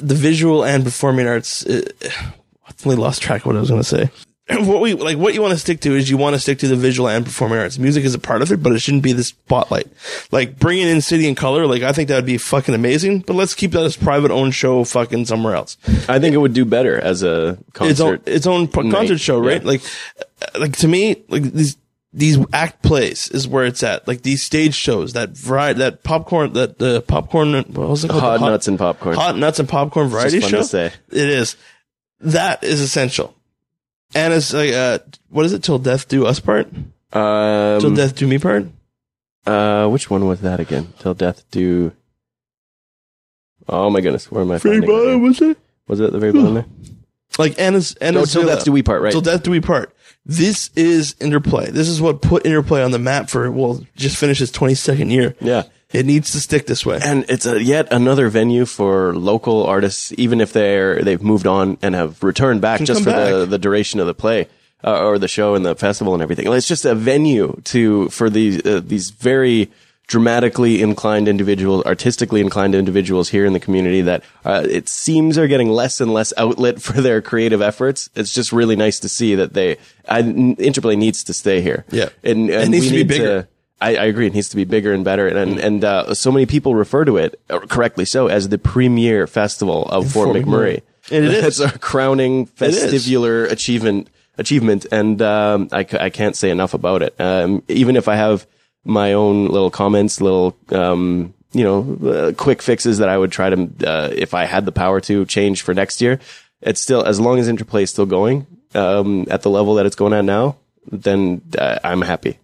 the 0.00 0.14
visual 0.14 0.64
and 0.64 0.82
performing 0.84 1.26
arts. 1.26 1.64
Uh, 1.66 1.82
I 2.66 2.72
totally 2.72 2.96
lost 2.96 3.22
track 3.22 3.42
of 3.42 3.46
what 3.46 3.56
I 3.56 3.60
was 3.60 3.68
going 3.70 3.82
to 3.82 3.88
say. 3.88 4.10
what 4.50 4.82
we 4.82 4.92
like 4.92 5.16
what 5.16 5.32
you 5.32 5.40
want 5.40 5.52
to 5.52 5.58
stick 5.58 5.80
to 5.80 5.96
is 5.96 6.10
you 6.10 6.18
want 6.18 6.34
to 6.34 6.40
stick 6.40 6.58
to 6.58 6.68
the 6.68 6.76
visual 6.76 7.08
and 7.08 7.24
performing 7.24 7.58
arts. 7.58 7.78
Music 7.78 8.04
is 8.04 8.14
a 8.14 8.18
part 8.18 8.42
of 8.42 8.52
it, 8.52 8.62
but 8.62 8.72
it 8.72 8.78
shouldn't 8.80 9.02
be 9.02 9.14
the 9.14 9.24
spotlight. 9.24 9.86
Like 10.30 10.58
bringing 10.58 10.86
in 10.86 11.00
City 11.00 11.26
and 11.26 11.36
Colour, 11.36 11.66
like 11.66 11.82
I 11.82 11.92
think 11.92 12.08
that 12.08 12.16
would 12.16 12.26
be 12.26 12.36
fucking 12.36 12.74
amazing. 12.74 13.20
But 13.20 13.36
let's 13.36 13.54
keep 13.54 13.70
that 13.72 13.84
as 13.84 13.96
private 13.96 14.30
owned 14.30 14.54
show, 14.54 14.84
fucking 14.84 15.24
somewhere 15.24 15.54
else. 15.54 15.78
I 16.10 16.18
think 16.18 16.34
it 16.34 16.38
would 16.38 16.52
do 16.52 16.66
better 16.66 17.00
as 17.00 17.22
a 17.22 17.56
concert. 17.72 17.90
Its 18.26 18.46
own 18.46 18.66
its 18.66 18.74
own 18.76 18.84
night, 18.90 18.94
concert 18.94 19.18
show, 19.18 19.38
right? 19.38 19.62
yeah. 19.62 19.66
Like, 19.68 19.82
uh, 20.20 20.58
like 20.60 20.76
to 20.78 20.88
me, 20.88 21.24
like 21.28 21.44
these 21.44 21.78
these 22.12 22.36
act 22.52 22.82
plays 22.82 23.28
is 23.30 23.48
where 23.48 23.64
it's 23.64 23.82
at. 23.82 24.06
Like 24.06 24.22
these 24.22 24.42
stage 24.42 24.74
shows, 24.74 25.14
that 25.14 25.30
variety, 25.30 25.78
that 25.78 26.02
popcorn, 26.04 26.52
that 26.52 26.78
the 26.78 27.00
popcorn, 27.00 27.54
what 27.54 27.88
was 27.88 28.04
it 28.04 28.08
called? 28.10 28.22
Hot 28.22 28.40
The 28.40 28.50
nuts 28.50 28.68
and 28.68 28.78
popcorn. 28.78 29.16
hot 29.16 29.38
nuts 29.38 29.58
and 29.58 29.68
popcorn 29.68 30.08
variety 30.08 30.40
fun 30.40 30.50
show. 30.50 30.58
to 30.58 30.64
say. 30.64 30.86
It 31.10 31.28
is. 31.30 31.56
That 32.20 32.62
is 32.62 32.82
essential. 32.82 33.34
And 34.14 34.32
it's 34.32 34.52
like, 34.52 34.72
uh, 34.72 34.98
what 35.30 35.44
is 35.46 35.52
it? 35.52 35.62
Till 35.62 35.78
death 35.78 36.08
do 36.08 36.26
us 36.26 36.40
part. 36.40 36.68
Till 37.12 37.20
Um, 37.22 37.94
death 37.94 38.14
do 38.16 38.26
me 38.26 38.38
part. 38.38 38.66
uh, 39.46 39.88
which 39.88 40.08
one 40.10 40.26
was 40.26 40.40
that 40.40 40.60
again? 40.60 40.92
Till 40.98 41.14
death 41.14 41.44
do. 41.50 41.92
Oh 43.68 43.88
my 43.90 44.00
goodness, 44.00 44.30
where 44.30 44.42
am 44.42 44.50
I? 44.50 44.56
it 44.56 44.64
now? 44.64 45.18
was 45.18 45.40
it? 45.40 45.56
Was 45.88 46.00
it 46.00 46.04
at 46.06 46.12
the 46.12 46.18
very 46.18 46.32
bottom 46.32 46.54
there? 46.54 46.66
Like 47.36 47.58
Anna's 47.58 47.96
No, 48.00 48.06
Anna's 48.06 48.32
till 48.32 48.46
death 48.46 48.64
do 48.64 48.70
we 48.70 48.82
part, 48.84 49.02
right? 49.02 49.10
Till 49.10 49.20
death 49.20 49.42
do 49.42 49.50
we 49.50 49.60
part. 49.60 49.92
This 50.24 50.70
is 50.76 51.16
interplay. 51.20 51.68
This 51.68 51.88
is 51.88 52.00
what 52.00 52.22
put 52.22 52.46
interplay 52.46 52.80
on 52.84 52.92
the 52.92 52.98
map 53.00 53.28
for 53.28 53.50
well, 53.50 53.84
just 53.96 54.16
finished 54.16 54.40
its 54.40 54.52
twenty 54.52 54.76
second 54.76 55.10
year. 55.10 55.34
Yeah. 55.40 55.64
It 55.94 56.06
needs 56.06 56.32
to 56.32 56.40
stick 56.40 56.66
this 56.66 56.84
way. 56.84 56.98
And 57.02 57.24
it's 57.28 57.46
a, 57.46 57.62
yet 57.62 57.92
another 57.92 58.28
venue 58.28 58.66
for 58.66 59.14
local 59.14 59.64
artists, 59.64 60.12
even 60.18 60.40
if 60.40 60.52
they're 60.52 61.02
they've 61.02 61.22
moved 61.22 61.46
on 61.46 61.78
and 61.82 61.94
have 61.94 62.22
returned 62.22 62.60
back 62.60 62.78
Can 62.78 62.86
just 62.86 63.04
for 63.04 63.10
the, 63.10 63.40
back. 63.42 63.50
the 63.50 63.58
duration 63.58 64.00
of 64.00 64.06
the 64.06 64.14
play 64.14 64.48
uh, 64.82 65.06
or 65.06 65.18
the 65.18 65.28
show 65.28 65.54
and 65.54 65.64
the 65.64 65.76
festival 65.76 66.12
and 66.12 66.22
everything. 66.22 66.52
It's 66.52 66.66
just 66.66 66.84
a 66.84 66.96
venue 66.96 67.60
to 67.64 68.08
for 68.08 68.28
these 68.28 68.64
uh, 68.66 68.80
these 68.84 69.10
very 69.10 69.70
dramatically 70.06 70.82
inclined 70.82 71.28
individuals, 71.28 71.84
artistically 71.86 72.40
inclined 72.40 72.74
individuals 72.74 73.30
here 73.30 73.46
in 73.46 73.52
the 73.54 73.60
community 73.60 74.02
that 74.02 74.22
uh, 74.44 74.66
it 74.68 74.88
seems 74.88 75.38
are 75.38 75.46
getting 75.46 75.70
less 75.70 76.00
and 76.00 76.12
less 76.12 76.32
outlet 76.36 76.82
for 76.86 77.00
their 77.00 77.22
creative 77.22 77.62
efforts. 77.62 78.10
It's 78.14 78.34
just 78.34 78.52
really 78.52 78.76
nice 78.76 79.00
to 79.00 79.08
see 79.08 79.36
that 79.36 79.54
they 79.54 79.78
I, 80.08 80.20
Interplay 80.20 80.96
needs 80.96 81.24
to 81.24 81.34
stay 81.34 81.60
here. 81.60 81.84
Yeah. 81.90 82.08
and, 82.22 82.50
and 82.50 82.64
It 82.64 82.68
needs 82.68 82.88
to 82.88 82.92
be 82.92 83.04
bigger. 83.04 83.48
I, 83.80 83.96
I 83.96 84.04
agree. 84.04 84.26
It 84.26 84.34
needs 84.34 84.48
to 84.50 84.56
be 84.56 84.64
bigger 84.64 84.92
and 84.92 85.04
better. 85.04 85.26
And, 85.28 85.58
and, 85.58 85.84
uh, 85.84 86.14
so 86.14 86.30
many 86.30 86.46
people 86.46 86.74
refer 86.74 87.04
to 87.04 87.16
it, 87.16 87.40
uh, 87.50 87.58
correctly 87.60 88.04
so, 88.04 88.28
as 88.28 88.48
the 88.48 88.58
premier 88.58 89.26
festival 89.26 89.84
of 89.86 90.10
Fort, 90.10 90.28
Fort 90.28 90.36
McMurray. 90.36 90.46
McMurray. 90.46 90.82
And 91.10 91.24
it 91.24 91.44
It's 91.44 91.58
is. 91.58 91.60
a 91.60 91.78
crowning 91.78 92.46
festivular 92.46 93.50
achievement, 93.50 94.08
achievement. 94.38 94.86
And, 94.90 95.20
um, 95.20 95.68
I, 95.72 95.86
I 96.00 96.10
can't 96.10 96.36
say 96.36 96.50
enough 96.50 96.72
about 96.72 97.02
it. 97.02 97.14
Um, 97.20 97.62
even 97.68 97.96
if 97.96 98.08
I 98.08 98.16
have 98.16 98.46
my 98.84 99.12
own 99.12 99.48
little 99.48 99.70
comments, 99.70 100.20
little, 100.20 100.56
um, 100.70 101.34
you 101.52 101.64
know, 101.64 102.10
uh, 102.10 102.32
quick 102.32 102.62
fixes 102.62 102.98
that 102.98 103.08
I 103.08 103.18
would 103.18 103.32
try 103.32 103.50
to, 103.50 103.70
uh, 103.86 104.10
if 104.12 104.34
I 104.34 104.44
had 104.44 104.66
the 104.66 104.72
power 104.72 105.00
to 105.02 105.24
change 105.26 105.62
for 105.62 105.74
next 105.74 106.00
year, 106.00 106.20
it's 106.60 106.80
still, 106.80 107.04
as 107.04 107.20
long 107.20 107.38
as 107.38 107.48
Interplay 107.48 107.82
is 107.82 107.90
still 107.90 108.06
going, 108.06 108.46
um, 108.74 109.26
at 109.30 109.42
the 109.42 109.50
level 109.50 109.74
that 109.74 109.86
it's 109.86 109.96
going 109.96 110.12
at 110.12 110.24
now, 110.24 110.56
then 110.90 111.42
uh, 111.58 111.78
I'm 111.84 112.02
happy. 112.02 112.38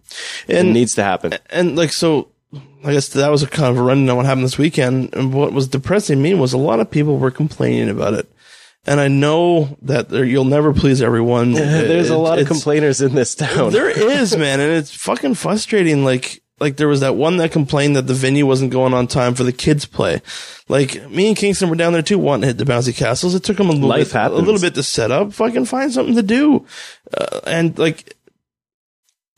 it 0.47 0.57
And- 0.57 0.73
needs 0.73 0.95
to 0.95 1.03
happen. 1.03 1.33
and 1.49 1.75
like 1.75 1.93
so 1.93 2.29
I 2.83 2.91
guess 2.93 3.09
that 3.09 3.29
was 3.29 3.43
a 3.43 3.47
kind 3.47 3.69
of 3.69 3.77
a 3.77 3.83
rundown 3.83 4.09
on 4.09 4.17
what 4.17 4.25
happened 4.25 4.43
this 4.45 4.57
weekend. 4.57 5.13
And 5.13 5.33
what 5.33 5.53
was 5.53 5.67
depressing 5.67 6.21
me 6.21 6.33
was 6.33 6.51
a 6.51 6.57
lot 6.57 6.79
of 6.79 6.89
people 6.91 7.17
were 7.17 7.31
complaining 7.31 7.89
about 7.89 8.13
it. 8.15 8.29
And 8.87 8.99
I 8.99 9.07
know 9.07 9.77
that 9.83 10.09
there, 10.09 10.25
you'll 10.25 10.43
never 10.45 10.73
please 10.73 11.01
everyone. 11.01 11.51
There's 11.53 12.09
a 12.09 12.17
lot 12.17 12.39
of 12.39 12.47
complainers 12.47 12.99
in 12.99 13.13
this 13.13 13.35
town. 13.35 13.71
There 13.71 13.89
is, 14.19 14.35
man, 14.35 14.59
and 14.59 14.71
it's 14.71 14.93
fucking 14.93 15.35
frustrating. 15.35 16.03
Like, 16.03 16.41
like 16.59 16.77
there 16.77 16.87
was 16.87 17.01
that 17.01 17.15
one 17.15 17.37
that 17.37 17.51
complained 17.51 17.95
that 17.95 18.07
the 18.07 18.15
venue 18.15 18.47
wasn't 18.47 18.71
going 18.71 18.93
on 18.95 19.05
time 19.05 19.35
for 19.35 19.43
the 19.43 19.53
kids' 19.53 19.85
play. 19.85 20.21
Like 20.67 21.07
me 21.11 21.27
and 21.27 21.37
Kingston 21.37 21.69
were 21.69 21.75
down 21.75 21.93
there 21.93 22.01
too, 22.01 22.17
wanting 22.17 22.41
to 22.41 22.47
hit 22.47 22.57
the 22.57 22.65
bouncy 22.65 22.95
castles. 22.95 23.35
It 23.35 23.43
took 23.43 23.57
them 23.57 23.69
a 23.69 23.73
little 23.73 23.87
Life 23.89 24.07
bit, 24.07 24.13
happens. 24.13 24.39
a 24.41 24.43
little 24.43 24.59
bit 24.61 24.73
to 24.75 24.83
set 24.83 25.11
up. 25.11 25.31
Fucking 25.33 25.65
find 25.65 25.93
something 25.93 26.15
to 26.15 26.23
do, 26.23 26.65
uh, 27.15 27.39
and 27.45 27.77
like, 27.77 28.15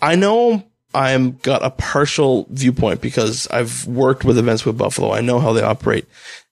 I 0.03 0.15
know 0.15 0.63
I'm 0.93 1.37
got 1.37 1.63
a 1.63 1.69
partial 1.69 2.45
viewpoint 2.49 3.01
because 3.01 3.47
I've 3.47 3.87
worked 3.87 4.23
with 4.25 4.37
Events 4.37 4.65
Wood 4.65 4.77
Buffalo. 4.77 5.11
I 5.11 5.21
know 5.21 5.39
how 5.39 5.53
they 5.53 5.63
operate. 5.63 6.05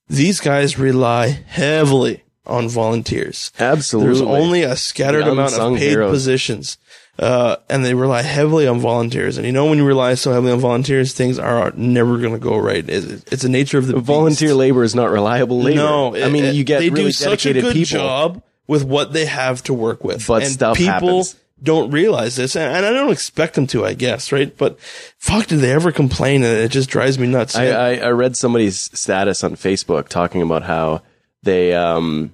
These 0.10 0.40
guys 0.40 0.80
rely 0.80 1.28
heavily 1.28 2.24
on 2.46 2.68
volunteers. 2.70 3.52
Absolutely. 3.60 4.08
There's 4.14 4.22
only 4.28 4.64
a 4.64 4.76
scattered 4.76 5.26
The 5.26 5.32
amount 5.32 5.54
of 5.54 5.74
paid 5.78 5.90
heroes. 5.90 6.12
positions. 6.12 6.78
Uh, 7.20 7.58
and 7.70 7.86
they 7.86 7.94
rely 7.94 8.22
heavily 8.24 8.66
on 8.68 8.80
volunteers. 8.80 9.38
And 9.38 9.46
you 9.46 9.52
know, 9.52 9.66
when 9.66 9.78
you 9.78 9.86
rely 9.86 10.16
so 10.16 10.32
heavily 10.32 10.52
on 10.54 10.60
volunteers, 10.60 11.14
things 11.14 11.38
are 11.38 11.72
never 11.76 12.18
going 12.18 12.34
to 12.34 12.40
go 12.40 12.58
right. 12.58 12.84
It's, 12.90 13.06
it's 13.32 13.44
the 13.44 13.50
nature 13.50 13.78
of 13.78 13.86
the 13.88 14.00
Volunteer 14.00 14.50
beast. 14.50 14.58
labor 14.58 14.84
is 14.84 14.96
not 14.96 15.12
reliable 15.12 15.60
labor. 15.62 15.76
No, 15.76 16.16
I 16.16 16.30
mean 16.30 16.56
you 16.56 16.64
get 16.64 16.80
they 16.80 16.90
really 16.90 17.06
do 17.06 17.12
such 17.12 17.46
a 17.46 17.54
good 17.54 17.74
people. 17.74 18.00
job 18.00 18.44
with 18.66 18.84
what 18.86 19.14
they 19.14 19.26
have 19.26 19.62
to 19.64 19.74
work 19.74 20.04
with, 20.04 20.26
But 20.26 20.44
and 20.44 20.52
stuff 20.52 20.78
people 20.78 20.92
happens. 20.94 21.36
Don't 21.64 21.92
realize 21.92 22.36
this, 22.36 22.56
and, 22.56 22.86
I 22.86 22.92
don't 22.92 23.12
expect 23.12 23.56
them 23.56 23.68
to, 23.68 23.86
I 23.86 23.94
guess, 23.94 24.32
right? 24.32 24.56
But 24.58 24.80
fuck, 24.80 25.48
did 25.48 25.60
they 25.60 25.72
ever 25.72 25.92
complain? 25.92 26.44
And 26.44 26.58
it 26.58 26.72
just 26.72 26.90
drives 26.90 27.20
me 27.20 27.28
nuts. 27.28 27.56
I, 27.56 27.68
I, 27.68 27.96
I 27.98 28.10
read 28.10 28.36
somebody's 28.36 28.90
status 28.98 29.44
on 29.44 29.56
Facebook 29.56 30.08
talking 30.08 30.42
about 30.42 30.64
how 30.64 31.04
they 31.44 31.74
um, 31.74 32.32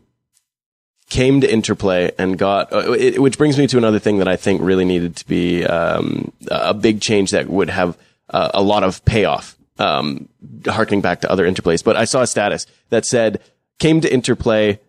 came 1.09 1.41
to 1.41 1.51
Interplay 1.51 2.11
and 2.17 2.38
got, 2.38 2.71
uh, 2.71 2.93
it, 2.93 3.21
which 3.21 3.38
brings 3.38 3.57
me 3.57 3.67
to 3.67 3.78
another 3.78 3.99
thing 3.99 4.19
that 4.19 4.28
I 4.28 4.36
think 4.36 4.61
really 4.61 4.86
needed 4.86 5.15
to 5.17 5.28
be 5.28 5.65
um, 5.65 6.32
a 6.49 6.73
big 6.73 7.01
change 7.01 7.32
that 7.32 7.47
would 7.49 7.69
have 7.69 7.97
uh, 8.30 8.51
a 8.53 8.61
lot 8.61 8.84
of 8.84 9.03
payoff, 9.05 9.57
um, 9.78 10.30
harkening 10.65 11.01
back 11.01 11.21
to 11.21 11.32
other 11.32 11.45
Interplays. 11.45 11.84
But 11.84 11.95
I 11.95 12.05
saw 12.05 12.21
a 12.21 12.28
status 12.28 12.65
that 12.89 13.05
said, 13.05 13.41
came 13.80 14.01
to 14.01 14.11
Interplay, 14.11 14.80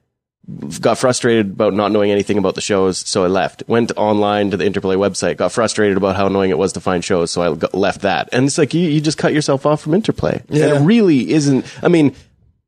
got 0.80 0.96
frustrated 0.98 1.46
about 1.52 1.74
not 1.74 1.92
knowing 1.92 2.10
anything 2.10 2.38
about 2.38 2.54
the 2.54 2.60
shows, 2.60 2.98
so 2.98 3.24
I 3.24 3.26
left. 3.26 3.62
Went 3.66 3.92
online 3.96 4.50
to 4.52 4.56
the 4.56 4.64
Interplay 4.64 4.96
website, 4.96 5.36
got 5.36 5.52
frustrated 5.52 5.96
about 5.96 6.16
how 6.16 6.26
annoying 6.26 6.50
it 6.50 6.58
was 6.58 6.72
to 6.74 6.80
find 6.80 7.04
shows, 7.04 7.30
so 7.30 7.42
I 7.42 7.54
got, 7.54 7.74
left 7.74 8.00
that. 8.02 8.28
And 8.32 8.46
it's 8.46 8.56
like 8.58 8.72
you, 8.74 8.88
you 8.88 9.00
just 9.00 9.18
cut 9.18 9.32
yourself 9.34 9.66
off 9.66 9.82
from 9.82 9.94
Interplay. 9.94 10.42
And 10.48 10.56
Yeah. 10.56 10.76
it 10.80 10.80
really 10.84 11.30
isn't. 11.32 11.66
I 11.82 11.88
mean, 11.88 12.14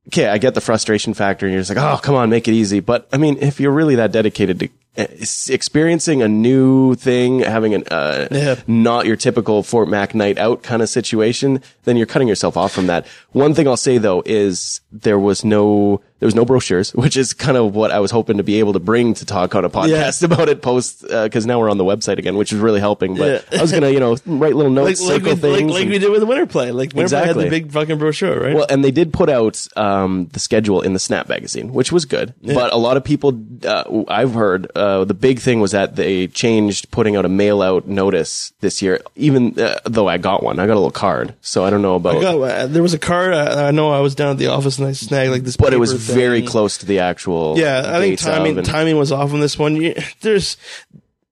okay, 0.09 0.28
I 0.28 0.39
get 0.39 0.55
the 0.55 0.61
frustration 0.61 1.14
factor, 1.14 1.47
and 1.47 1.53
you're 1.55 1.62
just 1.62 1.74
like, 1.74 1.83
oh, 1.83 1.99
come 2.03 2.14
on, 2.14 2.28
make 2.28 2.49
it 2.49 2.53
easy. 2.55 2.81
But 2.81 3.09
I 3.12 3.16
mean, 3.16 3.39
if 3.41 3.61
you're 3.61 3.72
really 3.72 3.95
that 3.97 4.12
dedicated 4.12 4.59
to 4.61 4.68
experiencing 4.97 6.22
a 6.22 6.28
new 6.28 6.95
thing, 6.95 7.41
having 7.41 7.74
an 7.74 7.84
uh, 7.91 8.28
Yeah. 8.30 8.57
not 8.66 9.07
your 9.07 9.16
typical 9.16 9.62
Fort 9.62 9.88
Mac 9.88 10.14
night 10.14 10.38
out 10.38 10.62
kind 10.62 10.82
of 10.82 10.88
situation, 10.88 11.62
then 11.84 11.97
you're 11.97 12.07
cutting 12.07 12.28
yourself 12.28 12.57
off 12.57 12.72
from 12.72 12.86
that. 12.88 13.07
One 13.32 13.55
thing 13.55 13.66
I'll 13.68 13.76
say 13.76 13.99
though 13.99 14.22
is 14.26 14.80
there 14.93 15.18
was 15.18 15.45
no 15.45 16.01
there 16.18 16.26
was 16.26 16.34
no 16.34 16.45
brochures, 16.45 16.91
which 16.95 17.16
is 17.16 17.32
kind 17.32 17.57
of 17.57 17.74
what 17.74 17.91
I 17.91 18.01
was 18.01 18.11
hoping 18.11 18.36
to 18.36 18.43
be 18.43 18.59
able 18.59 18.74
to 18.74 18.78
bring 18.80 19.14
to 19.14 19.24
talk 19.24 19.55
on 19.55 19.64
a 19.64 19.70
podcast 19.70 20.22
about 20.30 20.49
it 20.51 20.61
post 20.61 21.03
because 21.03 21.47
now 21.47 21.59
we're 21.61 21.70
on 21.70 21.78
the 21.78 21.84
website 21.84 22.18
again, 22.18 22.36
which 22.36 22.53
is 22.53 22.59
really 22.59 22.80
helping. 22.80 23.16
But 23.16 23.47
Yeah. 23.53 23.59
I 23.59 23.62
was 23.62 23.72
gonna 23.72 23.91
you 23.91 24.01
know 24.01 24.16
write 24.26 24.55
little 24.55 24.72
notes, 24.72 25.01
like, 25.01 25.22
we, 25.22 25.30
circle 25.30 25.51
like, 25.51 25.62
like 25.62 25.82
and- 25.82 25.91
we 25.91 25.99
did 25.99 26.11
with 26.11 26.20
the 26.20 26.26
winter 26.26 26.47
play. 26.47 26.72
Like 26.72 26.93
winter 26.93 26.93
play 26.95 27.03
Exactly. 27.05 27.45
had 27.45 27.53
the 27.53 27.61
big 27.61 27.72
fucking 27.72 27.99
brochure, 27.99 28.38
right? 28.41 28.55
well, 28.55 28.66
and 28.68 28.84
they 28.84 28.91
did 28.91 29.12
put 29.12 29.28
out 29.30 29.66
um, 29.76 30.28
the 30.32 30.41
schedule 30.41 30.82
in 30.82 30.93
the 30.93 30.99
Snap 30.99 31.28
magazine, 31.28 31.72
which 31.72 31.91
was 31.93 32.05
good. 32.05 32.34
But 32.43 32.72
a 32.72 32.76
lot 32.76 32.97
of 32.97 33.05
people, 33.05 33.41
uh, 33.64 34.03
I've 34.09 34.34
heard, 34.34 34.70
uh, 34.81 35.05
the 35.05 35.14
big 35.14 35.39
thing 35.41 35.61
was 35.61 35.72
that 35.72 35.97
they 35.97 36.26
changed 36.26 36.91
putting 36.91 37.14
out 37.16 37.24
a 37.24 37.28
mail 37.28 37.62
out 37.62 37.87
notice 37.87 38.53
this 38.61 38.81
year. 38.83 39.01
Even 39.16 39.59
uh, 39.61 39.78
though 39.85 40.09
I 40.09 40.18
got 40.18 40.43
one, 40.43 40.59
I 40.59 40.66
got 40.66 40.72
a 40.72 40.81
little 40.83 40.91
card, 40.91 41.35
so 41.43 41.64
I 41.64 41.70
don't 41.70 41.83
know 41.83 41.95
about. 41.97 42.16
I 42.16 42.20
got, 42.20 42.35
uh, 42.41 42.66
there 42.66 42.83
was 42.83 42.95
a 42.95 42.99
card. 42.99 43.35
I, 43.35 43.68
I 43.68 43.70
know 43.70 43.91
I 43.91 44.01
was 44.01 44.14
down 44.14 44.31
at 44.33 44.39
the 44.39 44.47
office 44.49 44.78
and 44.78 44.89
I 44.89 44.93
snagged 44.93 45.31
like 45.31 45.43
this. 45.43 45.57
but 45.57 45.72
it 45.72 45.78
was 45.78 45.93
paper 45.93 46.18
very 46.18 46.43
close 46.43 46.78
to 46.78 46.87
the 46.87 47.01
actual. 47.01 47.59
Yeah, 47.59 47.83
I 47.87 48.01
think 48.01 48.18
timing 48.18 48.57
and- 48.59 48.66
timing 48.66 48.97
was 48.97 49.12
off 49.12 49.33
on 49.33 49.41
this 49.41 49.59
one. 49.59 49.95
There's 50.22 50.57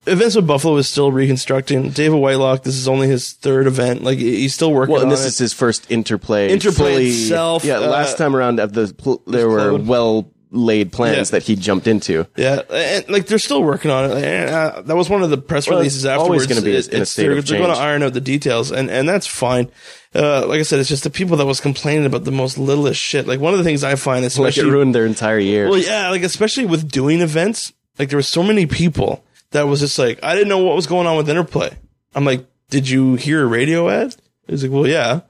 Events 0.07 0.35
Wood 0.35 0.47
Buffalo 0.47 0.77
is 0.77 0.87
still 0.87 1.11
reconstructing. 1.11 1.89
David 1.91 2.15
Whitelock, 2.17 2.63
this 2.63 2.75
is 2.75 2.87
only 2.87 3.07
his 3.07 3.33
third 3.33 3.67
event. 3.67 4.01
Like 4.03 4.17
he's 4.17 4.55
still 4.55 4.71
working 4.73 4.93
Well, 4.93 5.01
and 5.03 5.11
on 5.11 5.15
this 5.15 5.25
it. 5.25 5.29
is 5.29 5.37
his 5.37 5.53
first 5.53 5.91
interplay. 5.91 6.49
Interplay 6.49 6.91
fully- 6.93 7.07
itself, 7.09 7.63
Yeah, 7.65 7.77
uh, 7.77 7.87
last 7.89 8.17
time 8.17 8.35
around, 8.35 8.59
at 8.59 8.73
the 8.73 8.93
there 9.27 9.47
were 9.49 9.75
well 9.77 10.31
laid 10.51 10.91
plans 10.91 11.17
Yeah. 11.29 11.39
that 11.39 11.43
he 11.43 11.55
jumped 11.55 11.85
into. 11.87 12.25
Yeah, 12.35 12.61
and 12.71 13.07
like 13.09 13.27
they're 13.27 13.37
still 13.39 13.61
working 13.61 13.91
on 13.91 14.05
it. 14.11 14.23
And, 14.23 14.49
uh, 14.49 14.81
that 14.85 14.95
was 14.95 15.09
one 15.09 15.21
of 15.21 15.29
the 15.29 15.37
press 15.37 15.67
Well, 15.67 15.77
releases 15.77 16.05
it's 16.05 16.09
always 16.11 16.41
afterwards. 16.43 16.47
gonna 16.47 16.61
be 16.65 16.75
It- 16.75 16.87
it's- 16.93 17.13
they're, 17.15 17.39
they're 17.41 17.59
going 17.59 17.73
to 17.73 17.79
iron 17.79 18.01
out 18.03 18.13
the 18.13 18.21
details, 18.21 18.71
and 18.71 18.89
and 18.89 19.07
that's 19.07 19.27
fine. 19.27 19.69
Uh, 20.15 20.47
like 20.47 20.59
I 20.59 20.63
said, 20.63 20.79
it's 20.79 20.89
just 20.89 21.03
the 21.03 21.11
people 21.11 21.37
that 21.37 21.45
was 21.45 21.59
complaining 21.59 22.05
about 22.05 22.23
the 22.23 22.31
most 22.31 22.57
littlest 22.57 22.99
shit. 22.99 23.27
Like 23.27 23.39
one 23.39 23.53
of 23.53 23.59
the 23.59 23.63
things 23.63 23.83
I 23.83 23.93
find, 23.95 24.25
is 24.25 24.39
Like 24.39 24.49
especially 24.49 24.69
it 24.69 24.73
ruined 24.73 24.95
their 24.95 25.05
entire 25.05 25.37
year. 25.37 25.69
Well, 25.69 25.77
yeah, 25.77 26.09
like 26.09 26.23
especially 26.23 26.65
with 26.65 26.89
doing 26.91 27.21
events, 27.21 27.71
like 27.99 28.09
there 28.09 28.17
were 28.17 28.23
so 28.23 28.41
many 28.41 28.65
people 28.65 29.23
that 29.51 29.67
was 29.67 29.81
just 29.81 29.99
like, 29.99 30.17
I 30.23 30.33
didn't 30.33 30.49
know 30.49 30.57
what 30.63 30.75
was 30.75 30.87
going 30.87 31.05
on 31.05 31.15
with 31.17 31.29
Interplay. 31.29 31.69
I'm 32.15 32.25
like, 32.25 32.43
did 32.71 32.89
you 32.89 33.15
hear 33.15 33.43
a 33.43 33.45
radio 33.45 33.87
ad? 33.89 34.15
He's 34.47 34.63
like, 34.63 34.71
well, 34.71 34.87
yeah. 34.87 35.21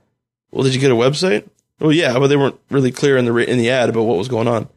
Well, 0.52 0.64
did 0.64 0.74
you 0.74 0.80
get 0.80 0.92
a 0.92 0.96
website? 0.96 1.44
Well, 1.82 1.92
yeah, 1.92 2.18
but 2.18 2.28
they 2.28 2.38
weren't 2.38 2.56
really 2.70 2.92
clear 2.92 3.18
in 3.18 3.26
the 3.26 3.36
in 3.36 3.58
the 3.58 3.70
ad 3.70 3.90
about 3.90 4.04
what 4.04 4.18
was 4.18 4.28
going 4.30 4.48
on. 4.48 4.70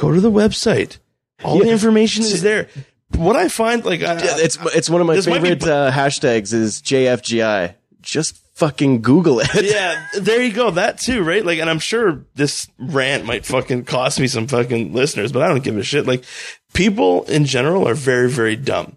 Go 0.00 0.12
to 0.12 0.20
the 0.20 0.30
website. 0.30 0.96
All 1.44 1.58
the 1.58 1.70
information 1.70 2.22
is 2.24 2.42
there. 2.42 2.68
what 3.16 3.36
I 3.36 3.48
find 3.48 3.84
like 3.84 4.02
I, 4.02 4.16
It's 4.20 4.56
it's 4.74 4.88
one 4.88 5.00
of 5.02 5.06
my 5.06 5.16
might 5.16 5.24
be- 5.26 5.32
favorite 5.32 5.62
uh, 5.64 5.90
hashtags 5.90 6.52
is 6.54 6.80
JFGI. 6.82 7.74
Just 8.00 8.36
fucking 8.54 9.02
Google 9.02 9.40
it. 9.40 9.48
yeah, 9.62 10.06
there 10.18 10.42
you 10.42 10.52
go. 10.52 10.70
That 10.70 10.98
too, 10.98 11.22
right? 11.22 11.44
Like, 11.44 11.58
and 11.58 11.68
I'm 11.68 11.78
sure 11.78 12.24
this 12.34 12.66
rant 12.78 13.24
might 13.26 13.44
fucking 13.44 13.84
cost 13.84 14.18
me 14.20 14.26
some 14.26 14.46
fucking 14.46 14.94
listeners, 14.94 15.32
but 15.32 15.42
I 15.42 15.48
don't 15.48 15.62
give 15.62 15.76
a 15.76 15.82
shit. 15.82 16.06
Like, 16.06 16.24
people 16.72 17.24
in 17.24 17.44
general 17.44 17.86
are 17.86 17.94
very, 17.94 18.30
very 18.30 18.56
dumb. 18.56 18.96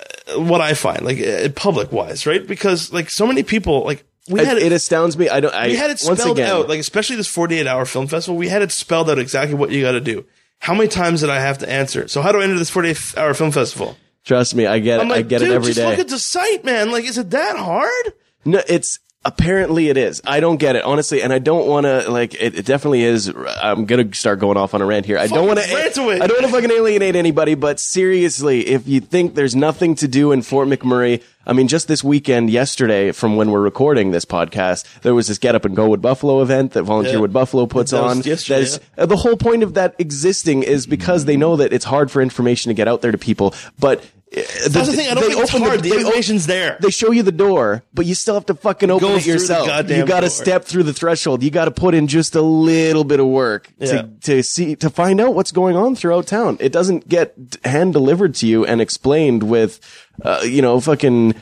Uh, 0.00 0.40
what 0.40 0.60
I 0.62 0.72
find, 0.74 1.02
like, 1.02 1.20
uh, 1.20 1.48
public 1.50 1.92
wise, 1.92 2.26
right? 2.26 2.46
Because 2.46 2.90
like 2.92 3.10
so 3.10 3.26
many 3.26 3.42
people, 3.42 3.82
like 3.84 4.04
we 4.30 4.40
It, 4.40 4.46
had 4.46 4.58
it 4.58 4.72
astounds 4.72 5.16
me. 5.18 5.28
I 5.28 5.40
don't. 5.40 5.54
I, 5.54 5.68
we 5.68 5.76
had 5.76 5.90
it 5.90 6.00
once 6.04 6.20
spelled 6.20 6.38
again, 6.38 6.50
out, 6.50 6.68
like 6.68 6.80
especially 6.80 7.16
this 7.16 7.28
48 7.28 7.66
hour 7.66 7.84
film 7.84 8.06
festival. 8.06 8.36
We 8.38 8.48
had 8.48 8.62
it 8.62 8.72
spelled 8.72 9.10
out 9.10 9.18
exactly 9.18 9.54
what 9.54 9.70
you 9.70 9.82
got 9.82 9.92
to 9.92 10.00
do. 10.00 10.24
How 10.60 10.74
many 10.74 10.88
times 10.88 11.20
did 11.20 11.30
I 11.30 11.40
have 11.40 11.58
to 11.58 11.70
answer? 11.70 12.08
So 12.08 12.20
how 12.22 12.32
do 12.32 12.40
I 12.40 12.44
enter 12.44 12.58
this 12.58 12.70
48 12.70 13.14
hour 13.16 13.34
film 13.34 13.50
festival? 13.52 13.96
Trust 14.24 14.54
me, 14.54 14.66
I 14.66 14.78
get 14.78 15.00
it. 15.00 15.08
Like, 15.08 15.18
I 15.18 15.22
get 15.22 15.42
it 15.42 15.50
every 15.50 15.68
just 15.68 15.78
day. 15.78 15.88
look 15.88 15.98
at 15.98 16.08
the 16.08 16.18
site, 16.18 16.64
man. 16.64 16.90
Like, 16.90 17.04
is 17.04 17.16
it 17.16 17.30
that 17.30 17.56
hard? 17.56 18.12
No, 18.44 18.60
it's 18.68 18.98
apparently 19.24 19.88
it 19.88 19.96
is. 19.96 20.20
I 20.26 20.40
don't 20.40 20.58
get 20.58 20.76
it 20.76 20.84
honestly, 20.84 21.22
and 21.22 21.32
I 21.32 21.38
don't 21.38 21.66
want 21.66 21.84
to 21.84 22.10
like. 22.10 22.34
It, 22.34 22.58
it 22.58 22.66
definitely 22.66 23.04
is. 23.04 23.32
I'm 23.60 23.86
gonna 23.86 24.14
start 24.14 24.38
going 24.38 24.56
off 24.56 24.74
on 24.74 24.82
a 24.82 24.86
rant 24.86 25.06
here. 25.06 25.18
I 25.18 25.26
don't 25.28 25.46
want 25.46 25.60
to. 25.60 25.64
I 25.64 25.88
don't 25.90 26.06
want 26.06 26.42
to 26.42 26.48
fucking 26.48 26.70
alienate 26.70 27.16
anybody, 27.16 27.54
but 27.54 27.80
seriously, 27.80 28.66
if 28.66 28.86
you 28.86 29.00
think 29.00 29.34
there's 29.34 29.56
nothing 29.56 29.94
to 29.96 30.08
do 30.08 30.32
in 30.32 30.42
Fort 30.42 30.68
McMurray, 30.68 31.22
I 31.48 31.54
mean, 31.54 31.66
just 31.66 31.88
this 31.88 32.04
weekend, 32.04 32.50
yesterday, 32.50 33.10
from 33.10 33.36
when 33.36 33.50
we're 33.50 33.62
recording 33.62 34.10
this 34.10 34.26
podcast, 34.26 34.84
there 35.00 35.14
was 35.14 35.28
this 35.28 35.38
Get 35.38 35.54
Up 35.54 35.64
and 35.64 35.74
Go 35.74 35.88
Wood 35.88 36.02
Buffalo 36.02 36.42
event 36.42 36.72
that 36.72 36.82
Volunteer 36.82 37.14
Yeah. 37.14 37.20
Wood 37.20 37.32
Buffalo 37.32 37.64
puts 37.66 37.90
That 37.92 38.02
on. 38.02 38.20
That 38.20 38.26
is- 38.50 38.80
uh, 38.98 39.06
the 39.06 39.16
whole 39.16 39.36
point 39.36 39.62
of 39.62 39.72
that 39.74 39.94
existing 39.98 40.62
is 40.62 40.86
because 40.86 41.24
they 41.24 41.38
know 41.38 41.56
that 41.56 41.72
it's 41.72 41.86
hard 41.86 42.10
for 42.10 42.20
information 42.20 42.68
to 42.68 42.74
get 42.74 42.86
out 42.86 43.00
there 43.00 43.12
to 43.12 43.18
people, 43.18 43.54
but. 43.80 44.04
Uh, 44.36 44.40
That's 44.68 44.72
the 44.88 44.92
thing. 44.92 45.10
I 45.10 45.14
don't 45.14 45.22
they 45.24 45.30
think 45.30 45.40
it's 45.42 45.54
open 45.54 45.66
hard. 45.66 45.80
The 45.82 45.90
they 45.90 45.96
o- 45.96 46.00
information's 46.00 46.46
there. 46.46 46.76
they 46.80 46.90
show 46.90 47.10
you 47.12 47.22
the 47.22 47.32
door, 47.32 47.82
but 47.94 48.04
you 48.06 48.14
still 48.14 48.34
have 48.34 48.46
to 48.46 48.54
fucking 48.54 48.90
open 48.90 49.08
Go 49.08 49.16
it 49.16 49.22
the 49.24 49.30
yourself. 49.30 49.66
You 49.88 50.04
got 50.06 50.20
to 50.20 50.30
step 50.30 50.64
through 50.64 50.82
the 50.84 50.92
threshold. 50.92 51.42
You 51.42 51.50
got 51.50 51.64
to 51.64 51.70
put 51.70 51.94
in 51.94 52.06
just 52.08 52.34
a 52.34 52.42
little 52.42 53.04
bit 53.04 53.20
of 53.20 53.26
work 53.26 53.70
Yeah. 53.78 53.86
to 54.02 54.08
to 54.22 54.42
see 54.42 54.76
to 54.76 54.90
find 54.90 55.20
out 55.20 55.34
what's 55.34 55.52
going 55.52 55.76
on 55.76 55.94
throughout 55.96 56.26
town. 56.26 56.56
It 56.60 56.72
doesn't 56.72 57.08
get 57.08 57.34
hand 57.64 57.92
delivered 57.94 58.34
to 58.36 58.46
you 58.46 58.64
and 58.66 58.80
explained 58.80 59.42
with, 59.44 59.80
uh, 60.22 60.42
you 60.44 60.60
know, 60.62 60.80
fucking 60.80 61.34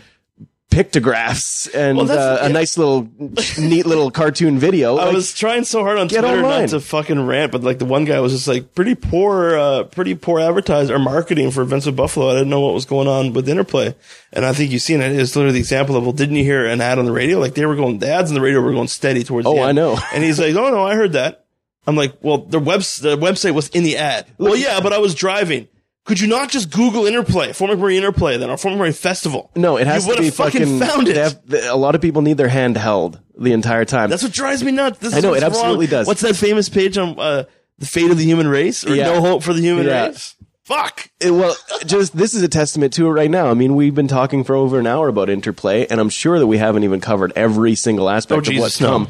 pictographs 0.76 1.66
and 1.68 1.96
Well, 1.96 2.10
uh, 2.10 2.38
a 2.42 2.48
nice 2.50 2.76
little, 2.76 3.08
neat 3.58 3.86
little 3.86 4.10
cartoon 4.10 4.58
video. 4.58 4.96
I 4.98 5.06
Like, 5.06 5.14
was 5.14 5.32
trying 5.32 5.64
so 5.64 5.82
hard 5.82 5.98
on 5.98 6.08
Twitter 6.08 6.26
online. 6.26 6.60
not 6.62 6.68
to 6.70 6.80
fucking 6.80 7.24
rant, 7.26 7.50
but 7.50 7.62
like 7.62 7.78
the 7.78 7.86
one 7.86 8.04
guy 8.04 8.20
was 8.20 8.32
just 8.32 8.46
like 8.46 8.74
pretty 8.74 8.94
poor, 8.94 9.56
uh, 9.56 9.84
pretty 9.84 10.14
poor 10.14 10.38
advertise 10.38 10.90
or 10.90 10.98
marketing 10.98 11.50
for 11.50 11.62
Events 11.62 11.86
Wood 11.86 11.96
Buffalo. 11.96 12.28
I 12.30 12.34
didn't 12.34 12.50
know 12.50 12.60
what 12.60 12.74
was 12.74 12.84
going 12.84 13.08
on 13.08 13.32
with 13.32 13.48
Interplay, 13.48 13.94
and 14.34 14.44
I 14.44 14.52
think 14.52 14.70
you've 14.70 14.82
seen 14.82 15.00
it. 15.00 15.12
It's 15.18 15.34
literally 15.34 15.54
the 15.54 15.60
example 15.60 15.96
of 15.96 16.02
well, 16.04 16.12
didn't 16.12 16.36
you 16.36 16.44
hear 16.44 16.66
an 16.66 16.80
ad 16.82 16.98
on 16.98 17.06
the 17.06 17.12
radio? 17.12 17.38
Like 17.38 17.54
they 17.54 17.64
were 17.64 17.76
going, 17.76 17.98
the 17.98 18.08
ads 18.10 18.30
on 18.30 18.34
the 18.34 18.42
radio 18.42 18.60
were 18.60 18.72
going 18.72 18.88
steady 18.88 19.24
towards. 19.24 19.46
Oh, 19.46 19.62
I 19.62 19.72
know. 19.72 19.98
And 20.12 20.22
he's 20.22 20.38
like, 20.38 20.54
oh 20.54 20.70
no, 20.70 20.84
I 20.86 20.94
heard 20.94 21.12
that. 21.14 21.46
I'm 21.86 21.96
like, 21.96 22.14
well, 22.20 22.38
the 22.38 22.58
web 22.58 22.80
the 22.80 23.16
website 23.16 23.54
was 23.54 23.68
in 23.70 23.82
the 23.82 23.96
ad. 23.96 24.26
Well, 24.38 24.56
yeah, 24.56 24.80
but 24.80 24.92
I 24.92 24.98
was 24.98 25.14
driving. 25.14 25.68
Could 26.06 26.20
you 26.20 26.28
not 26.28 26.48
just 26.50 26.70
Google 26.70 27.04
Interplay, 27.06 27.52
Fort 27.52 27.70
McMurray 27.70 27.96
Interplay, 27.96 28.38
then 28.38 28.48
or 28.48 28.56
Fort 28.56 28.74
McMurray 28.74 28.96
Festival? 28.96 29.50
no, 29.54 29.76
it 29.76 29.86
has 29.86 30.06
you 30.06 30.14
to 30.16 30.22
be 30.22 30.30
fucking 30.30 30.78
fucking. 30.78 30.78
found 30.80 31.08
it. 31.08 31.16
have- 31.16 31.40
a 31.68 31.76
lot 31.76 31.94
of 31.94 32.00
people 32.00 32.22
need 32.22 32.36
their 32.38 32.48
hand 32.48 32.76
held 32.76 33.20
the 33.36 33.52
entire 33.52 33.84
time. 33.84 34.08
That's 34.08 34.22
what 34.22 34.32
drives 34.32 34.62
me 34.64 34.72
nuts. 34.72 34.98
This 34.98 35.14
I 35.14 35.20
know, 35.20 35.34
it 35.34 35.42
absolutely 35.42 35.86
wrong. 35.86 35.90
does. 35.90 36.06
What's 36.06 36.22
that 36.22 36.36
famous 36.36 36.68
page 36.68 36.96
on 36.96 37.18
uh, 37.20 37.44
the 37.78 37.86
fate 37.86 38.10
of 38.10 38.16
the 38.18 38.24
human 38.24 38.48
race 38.48 38.86
or 38.86 38.94
Yeah. 38.94 39.04
no 39.12 39.20
hope 39.20 39.42
for 39.42 39.52
the 39.52 39.60
human 39.60 39.86
Yeah. 39.86 40.06
race? 40.06 40.34
Fuck. 40.64 41.10
It- 41.20 41.30
well, 41.32 41.54
just 41.86 42.16
this 42.16 42.34
is 42.34 42.42
a 42.42 42.48
testament 42.48 42.92
to 42.94 43.06
it 43.06 43.10
right 43.10 43.30
now. 43.30 43.50
I 43.50 43.54
mean, 43.54 43.74
we've 43.74 43.94
been 43.94 44.08
talking 44.08 44.42
for 44.44 44.54
over 44.56 44.78
an 44.78 44.86
hour 44.86 45.08
about 45.08 45.28
interplay, 45.28 45.86
and 45.90 46.00
I'm 46.00 46.08
sure 46.08 46.38
that 46.38 46.46
we 46.46 46.58
haven't 46.58 46.84
even 46.84 47.00
covered 47.00 47.32
every 47.36 47.74
single 47.74 48.08
aspect 48.08 48.36
Oh, 48.36 48.38
of 48.38 48.44
Jesus, 48.44 48.62
what's 48.62 48.80
no. 48.80 48.88
come. 48.90 49.08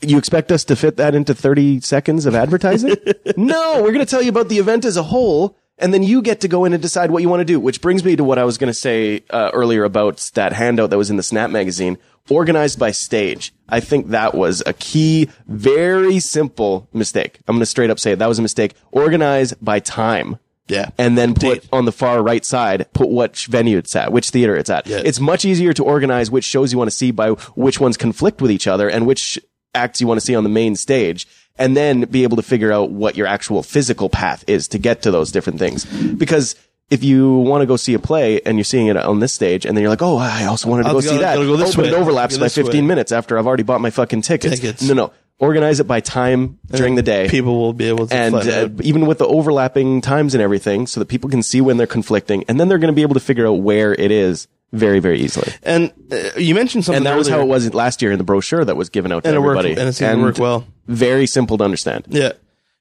You 0.00 0.16
expect 0.18 0.50
us 0.50 0.64
to 0.64 0.76
fit 0.76 0.96
that 0.96 1.14
into 1.14 1.34
30 1.34 1.80
seconds 1.82 2.24
of 2.26 2.34
advertising? 2.34 2.96
no, 3.36 3.76
we're 3.82 3.92
going 3.92 3.98
to 4.04 4.06
tell 4.10 4.22
you 4.22 4.30
about 4.30 4.48
the 4.48 4.58
event 4.58 4.84
as 4.84 4.96
a 4.96 5.02
whole, 5.02 5.56
and 5.78 5.92
then 5.92 6.02
you 6.02 6.22
get 6.22 6.40
to 6.40 6.48
go 6.48 6.64
in 6.64 6.72
and 6.72 6.82
decide 6.82 7.10
what 7.10 7.22
you 7.22 7.28
want 7.28 7.40
to 7.40 7.44
do. 7.44 7.58
Which 7.60 7.80
brings 7.80 8.04
me 8.04 8.16
to 8.16 8.24
what 8.24 8.38
I 8.38 8.44
was 8.44 8.58
going 8.58 8.68
to 8.70 8.74
say 8.74 9.22
uh, 9.30 9.50
earlier 9.52 9.84
about 9.84 10.30
that 10.34 10.52
handout 10.52 10.90
that 10.90 10.98
was 10.98 11.10
in 11.10 11.16
the 11.16 11.22
Snap 11.22 11.50
magazine, 11.50 11.98
organized 12.30 12.78
by 12.78 12.90
stage. 12.90 13.52
I 13.68 13.80
think 13.80 14.08
that 14.08 14.34
was 14.34 14.62
a 14.66 14.72
key, 14.72 15.28
very 15.46 16.18
simple 16.20 16.88
mistake. 16.92 17.38
I'm 17.46 17.54
going 17.56 17.60
to 17.60 17.66
straight 17.66 17.90
up 17.90 17.98
say 17.98 18.12
it. 18.12 18.18
That 18.18 18.28
was 18.28 18.38
a 18.38 18.42
mistake. 18.42 18.74
Organize 18.92 19.52
by 19.54 19.80
time 19.80 20.38
Yeah. 20.68 20.90
and 20.98 21.16
then 21.18 21.34
put 21.34 21.66
on 21.72 21.84
the 21.84 21.92
far 21.92 22.22
right 22.22 22.44
side, 22.44 22.86
put 22.92 23.08
which 23.10 23.46
venue 23.46 23.78
it's 23.78 23.94
at, 23.94 24.12
which 24.12 24.30
theater 24.30 24.56
it's 24.56 24.70
at. 24.70 24.86
Yeah. 24.86 25.02
It's 25.04 25.20
much 25.20 25.44
easier 25.44 25.72
to 25.74 25.84
organize 25.84 26.30
which 26.30 26.44
shows 26.44 26.72
you 26.72 26.78
want 26.78 26.90
to 26.90 26.96
see 26.96 27.10
by 27.10 27.30
which 27.54 27.78
ones 27.80 27.96
conflict 27.96 28.40
with 28.40 28.50
each 28.50 28.66
other 28.66 28.88
and 28.88 29.06
which 29.06 29.38
acts 29.74 30.00
you 30.00 30.06
want 30.06 30.18
to 30.18 30.24
see 30.26 30.34
on 30.34 30.42
the 30.42 30.48
main 30.50 30.74
stage. 30.74 31.28
And 31.58 31.76
then 31.76 32.02
be 32.02 32.22
able 32.22 32.36
to 32.36 32.42
figure 32.42 32.70
out 32.72 32.90
what 32.90 33.16
your 33.16 33.26
actual 33.26 33.62
physical 33.62 34.08
path 34.10 34.44
is 34.46 34.68
to 34.68 34.78
get 34.78 35.02
to 35.02 35.10
those 35.10 35.32
different 35.32 35.58
things. 35.58 35.84
Because 36.14 36.54
if 36.90 37.02
you 37.02 37.38
want 37.38 37.62
to 37.62 37.66
go 37.66 37.76
see 37.76 37.94
a 37.94 37.98
play 37.98 38.40
and 38.42 38.58
you're 38.58 38.64
seeing 38.64 38.86
it 38.88 38.96
on 38.96 39.20
this 39.20 39.32
stage 39.32 39.64
and 39.66 39.76
then 39.76 39.82
you're 39.82 39.90
like, 39.90 40.02
oh, 40.02 40.16
I 40.18 40.44
also 40.44 40.68
wanted 40.68 40.84
to 40.84 40.88
I'll 40.90 40.94
go 40.96 41.00
go- 41.00 41.08
see 41.08 41.18
that. 41.18 41.36
go 41.36 41.56
this 41.56 41.72
oh, 41.74 41.76
but 41.76 41.86
it 41.86 41.94
overlaps 41.94 42.38
by 42.38 42.48
15 42.48 42.82
way. 42.82 42.86
minutes 42.86 43.10
after 43.10 43.38
I've 43.38 43.46
already 43.46 43.62
bought 43.62 43.80
my 43.80 43.90
fucking 43.90 44.22
tickets. 44.22 44.60
Tickets. 44.60 44.82
No, 44.82 44.94
no. 44.94 45.12
Organize 45.38 45.80
it 45.80 45.86
by 45.86 46.00
time 46.00 46.58
during 46.70 46.94
the 46.94 47.02
day 47.02 47.28
People 47.28 47.58
will 47.58 47.74
be 47.74 47.88
able 47.88 48.06
to 48.06 48.14
and 48.14 48.34
uh, 48.34 48.70
even 48.80 49.04
with 49.06 49.18
the 49.18 49.26
overlapping 49.26 50.00
times 50.00 50.32
and 50.34 50.42
everything, 50.42 50.86
so 50.86 50.98
that 51.00 51.06
people 51.06 51.28
can 51.28 51.42
see 51.42 51.60
when 51.60 51.76
they're 51.76 51.86
conflicting, 51.86 52.44
and 52.48 52.58
then 52.58 52.68
they're 52.68 52.78
going 52.78 52.90
to 52.92 52.96
be 52.96 53.02
able 53.02 53.12
to 53.14 53.20
figure 53.20 53.46
out 53.46 53.60
where 53.60 53.92
it 53.94 54.10
is 54.10 54.48
very, 54.72 54.98
very 54.98 55.20
easily. 55.20 55.52
And 55.62 55.92
uh, 56.10 56.30
you 56.38 56.54
mentioned 56.54 56.86
something, 56.86 56.98
And 57.00 57.06
that 57.06 57.18
was 57.18 57.28
how 57.28 57.42
it 57.42 57.48
was 57.48 57.74
last 57.74 58.00
year 58.00 58.12
in 58.12 58.18
the 58.18 58.24
brochure 58.24 58.64
that 58.64 58.76
was 58.76 58.88
given 58.88 59.12
out 59.12 59.24
to 59.24 59.28
And 59.28 59.36
it 59.36 59.40
worked- 59.40 59.58
everybody, 59.58 59.78
and 59.80 59.90
it 59.90 59.92
seemed 59.92 60.12
to 60.16 60.22
work 60.22 60.38
well. 60.38 60.66
Very 60.86 61.26
simple 61.26 61.58
to 61.58 61.64
understand. 61.64 62.06
Yeah. 62.08 62.32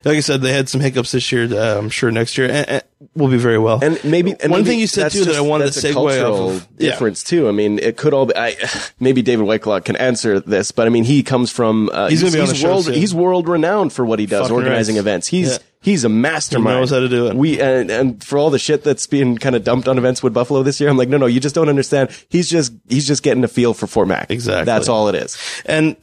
Like 0.03 0.17
I 0.17 0.19
said, 0.19 0.41
they 0.41 0.53
had 0.53 0.69
some 0.69 0.81
hiccups 0.81 1.11
this 1.13 1.31
year. 1.31 1.51
Uh, 1.51 1.79
I'm 1.79 1.89
sure 1.89 2.11
next 2.11 2.37
year 2.37 2.47
and, 2.47 2.69
and 2.69 2.83
will 3.15 3.29
be 3.29 3.37
very 3.37 3.57
well. 3.57 3.79
And 3.83 3.99
maybe 4.03 4.33
and 4.39 4.51
One 4.51 4.59
maybe 4.61 4.69
thing 4.69 4.79
you 4.79 4.85
said 4.85 5.11
too 5.11 5.25
that 5.25 5.35
I 5.35 5.41
wanted 5.41 5.73
to 5.73 5.79
a 5.79 5.81
segue 5.81 5.93
cultural 5.95 6.49
off 6.49 6.55
of. 6.57 6.67
Yeah. 6.77 6.91
difference 6.91 7.23
too. 7.23 7.47
I 7.47 7.51
mean, 7.51 7.79
it 7.79 7.97
could 7.97 8.13
all 8.13 8.27
be. 8.27 8.35
I, 8.37 8.55
maybe 8.99 9.23
David 9.23 9.47
Whitelock 9.47 9.85
can 9.85 9.95
answer 9.95 10.39
this, 10.39 10.71
but 10.71 10.85
I 10.85 10.91
mean, 10.91 11.05
he 11.05 11.23
comes 11.23 11.49
from. 11.51 11.89
Uh, 11.91 12.07
He's 12.09 12.21
gonna 12.21 12.33
be 12.33 12.39
on 12.39 12.47
the 12.49 12.53
show 12.53 12.67
world. 12.67 12.85
soon. 12.85 12.93
He's 12.93 13.15
world 13.15 13.49
renowned 13.49 13.93
for 13.93 14.05
what 14.05 14.19
he 14.19 14.27
does, 14.27 14.41
Fucking 14.43 14.55
organizing 14.55 14.95
right. 14.97 14.99
events. 14.99 15.27
He's 15.27 15.53
Yeah. 15.53 15.57
he's 15.81 16.03
a 16.03 16.09
mastermind. 16.09 16.75
He 16.75 16.79
knows 16.81 16.91
how 16.91 16.99
to 16.99 17.09
do 17.09 17.25
it. 17.25 17.35
We 17.35 17.59
and, 17.59 17.89
and 17.89 18.23
for 18.23 18.37
all 18.37 18.51
the 18.51 18.59
shit 18.59 18.83
that's 18.83 19.07
being 19.07 19.39
kind 19.39 19.55
of 19.55 19.63
dumped 19.63 19.87
on 19.87 19.97
Events 19.97 20.21
Wood 20.21 20.33
Buffalo 20.33 20.61
this 20.61 20.79
year, 20.79 20.87
I'm 20.91 20.97
like, 20.97 21.09
no, 21.09 21.17
no, 21.17 21.25
you 21.25 21.39
just 21.39 21.55
don't 21.55 21.69
understand. 21.69 22.11
He's 22.29 22.47
just 22.47 22.73
he's 22.87 23.07
just 23.07 23.23
getting 23.23 23.43
a 23.43 23.47
feel 23.47 23.73
for 23.73 23.87
Fort 23.87 24.07
Mac. 24.07 24.29
Exactly. 24.29 24.65
That's 24.65 24.87
all 24.87 25.07
it 25.09 25.15
is. 25.15 25.35
And 25.65 25.95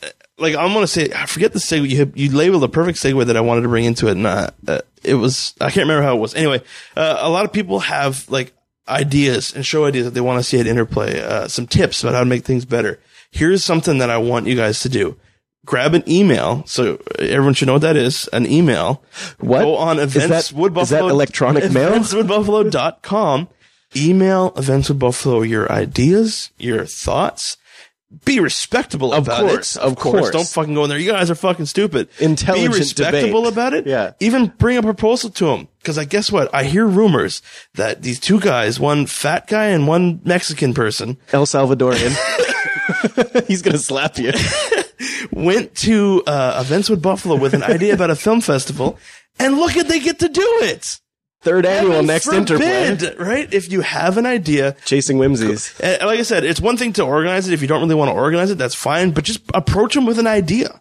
like 0.43 0.55
I'm 0.57 0.74
gonna 0.74 0.86
say, 0.86 1.11
I 1.14 1.26
forget 1.26 1.53
the 1.53 1.59
segue. 1.59 1.88
You 1.88 2.12
you 2.14 2.30
labeled 2.36 2.62
the 2.62 2.68
perfect 2.68 2.99
segue 2.99 3.24
that 3.26 3.36
I 3.36 3.40
wanted 3.40 3.62
to 3.62 3.68
bring 3.68 3.84
into 3.84 4.09
it, 4.09 4.12
and 4.12 4.26
uh, 4.26 4.51
uh, 4.68 4.80
it 5.03 5.14
was 5.14 5.55
I 5.61 5.66
can't 5.70 5.84
remember 5.88 6.03
how 6.03 6.16
it 6.16 6.20
was. 6.20 6.34
Anyway, 6.34 6.61
uh, 6.97 7.18
a 7.20 7.30
lot 7.30 7.45
of 7.45 7.53
people 7.53 7.78
have 7.80 8.28
like 8.28 8.53
ideas 8.88 9.55
and 9.55 9.64
show 9.64 9.84
ideas 9.86 10.05
that 10.05 10.11
they 10.12 10.20
want 10.20 10.38
to 10.38 10.43
see 10.43 10.59
at 10.61 10.66
Interplay. 10.66 11.20
Uh, 11.20 11.49
some 11.49 11.66
tips 11.66 12.03
about 12.03 12.14
how 12.14 12.20
to 12.20 12.26
make 12.26 12.45
things 12.45 12.64
better. 12.64 13.01
Here's 13.30 13.64
something 13.64 13.99
that 13.99 14.11
I 14.11 14.18
want 14.18 14.47
you 14.47 14.57
guys 14.57 14.80
to 14.80 14.88
do. 14.88 15.16
Grab 15.64 15.95
an 15.95 16.03
email. 16.09 16.64
So 16.66 17.01
everyone 17.18 17.55
should 17.55 17.66
know 17.68 17.74
what 17.74 17.82
that 17.82 17.97
is. 17.97 18.28
An 18.32 18.47
email. 18.47 19.03
What? 19.38 19.61
Go 19.62 19.76
on 19.76 19.99
Is 20.01 20.16
events 20.16 20.51
that- 20.51 20.57
with 20.59 20.76
is 20.76 20.90
that 20.90 21.03
electronic 21.03 21.70
mail? 21.72 21.93
Eventswoodbuffalo.com. 21.93 23.49
Email 23.95 24.53
Events 24.57 24.88
Wood 24.88 24.99
Buffalo 24.99 25.43
your 25.43 25.70
ideas, 25.70 26.51
your 26.59 26.84
thoughts. 26.86 27.57
Be 28.24 28.40
respectable 28.40 29.12
Of 29.12 29.26
about 29.26 29.40
course, 29.40 29.76
it. 29.76 29.82
of 29.82 29.96
course, 29.96 29.96
of 29.96 29.96
course. 29.96 30.20
Course. 30.20 30.32
Don't 30.32 30.46
fucking 30.48 30.74
go 30.74 30.84
in 30.84 30.90
there. 30.90 30.98
You 30.98 31.10
guys 31.10 31.30
are 31.30 31.34
fucking 31.34 31.66
stupid. 31.66 32.08
Intelligent 32.20 32.72
Be 32.74 32.78
respectable 32.78 33.42
debate. 33.44 33.52
about 33.52 33.74
it. 33.74 33.86
Yeah. 33.86 34.12
Even 34.20 34.46
bring 34.58 34.76
a 34.76 34.82
proposal 34.82 35.30
to 35.30 35.46
them. 35.46 35.68
Cause 35.82 35.98
I 35.98 36.04
guess 36.04 36.30
what? 36.30 36.54
I 36.54 36.64
hear 36.64 36.86
rumors 36.86 37.42
that 37.74 38.02
these 38.02 38.20
two 38.20 38.38
guys, 38.38 38.78
one 38.78 39.06
fat 39.06 39.46
guy 39.48 39.66
and 39.66 39.88
one 39.88 40.20
Mexican 40.24 40.74
person, 40.74 41.16
El 41.32 41.46
Salvadorian. 41.46 42.14
he's 43.48 43.62
gonna 43.62 43.78
slap 43.78 44.18
you. 44.18 44.32
went 45.32 45.74
to 45.76 46.22
uh, 46.26 46.62
Events 46.64 46.88
Wood 46.90 47.02
Buffalo 47.02 47.34
with 47.36 47.54
an 47.54 47.62
idea 47.62 47.94
about 47.94 48.10
a 48.10 48.16
film 48.16 48.40
festival, 48.40 48.98
and 49.38 49.56
look 49.56 49.76
at 49.76 49.88
they 49.88 49.98
get 50.00 50.18
to 50.20 50.28
do 50.28 50.58
it. 50.62 51.00
Third 51.43 51.66
annual 51.66 51.93
Heaven 51.93 52.07
next 52.07 52.24
forbid, 52.26 52.51
interplay. 53.03 53.14
right? 53.24 53.53
If 53.53 53.70
you 53.72 53.80
have 53.80 54.16
an 54.16 54.26
idea, 54.26 54.76
Chasing 54.84 55.18
whimsies. 55.18 55.74
and 55.80 56.01
like 56.03 56.20
I 56.20 56.22
said, 56.22 56.45
it's 56.45 56.61
one 56.61 56.76
thing 56.76 56.93
to 56.95 57.03
organize 57.05 57.49
it. 57.49 57.53
If 57.55 57.62
you 57.62 57.68
don't 57.68 57.80
really 57.80 57.97
want 57.97 58.11
to 58.11 58.14
organize 58.14 58.51
it, 58.51 58.59
that's 58.59 58.74
fine. 58.76 59.11
But 59.11 59.24
just 59.24 59.40
approach 59.53 59.95
them 59.95 60.07
with 60.07 60.18
an 60.20 60.26
idea. 60.28 60.80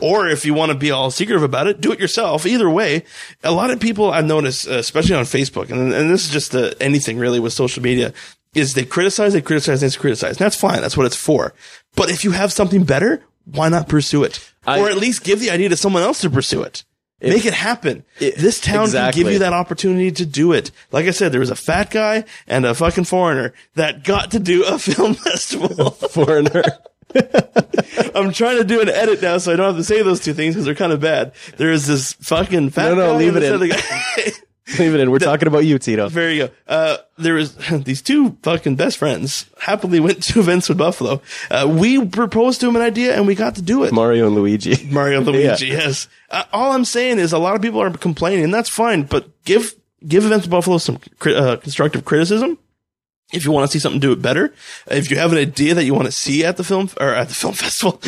Or 0.00 0.26
if 0.28 0.44
you 0.44 0.54
want 0.54 0.70
to 0.72 0.78
be 0.78 0.90
all 0.92 1.10
secretive 1.10 1.42
about 1.42 1.66
it, 1.66 1.80
do 1.80 1.90
it 1.92 1.98
yourself. 2.00 2.46
Either 2.46 2.68
way, 2.70 3.04
a 3.42 3.50
lot 3.52 3.70
of 3.70 3.80
people 3.80 4.10
I've 4.12 4.24
noticed, 4.24 4.68
uh, 4.68 4.74
especially 4.74 5.16
on 5.16 5.24
Facebook, 5.24 5.70
and, 5.70 5.92
and 5.92 6.10
this 6.10 6.24
is 6.26 6.30
just 6.30 6.54
uh, 6.54 6.72
anything 6.80 7.18
really 7.18 7.40
with 7.40 7.52
social 7.52 7.82
media, 7.82 8.12
is 8.54 8.74
they 8.74 8.84
criticize, 8.84 9.32
they 9.32 9.40
criticize, 9.42 9.80
they 9.80 9.90
criticize. 9.90 10.30
And 10.36 10.44
that's 10.44 10.56
fine. 10.56 10.80
That's 10.80 10.96
what 10.96 11.06
it's 11.06 11.16
for. 11.16 11.54
But 11.96 12.08
if 12.10 12.22
you 12.24 12.30
have 12.32 12.52
something 12.52 12.84
better, 12.84 13.22
why 13.44 13.68
not 13.68 13.88
pursue 13.88 14.22
it? 14.24 14.48
I- 14.66 14.80
or 14.80 14.88
at 14.88 14.96
least 14.96 15.24
give 15.24 15.40
the 15.40 15.50
idea 15.50 15.68
to 15.70 15.76
someone 15.76 16.02
else 16.02 16.20
to 16.20 16.30
pursue 16.30 16.62
it. 16.62 16.84
Make 17.22 17.44
it 17.44 17.54
happen. 17.54 18.04
It- 18.18 18.36
this 18.36 18.60
town 18.60 18.90
can 18.90 19.12
give 19.12 19.30
you 19.30 19.38
that 19.40 19.52
opportunity 19.52 20.10
to 20.12 20.26
do 20.26 20.52
it. 20.52 20.70
Like 20.92 21.06
I 21.06 21.10
said, 21.10 21.32
there 21.32 21.40
was 21.40 21.50
a 21.50 21.56
fat 21.56 21.90
guy 21.90 22.24
and 22.46 22.64
a 22.64 22.74
fucking 22.74 23.04
foreigner 23.04 23.52
that 23.74 24.04
got 24.04 24.30
to 24.32 24.38
do 24.38 24.64
a 24.64 24.78
film 24.78 25.14
festival. 25.14 25.90
Foreigner. 25.90 26.62
I'm 28.14 28.32
trying 28.32 28.58
to 28.58 28.64
do 28.64 28.80
an 28.80 28.88
edit 28.88 29.20
now, 29.20 29.38
so 29.38 29.52
I 29.52 29.56
don't 29.56 29.66
have 29.66 29.76
to 29.76 29.84
say 29.84 30.02
those 30.02 30.20
two 30.20 30.32
things 30.32 30.54
because 30.54 30.64
they're 30.64 30.74
kind 30.74 30.92
of 30.92 31.00
bad. 31.00 31.32
There 31.56 31.72
is 31.72 31.86
this 31.86 32.12
fucking 32.14 32.70
fat 32.70 32.90
No, 32.90 32.94
no, 32.94 33.16
leave 33.16 33.36
it 33.36 33.42
in. 33.42 33.70
Leave 34.78 34.94
it 34.94 35.00
in. 35.00 35.10
We're 35.10 35.18
talking 35.18 35.48
about 35.48 35.64
you, 35.64 35.78
Tito. 35.78 36.08
There 36.08 36.30
you 36.30 36.46
go. 36.46 36.52
Uh, 36.66 36.96
there 37.18 37.34
was 37.34 37.54
these 37.84 38.02
two 38.02 38.36
fucking 38.42 38.76
best 38.76 38.98
friends 38.98 39.46
happily 39.58 40.00
went 40.00 40.22
to 40.24 40.40
Events 40.40 40.68
Wood 40.68 40.78
Buffalo. 40.78 41.22
Uh, 41.50 41.66
we 41.70 42.04
proposed 42.06 42.60
to 42.60 42.68
him 42.68 42.76
an 42.76 42.82
idea 42.82 43.16
and 43.16 43.26
we 43.26 43.34
got 43.34 43.56
to 43.56 43.62
do 43.62 43.84
it. 43.84 43.92
Mario 43.92 44.26
and 44.26 44.34
Luigi. 44.34 44.88
Mario 44.90 45.18
and 45.18 45.26
Luigi, 45.26 45.68
yes. 45.68 46.08
Uh, 46.30 46.44
all 46.52 46.72
I'm 46.72 46.84
saying 46.84 47.18
is 47.18 47.32
a 47.32 47.38
lot 47.38 47.56
of 47.56 47.62
people 47.62 47.80
are 47.80 47.90
complaining, 47.90 48.44
and 48.44 48.54
that's 48.54 48.68
fine, 48.68 49.02
but 49.02 49.44
give, 49.44 49.74
give 50.06 50.24
Events 50.24 50.46
Wood 50.46 50.52
Buffalo 50.52 50.78
some 50.78 50.98
uh, 51.26 51.56
constructive 51.56 52.04
criticism. 52.04 52.58
If 53.32 53.44
you 53.44 53.52
want 53.52 53.70
to 53.70 53.72
see 53.72 53.80
something 53.80 54.00
do 54.00 54.12
it 54.12 54.20
better, 54.20 54.52
if 54.88 55.10
you 55.10 55.16
have 55.18 55.32
an 55.32 55.38
idea 55.38 55.74
that 55.74 55.84
you 55.84 55.94
want 55.94 56.06
to 56.06 56.12
see 56.12 56.44
at 56.44 56.56
the 56.56 56.64
film 56.64 56.90
or 57.00 57.14
at 57.14 57.28
the 57.28 57.34
film 57.34 57.54
festival, 57.54 58.00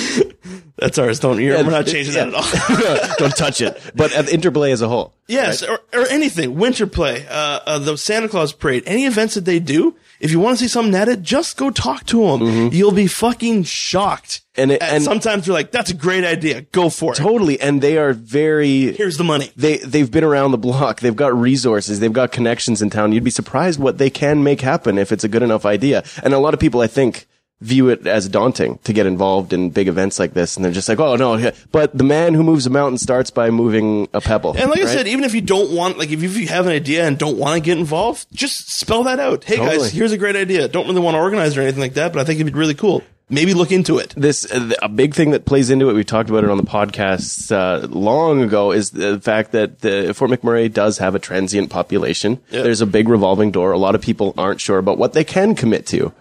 that's 0.77 0.99
ours. 0.99 1.21
Don't 1.21 1.41
you're, 1.41 1.57
we're 1.63 1.71
not 1.71 1.87
changing 1.87 2.15
that 2.15 2.29
at 2.29 2.35
all. 2.35 3.17
Don't 3.19 3.37
touch 3.37 3.61
it. 3.61 3.81
But 3.95 4.13
at 4.13 4.27
the 4.27 4.35
interplay 4.35 4.73
as 4.73 4.83
a 4.83 4.89
whole. 4.89 5.13
Yes, 5.29 5.63
or, 5.63 5.79
or 5.95 6.07
anything. 6.09 6.57
Winter 6.57 6.87
play, 6.87 7.27
uh, 7.29 7.61
uh, 7.67 7.79
the 7.79 7.97
Santa 7.97 8.29
Claus 8.29 8.53
parade, 8.53 8.83
any 8.87 9.07
events 9.07 9.35
that 9.35 9.45
they 9.45 9.61
do. 9.61 9.97
If 10.23 10.31
you 10.31 10.39
want 10.41 10.57
to 10.57 10.63
see 10.65 10.69
something 10.69 10.95
it, 10.95 11.21
just 11.23 11.57
go 11.57 11.71
talk 11.71 12.07
to 12.07 12.23
them. 12.29 12.71
You'll 12.73 12.93
be 12.93 13.09
fucking 13.09 13.65
shocked. 13.65 14.43
Mm-hmm. 14.55 14.61
And 14.63 14.71
it- 14.73 14.83
and- 14.83 15.03
sometimes 15.03 15.47
you're 15.47 15.55
like, 15.55 15.71
"That's 15.73 15.91
a 15.91 15.95
great 15.95 16.25
idea. 16.25 16.61
Go 16.61 16.89
for 16.91 17.13
it. 17.13 17.17
Totally. 17.17 17.61
And 17.61 17.83
they 17.83 17.99
are 17.99 18.13
very 18.13 18.93
Here's 18.93 19.17
the 19.17 19.25
money." 19.25 19.51
they 19.57 19.79
they've 19.79 20.11
been 20.11 20.25
around 20.25 20.53
the 20.53 20.59
block. 20.59 21.01
They've 21.01 21.17
got 21.17 21.35
resources. 21.37 21.99
They've 22.01 22.13
got 22.13 22.31
connections 22.33 22.81
in 22.81 22.89
town. 22.91 23.11
You'd 23.13 23.25
be 23.25 23.31
surprised 23.31 23.81
what 23.81 23.99
they 23.99 24.11
can 24.11 24.43
make 24.45 24.61
happen 24.61 24.97
if 24.97 25.11
it's 25.11 25.25
a 25.25 25.29
good 25.29 25.43
enough 25.43 25.67
idea. 25.67 26.05
And 26.23 26.33
a 26.35 26.39
lot 26.39 26.55
of 26.55 26.61
people, 26.61 26.81
I 26.83 26.87
think, 26.87 27.27
view 27.63 27.89
it 27.89 28.07
as 28.07 28.29
daunting 28.29 28.79
to 28.85 28.93
get 28.93 29.07
involved 29.07 29.53
in 29.53 29.71
big 29.71 29.89
events 29.89 30.19
like 30.19 30.35
this, 30.35 30.57
and 30.57 30.65
they're 30.65 30.73
just 30.73 30.89
like, 30.89 31.01
"Oh 31.01 31.17
no!" 31.17 31.53
But 31.71 31.97
the 31.97 32.05
man 32.05 32.35
who 32.35 32.43
moves 32.43 32.67
a 32.67 32.71
mountain 32.71 32.99
starts 32.99 33.31
by 33.31 33.51
moving 33.51 34.09
a 34.13 34.21
pebble. 34.21 34.55
And 34.57 34.71
like 34.71 34.81
I 34.81 34.87
said, 34.87 35.07
even 35.07 35.25
if 35.25 35.35
you 35.35 35.41
don't 35.41 35.73
want, 35.73 35.99
like, 35.99 36.11
if 36.11 36.23
you 36.23 36.47
have 36.49 36.67
an 36.67 36.73
idea 36.73 37.07
and 37.07 37.19
don't 37.19 37.39
want 37.39 37.55
to 37.55 37.61
get 37.61 37.79
involved, 37.79 38.27
just 38.33 38.71
spell 38.71 39.05
that 39.05 39.19
out. 39.19 39.45
Hey 39.45 39.57
Totally. 39.57 39.79
guys, 39.79 39.93
here's 39.93 40.13
a 40.13 40.19
great 40.19 40.37
idea. 40.37 40.69
Don't 40.69 40.87
really 40.87 41.01
want 41.01 41.15
to 41.15 41.19
organize 41.21 41.57
or 41.57 41.63
anything 41.63 41.81
like 41.81 41.95
that, 41.95 42.13
but 42.13 42.21
I 42.21 42.25
think 42.25 42.41
it'd 42.41 42.53
be 42.53 42.59
really 42.59 42.75
cool. 42.75 43.03
Maybe 43.29 43.55
look 43.55 43.73
into 43.73 43.97
it. 43.97 44.13
this 44.15 44.45
uh, 44.53 44.75
a 44.83 44.91
big 44.91 45.15
thing 45.15 45.31
that 45.31 45.47
plays 45.47 45.71
into 45.71 45.89
it. 45.89 45.95
We 45.95 46.05
talked 46.05 46.29
about 46.29 46.45
it 46.45 46.51
on 46.51 46.59
the 46.59 46.65
podcast 46.65 47.51
uh, 47.51 47.87
long 47.87 48.43
ago. 48.43 48.73
Is 48.73 48.91
the 48.91 49.21
fact 49.21 49.53
that 49.53 49.81
the, 49.81 50.13
Fort 50.13 50.31
McMurray 50.31 50.71
does 50.71 50.99
have 50.99 51.15
a 51.15 51.19
transient 51.19 51.71
population. 51.71 52.41
There's 52.51 52.83
a 52.83 52.87
big 52.87 53.09
revolving 53.09 53.51
door. 53.51 53.73
A 53.73 53.79
lot 53.79 53.95
of 53.95 54.03
people 54.03 54.35
aren't 54.37 54.61
sure 54.61 54.77
about 54.77 54.99
what 54.99 55.15
they 55.15 55.25
can 55.25 55.55
commit 55.55 55.87
to. 55.87 56.13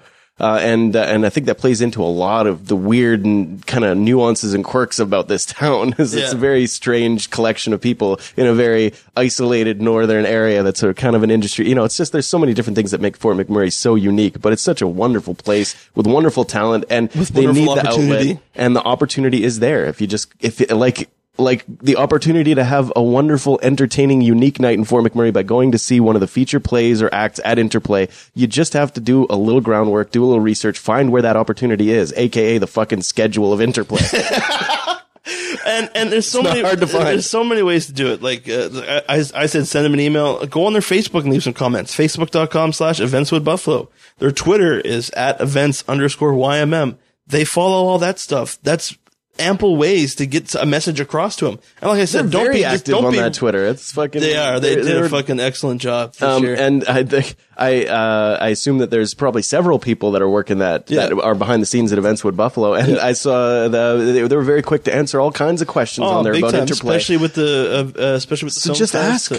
Uh, 0.41 0.57
and 0.59 0.95
uh, 0.95 1.01
and 1.03 1.23
I 1.23 1.29
think 1.29 1.45
that 1.45 1.59
plays 1.59 1.81
into 1.81 2.01
a 2.01 2.09
lot 2.09 2.47
of 2.47 2.67
the 2.67 2.75
weird 2.75 3.23
and 3.25 3.63
kind 3.67 3.85
of 3.85 3.95
nuances 3.95 4.55
and 4.55 4.63
quirks 4.65 4.97
about 4.97 5.27
this 5.27 5.45
town. 5.61 5.93
is 5.99 6.15
It's 6.15 6.31
Yeah. 6.31 6.37
a 6.37 6.39
very 6.41 6.65
strange 6.65 7.29
collection 7.29 7.73
of 7.73 7.79
people 7.79 8.19
in 8.35 8.47
a 8.47 8.53
very 8.53 8.93
isolated 9.15 9.83
northern 9.83 10.25
area 10.25 10.63
that's 10.63 10.81
of 10.81 10.95
kind 10.95 11.15
of 11.15 11.21
an 11.21 11.29
industry. 11.29 11.69
You 11.69 11.75
know, 11.75 11.83
it's 11.83 11.95
just 11.95 12.11
there's 12.11 12.25
so 12.25 12.39
many 12.39 12.55
different 12.55 12.75
things 12.75 12.89
that 12.89 13.01
make 13.01 13.15
Fort 13.17 13.37
McMurray 13.37 13.71
so 13.71 13.93
unique. 13.93 14.41
But 14.41 14.51
it's 14.51 14.63
such 14.63 14.81
a 14.81 14.87
wonderful 14.87 15.35
place 15.35 15.75
with 15.93 16.07
wonderful 16.07 16.43
talent, 16.43 16.85
and 16.89 17.09
they 17.11 17.45
need 17.45 17.67
the 17.67 17.69
opportunity. 17.69 18.29
outlet 18.31 18.37
and 18.55 18.75
the 18.75 18.81
opportunity 18.83 19.43
is 19.43 19.59
there 19.59 19.85
if 19.85 20.01
you 20.01 20.07
just 20.07 20.33
if 20.39 20.59
it, 20.59 20.73
like 20.75 21.07
like 21.38 21.65
the 21.67 21.95
opportunity 21.95 22.53
to 22.53 22.63
have 22.63 22.91
a 22.95 23.01
wonderful 23.01 23.59
entertaining 23.63 24.21
unique 24.21 24.59
night 24.59 24.77
in 24.77 24.84
Fort 24.84 25.03
McMurray 25.03 25.34
by 25.34 25.43
going 25.43 25.71
to 25.71 25.77
see 25.77 25.99
one 25.99 26.15
of 26.15 26.19
the 26.19 26.27
feature 26.27 26.59
plays 26.59 27.01
or 27.01 27.09
acts 27.13 27.39
at 27.45 27.57
Interplay 27.57 28.07
you 28.34 28.47
just 28.47 28.73
have 28.73 28.93
to 28.93 29.01
do 29.01 29.25
a 29.29 29.38
little 29.38 29.61
groundwork 29.61 30.11
do 30.11 30.23
a 30.23 30.27
little 30.27 30.41
research 30.41 30.77
find 30.77 31.11
where 31.11 31.21
that 31.21 31.38
opportunity 31.38 31.91
is 31.91 32.13
aka 32.17 32.57
the 32.57 32.67
fucking 32.67 33.01
schedule 33.01 33.53
of 33.53 33.61
Interplay 33.61 34.01
and 35.65 35.89
and 35.95 36.11
there's 36.11 36.27
so 36.27 36.41
not 36.41 36.49
many 36.49 36.61
hard 36.61 36.79
to 36.79 36.88
find. 36.88 37.07
There's 37.07 37.29
so 37.29 37.43
many 37.43 37.61
ways 37.61 37.86
to 37.88 37.93
do 37.93 38.07
it. 38.11 38.21
Like 38.21 38.49
uh, 38.49 39.01
I, 39.07 39.23
I 39.36 39.45
said, 39.45 39.67
send 39.67 39.86
them 39.86 39.93
an 39.93 39.99
email. 39.99 40.45
Go 40.45 40.65
on 40.65 40.73
their 40.73 40.82
Facebook 40.82 41.21
and 41.21 41.32
leave 41.32 41.43
some 41.43 41.53
comments. 41.53 41.95
Facebook.com 41.95 42.73
slash 42.73 42.99
Events 42.99 43.32
Wood 43.32 43.43
Buffalo. 43.43 43.89
Their 44.19 44.32
Twitter 44.32 44.79
is 44.79 45.09
at 45.11 45.39
events 45.39 45.84
underscore 45.88 46.34
YMM. 46.34 46.97
They 47.27 47.45
follow 47.45 47.88
all 47.88 47.99
that 47.99 48.19
stuff. 48.19 48.59
That's 48.63 48.97
ample 49.39 49.75
ways 49.77 50.15
to 50.15 50.25
get 50.25 50.53
a 50.55 50.65
message 50.65 50.99
across 50.99 51.36
to 51.38 51.45
them. 51.45 51.59
And 51.82 51.89
like 51.89 51.99
I 52.01 52.05
said, 52.05 52.29
they're 52.32 52.43
don't 52.45 52.53
be 52.53 52.65
active 52.65 52.93
don't 52.95 53.05
on 53.05 53.11
be, 53.13 53.17
that 53.19 53.34
Twitter 53.34 53.65
it's 53.65 53.91
fucking 53.91 54.21
They 54.21 54.36
are. 54.38 54.59
They 54.59 54.75
they're- 54.75 54.84
did 54.84 54.97
a 55.05 55.09
fucking 55.09 55.39
excellent 55.39 55.82
job 55.82 56.13
for 56.15 56.25
Um, 56.25 56.43
sure. 56.43 56.53
and 56.55 56.84
I 56.86 57.03
think 57.03 57.36
I 57.57 57.86
uh, 57.86 58.38
I 58.39 58.49
assume 58.49 58.79
that 58.79 58.89
there's 58.91 59.13
probably 59.13 59.41
several 59.41 59.79
people 59.79 60.11
that 60.11 60.21
are 60.21 60.29
working 60.29 60.59
that 60.59 60.88
that 60.88 61.13
are 61.13 61.36
behind 61.36 61.61
the 61.61 61.65
scenes 61.65 61.91
at 61.91 61.97
Events 61.97 62.23
Wood 62.23 62.36
Buffalo, 62.38 62.73
and 62.73 62.99
I 62.99 63.13
saw 63.13 63.67
the 63.67 63.97
they, 64.13 64.21
they 64.27 64.36
were 64.36 64.43
very 64.43 64.61
quick 64.61 64.84
to 64.86 64.93
answer 64.93 65.19
all 65.19 65.32
kinds 65.32 65.61
of 65.61 65.67
questions 65.67 66.05
Oh, 66.05 66.17
on 66.17 66.23
there 66.23 66.34
about 66.34 66.51
time, 66.51 66.61
interplay. 66.61 66.95
especially 66.95 67.17
with 67.17 67.34
the 67.36 67.93
uh, 67.97 68.01
uh, 68.01 68.05
especially 68.15 68.47
with 68.47 68.55
the 68.55 68.59
So 68.61 68.73
just 68.73 68.95
ask. 68.95 69.32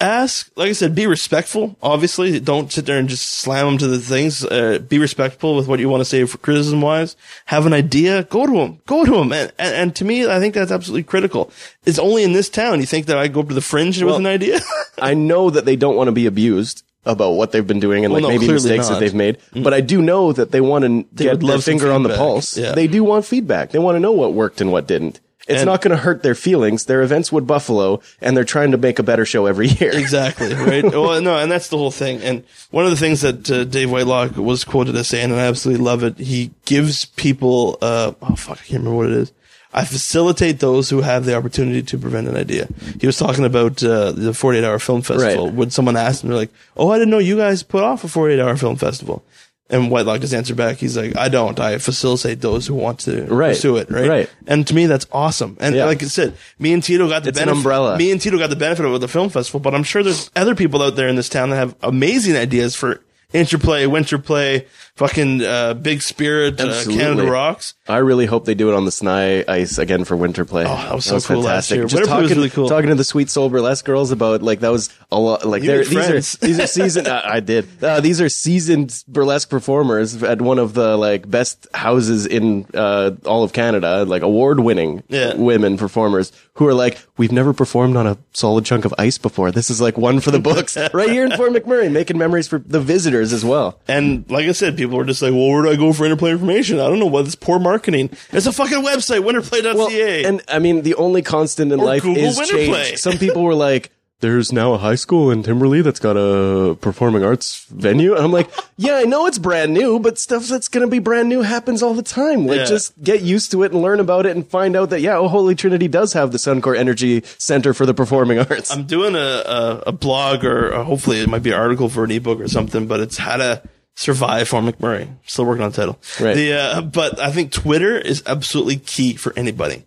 Ask, 0.00 0.50
like 0.56 0.70
I 0.70 0.72
said, 0.72 0.94
be 0.94 1.06
respectful. 1.06 1.76
Obviously, 1.82 2.40
don't 2.40 2.72
sit 2.72 2.86
there 2.86 2.98
and 2.98 3.08
just 3.08 3.28
slam 3.40 3.66
them 3.66 3.78
to 3.78 3.86
the 3.86 3.98
things. 3.98 4.42
Uh, 4.42 4.78
be 4.78 4.98
respectful 4.98 5.54
with 5.54 5.68
what 5.68 5.78
you 5.78 5.90
want 5.90 6.00
to 6.00 6.06
say 6.06 6.24
for 6.24 6.38
criticism 6.38 6.80
wise. 6.80 7.16
Have 7.46 7.66
an 7.66 7.74
idea, 7.74 8.24
go 8.24 8.46
to 8.46 8.52
them, 8.52 8.80
go 8.86 9.04
to 9.04 9.10
them. 9.10 9.32
And, 9.32 9.52
and, 9.58 9.74
and 9.74 9.96
to 9.96 10.04
me, 10.06 10.26
I 10.26 10.40
think 10.40 10.54
that's 10.54 10.72
absolutely 10.72 11.02
critical. 11.02 11.52
It's 11.84 11.98
only 11.98 12.22
in 12.22 12.32
this 12.32 12.48
town. 12.48 12.80
You 12.80 12.86
think 12.86 13.06
that 13.06 13.18
I 13.18 13.28
go 13.28 13.40
up 13.40 13.48
to 13.48 13.54
the 13.54 13.60
fringe 13.60 14.02
with 14.02 14.14
an 14.14 14.26
idea? 14.26 14.60
I 14.98 15.12
know 15.12 15.50
that 15.50 15.66
they 15.66 15.76
don't 15.76 15.96
want 15.96 16.08
to 16.08 16.12
be 16.12 16.24
abused 16.24 16.82
about 17.04 17.32
what 17.32 17.52
they've 17.52 17.66
been 17.66 17.80
doing 17.80 18.04
and 18.04 18.12
like 18.12 18.22
no, 18.22 18.28
maybe 18.28 18.48
mistakes 18.48 18.88
not. 18.88 18.94
that 18.94 19.00
they've 19.00 19.14
made, 19.14 19.38
but 19.54 19.72
I 19.72 19.80
do 19.80 20.02
know 20.02 20.32
that 20.32 20.50
they 20.50 20.60
want 20.60 20.84
to 20.84 21.02
get 21.14 21.40
would 21.40 21.46
their 21.46 21.58
finger 21.58 21.90
on 21.90 22.02
the 22.02 22.10
pulse. 22.10 22.56
Yeah. 22.56 22.72
They 22.72 22.86
do 22.86 23.04
want 23.04 23.24
feedback. 23.24 23.70
They 23.70 23.78
want 23.78 23.96
to 23.96 24.00
know 24.00 24.12
what 24.12 24.34
worked 24.34 24.60
and 24.60 24.70
what 24.70 24.86
didn't. 24.86 25.20
It's 25.50 25.60
And- 25.60 25.66
not 25.66 25.82
going 25.82 25.90
to 25.96 26.02
hurt 26.02 26.22
their 26.22 26.34
feelings. 26.34 26.84
They're 26.86 27.02
Events 27.02 27.30
Wood 27.30 27.46
Buffalo, 27.46 28.00
and 28.22 28.36
they're 28.36 28.44
trying 28.44 28.70
to 28.70 28.78
make 28.78 28.98
a 28.98 29.02
better 29.02 29.24
show 29.26 29.46
every 29.46 29.68
year. 29.68 29.90
Exactly, 30.00 30.54
right? 30.54 30.84
well, 30.84 31.20
no, 31.20 31.36
and 31.38 31.50
that's 31.52 31.68
the 31.68 31.76
whole 31.76 31.90
thing. 31.90 32.22
And 32.22 32.44
one 32.70 32.84
of 32.84 32.90
the 32.90 32.96
things 32.96 33.20
that 33.20 33.50
uh, 33.50 33.64
Dave 33.64 33.90
Whitelock 33.90 34.36
was 34.36 34.64
quoted 34.64 34.96
as 34.96 35.08
saying, 35.08 35.30
and 35.30 35.40
I 35.40 35.44
absolutely 35.46 35.84
love 35.84 36.02
it, 36.02 36.18
he 36.18 36.52
gives 36.64 37.04
people, 37.04 37.76
uh, 37.82 38.12
oh 38.22 38.36
fuck, 38.36 38.58
I 38.58 38.62
can't 38.64 38.80
remember 38.84 38.96
what 38.96 39.06
it 39.06 39.12
is. 39.16 39.32
I 39.72 39.84
facilitate 39.84 40.58
those 40.58 40.90
who 40.90 41.02
have 41.02 41.24
the 41.26 41.36
opportunity 41.36 41.80
to 41.82 41.96
prevent 41.98 42.26
an 42.26 42.36
idea. 42.36 42.66
He 43.00 43.06
was 43.06 43.16
talking 43.16 43.44
about 43.44 43.82
uh, 43.84 44.10
the 44.10 44.34
48 44.34 44.64
hour 44.64 44.78
film 44.80 45.02
festival. 45.02 45.46
Right. 45.46 45.54
When 45.54 45.70
someone 45.70 45.96
asked 45.96 46.24
him, 46.24 46.30
they're 46.30 46.38
like, 46.38 46.50
"Oh, 46.76 46.90
I 46.90 46.98
didn't 46.98 47.10
know 47.12 47.18
you 47.18 47.36
guys 47.36 47.62
put 47.62 47.84
off 47.84 48.02
a 48.02 48.08
48 48.08 48.40
hour 48.40 48.56
film 48.56 48.74
festival." 48.76 49.22
And 49.70 49.90
Whitelock 49.90 50.20
just 50.20 50.34
answered 50.34 50.56
back, 50.56 50.78
he's 50.78 50.96
like, 50.96 51.16
"I 51.16 51.28
don't. 51.28 51.58
I 51.60 51.78
facilitate 51.78 52.40
those 52.40 52.66
who 52.66 52.74
want 52.74 52.98
to 53.00 53.22
Right. 53.26 53.50
pursue 53.54 53.76
it." 53.76 53.90
Right. 53.90 54.08
Right. 54.08 54.30
And 54.46 54.66
to 54.66 54.74
me, 54.74 54.86
that's 54.86 55.06
awesome. 55.12 55.56
And 55.60 55.74
Yeah. 55.76 55.84
like 55.84 56.02
I 56.02 56.06
said, 56.06 56.34
me 56.58 56.72
and 56.72 56.82
Tito 56.82 57.08
got 57.08 57.22
the 57.22 57.28
It's 57.30 57.38
benefit. 57.38 57.56
umbrella. 57.56 57.96
Me 57.96 58.10
and 58.10 58.20
Tito 58.20 58.36
got 58.36 58.50
the 58.50 58.56
benefit 58.56 58.84
of 58.84 59.00
the 59.00 59.08
film 59.08 59.28
festival, 59.30 59.60
but 59.60 59.74
I'm 59.74 59.84
sure 59.84 60.02
there's 60.02 60.28
other 60.34 60.54
people 60.56 60.82
out 60.82 60.96
there 60.96 61.08
in 61.08 61.14
this 61.16 61.28
town 61.28 61.50
that 61.50 61.56
have 61.56 61.74
amazing 61.82 62.36
ideas 62.36 62.74
for 62.74 63.00
interplay, 63.32 63.86
winter 63.86 64.18
play, 64.18 64.66
fucking 65.00 65.42
uh, 65.42 65.72
big 65.72 66.02
spirit, 66.02 66.60
uh, 66.60 66.84
Canada 66.84 67.24
rocks. 67.24 67.72
I 67.88 67.96
really 67.98 68.26
hope 68.26 68.44
they 68.44 68.54
do 68.54 68.70
it 68.70 68.74
on 68.74 68.84
the 68.84 68.90
Snye 68.90 69.48
ice 69.48 69.78
again 69.78 70.04
for 70.04 70.14
winter 70.14 70.44
play. 70.44 70.64
Oh, 70.64 70.68
that 70.76 70.94
was 70.94 71.06
so 71.06 71.18
cool 71.20 71.40
last 71.40 71.70
year. 71.70 71.84
Just 71.84 71.94
Winter 71.94 72.06
talking, 72.08 72.22
was 72.24 72.36
really 72.36 72.50
cool. 72.50 72.68
Talking 72.68 72.90
to 72.90 72.94
the 72.94 73.02
sweet 73.04 73.30
soul 73.30 73.48
burlesque 73.48 73.84
girls 73.86 74.10
about 74.10 74.42
like 74.42 74.60
that 74.60 74.68
was 74.70 74.90
a 75.10 75.18
lot. 75.18 75.46
Like 75.46 75.62
You 75.62 75.68
they're, 75.68 75.78
made 75.78 75.86
these 75.86 76.06
friends. 76.06 76.34
are 76.42 76.46
these 76.46 76.60
are 76.60 76.66
seasoned. 76.66 77.08
uh, 77.14 77.22
I 77.24 77.40
did. 77.40 77.66
Uh, 77.82 78.00
these 78.00 78.20
are 78.20 78.28
seasoned 78.28 79.02
burlesque 79.08 79.48
performers 79.48 80.22
at 80.22 80.42
one 80.42 80.58
of 80.58 80.74
the 80.74 80.96
like 80.98 81.28
best 81.30 81.66
houses 81.72 82.26
in 82.26 82.66
uh, 82.74 83.12
all 83.24 83.42
of 83.42 83.54
Canada, 83.54 84.04
like 84.04 84.22
award 84.22 84.60
winning 84.60 85.02
Yeah. 85.08 85.34
women 85.34 85.78
performers 85.78 86.30
who 86.54 86.66
are 86.66 86.74
like, 86.74 86.98
we've 87.16 87.32
never 87.32 87.54
performed 87.54 87.96
on 87.96 88.06
a 88.06 88.18
solid 88.34 88.66
chunk 88.66 88.84
of 88.84 88.92
ice 88.98 89.16
before. 89.16 89.50
This 89.50 89.70
is 89.70 89.80
like 89.80 89.96
one 89.96 90.20
for 90.20 90.30
the 90.30 90.38
books, 90.38 90.76
right 90.92 91.08
here 91.08 91.24
in 91.24 91.32
Fort 91.32 91.52
McMurray, 91.52 91.90
making 91.90 92.18
memories 92.18 92.48
for 92.48 92.58
the 92.58 92.80
visitors 92.80 93.32
as 93.32 93.42
well. 93.46 93.80
And 93.88 94.30
like 94.30 94.44
I 94.46 94.52
said, 94.52 94.76
people 94.76 94.89
were 94.92 95.04
just 95.04 95.22
like, 95.22 95.32
well, 95.32 95.48
where 95.48 95.62
do 95.62 95.70
I 95.70 95.76
go 95.76 95.92
for 95.92 96.04
interplay 96.04 96.30
information? 96.32 96.78
I 96.80 96.88
don't 96.88 96.98
know 96.98 97.06
what 97.06 97.24
this 97.24 97.34
poor 97.34 97.58
marketing. 97.58 98.10
It's 98.32 98.46
a 98.46 98.52
fucking 98.52 98.82
website, 98.84 99.20
winterplay.ca. 99.24 99.74
Well, 99.74 100.26
and 100.28 100.42
I 100.48 100.58
mean, 100.58 100.82
the 100.82 100.94
only 100.96 101.22
constant 101.22 101.72
in 101.72 101.80
Or 101.80 101.84
life 101.86 102.02
Google 102.02 102.24
is 102.24 102.36
Winter 102.38 102.54
change. 102.56 102.98
Some 102.98 103.18
people 103.18 103.42
were 103.42 103.54
like, 103.54 103.90
"There's 104.20 104.52
now 104.52 104.74
a 104.74 104.78
high 104.78 104.96
school 104.96 105.30
in 105.30 105.42
Timberlea 105.42 105.82
that's 105.82 105.98
got 106.00 106.16
a 106.16 106.74
performing 106.76 107.24
arts 107.24 107.64
venue," 107.70 108.14
and 108.14 108.22
I'm 108.24 108.32
like, 108.32 108.50
"Yeah, 108.76 108.96
I 108.96 109.04
know 109.04 109.26
it's 109.26 109.38
brand 109.38 109.72
new, 109.72 109.98
but 109.98 110.18
stuff 110.18 110.46
that's 110.46 110.68
going 110.68 110.84
to 110.86 110.90
be 110.90 110.98
brand 110.98 111.28
new 111.28 111.40
happens 111.42 111.82
all 111.82 111.94
the 111.94 112.02
time. 112.02 112.46
Like, 112.46 112.58
Yeah. 112.58 112.64
just 112.66 113.02
get 113.02 113.22
used 113.22 113.50
to 113.52 113.62
it 113.62 113.72
and 113.72 113.80
learn 113.80 113.98
about 114.00 114.26
it, 114.26 114.36
and 114.36 114.46
find 114.46 114.76
out 114.76 114.90
that 114.90 115.00
yeah, 115.00 115.16
oh, 115.16 115.28
Holy 115.28 115.54
Trinity 115.54 115.88
does 115.88 116.12
have 116.12 116.32
the 116.32 116.38
Suncor 116.38 116.76
Energy 116.76 117.22
Center 117.38 117.72
for 117.72 117.86
the 117.86 117.94
Performing 117.94 118.38
Arts. 118.40 118.70
I'm 118.70 118.84
doing 118.84 119.14
a, 119.14 119.18
a, 119.18 119.82
a 119.88 119.92
blog 119.92 120.44
or 120.44 120.72
hopefully 120.84 121.20
it 121.20 121.28
might 121.28 121.42
be 121.42 121.50
an 121.50 121.58
article 121.58 121.88
for 121.88 122.04
an 122.04 122.10
ebook 122.10 122.40
or 122.40 122.48
something, 122.48 122.86
but 122.86 123.00
it's 123.00 123.16
how 123.16 123.36
to 123.38 123.62
survive 124.00 124.48
Fort 124.48 124.64
McMurray. 124.64 125.08
Still 125.26 125.44
working 125.44 125.62
on 125.62 125.70
the 125.72 125.76
title. 125.76 125.98
Right. 126.18 126.34
The, 126.34 126.52
uh, 126.54 126.80
but 126.80 127.20
I 127.20 127.30
think 127.30 127.52
Twitter 127.52 127.98
is 127.98 128.22
absolutely 128.26 128.76
key 128.76 129.14
for 129.14 129.32
anybody. 129.36 129.84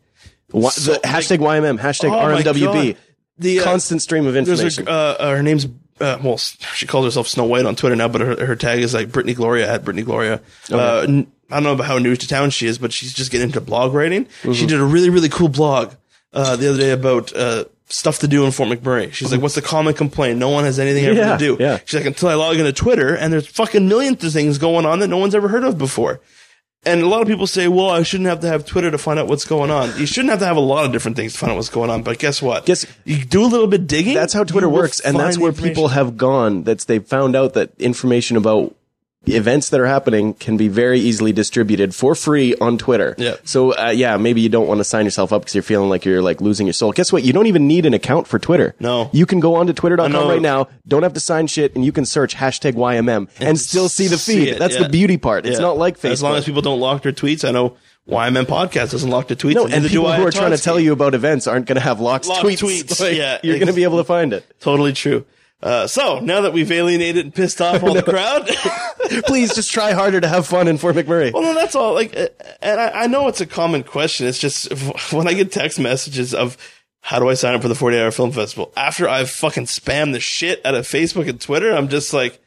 Why, 0.51 0.69
So, 0.69 0.93
the 0.93 0.99
hashtag 0.99 1.39
YMM, 1.39 1.79
hashtag 1.79 2.11
Oh 2.11 2.41
RMWB. 2.43 2.95
The, 3.39 3.59
uh, 3.59 3.63
Constant 3.63 4.03
stream 4.03 4.27
of 4.27 4.33
There's 4.33 4.47
information. 4.47 4.87
a, 4.87 4.91
uh, 4.91 5.15
uh, 5.19 5.35
her 5.35 5.41
name's 5.41 5.65
uh, 5.99 6.19
well, 6.23 6.37
she 6.37 6.85
calls 6.85 7.05
herself 7.05 7.27
Snow 7.27 7.45
White 7.45 7.65
on 7.65 7.75
Twitter 7.75 7.95
now, 7.95 8.07
but 8.07 8.21
her, 8.21 8.45
her 8.45 8.55
tag 8.55 8.79
is 8.79 8.93
like 8.93 9.11
Brittany 9.11 9.33
Gloria 9.33 9.71
at 9.71 9.83
Brittany 9.83 10.03
Gloria. 10.03 10.41
Uh, 10.71 11.05
n- 11.07 11.31
I 11.49 11.55
don't 11.55 11.63
know 11.63 11.73
about 11.73 11.87
how 11.87 11.97
news 11.97 12.19
to 12.19 12.27
town 12.27 12.49
she 12.51 12.67
is, 12.67 12.77
but 12.77 12.91
she's 12.93 13.13
just 13.13 13.31
getting 13.31 13.47
into 13.47 13.61
blog 13.61 13.93
writing. 13.93 14.25
Mm-hmm. 14.25 14.53
She 14.53 14.65
did 14.67 14.79
a 14.79 14.83
really 14.83 15.09
really 15.09 15.29
cool 15.29 15.49
blog 15.49 15.93
uh, 16.33 16.55
the 16.55 16.69
other 16.69 16.77
day 16.79 16.91
about 16.91 17.35
uh, 17.35 17.65
stuff 17.87 18.19
to 18.19 18.27
do 18.27 18.45
in 18.45 18.51
Fort 18.51 18.69
McMurray. 18.69 19.11
She's 19.13 19.31
like, 19.31 19.41
"What's 19.41 19.55
the 19.55 19.61
common 19.61 19.93
complaint? 19.93 20.39
No 20.39 20.49
one 20.49 20.63
has 20.63 20.79
anything 20.79 21.05
ever 21.05 21.15
Yeah, 21.15 21.37
to 21.37 21.37
do." 21.37 21.57
yeah. 21.59 21.79
She's 21.85 21.99
like, 21.99 22.05
"Until 22.07 22.29
I 22.29 22.33
log 22.35 22.57
into 22.57 22.73
Twitter, 22.73 23.15
and 23.15 23.31
there's 23.31 23.47
fucking 23.47 23.87
millions 23.87 24.23
of 24.23 24.31
things 24.33 24.57
going 24.57 24.85
on 24.85 24.99
that 24.99 25.07
no 25.09 25.17
one's 25.17 25.35
ever 25.35 25.47
heard 25.49 25.63
of 25.63 25.77
before." 25.77 26.19
And 26.85 27.01
a 27.01 27.07
lot 27.07 27.21
of 27.21 27.29
people 27.29 27.47
say, 27.47 27.69
well, 27.69 27.89
I 27.89 28.03
shouldn't 28.03 28.27
have 28.27 28.41
to 28.41 28.47
have 28.49 28.65
Twitter 28.65 28.91
to 28.91 28.97
find 28.97 29.17
out 29.17 29.27
what's 29.27 29.45
going 29.45 29.71
on. 29.71 29.97
You 29.97 30.05
shouldn't 30.05 30.31
have 30.31 30.39
to 30.39 30.45
have 30.45 30.57
a 30.57 30.59
lot 30.59 30.83
of 30.85 30.91
different 30.91 31.15
things 31.15 31.31
to 31.31 31.39
find 31.39 31.49
out 31.51 31.55
what's 31.55 31.69
going 31.69 31.89
on. 31.89 32.03
But 32.03 32.19
guess 32.19 32.41
what? 32.41 32.65
Guess- 32.65 32.85
you 33.05 33.23
do 33.23 33.41
a 33.41 33.47
little 33.47 33.67
bit 33.67 33.87
digging. 33.87 34.15
that's 34.15 34.33
how 34.33 34.43
Twitter 34.43 34.67
works, 34.67 34.99
and 34.99 35.17
that's 35.17 35.37
where 35.37 35.53
people 35.53 35.87
have 35.87 36.17
gone. 36.17 36.63
That's 36.63 36.83
they've 36.83 37.05
found 37.05 37.37
out 37.37 37.53
that 37.53 37.71
information 37.79 38.35
about 38.35 38.75
events 39.25 39.69
that 39.69 39.79
are 39.79 39.85
happening 39.85 40.33
can 40.33 40.57
be 40.57 40.67
very 40.67 40.99
easily 40.99 41.31
distributed 41.31 41.95
for 41.95 42.13
free 42.15 42.55
on 42.55 42.77
Twitter. 42.77 43.15
Yeah. 43.17 43.35
So 43.45 43.71
uh, 43.77 43.89
yeah, 43.91 44.17
maybe 44.17 44.41
you 44.41 44.49
don't 44.49 44.67
want 44.67 44.79
to 44.79 44.83
sign 44.83 45.05
yourself 45.05 45.31
up 45.31 45.43
because 45.43 45.55
you're 45.55 45.63
feeling 45.63 45.89
like 45.89 46.03
you're 46.05 46.21
like 46.21 46.41
losing 46.41 46.67
your 46.67 46.73
soul. 46.73 46.91
Guess 46.91 47.13
what? 47.13 47.23
You 47.23 47.31
don't 47.33 47.47
even 47.47 47.67
need 47.67 47.85
an 47.85 47.93
account 47.93 48.27
for 48.27 48.37
Twitter. 48.39 48.75
No. 48.79 49.09
You 49.13 49.25
can 49.25 49.39
go 49.39 49.55
on 49.55 49.67
to 49.67 49.73
twitter.com 49.73 50.13
right 50.27 50.41
now. 50.41 50.67
Don't 50.87 51.03
have 51.03 51.13
to 51.13 51.19
sign 51.19 51.47
shit, 51.47 51.75
and 51.75 51.85
you 51.85 51.91
can 51.91 52.05
search 52.05 52.35
hashtag 52.35 52.73
YMM 52.73 53.29
and 53.39 53.57
still 53.59 53.87
see 53.89 54.07
the 54.07 54.17
see 54.17 54.39
feed. 54.45 54.47
it, 54.49 54.59
That's 54.59 54.75
yeah. 54.75 54.83
the 54.83 54.89
beauty 54.89 55.17
part. 55.17 55.45
It's 55.45 55.57
Yeah. 55.57 55.61
not 55.61 55.77
like 55.77 55.97
Facebook. 55.97 56.11
As 56.11 56.23
long 56.23 56.35
as 56.35 56.45
people 56.45 56.61
don't 56.61 56.79
lock 56.79 57.03
their 57.03 57.11
tweets, 57.13 57.47
I 57.47 57.51
know 57.51 57.77
YMM 58.09 58.43
Podcast 58.45 58.91
doesn't 58.91 59.09
lock 59.09 59.29
the 59.29 59.35
tweets. 59.37 59.53
no, 59.55 59.63
and 59.63 59.73
and 59.75 59.83
do 59.83 59.89
people 59.89 60.11
who 60.11 60.27
are 60.27 60.31
trying 60.31 60.51
to 60.51 60.57
tell 60.57 60.77
you 60.79 60.91
about 60.91 61.13
events 61.15 61.47
aren't 61.47 61.65
going 61.67 61.75
to 61.77 61.81
have 61.81 62.01
locked, 62.01 62.27
Locked 62.27 62.43
tweets. 62.45 62.57
tweets, 62.83 62.99
Like, 63.01 63.15
yeah. 63.15 63.39
you're 63.43 63.55
going 63.57 63.67
to 63.67 63.73
be 63.73 63.83
able 63.83 63.97
to 63.99 64.03
find 64.03 64.33
it. 64.33 64.45
Totally 64.59 64.91
true. 64.91 65.25
Uh, 65.63 65.87
so 65.87 66.19
now 66.19 66.41
that 66.41 66.51
we've 66.51 66.69
alienated 66.71 67.23
and 67.23 67.33
pissed 67.33 67.61
off 67.61 67.81
all 67.83 67.93
the 67.93 68.03
crowd, 68.03 68.49
Please 69.25 69.55
just 69.55 69.71
try 69.71 69.93
harder 69.93 70.19
to 70.21 70.27
have 70.27 70.45
fun 70.47 70.67
in 70.67 70.77
Fort 70.77 70.95
McMurray. 70.95 71.31
well, 71.33 71.43
no, 71.43 71.53
that's 71.53 71.75
all. 71.75 71.93
Like, 71.93 72.15
uh, 72.17 72.27
and 72.61 72.79
I, 72.79 73.03
I 73.03 73.07
know 73.07 73.27
it's 73.27 73.41
a 73.41 73.45
common 73.45 73.83
question. 73.83 74.27
It's 74.27 74.39
just 74.39 74.71
when 75.13 75.27
I 75.27 75.33
get 75.33 75.51
text 75.51 75.79
messages 75.79 76.33
of 76.33 76.57
how 77.01 77.19
do 77.19 77.29
I 77.29 77.33
sign 77.33 77.53
up 77.53 77.61
for 77.61 77.67
the 77.67 77.75
48 77.75 78.01
hour 78.01 78.11
film 78.11 78.31
festival 78.31 78.71
after 78.77 79.07
I've 79.07 79.29
fucking 79.29 79.65
spammed 79.65 80.13
the 80.13 80.19
shit 80.19 80.65
out 80.65 80.75
of 80.75 80.85
Facebook 80.85 81.27
and 81.29 81.39
Twitter, 81.39 81.71
I'm 81.71 81.89
just 81.89 82.13
like, 82.13 82.41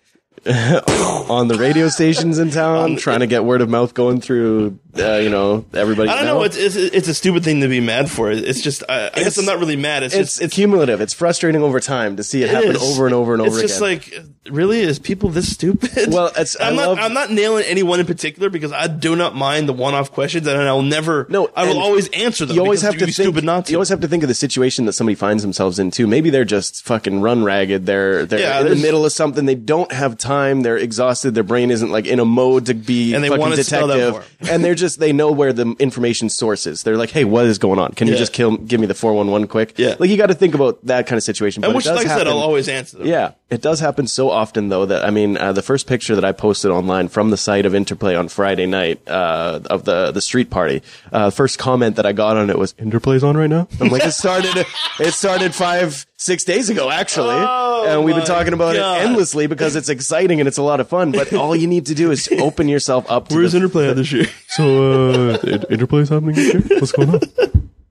on 0.47 1.49
the 1.49 1.57
radio 1.59 1.89
stations 1.89 2.39
in 2.39 2.51
town, 2.51 2.97
trying 2.97 3.21
to 3.21 3.27
get 3.27 3.45
word 3.45 3.63
of 3.63 3.69
mouth 3.69 3.95
going 3.95 4.21
through, 4.21 4.79
uh, 4.99 5.17
you 5.17 5.29
know, 5.31 5.65
everybody. 5.75 6.09
I 6.11 6.17
don't 6.17 6.27
know. 6.27 6.43
It's, 6.43 6.57
it's 6.57 6.77
it's 6.77 7.09
a 7.09 7.15
stupid 7.15 7.45
thing 7.45 7.61
to 7.61 7.69
be 7.69 7.81
mad 7.81 8.11
for. 8.11 8.31
It's 8.31 8.61
just 8.61 8.83
I, 8.89 9.09
I 9.09 9.23
guess 9.23 9.39
I'm 9.39 9.45
not 9.45 9.59
really 9.59 9.77
mad. 9.77 10.03
It's, 10.03 10.15
it's, 10.15 10.31
just 10.33 10.43
it's 10.43 10.55
cumulative. 10.55 11.01
It's 11.01 11.15
frustrating 11.15 11.63
over 11.63 11.81
time 11.81 12.17
to 12.17 12.25
see 12.25 12.43
it, 12.43 12.47
It 12.47 12.55
happen 12.55 12.71
is. 12.77 12.83
over 12.83 13.07
and 13.07 13.15
over 13.15 13.33
and 13.33 13.43
over 13.43 13.51
again. 13.51 13.65
It's 13.65 13.79
again. 13.81 13.99
just 13.99 14.13
like, 14.15 14.53
really, 14.53 14.81
is 14.81 14.99
people 14.99 15.29
this 15.31 15.53
stupid? 15.53 16.13
Well, 16.13 16.33
I'm 16.61 16.77
not. 16.77 16.89
love- 16.89 16.99
I'm 17.01 17.15
not 17.15 17.31
nailing 17.31 17.65
anyone 17.67 18.01
in 18.01 18.07
particular 18.07 18.51
because 18.51 18.73
I 18.73 18.87
do 18.87 19.17
not 19.17 19.35
mind 19.35 19.69
the 19.69 19.73
one-off 19.73 20.13
questions, 20.13 20.47
and 20.47 20.61
I'll 20.61 20.83
never. 20.83 21.27
No, 21.29 21.51
I 21.55 21.67
will 21.67 21.79
always 21.79 22.09
answer 22.11 22.45
them. 22.47 22.57
you 22.57 22.63
always 22.63 22.83
have 22.83 22.95
to 22.95 23.01
think, 23.01 23.13
stupid 23.13 23.45
not 23.45 23.67
to. 23.67 23.73
You 23.73 23.79
always 23.79 23.89
have 23.91 24.01
to 24.01 24.09
think 24.09 24.23
of 24.23 24.29
the 24.29 24.35
situation 24.35 24.85
that 24.87 24.93
somebody 24.95 25.15
finds 25.15 25.43
themselves 25.43 25.79
in 25.79 25.91
too. 25.91 26.07
Maybe 26.07 26.31
they're 26.31 26.45
just 26.45 26.85
fucking 26.85 27.21
run 27.21 27.45
ragged. 27.45 27.87
They're 27.87 28.25
they're 28.27 28.41
Yeah, 28.41 28.61
in 28.61 28.69
the 28.69 28.77
middle 28.77 29.05
of 29.05 29.13
something. 29.13 29.45
They 29.47 29.55
don't 29.55 29.91
have 29.93 30.17
time. 30.19 30.63
They're 30.63 30.77
exhausted. 30.79 31.35
Their 31.35 31.45
brain 31.45 31.71
isn't 31.71 31.91
like 31.91 32.07
in 32.07 32.19
a 32.21 32.25
mode 32.25 32.67
to 32.67 32.75
be 32.75 33.15
And 33.15 33.23
they 33.23 33.29
fucking 33.29 33.57
spell 33.63 33.89
that 33.89 33.97
detective. 33.97 34.51
and 34.51 34.65
they're 34.65 34.75
just 34.75 34.86
they 34.95 35.13
know 35.13 35.33
where 35.33 35.53
the 35.53 35.75
information 35.81 36.29
source 36.31 36.69
is. 36.69 36.85
They're 36.85 36.97
like, 36.97 37.11
hey, 37.11 37.25
what 37.25 37.47
is 37.47 37.59
going 37.59 37.81
on? 37.81 37.95
Can 37.95 38.07
you 38.07 38.13
Yeah. 38.15 38.21
just 38.21 38.33
kill 38.33 38.57
give 38.59 38.79
me 38.79 38.87
the 38.87 38.95
four 38.95 39.13
one 39.13 39.27
one 39.33 39.49
quick? 39.49 39.75
Yeah. 39.77 39.97
like 39.99 40.09
you 40.09 40.17
got 40.17 40.27
to 40.29 40.35
think 40.35 40.55
about 40.55 40.79
that 40.87 41.09
kind 41.09 41.17
of 41.17 41.25
situation. 41.25 41.65
and 41.65 41.73
but 41.73 41.77
which, 41.79 41.87
does 41.87 41.97
like 41.97 42.07
I 42.07 42.11
said, 42.11 42.19
happen- 42.19 42.33
I'll 42.35 42.39
always 42.39 42.69
answer 42.69 42.99
them. 42.99 43.09
yeah, 43.09 43.33
it 43.49 43.63
does 43.63 43.79
happen 43.81 44.07
so 44.09 44.31
often 44.31 44.69
though 44.71 44.87
that 44.87 45.05
I 45.05 45.11
mean, 45.11 45.37
uh, 45.37 45.53
the 45.53 45.63
first 45.63 45.87
picture 45.87 46.15
that 46.17 46.25
I 46.25 46.33
posted 46.33 46.71
online 46.71 47.09
from 47.09 47.31
the 47.31 47.37
site 47.37 47.65
of 47.65 47.75
Interplay 47.75 48.15
on 48.17 48.29
Friday 48.29 48.67
night 48.67 49.01
uh, 49.09 49.61
of 49.71 49.85
the 49.85 50.11
the 50.11 50.21
street 50.21 50.51
party, 50.51 50.83
uh, 51.13 51.31
first 51.31 51.59
comment 51.59 51.97
that 51.97 52.07
I 52.07 52.13
got 52.13 52.37
on 52.37 52.51
it 52.51 52.59
was 52.59 52.73
Interplay's 52.75 53.23
on 53.23 53.37
right 53.37 53.49
now. 53.51 53.69
I'm 53.81 53.89
like, 53.89 54.05
it 54.05 54.13
started 54.13 54.67
it 54.99 55.13
started 55.13 55.55
five 55.55 56.07
six 56.17 56.45
days 56.45 56.71
ago 56.71 56.91
actually, 56.91 57.37
Oh, 57.39 57.85
and 57.89 58.05
we've 58.05 58.17
been 58.17 58.25
talking 58.25 58.53
about 58.53 58.75
God. 58.75 59.01
it 59.01 59.05
endlessly 59.07 59.47
because 59.47 59.77
it's 59.77 59.89
exciting 59.89 60.41
and 60.41 60.49
it's 60.49 60.59
a 60.59 60.63
lot 60.63 60.81
of 60.81 60.89
fun. 60.89 61.13
But 61.13 61.33
all 61.33 61.55
you 61.55 61.67
need 61.69 61.87
to 61.87 61.95
do 61.95 62.11
is 62.11 62.29
open 62.41 62.69
yourself 62.69 63.05
up. 63.09 63.29
to 63.29 63.37
Where's 63.37 63.53
the, 63.53 63.59
Interplay 63.59 63.93
this 63.95 64.11
year? 64.11 64.27
so 64.49 65.31
uh, 65.31 65.39
Interplay's 65.71 66.09
happening 66.09 66.35
this 66.35 66.53
year? 66.53 66.63
What's 66.81 66.93
going 66.93 67.11
on? 67.11 67.21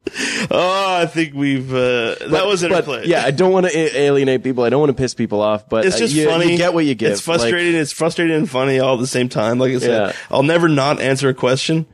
oh, 0.52 0.98
I 1.02 1.06
think 1.06 1.34
we've. 1.34 1.74
Uh, 1.74 2.16
that 2.30 2.44
was 2.46 2.64
Interplay. 2.64 3.00
But, 3.00 3.08
yeah, 3.08 3.24
I 3.24 3.32
don't 3.32 3.52
want 3.52 3.66
to 3.66 3.76
a- 3.78 3.98
alienate 4.06 4.44
people. 4.44 4.64
I 4.64 4.70
don't 4.70 4.80
want 4.80 4.96
to 4.96 5.02
piss 5.02 5.14
people 5.14 5.42
off. 5.42 5.68
But 5.68 5.86
It's 5.86 5.96
uh, 5.96 6.00
just 6.00 6.14
you, 6.16 6.28
funny. 6.30 6.52
You 6.52 6.58
get 6.58 6.74
what 6.74 6.86
you 6.86 6.96
get. 6.96 7.12
It's 7.14 7.22
frustrating. 7.22 7.76
it's 7.76 7.92
frustrating 7.92 8.36
and 8.36 8.50
funny 8.50 8.80
all 8.80 8.96
at 8.96 9.00
the 9.00 9.08
same 9.08 9.30
time. 9.30 9.60
Like 9.60 9.74
I 9.74 9.80
said, 9.80 10.08
Yeah. 10.10 10.14
I'll 10.30 10.44
never 10.44 10.68
not 10.68 11.00
answer 11.00 11.30
a 11.30 11.34
question 11.34 11.86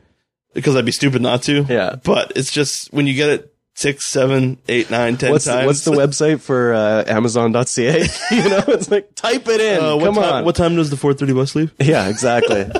because 0.54 0.76
I'd 0.76 0.84
be 0.84 0.92
stupid 0.92 1.22
not 1.22 1.42
to. 1.44 1.62
Yeah. 1.68 1.96
But 2.02 2.32
it's 2.36 2.52
just 2.52 2.92
when 2.92 3.06
you 3.06 3.14
get 3.14 3.30
it 3.30 3.54
six, 3.74 4.04
seven, 4.04 4.58
eight, 4.68 4.90
nine, 4.90 5.16
ten 5.16 5.32
what's 5.32 5.46
the, 5.46 5.52
times. 5.52 5.66
what's 5.66 5.84
the 5.84 5.92
website 5.92 6.40
for 6.40 6.74
uh, 6.74 7.04
Amazon.ca? 7.06 8.00
you 8.30 8.48
know, 8.48 8.64
it's 8.68 8.90
like 8.90 9.14
type 9.14 9.48
it 9.48 9.60
in. 9.60 9.82
Uh, 9.82 9.96
what 9.96 10.04
Come 10.04 10.14
time, 10.16 10.32
on. 10.34 10.44
What 10.44 10.56
time 10.56 10.76
does 10.76 10.90
the 10.90 10.96
4:30 10.96 11.34
bus 11.34 11.54
leave? 11.54 11.72
yeah, 11.80 12.08
exactly. 12.08 12.64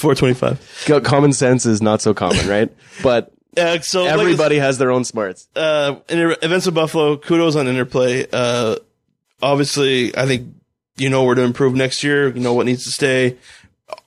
4:25. 0.00 1.04
Common 1.04 1.32
sense 1.32 1.64
is 1.66 1.80
not 1.80 2.02
so 2.02 2.12
common, 2.12 2.46
right? 2.48 2.70
But 3.02 3.32
Uh, 3.56 3.80
so 3.80 4.02
like 4.04 4.12
I 4.12 4.20
everybody 4.20 4.58
has 4.58 4.78
their 4.78 4.90
own 4.90 5.04
smarts. 5.04 5.48
uh, 5.56 5.96
in 6.08 6.18
Events 6.42 6.66
Wood 6.66 6.74
Buffalo, 6.74 7.16
kudos 7.16 7.56
on 7.56 7.68
Interplay. 7.68 8.26
Uh, 8.32 8.76
obviously, 9.42 10.16
I 10.16 10.26
think 10.26 10.54
you 10.96 11.10
know 11.10 11.24
where 11.24 11.34
to 11.34 11.42
improve 11.42 11.74
next 11.74 12.02
year. 12.04 12.28
You 12.28 12.40
know 12.40 12.54
what 12.54 12.66
needs 12.66 12.84
to 12.84 12.90
stay. 12.90 13.36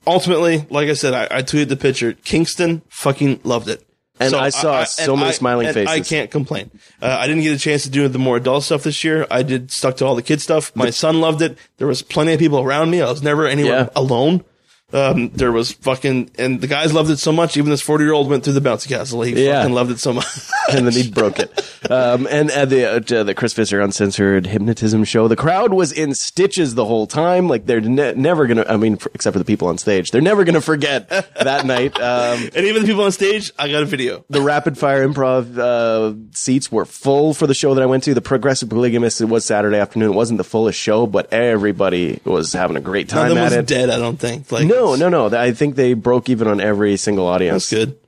Ultimately, 0.06 0.66
like 0.70 0.90
I 0.90 0.94
said, 0.94 1.14
I, 1.14 1.38
I 1.40 1.42
tweeted 1.42 1.70
the 1.70 1.78
picture. 1.78 2.14
Kingston 2.14 2.82
fucking 2.90 3.42
loved 3.44 3.70
it. 3.70 3.86
And 4.22 4.36
I 4.36 4.50
saw 4.50 4.84
so 4.84 5.14
and 5.14 5.22
many 5.22 5.32
smiling 5.32 5.68
and 5.68 5.88
I 5.88 6.02
can't 6.02 6.30
complain. 6.30 6.70
Uh, 7.02 7.16
I 7.18 7.26
didn't 7.28 7.42
get 7.44 7.56
a 7.56 7.58
chance 7.60 7.84
to 7.84 7.90
do 7.90 8.06
the 8.10 8.20
more 8.20 8.36
adult 8.36 8.66
stuff 8.66 8.84
this 8.84 9.02
year. 9.02 9.26
I 9.32 9.44
did 9.44 9.72
stuck 9.72 9.96
to 9.98 10.06
all 10.06 10.16
the 10.16 10.22
kid 10.22 10.42
stuff. 10.42 10.76
My 10.76 10.90
son 10.90 11.22
loved 11.22 11.42
it. 11.42 11.58
There 11.78 11.88
was 11.88 12.02
plenty 12.02 12.34
of 12.34 12.40
people 12.40 12.60
around 12.60 12.90
me. 12.92 13.02
I 13.02 13.10
was 13.10 13.24
never 13.24 13.48
anywhere 13.48 13.72
Yeah. 13.84 13.90
alone. 13.96 14.44
Um, 14.92 15.30
there 15.30 15.52
was 15.52 15.72
fucking, 15.74 16.32
and 16.40 16.62
the 16.62 16.68
guys 16.68 16.94
loved 16.94 17.10
it 17.12 17.18
so 17.20 17.32
much. 17.32 17.58
Even 17.58 17.70
this 17.70 17.82
40 17.82 18.04
year 18.04 18.14
old 18.14 18.30
went 18.30 18.44
through 18.44 18.54
the 18.54 18.62
bouncy 18.62 18.88
castle. 18.88 19.22
He 19.22 19.46
Yeah. 19.46 19.62
fucking 19.62 19.76
loved 19.76 19.92
it 19.92 20.00
so 20.00 20.14
much. 20.14 20.26
and 20.72 20.86
then 20.88 20.94
he 20.94 21.10
broke 21.10 21.40
it. 21.40 21.52
Um, 21.92 22.28
and 22.30 22.50
at 22.52 22.70
the 22.70 22.86
uh, 23.20 23.24
the 23.24 23.34
Chris 23.36 23.54
Visser 23.54 23.80
uncensored 23.80 24.48
hypnotism 24.48 25.04
show, 25.04 25.28
the 25.28 25.36
crowd 25.36 25.74
was 25.74 25.92
in 25.92 26.14
stitches 26.16 26.76
the 26.76 26.86
whole 26.86 27.08
time. 27.08 27.48
Like 27.48 27.66
they're 27.66 27.82
ne- 27.82 28.14
never 28.16 28.48
gonna. 28.48 28.66
I 28.68 28.78
mean, 28.78 28.94
f- 28.94 29.08
except 29.14 29.34
for 29.34 29.40
the 29.40 29.46
people 29.46 29.68
on 29.68 29.78
stage, 29.78 30.12
they're 30.12 30.22
never 30.22 30.44
gonna 30.44 30.60
forget 30.62 31.08
that 31.10 31.66
night. 31.66 31.96
Um, 32.00 32.50
And 32.56 32.66
even 32.66 32.82
the 32.82 32.88
people 32.88 33.04
on 33.04 33.12
stage, 33.12 33.52
I 33.60 33.70
got 33.70 33.84
a 33.84 33.86
video. 33.86 34.26
the 34.30 34.42
rapid 34.42 34.78
fire 34.78 35.08
improv 35.08 35.58
uh, 35.58 36.16
seats 36.34 36.72
were 36.72 36.86
full 36.86 37.34
for 37.34 37.48
the 37.48 37.54
show 37.54 37.74
that 37.76 37.82
I 37.82 37.86
went 37.86 38.04
to. 38.06 38.14
The 38.14 38.22
Progressive 38.22 38.70
Polygamist, 38.70 39.22
it 39.22 39.26
was 39.26 39.46
Saturday 39.46 39.78
afternoon. 39.78 40.12
It 40.12 40.16
wasn't 40.16 40.38
the 40.38 40.44
fullest 40.44 40.80
show, 40.80 41.06
but 41.08 41.32
everybody 41.32 42.20
was 42.26 42.54
having 42.54 42.76
a 42.78 42.82
great 42.82 43.12
None 43.12 43.18
time 43.24 43.32
of 43.32 43.36
them 43.36 43.44
at 43.46 43.50
was 43.52 43.54
it. 43.58 43.68
dead, 43.68 43.90
I 43.90 43.98
don't 44.00 44.18
think. 44.18 44.52
Like, 44.52 44.68
No, 44.68 44.79
no, 44.96 45.10
no. 45.10 45.28
No. 45.28 45.38
I 45.40 45.52
think 45.52 45.76
they 45.76 45.94
broke 45.94 46.30
even 46.30 46.48
on 46.48 46.60
every 46.62 46.98
single 46.98 47.28
audience. 47.28 47.70
That's 47.70 47.86
good. 47.86 48.00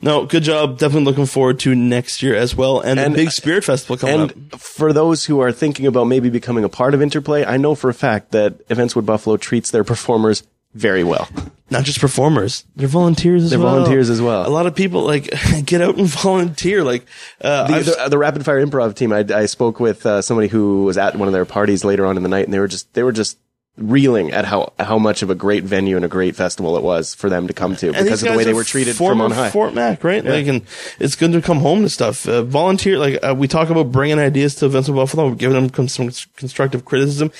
No, 0.00 0.26
good 0.26 0.42
job. 0.42 0.78
Definitely 0.78 1.04
looking 1.06 1.24
forward 1.26 1.58
to 1.60 1.74
next 1.74 2.22
year 2.22 2.34
as 2.34 2.54
well. 2.54 2.80
And, 2.80 3.00
And- 3.00 3.14
the 3.14 3.18
big 3.24 3.30
Spirit 3.30 3.64
Festival 3.64 3.96
coming 3.96 4.20
up. 4.20 4.32
And 4.36 4.60
for 4.60 4.92
those 4.92 5.24
who 5.24 5.40
are 5.40 5.50
thinking 5.52 5.86
about 5.86 6.04
maybe 6.04 6.28
becoming 6.28 6.62
a 6.64 6.68
part 6.68 6.92
of 6.92 7.00
Interplay, 7.00 7.44
I 7.44 7.56
know 7.56 7.74
for 7.74 7.88
a 7.88 7.94
fact 7.94 8.32
that 8.32 8.54
Events 8.68 8.94
Wood 8.94 9.06
Buffalo 9.06 9.36
treats 9.38 9.70
their 9.70 9.84
performers 9.84 10.42
very 10.74 11.04
well. 11.04 11.28
Not 11.70 11.84
just 11.84 12.00
performers, 12.00 12.64
they're 12.76 12.88
volunteers 12.88 13.44
as 13.44 13.50
They're 13.50 13.58
well. 13.60 13.76
volunteers 13.76 14.10
as 14.10 14.20
well. 14.20 14.46
A 14.46 14.50
lot 14.50 14.66
of 14.66 14.74
people 14.74 15.02
like 15.02 15.30
get 15.64 15.80
out 15.80 15.96
and 15.96 16.06
volunteer. 16.08 16.82
Like, 16.84 17.06
uh, 17.40 17.68
The, 17.78 17.90
the, 18.02 18.08
the 18.10 18.18
rapid 18.18 18.44
fire 18.44 18.64
improv 18.64 18.94
team, 18.96 19.12
I, 19.12 19.24
I 19.32 19.46
spoke 19.46 19.80
with 19.80 20.04
uh, 20.04 20.20
somebody 20.20 20.48
who 20.48 20.82
was 20.84 20.98
at 20.98 21.16
one 21.16 21.28
of 21.28 21.32
their 21.32 21.44
parties 21.46 21.84
later 21.84 22.04
on 22.04 22.16
in 22.16 22.22
the 22.24 22.28
night, 22.28 22.44
and 22.44 22.52
they 22.52 22.58
were 22.58 22.68
just 22.68 22.92
they 22.92 23.02
were 23.04 23.12
just 23.12 23.38
reeling 23.76 24.30
at 24.32 24.44
how 24.44 24.72
how 24.78 24.98
much 24.98 25.22
of 25.22 25.30
a 25.30 25.34
great 25.34 25.64
venue 25.64 25.96
and 25.96 26.04
a 26.04 26.08
great 26.08 26.36
festival 26.36 26.76
it 26.76 26.82
was 26.82 27.14
for 27.14 27.28
them 27.28 27.48
to 27.48 27.52
come 27.52 27.74
to 27.74 27.92
because 27.92 28.22
of 28.22 28.30
the 28.30 28.36
way 28.36 28.44
they 28.44 28.52
were 28.52 28.64
treated 28.64 28.94
from 28.94 29.20
on 29.20 29.32
high. 29.32 29.50
Fort 29.50 29.74
Mac, 29.74 30.04
right? 30.04 30.24
Like, 30.24 30.46
and 30.46 30.62
it's 31.00 31.16
good 31.16 31.32
to 31.32 31.42
come 31.42 31.58
home 31.58 31.82
to 31.82 31.88
stuff. 31.88 32.28
Uh, 32.28 32.42
volunteer, 32.42 32.98
like 32.98 33.18
uh, 33.22 33.34
we 33.36 33.48
talk 33.48 33.70
about 33.70 33.90
bringing 33.90 34.18
ideas 34.18 34.54
to 34.56 34.66
Events 34.66 34.88
Wood 34.88 34.96
Buffalo, 34.96 35.34
giving 35.34 35.66
them 35.66 35.88
some 35.88 36.10
constructive 36.36 36.84
criticism. 36.84 37.32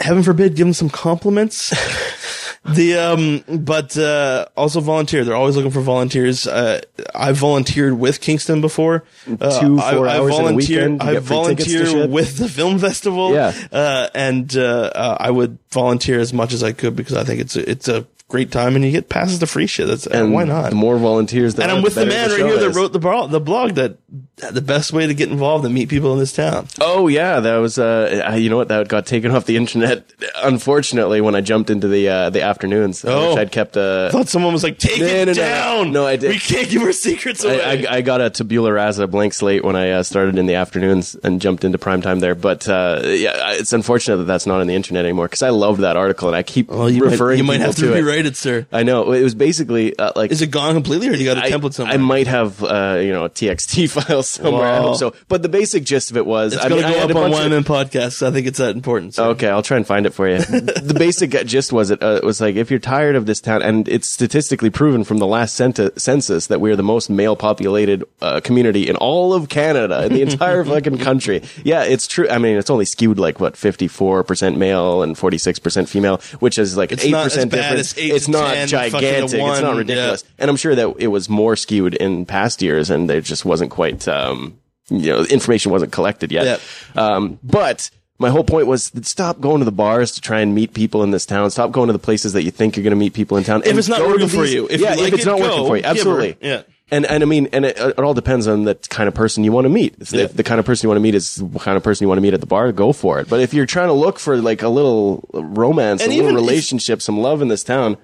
Heaven 0.00 0.22
forbid, 0.22 0.56
give 0.56 0.66
them 0.66 0.74
some 0.74 0.90
compliments. 0.90 1.72
the 2.64 2.94
um, 2.96 3.64
but 3.64 3.96
uh, 3.96 4.46
also 4.56 4.80
volunteer. 4.80 5.24
They're 5.24 5.34
always 5.34 5.56
looking 5.56 5.72
for 5.72 5.80
volunteers. 5.80 6.46
Uh, 6.46 6.80
I 7.14 7.32
volunteered 7.32 7.94
with 7.98 8.20
Kingston 8.20 8.60
before. 8.60 9.04
Uh, 9.40 9.60
Two, 9.60 9.80
I, 9.80 9.94
four 9.94 10.06
I 10.08 10.16
hours 10.16 10.34
in 10.34 10.40
a 10.40 10.44
volunteer- 10.44 10.78
weekend, 10.88 11.02
I 11.02 11.12
get 11.14 11.24
free 11.24 11.44
tickets 11.44 11.64
to 11.72 11.84
volunteer 11.84 12.08
with 12.08 12.36
the 12.36 12.48
film 12.48 12.78
festival. 12.78 13.34
Yeah. 13.34 13.52
uh, 13.72 14.08
and 14.14 14.56
uh, 14.56 14.90
uh, 14.94 15.16
I 15.18 15.30
would 15.30 15.58
volunteer 15.70 16.20
as 16.20 16.32
much 16.32 16.52
as 16.52 16.62
I 16.62 16.72
could 16.72 16.94
because 16.94 17.16
I 17.16 17.24
think 17.24 17.40
it's 17.40 17.56
a, 17.56 17.68
it's 17.70 17.88
a 17.88 18.06
great 18.32 18.50
time, 18.50 18.74
and 18.76 18.84
you 18.84 18.90
get 18.90 19.08
passes 19.10 19.38
to 19.40 19.46
free 19.46 19.66
shit. 19.66 19.86
That's 19.86 20.06
And 20.06 20.32
why 20.32 20.44
not? 20.44 20.70
The 20.70 20.76
more 20.76 20.96
volunteers 20.96 21.54
that 21.56 21.64
and 21.68 21.72
I'm 21.72 21.82
with 21.82 21.94
the 21.94 22.06
better 22.06 22.10
man 22.10 22.30
right 22.30 22.38
show 22.38 22.46
here 22.46 22.58
that 22.58 22.70
is. 22.70 22.76
wrote 22.76 22.92
the 22.94 22.98
bro- 22.98 23.26
the 23.26 23.40
blog 23.40 23.74
that 23.74 23.98
the 24.36 24.62
best 24.62 24.92
way 24.92 25.06
to 25.06 25.14
get 25.14 25.30
involved 25.30 25.64
and 25.64 25.72
meet 25.74 25.88
people 25.90 26.12
in 26.14 26.18
this 26.18 26.32
town. 26.32 26.66
Oh 26.80 27.08
yeah, 27.08 27.40
that 27.40 27.56
was 27.58 27.78
uh, 27.78 28.24
uh, 28.30 28.34
you 28.34 28.48
know 28.50 28.56
what 28.56 28.68
that 28.68 28.88
got 28.88 29.04
taken 29.06 29.30
off 29.32 29.44
the 29.44 29.56
internet. 29.62 30.10
Unfortunately, 30.42 31.20
when 31.20 31.34
I 31.34 31.40
jumped 31.40 31.70
into 31.70 31.88
the 31.88 32.08
uh, 32.08 32.30
the 32.30 32.42
afternoons, 32.42 33.04
I 33.04 33.12
Oh. 33.12 33.36
I'd 33.36 33.52
kept 33.52 33.76
uh, 33.76 34.06
I 34.08 34.10
thought 34.12 34.28
someone 34.28 34.52
was 34.52 34.62
like, 34.64 34.78
"Take 34.78 34.98
No, 35.00 35.06
it 35.06 35.26
no, 35.26 35.32
no. 35.32 35.34
down." 35.34 35.92
No, 35.92 36.06
I 36.06 36.16
did. 36.16 36.30
We 36.30 36.38
can't 36.38 36.68
give 36.68 36.82
our 36.82 36.92
secrets 36.92 37.44
away. 37.44 37.62
I, 37.62 37.70
I, 37.92 37.96
I 37.98 38.00
got 38.00 38.20
a 38.20 38.30
tabula 38.30 38.72
rasa 38.72 39.06
blank 39.06 39.34
slate 39.34 39.62
when 39.64 39.76
I 39.76 39.90
uh, 39.90 40.02
started 40.02 40.38
in 40.38 40.46
the 40.46 40.54
afternoons 40.54 41.14
and 41.22 41.40
jumped 41.40 41.64
into 41.64 41.78
prime 41.78 42.00
time 42.02 42.20
there. 42.20 42.34
But 42.34 42.68
uh, 42.68 43.02
yeah, 43.04 43.52
it's 43.52 43.72
unfortunate 43.72 44.16
that 44.18 44.24
that's 44.24 44.46
not 44.46 44.60
on 44.60 44.66
the 44.66 44.74
internet 44.74 45.04
anymore 45.04 45.26
because 45.26 45.42
I 45.42 45.50
loved 45.50 45.80
that 45.82 45.96
article 45.96 46.28
and 46.28 46.36
I 46.36 46.42
keep 46.42 46.68
well, 46.70 46.88
you 46.90 47.04
might, 47.04 47.10
referring 47.12 47.38
you 47.38 47.44
might 47.44 47.60
have 47.60 47.76
to, 47.76 47.92
it. 47.92 47.96
rewrite 48.02 48.21
sir. 48.36 48.66
I 48.72 48.82
know 48.82 49.12
it 49.12 49.22
was 49.22 49.34
basically 49.34 49.96
uh, 49.98 50.12
like 50.16 50.30
Is 50.30 50.42
it 50.42 50.50
gone 50.50 50.74
completely, 50.74 51.08
or 51.08 51.12
do 51.12 51.18
you 51.18 51.24
got 51.26 51.36
a 51.38 51.46
I, 51.46 51.50
template 51.50 51.74
somewhere? 51.74 51.94
I 51.94 51.96
might 51.98 52.26
have 52.26 52.62
uh, 52.62 52.98
you 53.02 53.12
know 53.12 53.24
a 53.24 53.30
TXT 53.30 53.90
file 54.06 54.22
somewhere. 54.22 54.66
I 54.66 54.78
hope 54.78 54.96
so. 54.96 55.14
But 55.28 55.42
the 55.42 55.48
basic 55.48 55.84
gist 55.84 56.10
of 56.10 56.16
it 56.16 56.26
was 56.26 56.54
it's 56.54 56.64
I 56.64 56.68
going 56.68 56.82
to 56.82 56.88
go 56.88 56.98
up 56.98 57.04
on 57.16 57.30
bunch 57.30 57.34
of- 57.34 57.52
YMM 57.52 57.64
podcasts. 57.64 58.26
I 58.26 58.30
think 58.30 58.46
it's 58.46 58.58
that 58.58 58.74
important. 58.76 59.18
Okay, 59.18 59.48
I'll 59.48 59.62
try 59.62 59.76
and 59.76 59.86
find 59.86 60.06
it 60.06 60.10
for 60.14 60.28
you. 60.28 60.38
the 60.42 60.94
basic 60.98 61.30
gist 61.46 61.72
was 61.72 61.90
it, 61.90 62.02
uh, 62.02 62.16
it 62.22 62.24
was 62.24 62.40
like 62.40 62.56
if 62.56 62.70
you're 62.70 62.78
tired 62.80 63.16
of 63.16 63.26
this 63.26 63.40
town, 63.40 63.62
and 63.62 63.88
it's 63.88 64.10
statistically 64.12 64.70
proven 64.70 65.04
from 65.04 65.18
the 65.18 65.26
last 65.26 65.54
census 65.56 66.46
that 66.46 66.60
we 66.60 66.70
are 66.70 66.76
the 66.76 66.82
most 66.82 67.10
male 67.10 67.36
populated 67.36 68.04
uh, 68.20 68.40
community 68.40 68.88
in 68.88 68.96
all 68.96 69.34
of 69.34 69.48
Canada, 69.48 70.04
in 70.06 70.12
the 70.12 70.22
entire 70.28 70.64
fucking 70.64 70.98
country. 70.98 71.42
Yeah, 71.64 71.84
it's 71.84 72.06
true. 72.06 72.28
I 72.28 72.38
mean, 72.38 72.56
it's 72.56 72.70
only 72.70 72.84
skewed 72.84 73.18
like 73.18 73.40
what 73.40 73.56
54 73.56 74.24
percent 74.24 74.56
male 74.58 75.02
and 75.02 75.16
46 75.16 75.58
percent 75.58 75.88
female, 75.88 76.18
which 76.40 76.58
is 76.58 76.76
like 76.76 76.92
an 76.92 76.98
It's 76.98 77.06
eight 77.06 77.10
not 77.10 77.26
as 77.26 77.32
percent 77.34 77.50
difference. 77.50 77.92
as 77.92 77.98
eight 77.98 78.11
It's 78.12 78.28
not 78.28 78.54
10, 78.54 78.68
fucking 78.68 78.68
to 78.68 79.00
gigantic. 79.00 79.40
It's 79.40 79.60
not 79.60 79.76
ridiculous. 79.76 80.24
yeah. 80.24 80.30
And 80.38 80.50
I'm 80.50 80.56
sure 80.56 80.74
that 80.74 80.94
it 80.98 81.08
was 81.08 81.28
more 81.28 81.56
skewed 81.56 81.94
in 81.94 82.26
past 82.26 82.62
years, 82.62 82.90
and 82.90 83.08
there 83.08 83.20
just 83.20 83.44
wasn't 83.44 83.70
quite. 83.70 84.06
Um, 84.08 84.58
you 84.88 85.12
know, 85.12 85.24
information 85.24 85.72
wasn't 85.72 85.92
collected 85.92 86.32
yet. 86.32 86.60
Um, 86.96 87.38
but 87.42 87.90
my 88.18 88.30
whole 88.30 88.44
point 88.44 88.66
was 88.66 88.92
stop 89.02 89.40
going 89.40 89.60
to 89.60 89.64
the 89.64 89.72
bars 89.72 90.12
to 90.12 90.20
try 90.20 90.40
and 90.40 90.54
meet 90.54 90.74
people 90.74 91.02
in 91.02 91.10
this 91.10 91.26
town. 91.26 91.50
Stop 91.50 91.72
going 91.72 91.88
to 91.88 91.92
the 91.92 91.98
places 91.98 92.32
that 92.34 92.42
you 92.42 92.50
think 92.50 92.76
you're 92.76 92.84
going 92.84 92.92
to 92.92 92.96
meet 92.96 93.14
people 93.14 93.36
in 93.36 93.44
town. 93.44 93.62
If 93.64 93.76
it's 93.76 93.88
not 93.88 93.98
go 93.98 94.08
working 94.08 94.28
for 94.28 94.44
you, 94.44 94.68
if 94.68 94.80
yeah, 94.80 94.94
you 94.94 95.02
like 95.02 95.08
if 95.08 95.14
it's 95.14 95.26
it, 95.26 95.28
not 95.28 95.40
working 95.40 95.66
for 95.66 95.76
you, 95.76 95.82
absolutely. 95.84 96.36
Yeah. 96.40 96.62
And, 96.92 97.06
and 97.06 97.22
I 97.22 97.26
mean, 97.26 97.48
and 97.52 97.64
it, 97.64 97.76
it 97.78 97.98
all 97.98 98.14
depends 98.14 98.46
on 98.46 98.64
the 98.64 98.74
kind 98.90 99.08
of 99.08 99.14
person 99.14 99.42
you 99.44 99.50
want 99.50 99.64
to 99.64 99.68
meet. 99.70 99.94
If 99.98 100.10
the, 100.10 100.18
Yeah. 100.18 100.24
if 100.24 100.34
the 100.36 100.42
kind 100.44 100.60
of 100.60 100.66
person 100.66 100.84
you 100.86 100.88
want 100.90 100.98
to 100.98 101.02
meet 101.02 101.14
is 101.14 101.36
the 101.36 101.58
kind 101.58 101.76
of 101.76 101.82
person 101.82 102.04
you 102.04 102.08
want 102.08 102.18
to 102.18 102.22
meet 102.22 102.34
at 102.34 102.40
the 102.40 102.46
bar, 102.46 102.70
go 102.70 102.92
for 102.92 103.18
it. 103.18 103.28
But 103.30 103.40
if 103.40 103.54
you're 103.54 103.66
trying 103.66 103.88
to 103.88 103.94
look 103.94 104.18
for 104.18 104.36
like 104.36 104.62
a 104.62 104.68
little 104.68 105.26
romance, 105.32 106.02
And 106.02 106.12
a 106.12 106.14
little 106.14 106.30
even 106.30 106.36
if- 106.36 106.48
relationship, 106.48 107.00
some 107.02 107.18
love 107.18 107.40
in 107.42 107.48
this 107.48 107.64
town, 107.64 107.96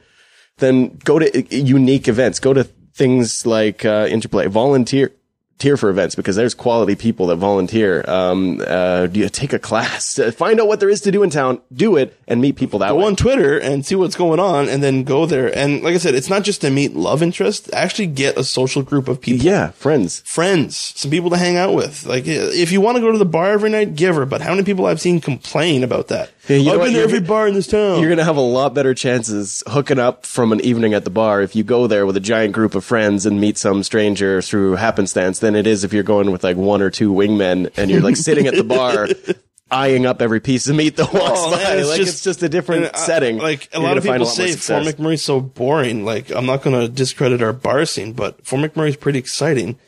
then 0.56 0.98
go 1.04 1.18
to 1.18 1.54
unique 1.54 2.08
events. 2.08 2.40
Go 2.40 2.52
to 2.54 2.64
things 2.64 3.44
like 3.46 3.84
uh, 3.84 4.06
Interplay. 4.10 4.46
Volunteer. 4.48 5.12
Volunteer 5.58 5.76
for 5.76 5.90
events 5.90 6.14
because 6.14 6.36
there's 6.36 6.54
quality 6.54 6.94
people 6.94 7.26
that 7.26 7.36
volunteer. 7.36 8.04
Um, 8.08 8.62
uh, 8.64 9.08
you 9.12 9.28
take 9.28 9.52
a 9.52 9.58
class, 9.58 10.20
find 10.36 10.60
out 10.60 10.68
what 10.68 10.78
there 10.78 10.88
is 10.88 11.00
to 11.00 11.10
do 11.10 11.24
in 11.24 11.30
town, 11.30 11.60
do 11.72 11.96
it, 11.96 12.16
and 12.28 12.40
meet 12.40 12.54
people 12.54 12.78
that 12.78 12.90
Go 12.90 12.98
way. 12.98 13.06
on 13.06 13.16
Twitter 13.16 13.58
and 13.58 13.84
see 13.84 13.96
what's 13.96 14.14
going 14.14 14.38
on, 14.38 14.68
and 14.68 14.84
then 14.84 15.02
go 15.02 15.26
there. 15.26 15.52
And 15.52 15.82
like 15.82 15.96
I 15.96 15.98
said, 15.98 16.14
it's 16.14 16.30
not 16.30 16.44
just 16.44 16.60
to 16.60 16.70
meet 16.70 16.94
love 16.94 17.24
interest. 17.24 17.70
Actually, 17.72 18.06
get 18.06 18.38
a 18.38 18.44
social 18.44 18.82
group 18.84 19.08
of 19.08 19.20
people. 19.20 19.44
Yeah, 19.44 19.72
friends. 19.72 20.20
friends, 20.24 20.76
some 20.94 21.10
people 21.10 21.30
to 21.30 21.36
hang 21.36 21.56
out 21.56 21.74
with. 21.74 22.06
Like, 22.06 22.28
if 22.28 22.70
you 22.70 22.80
want 22.80 22.94
to 22.98 23.00
go 23.02 23.10
to 23.10 23.18
the 23.18 23.24
bar 23.24 23.50
every 23.50 23.70
night, 23.70 23.96
give 23.96 24.14
her. 24.14 24.26
But 24.26 24.42
how 24.42 24.50
many 24.50 24.62
people 24.62 24.86
I've 24.86 25.00
seen 25.00 25.20
complain 25.20 25.82
about 25.82 26.06
that? 26.06 26.30
Yeah, 26.48 26.56
you 26.56 26.72
I've 26.72 26.80
been 26.80 26.94
to 26.94 27.00
every 27.00 27.20
bar 27.20 27.46
in 27.46 27.54
this 27.54 27.66
town. 27.66 28.00
You're 28.00 28.08
gonna 28.08 28.24
have 28.24 28.36
a 28.36 28.40
lot 28.40 28.74
better 28.74 28.94
chances 28.94 29.62
hooking 29.66 29.98
up 29.98 30.24
from 30.24 30.52
an 30.52 30.60
evening 30.62 30.94
at 30.94 31.04
the 31.04 31.10
bar 31.10 31.42
if 31.42 31.54
you 31.54 31.62
go 31.64 31.86
there 31.86 32.06
with 32.06 32.16
a 32.16 32.20
giant 32.20 32.54
group 32.54 32.74
of 32.74 32.84
friends 32.84 33.26
and 33.26 33.40
meet 33.40 33.58
some 33.58 33.82
stranger 33.82 34.40
through 34.40 34.76
happenstance 34.76 35.40
than 35.40 35.54
it 35.54 35.66
is 35.66 35.84
if 35.84 35.92
you're 35.92 36.02
going 36.02 36.30
with 36.30 36.42
like 36.44 36.56
one 36.56 36.80
or 36.82 36.90
two 36.90 37.12
wingmen 37.12 37.70
and 37.76 37.90
you're 37.90 38.00
like 38.00 38.16
sitting 38.16 38.46
at 38.46 38.54
the 38.54 38.64
bar 38.64 39.08
eyeing 39.70 40.06
up 40.06 40.22
every 40.22 40.40
piece 40.40 40.66
of 40.66 40.74
meat 40.76 40.96
that 40.96 41.12
walks 41.12 41.38
Oh, 41.40 41.50
by. 41.50 41.58
man, 41.62 41.86
like 41.88 42.00
it's 42.00 42.22
just 42.22 42.42
a 42.42 42.48
different 42.48 42.86
I- 42.86 42.88
uh, 42.88 42.96
setting. 42.96 43.36
Like 43.36 43.68
a 43.74 43.80
lot 43.80 43.98
of 43.98 44.02
people 44.04 44.18
more 44.20 44.26
say 44.26 44.52
Fort. 44.52 44.84
McMurray's 44.84 45.22
so 45.22 45.40
boring. 45.42 46.06
Like 46.06 46.30
I'm 46.30 46.46
not 46.46 46.62
going 46.62 46.80
to 46.80 46.88
discredit 46.88 47.42
our 47.42 47.52
bar 47.52 47.84
scene, 47.84 48.14
but 48.14 48.46
Fort 48.46 48.62
McMurray's 48.62 48.96
pretty 48.96 49.18
exciting 49.18 49.78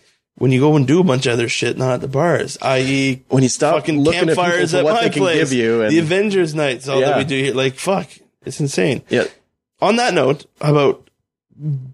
when 0.41 0.51
you 0.53 0.59
go 0.59 0.75
and 0.75 0.87
do 0.87 1.01
a 1.01 1.05
bunch 1.05 1.27
of 1.27 1.35
other 1.35 1.49
shit, 1.49 1.77
not 1.77 1.93
at 1.93 2.01
the 2.01 2.09
bars. 2.09 2.57
I.e., 2.63 3.23
When 3.29 3.43
you 3.43 3.49
stop 3.51 3.75
fucking 3.77 4.01
looking 4.01 4.21
at 4.23 4.29
people 4.29 4.43
campfires 4.43 4.71
for 4.73 4.79
at 4.79 4.85
what 4.85 4.95
my 4.95 5.03
they 5.03 5.11
can 5.11 5.23
place, 5.23 5.37
give 5.39 5.53
you 5.53 5.83
and- 5.83 5.93
the 5.93 5.99
Avengers 5.99 6.55
nights, 6.55 6.89
all 6.89 6.99
that 7.01 7.19
we 7.19 7.25
do 7.25 7.37
here. 7.37 7.55
Like 7.55 7.75
fuck, 7.75 8.09
it's 8.45 8.59
insane. 8.59 9.03
Yeah. 9.11 9.25
On 9.81 9.97
that 9.97 10.15
note, 10.15 10.47
how 10.61 10.73
about 10.73 11.09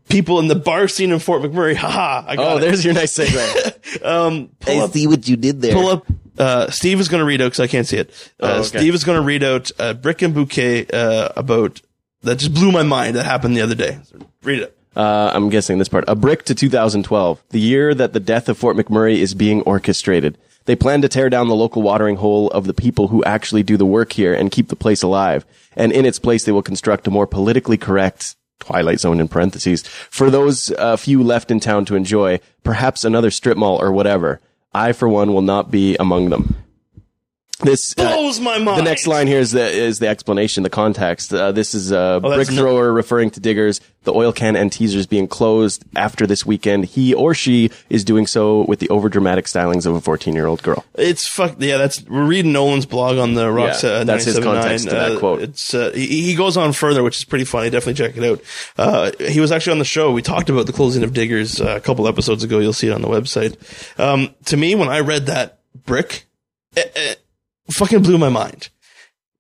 people 0.09 0.39
in 0.39 0.49
the 0.49 0.55
bar 0.55 0.87
scene 0.89 1.11
in 1.13 1.19
Fort 1.19 1.43
McMurray? 1.43 1.75
Haha, 1.77 2.25
I 2.27 2.37
got 2.37 2.53
Oh, 2.53 2.57
it. 2.57 2.61
there's 2.61 2.85
your 2.85 2.95
nice 2.95 3.17
segue. 3.19 4.05
um, 4.07 4.49
pull 4.61 4.81
up 4.81 4.93
see 4.93 5.07
what 5.07 5.27
you 5.29 5.37
did 5.37 5.61
there. 5.61 5.75
pull 5.75 5.89
up. 5.89 6.07
Uh, 6.39 6.71
Steve 6.71 7.01
is 7.01 7.09
going 7.09 7.21
to 7.21 7.25
read 7.25 7.41
out 7.41 7.47
because 7.47 7.61
I 7.61 7.67
can't 7.67 7.87
see 7.87 7.97
it. 7.97 8.11
Uh, 8.41 8.47
Oh, 8.47 8.59
okay. 8.59 8.79
Steve 8.79 8.95
is 8.95 9.05
going 9.05 9.17
to 9.19 9.25
read 9.25 9.43
out 9.43 9.71
uh, 9.79 9.95
Brick 9.95 10.23
and 10.23 10.35
Bouquet 10.35 10.87
uh, 10.93 11.31
about 11.37 11.81
that 12.23 12.39
just 12.39 12.53
blew 12.55 12.71
my 12.73 12.83
mind. 12.83 13.17
That 13.17 13.25
happened 13.25 13.57
the 13.57 13.63
other 13.63 13.75
day. 13.75 13.99
Read 14.43 14.61
it. 14.61 14.79
Uh, 14.97 15.31
I'm 15.35 15.51
guessing 15.51 15.77
this 15.79 15.89
part. 15.89 16.05
A 16.09 16.15
brick 16.15 16.45
to 16.45 16.55
2012, 16.55 17.43
the 17.51 17.61
year 17.61 17.95
that 17.95 18.15
the 18.15 18.21
death 18.21 18.49
of 18.49 18.57
Fort 18.57 18.77
McMurray 18.77 19.17
is 19.19 19.35
being 19.35 19.61
orchestrated. 19.63 20.39
They 20.65 20.75
plan 20.75 21.03
to 21.03 21.09
tear 21.09 21.29
down 21.29 21.49
the 21.49 21.55
local 21.55 21.83
watering 21.83 22.17
hole 22.17 22.51
of 22.51 22.67
the 22.67 22.75
people 22.75 23.09
who 23.09 23.23
actually 23.25 23.63
do 23.63 23.77
the 23.77 23.87
work 23.87 24.13
here 24.13 24.35
and 24.35 24.51
keep 24.51 24.69
the 24.69 24.75
place 24.75 25.03
alive. 25.03 25.45
And 25.77 25.93
in 25.93 26.07
its 26.07 26.19
place, 26.19 26.45
they 26.45 26.53
will 26.53 26.63
construct 26.63 27.07
a 27.07 27.11
more 27.11 27.27
politically 27.27 27.77
correct 27.77 28.37
Twilight 28.59 29.01
Zone 29.01 29.21
in 29.21 29.29
parentheses 29.29 29.87
for 29.87 30.31
those 30.31 30.71
uh, 30.73 30.97
few 30.97 31.23
left 31.23 31.51
in 31.51 31.61
town 31.61 31.85
to 31.85 31.95
enjoy, 31.95 32.41
perhaps 32.65 33.05
another 33.05 33.31
strip 33.31 33.59
mall 33.59 33.81
or 33.81 33.93
whatever. 33.93 34.41
I, 34.73 34.93
for 34.93 35.09
one, 35.09 35.33
will 35.33 35.43
not 35.43 35.71
be 35.71 35.97
among 36.01 36.31
them. 36.31 36.57
This 37.63 37.95
uh, 37.97 38.03
Blows 38.15 38.39
my 38.39 38.59
mind. 38.59 38.79
the 38.79 38.83
next 38.83 39.07
line 39.07 39.27
here 39.27 39.39
is 39.41 39.53
the 39.53 39.67
is 39.67 39.99
the 39.99 40.09
explanation, 40.09 40.63
the 40.63 40.69
context. 40.71 41.33
Uh, 41.33 41.53
this 41.53 41.75
is 41.75 41.91
a 41.91 41.99
Oh, 41.99 42.21
that's 42.21 42.35
brick 42.35 42.51
no- 42.51 42.63
thrower 42.63 42.93
referring 42.93 43.31
to 43.31 43.41
diggers. 43.41 43.81
The 44.03 44.13
oil 44.13 44.31
can 44.33 44.57
and 44.57 44.71
teasers 44.71 45.07
being 45.07 45.27
closed 45.27 45.83
after 45.97 46.27
this 46.27 46.45
weekend. 46.45 46.85
He 46.85 47.15
or 47.15 47.33
she 47.35 47.71
is 47.89 48.05
doing 48.05 48.27
so 48.27 48.65
with 48.69 48.79
the 48.79 48.89
overdramatic 48.89 49.45
stylings 49.45 49.87
of 49.87 49.95
a 49.95 50.01
14 50.03 50.35
year 50.35 50.47
old 50.47 50.63
girl. 50.63 50.85
It's 50.97 51.27
fuck. 51.27 51.57
Yeah, 51.59 51.79
that's 51.79 52.03
we're 52.05 52.27
reading 52.27 52.53
Nolan's 52.53 52.85
blog 52.87 53.17
on 53.17 53.33
the 53.35 53.51
Rocks. 53.51 53.83
Yeah, 53.83 53.91
uh, 53.91 54.05
that's 54.05 54.25
his 54.27 54.39
context 54.39 54.85
to 54.89 54.95
that 54.95 55.13
Uh, 55.13 55.19
quote. 55.19 55.41
It's 55.43 55.73
uh, 55.73 55.93
he, 55.95 56.23
he 56.27 56.35
goes 56.35 56.59
on 56.59 56.73
further, 56.75 57.03
which 57.03 57.17
is 57.17 57.25
pretty 57.25 57.47
funny. 57.47 57.71
Definitely 57.71 57.95
check 57.95 58.17
it 58.19 58.23
out. 58.25 58.41
Uh, 58.77 59.13
he 59.19 59.41
was 59.41 59.51
actually 59.51 59.73
on 59.73 59.79
the 59.79 59.85
show. 59.87 60.13
We 60.13 60.21
talked 60.21 60.51
about 60.51 60.67
the 60.67 60.73
closing 60.75 61.03
of 61.03 61.15
Diggers 61.15 61.59
uh, 61.61 61.77
a 61.77 61.81
couple 61.81 62.07
episodes 62.07 62.45
ago. 62.45 62.59
You'll 62.59 62.75
see 62.75 62.89
it 62.89 62.93
on 62.93 63.01
the 63.03 63.09
website. 63.09 63.57
Um, 63.99 64.35
to 64.45 64.59
me, 64.59 64.75
when 64.75 64.91
I 64.91 65.01
read 65.01 65.25
that 65.27 65.59
brick, 65.75 66.27
it, 66.77 66.93
it 66.95 67.26
fucking 67.71 68.03
blew 68.03 68.19
my 68.19 68.29
mind. 68.29 68.69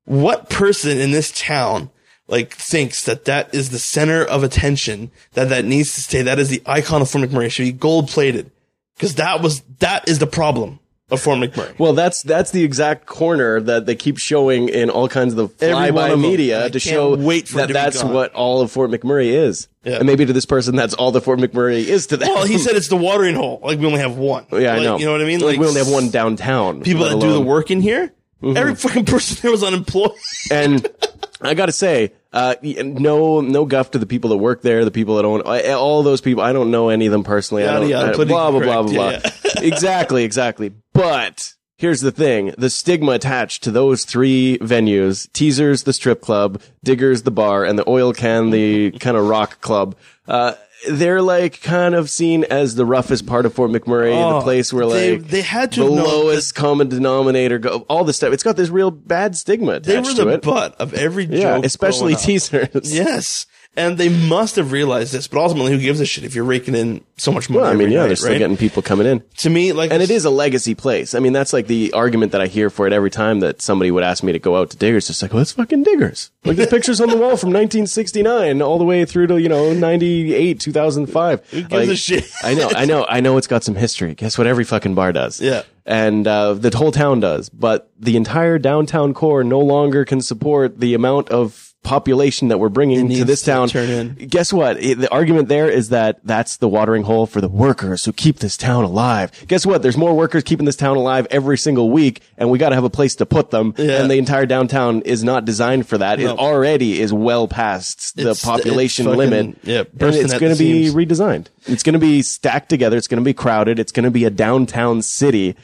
What 0.04 0.48
person 0.48 0.98
in 0.98 1.10
this 1.10 1.32
town? 1.32 1.90
Like 2.28 2.54
thinks 2.54 3.04
that 3.04 3.24
that 3.26 3.54
is 3.54 3.70
the 3.70 3.78
center 3.78 4.24
of 4.24 4.42
attention 4.42 5.12
that 5.34 5.48
that 5.50 5.64
needs 5.64 5.94
to 5.94 6.00
stay. 6.00 6.22
That 6.22 6.40
is 6.40 6.48
the 6.48 6.62
icon 6.66 7.00
of 7.00 7.08
Fort 7.08 7.22
McMurray. 7.22 7.46
It 7.46 7.50
should 7.50 7.62
be 7.62 7.70
gold 7.72 8.08
plated 8.08 8.50
because 8.96 9.14
that 9.14 9.42
was 9.42 9.60
that 9.78 10.08
is 10.08 10.18
the 10.18 10.26
problem 10.26 10.80
of 11.10 11.20
Fort 11.20 11.38
McMurray. 11.38 11.78
Well, 11.78 11.92
that's 11.92 12.22
that's 12.22 12.50
the 12.50 12.64
exact 12.64 13.06
corner 13.06 13.60
that 13.60 13.86
they 13.86 13.94
keep 13.94 14.18
showing 14.18 14.68
in 14.68 14.90
all 14.90 15.08
kinds 15.08 15.34
of 15.34 15.36
the 15.36 15.66
flyby 15.66 16.20
media 16.20 16.68
to 16.70 16.80
show 16.80 17.14
wait 17.16 17.46
that 17.50 17.68
that's 17.68 18.02
gone. 18.02 18.12
what 18.12 18.32
all 18.34 18.60
of 18.60 18.72
Fort 18.72 18.90
McMurray 18.90 19.26
is. 19.28 19.68
Yeah. 19.84 19.98
And 19.98 20.06
maybe 20.06 20.26
to 20.26 20.32
this 20.32 20.46
person, 20.46 20.74
that's 20.74 20.94
all 20.94 21.12
the 21.12 21.20
Fort 21.20 21.38
McMurray 21.38 21.84
is 21.84 22.08
to 22.08 22.16
them. 22.16 22.28
Well, 22.28 22.44
he 22.44 22.58
said 22.58 22.74
it's 22.74 22.88
the 22.88 22.96
watering 22.96 23.36
hole. 23.36 23.60
Like 23.62 23.78
we 23.78 23.86
only 23.86 24.00
have 24.00 24.16
one. 24.16 24.46
yeah, 24.52 24.74
I 24.74 24.82
know. 24.82 24.98
You 24.98 25.06
know 25.06 25.12
what 25.12 25.20
I 25.20 25.24
mean? 25.26 25.40
Like, 25.40 25.58
we 25.60 25.66
only 25.66 25.78
have 25.78 25.88
one 25.90 26.10
downtown. 26.10 26.80
People 26.82 27.04
that 27.04 27.20
do 27.20 27.32
the 27.32 27.38
Mm-hmm. 27.38 27.46
work 27.48 27.70
in 27.70 27.80
here. 27.80 28.12
Every 28.42 28.74
fucking 28.74 29.04
person 29.06 29.38
there 29.42 29.50
was 29.50 29.62
unemployed. 29.62 30.12
and 30.50 30.86
I 31.40 31.54
got 31.54 31.66
to 31.66 31.72
say, 31.72 32.12
uh, 32.36 32.54
no, 32.62 33.40
no 33.40 33.64
guff 33.64 33.92
to 33.92 33.98
the 33.98 34.06
people 34.06 34.30
that 34.30 34.36
work 34.36 34.60
there, 34.60 34.84
the 34.84 34.90
people 34.90 35.16
that 35.16 35.24
own 35.24 35.42
I- 35.46 35.72
all 35.72 36.02
those 36.02 36.20
people. 36.20 36.42
I 36.44 36.52
don't 36.52 36.70
know 36.70 36.90
any 36.90 37.06
of 37.06 37.12
them 37.12 37.24
personally. 37.24 37.64
I 37.66 37.80
don't, 37.80 37.88
yada, 37.88 38.10
I- 38.10 38.12
politically 38.12 38.24
blah 38.26 38.50
blah 38.50 38.60
blah 38.60 38.82
blah 38.82 39.10
correct. 39.20 39.42
blah. 39.54 39.62
exactly, 39.62 40.24
exactly. 40.24 40.72
But 40.92 41.54
here's 41.76 42.00
the 42.00 42.12
thing: 42.12 42.54
the 42.58 42.70
stigma 42.70 43.12
attached 43.12 43.62
to 43.64 43.70
those 43.70 44.04
three 44.04 44.58
venues: 44.60 45.30
teasers, 45.32 45.84
the 45.84 45.92
strip 45.92 46.20
club; 46.20 46.60
diggers, 46.84 47.22
the 47.22 47.30
bar; 47.30 47.64
and 47.64 47.78
the 47.78 47.88
oil 47.88 48.12
can, 48.12 48.50
the 48.50 48.90
kind 48.92 49.16
of 49.16 49.26
rock 49.26 49.60
club. 49.60 49.94
Uh, 50.28 50.54
they're 50.90 51.22
like 51.22 51.62
kind 51.62 51.94
of 51.94 52.10
seen 52.10 52.44
as 52.44 52.74
the 52.74 52.84
roughest 52.84 53.26
part 53.26 53.46
of 53.46 53.54
Fort 53.54 53.70
McMurray, 53.70 54.14
Oh, 54.14 54.38
the 54.38 54.40
place 54.42 54.72
where 54.72 54.84
like 54.84 55.22
they 55.28 55.40
had 55.40 55.72
to 55.72 55.80
the 55.80 55.86
lowest 55.90 56.54
common 56.54 56.88
denominator, 56.88 57.58
go, 57.58 57.86
all 57.88 58.04
this 58.04 58.16
stuff. 58.16 58.32
It's 58.34 58.42
got 58.42 58.56
this 58.56 58.68
real 58.68 58.90
bad 58.90 59.36
stigma 59.36 59.80
They 59.80 59.96
were 59.96 60.02
to 60.04 60.24
the 60.24 60.28
it. 60.34 60.42
butt 60.42 60.74
of 60.78 60.92
every 60.92 61.24
Yeah, 61.24 61.56
joke. 61.56 61.64
especially 61.64 62.12
growing 62.12 62.16
up. 62.16 62.20
teasers. 62.22 62.94
Yes. 62.94 63.46
And 63.76 63.98
they 63.98 64.08
must 64.08 64.56
have 64.56 64.72
realized 64.72 65.12
this, 65.12 65.28
but 65.28 65.38
ultimately, 65.38 65.72
who 65.72 65.78
gives 65.78 66.00
a 66.00 66.06
shit 66.06 66.24
if 66.24 66.34
you're 66.34 66.44
raking 66.44 66.74
in 66.74 67.04
so 67.18 67.30
much 67.30 67.50
money? 67.50 67.62
Well, 67.62 67.70
I 67.70 67.74
mean, 67.74 67.90
yeah, 67.90 68.00
night, 68.00 68.06
they're 68.06 68.16
still 68.16 68.30
right? 68.30 68.38
getting 68.38 68.56
people 68.56 68.80
coming 68.82 69.06
in. 69.06 69.22
to 69.38 69.50
me, 69.50 69.72
like, 69.72 69.90
And 69.90 70.02
it 70.02 70.10
is 70.10 70.24
a 70.24 70.30
legacy 70.30 70.74
place. 70.74 71.14
I 71.14 71.18
mean, 71.18 71.34
that's 71.34 71.52
like 71.52 71.66
the 71.66 71.92
argument 71.92 72.32
that 72.32 72.40
I 72.40 72.46
hear 72.46 72.70
for 72.70 72.86
it 72.86 72.94
every 72.94 73.10
time 73.10 73.40
that 73.40 73.60
somebody 73.60 73.90
would 73.90 74.02
ask 74.02 74.22
me 74.22 74.32
to 74.32 74.38
go 74.38 74.56
out 74.56 74.70
to 74.70 74.78
Diggers. 74.78 75.10
It's 75.10 75.20
like, 75.20 75.32
well, 75.34 75.42
it's 75.42 75.52
fucking 75.52 75.82
Diggers. 75.82 76.30
Like, 76.44 76.56
there's 76.56 76.70
pictures 76.70 77.02
on 77.02 77.10
the 77.10 77.16
wall 77.16 77.36
from 77.36 77.50
1969 77.50 78.62
all 78.62 78.78
the 78.78 78.84
way 78.84 79.04
through 79.04 79.26
to, 79.26 79.40
you 79.40 79.48
know, 79.50 79.74
98, 79.74 80.58
2005. 80.58 81.50
Who 81.50 81.62
gives 81.64 81.88
a 81.88 81.96
shit? 81.96 82.30
I 82.42 82.54
know, 82.54 82.70
I 82.74 82.84
know, 82.86 83.06
I 83.08 83.20
know 83.20 83.36
it's 83.36 83.46
got 83.46 83.62
some 83.62 83.74
history. 83.74 84.14
Guess 84.14 84.38
what 84.38 84.46
every 84.46 84.64
fucking 84.64 84.94
bar 84.94 85.12
does? 85.12 85.40
Yeah. 85.40 85.62
And, 85.84 86.26
uh, 86.26 86.54
the 86.54 86.74
whole 86.76 86.92
town 86.92 87.20
does. 87.20 87.50
But 87.50 87.90
the 87.98 88.16
entire 88.16 88.58
downtown 88.58 89.12
core 89.14 89.44
no 89.44 89.60
longer 89.60 90.04
can 90.04 90.20
support 90.20 90.80
the 90.80 90.94
amount 90.94 91.28
of 91.28 91.74
population 91.86 92.48
that 92.48 92.58
we're 92.58 92.68
bringing 92.68 93.08
to 93.08 93.24
this 93.24 93.40
to 93.42 93.46
town. 93.46 94.16
Guess 94.28 94.52
what? 94.52 94.82
It- 94.82 94.98
the 94.98 95.10
argument 95.12 95.48
there 95.48 95.68
is 95.70 95.90
that 95.90 96.18
that's 96.24 96.56
the 96.56 96.68
watering 96.68 97.04
hole 97.04 97.26
for 97.26 97.40
the 97.40 97.48
workers 97.48 98.04
who 98.04 98.12
keep 98.12 98.40
this 98.40 98.56
town 98.56 98.82
alive. 98.84 99.30
Guess 99.46 99.64
what? 99.64 99.82
There's 99.82 99.96
more 99.96 100.12
workers 100.14 100.42
keeping 100.42 100.66
this 100.66 100.74
town 100.76 100.96
alive 100.96 101.26
every 101.30 101.56
single 101.56 101.90
week, 101.90 102.22
and 102.36 102.50
we 102.50 102.58
got 102.58 102.70
to 102.70 102.74
have 102.74 102.84
a 102.84 102.90
place 102.90 103.14
to 103.16 103.26
put 103.26 103.50
them. 103.50 103.72
Yeah. 103.78 104.00
And 104.02 104.10
the 104.10 104.18
entire 104.18 104.46
downtown 104.46 105.02
is 105.02 105.22
not 105.22 105.44
designed 105.44 105.86
for 105.86 105.96
that. 105.98 106.18
No. 106.18 106.32
It 106.32 106.38
already 106.38 107.00
is 107.00 107.12
well 107.12 107.46
past 107.46 108.16
the 108.16 108.22
It's- 108.22 108.44
population 108.44 109.06
it's 109.06 109.14
fucking- 109.16 109.30
limit. 109.30 109.56
yeah, 109.62 109.84
and 110.00 110.14
it's 110.16 110.34
going 110.38 110.52
to 110.52 110.58
be 110.58 110.90
redesigned. 110.90 111.46
It's 111.68 111.82
going 111.82 111.94
to 111.94 111.98
be 111.98 112.22
stacked 112.22 112.68
together. 112.68 112.96
It's 112.96 113.08
going 113.08 113.20
to 113.20 113.24
be 113.24 113.34
crowded. 113.34 113.78
It's 113.78 113.92
going 113.92 114.04
to 114.04 114.10
be 114.10 114.24
a 114.24 114.30
downtown 114.30 115.02
city. 115.02 115.56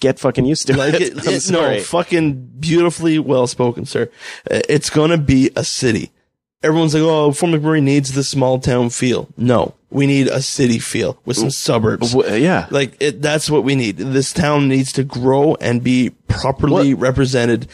Get 0.00 0.18
fucking 0.18 0.44
used 0.46 0.66
to 0.68 0.76
Like 0.76 0.94
it. 0.94 1.02
it, 1.02 1.12
I'm 1.26 1.34
it- 1.34 1.40
sorry. 1.42 1.76
no, 1.78 1.82
fucking 1.82 2.34
beautifully 2.60 3.18
well 3.18 3.46
spoken, 3.46 3.84
sir. 3.86 4.10
Uh, 4.50 4.60
It's 4.68 4.90
gonna 4.90 5.18
be 5.18 5.50
a 5.56 5.64
city. 5.64 6.10
Everyone's 6.62 6.92
like, 6.94 7.02
"Oh, 7.04 7.30
Fort 7.32 7.52
McMurray 7.52 7.82
needs 7.82 8.12
the 8.12 8.24
small 8.24 8.58
town 8.58 8.90
feel." 8.90 9.28
No, 9.36 9.74
we 9.90 10.06
need 10.08 10.26
a 10.26 10.42
city 10.42 10.78
feel 10.80 11.20
with 11.24 11.36
some 11.36 11.50
suburbs. 11.50 12.14
Yeah. 12.14 12.66
Like 12.70 12.96
it, 13.00 13.22
that's 13.22 13.48
what 13.50 13.62
we 13.64 13.74
need. 13.76 13.96
This 13.96 14.32
town 14.32 14.68
needs 14.68 14.92
to 14.94 15.04
grow 15.04 15.54
and 15.60 15.82
be 15.84 16.10
properly 16.28 16.94
represented 16.94 17.68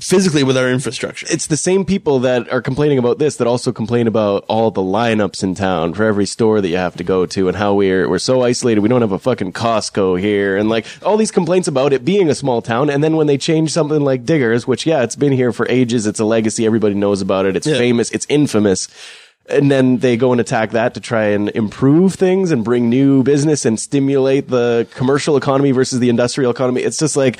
physically 0.00 0.44
with 0.44 0.56
our 0.56 0.68
infrastructure. 0.68 1.26
it's 1.30 1.46
the 1.46 1.56
same 1.56 1.82
people 1.82 2.18
that 2.18 2.46
are 2.52 2.60
complaining 2.60 2.98
about 2.98 3.18
this 3.18 3.36
that 3.36 3.46
also 3.46 3.72
complain 3.72 4.06
about 4.06 4.44
all 4.46 4.70
the 4.70 4.82
lineups 4.82 5.42
in 5.42 5.54
town 5.54 5.94
for 5.94 6.04
every 6.04 6.26
store 6.26 6.60
that 6.60 6.68
you 6.68 6.76
have 6.76 6.94
to 6.94 7.02
go 7.02 7.24
to 7.24 7.48
and 7.48 7.56
how 7.56 7.72
we're 7.72 8.06
we're 8.08 8.18
so 8.18 8.42
isolated. 8.42 8.80
We 8.80 8.90
don't 8.90 9.00
have 9.00 9.12
a 9.12 9.18
fucking 9.18 9.54
Costco 9.54 10.20
here 10.20 10.58
and 10.58 10.68
like 10.68 10.84
all 11.02 11.16
these 11.16 11.30
complaints 11.30 11.68
about 11.68 11.94
it 11.94 12.04
being 12.04 12.28
a 12.28 12.34
small 12.34 12.60
town. 12.60 12.90
And 12.90 13.02
then 13.02 13.16
when 13.16 13.26
they 13.28 13.38
change 13.38 13.72
something 13.72 14.02
like 14.02 14.26
Diggers, 14.26 14.66
which 14.66 14.84
yeah, 14.84 15.02
it's 15.02 15.16
been 15.16 15.32
here 15.32 15.52
for 15.52 15.66
ages. 15.70 16.06
It's 16.06 16.20
a 16.20 16.24
legacy. 16.26 16.66
Everybody 16.66 16.94
knows 16.94 17.22
about 17.22 17.46
it. 17.46 17.56
It's 17.56 17.66
Yeah. 17.66 17.78
famous. 17.78 18.10
It's 18.10 18.26
infamous. 18.28 18.88
And 19.48 19.70
then 19.70 19.96
they 19.98 20.18
go 20.18 20.32
and 20.32 20.40
attack 20.42 20.72
that 20.72 20.92
to 20.92 21.00
try 21.00 21.28
and 21.28 21.48
improve 21.54 22.14
things 22.16 22.50
and 22.50 22.62
bring 22.62 22.90
new 22.90 23.22
business 23.22 23.64
and 23.64 23.80
stimulate 23.80 24.48
the 24.48 24.86
commercial 24.94 25.38
economy 25.38 25.70
versus 25.70 26.00
the 26.00 26.10
industrial 26.10 26.50
economy. 26.50 26.82
It's 26.82 26.98
just 26.98 27.16
like, 27.16 27.38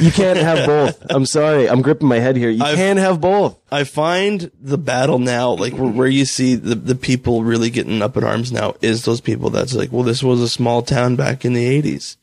you 0.00 0.10
can't 0.12 0.38
have 0.38 0.66
both. 0.66 1.04
I'm 1.10 1.26
sorry. 1.26 1.68
I'm 1.68 1.82
gripping 1.82 2.08
my 2.08 2.18
head 2.18 2.36
here. 2.36 2.48
You 2.50 2.64
I've- 2.64 2.76
can't 2.76 2.98
have 2.98 3.20
both. 3.20 3.58
I 3.70 3.84
find 3.84 4.50
the 4.60 4.78
battle 4.78 5.18
now, 5.18 5.52
like 5.52 5.74
where, 5.74 5.90
where 5.90 6.06
you 6.08 6.24
see 6.24 6.54
the, 6.54 6.74
the 6.74 6.94
people 6.94 7.42
really 7.44 7.70
getting 7.70 8.00
up 8.02 8.16
in 8.16 8.24
arms 8.24 8.52
now, 8.52 8.74
is 8.80 9.04
those 9.04 9.20
people 9.20 9.50
that's 9.50 9.74
like, 9.74 9.92
well, 9.92 10.04
this 10.04 10.22
was 10.22 10.40
a 10.40 10.48
small 10.48 10.82
town 10.82 11.16
back 11.16 11.44
in 11.44 11.52
the 11.54 11.82
80s. 11.82 12.16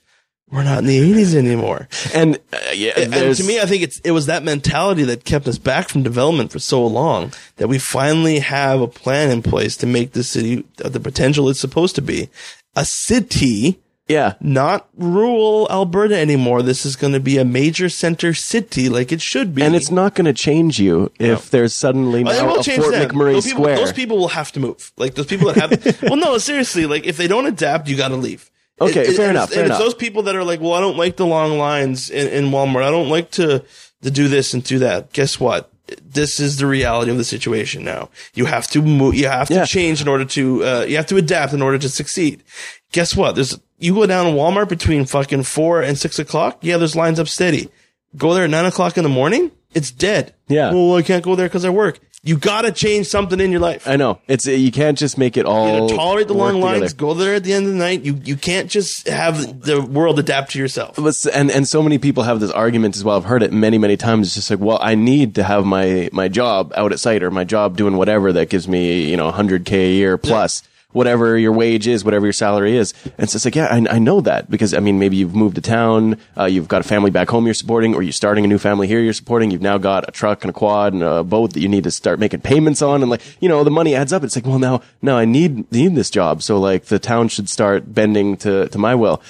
We're 0.50 0.64
not 0.64 0.80
in 0.80 0.86
the 0.86 1.00
80s 1.14 1.34
anymore. 1.36 1.88
And 2.14 2.36
uh, 2.52 2.58
yeah, 2.74 2.92
And 2.98 3.36
to 3.36 3.44
me, 3.44 3.62
I 3.62 3.66
think 3.66 3.84
it's 3.84 4.00
it 4.00 4.12
was 4.12 4.26
that 4.26 4.44
mentality 4.44 5.04
that 5.04 5.24
kept 5.24 5.48
us 5.48 5.58
back 5.58 5.88
from 5.88 6.04
development 6.04 6.52
for 6.52 6.60
so 6.60 6.86
long 6.86 7.32
that 7.56 7.70
we 7.70 7.78
finally 7.80 8.40
have 8.40 8.82
a 8.82 8.88
plan 8.88 9.30
in 9.32 9.42
place 9.44 9.78
to 9.78 9.88
make 9.88 10.12
the 10.12 10.24
city 10.24 10.66
uh, 10.84 10.90
the 10.90 11.00
potential 11.00 11.48
it's 11.48 11.60
supposed 11.60 11.96
to 11.96 12.02
be 12.02 12.30
a 12.76 12.84
city, 12.84 13.80
yeah, 14.08 14.34
not 14.42 14.88
rural 14.98 15.68
Alberta 15.72 16.18
anymore. 16.18 16.62
This 16.64 16.86
is 16.86 16.96
going 16.96 17.14
to 17.14 17.20
be 17.20 17.38
a 17.38 17.46
major 17.46 17.88
center 17.88 18.34
city 18.34 18.90
like 18.90 19.12
it 19.12 19.22
should 19.22 19.56
be. 19.56 19.62
and 19.62 19.76
it's 19.76 19.92
not 19.92 20.16
going 20.16 20.26
to 20.26 20.34
change 20.34 20.80
you 20.80 21.12
if 21.20 21.50
there's 21.50 21.74
suddenly 21.74 22.24
now 22.24 22.56
a 22.58 22.64
Fort 22.64 22.66
them. 22.66 23.10
McMurray 23.10 23.34
those 23.34 23.46
people, 23.46 23.62
Square. 23.64 23.76
Those 23.78 23.94
people 23.94 24.18
will 24.18 24.28
have 24.30 24.52
to 24.54 24.60
move. 24.60 24.92
Like 24.98 25.16
those 25.16 25.28
people 25.28 25.54
that 25.54 25.72
have. 25.84 26.02
well, 26.04 26.18
no, 26.18 26.38
seriously. 26.40 26.86
Like 26.86 27.06
if 27.06 27.16
they 27.18 27.28
don't 27.28 27.46
adapt, 27.46 27.88
you 27.88 27.96
got 27.96 28.10
to 28.10 28.16
leave. 28.18 28.50
Okay, 28.82 29.02
It- 29.02 29.10
it- 29.12 29.16
fair 29.16 29.28
and 29.30 29.38
enough, 29.38 29.50
It's, 29.50 29.56
fair 29.56 29.66
enough. 29.66 29.78
it's 29.80 29.86
those 29.86 29.94
people 29.96 30.24
that 30.24 30.36
are 30.36 30.44
like, 30.44 30.60
well, 30.60 30.74
I 30.74 30.80
don't 30.82 30.98
like 30.98 31.16
the 31.16 31.26
long 31.26 31.58
lines 31.58 32.10
in, 32.10 32.28
in 32.28 32.52
Walmart. 32.52 32.84
I 32.84 32.90
don't 32.92 33.10
like 33.10 33.32
to 33.32 33.64
to 34.02 34.12
do 34.12 34.28
this 34.28 34.54
and 34.54 34.64
do 34.64 34.80
that. 34.80 35.14
Guess 35.14 35.40
what? 35.40 35.72
This 36.04 36.40
is 36.40 36.58
the 36.58 36.66
reality 36.66 37.12
of 37.12 37.18
the 37.18 37.24
situation 37.24 37.84
now. 37.84 38.10
You 38.34 38.46
have 38.46 38.68
to 38.70 38.82
move. 38.82 39.14
You 39.14 39.28
have 39.28 39.48
to 39.50 39.54
Yeah. 39.54 39.66
change 39.66 40.02
in 40.02 40.08
order 40.08 40.26
to. 40.26 40.64
Uh, 40.66 40.86
you 40.88 40.96
have 40.98 41.06
to 41.08 41.18
adapt 41.18 41.54
in 41.54 41.62
order 41.62 41.78
to 41.78 41.90
succeed. 41.90 42.44
Guess 42.92 43.16
what? 43.16 43.36
There's 43.36 43.58
you 43.82 43.96
go 43.96 44.06
down 44.06 44.26
to 44.26 44.32
Walmart 44.32 44.70
between 44.70 45.06
fucking 45.06 45.44
four 45.44 45.82
and 45.82 45.98
six 45.98 46.20
o'clock. 46.20 46.60
Yeah, 46.62 46.78
there's 46.78 46.96
lines 46.96 47.20
up 47.20 47.28
steady. 47.28 47.70
Go 48.16 48.34
there 48.34 48.44
at 48.44 48.50
nine 48.50 48.66
o'clock 48.66 48.98
in 48.98 49.04
the 49.04 49.10
morning. 49.10 49.52
It's 49.74 49.92
dead. 49.92 50.34
Yeah. 50.48 50.72
Well, 50.72 50.96
I 50.96 51.02
can't 51.02 51.24
go 51.24 51.36
there 51.36 51.48
because 51.48 51.66
I 51.66 51.70
work. 51.70 52.00
You 52.24 52.38
got 52.38 52.64
to 52.64 52.72
change 52.72 53.08
something 53.08 53.40
in 53.40 53.50
your 53.50 53.62
life. 53.62 53.88
I 53.88 53.96
know 53.96 54.20
it's 54.28 54.46
you 54.46 54.72
can't 54.72 54.96
just 54.96 55.18
make 55.18 55.38
it 55.38 55.48
all 55.48 55.90
tolerate 55.90 56.28
the 56.28 56.36
long 56.36 56.62
lines, 56.62 56.92
together. 56.92 56.96
go 56.96 57.14
there 57.16 57.34
at 57.34 57.44
the 57.44 57.52
end 57.52 57.66
of 57.66 57.72
the 57.72 57.80
night. 57.80 58.04
You 58.04 58.14
you 58.24 58.36
can't 58.36 58.70
just 58.70 59.08
have 59.08 59.62
the 59.62 59.82
world 59.82 60.20
adapt 60.20 60.52
to 60.52 60.60
yourself. 60.60 61.00
And 61.34 61.50
and 61.50 61.68
so 61.68 61.82
many 61.82 61.98
people 61.98 62.22
have 62.22 62.40
this 62.40 62.52
argument 62.52 62.96
as 62.96 63.04
well. 63.04 63.18
I've 63.18 63.26
heard 63.26 63.42
it 63.42 63.52
many 63.52 63.80
many 63.80 63.98
times. 63.98 64.28
It's 64.28 64.36
just 64.36 64.52
like, 64.52 64.60
well, 64.60 64.78
I 64.80 64.94
need 64.94 65.34
to 65.36 65.44
have 65.44 65.66
my 65.66 66.10
my 66.12 66.28
job 66.28 66.72
out 66.76 66.92
at 66.92 67.00
site 67.00 67.24
or 67.24 67.32
my 67.32 67.44
job 67.44 67.76
doing 67.76 67.98
whatever 67.98 68.32
that 68.34 68.50
gives 68.50 68.68
me 68.68 69.10
you 69.10 69.18
know 69.18 69.32
100k 69.32 69.72
a 69.72 69.94
year 69.94 70.18
plus. 70.20 70.62
Whatever 70.94 71.38
your 71.38 71.52
wage 71.52 71.88
is, 71.88 72.04
whatever 72.04 72.26
your 72.26 72.34
salary 72.34 72.76
is, 72.78 72.94
and 73.18 73.30
so 73.30 73.38
it's 73.38 73.46
like, 73.46 73.56
yeah, 73.56 73.68
I, 73.68 73.96
I 73.96 74.00
know 74.00 74.22
that 74.22 74.50
because 74.50 74.74
I 74.74 74.80
mean, 74.80 75.00
maybe 75.00 75.16
you've 75.18 75.36
moved 75.36 75.56
to 75.56 75.62
town, 75.62 76.18
uh, 76.38 76.46
you've 76.46 76.68
got 76.68 76.82
a 76.82 76.84
family 76.84 77.12
back 77.12 77.30
home 77.30 77.46
you're 77.46 77.54
supporting, 77.54 77.96
or 77.96 78.02
you're 78.04 78.12
starting 78.12 78.44
a 78.44 78.48
new 78.48 78.58
family 78.58 78.88
here 78.88 79.00
you're 79.00 79.14
supporting. 79.14 79.52
You've 79.52 79.62
now 79.62 79.78
got 79.78 80.08
a 80.08 80.12
truck 80.12 80.44
and 80.44 80.50
a 80.50 80.54
quad 80.54 80.94
and 80.94 81.04
a 81.04 81.24
boat 81.24 81.54
that 81.54 81.62
you 81.62 81.68
need 81.68 81.86
to 81.86 81.92
start 81.92 82.20
making 82.20 82.42
payments 82.42 82.82
on, 82.82 83.02
and 83.02 83.10
like, 83.10 83.22
you 83.40 83.50
know, 83.50 83.64
the 83.64 83.72
money 83.72 83.96
adds 83.96 84.14
up. 84.14 84.24
It's 84.24 84.36
like, 84.36 84.46
well, 84.46 84.60
now, 84.60 84.82
now 85.02 85.18
I 85.18 85.26
need 85.26 85.72
need 85.72 85.96
this 85.96 86.10
job, 86.10 86.42
so 86.44 86.60
like 86.60 86.86
the 86.86 87.00
town 87.00 87.30
should 87.30 87.50
start 87.50 87.94
bending 87.94 88.38
to 88.38 88.68
to 88.70 88.78
my 88.78 88.96
will. 88.96 89.22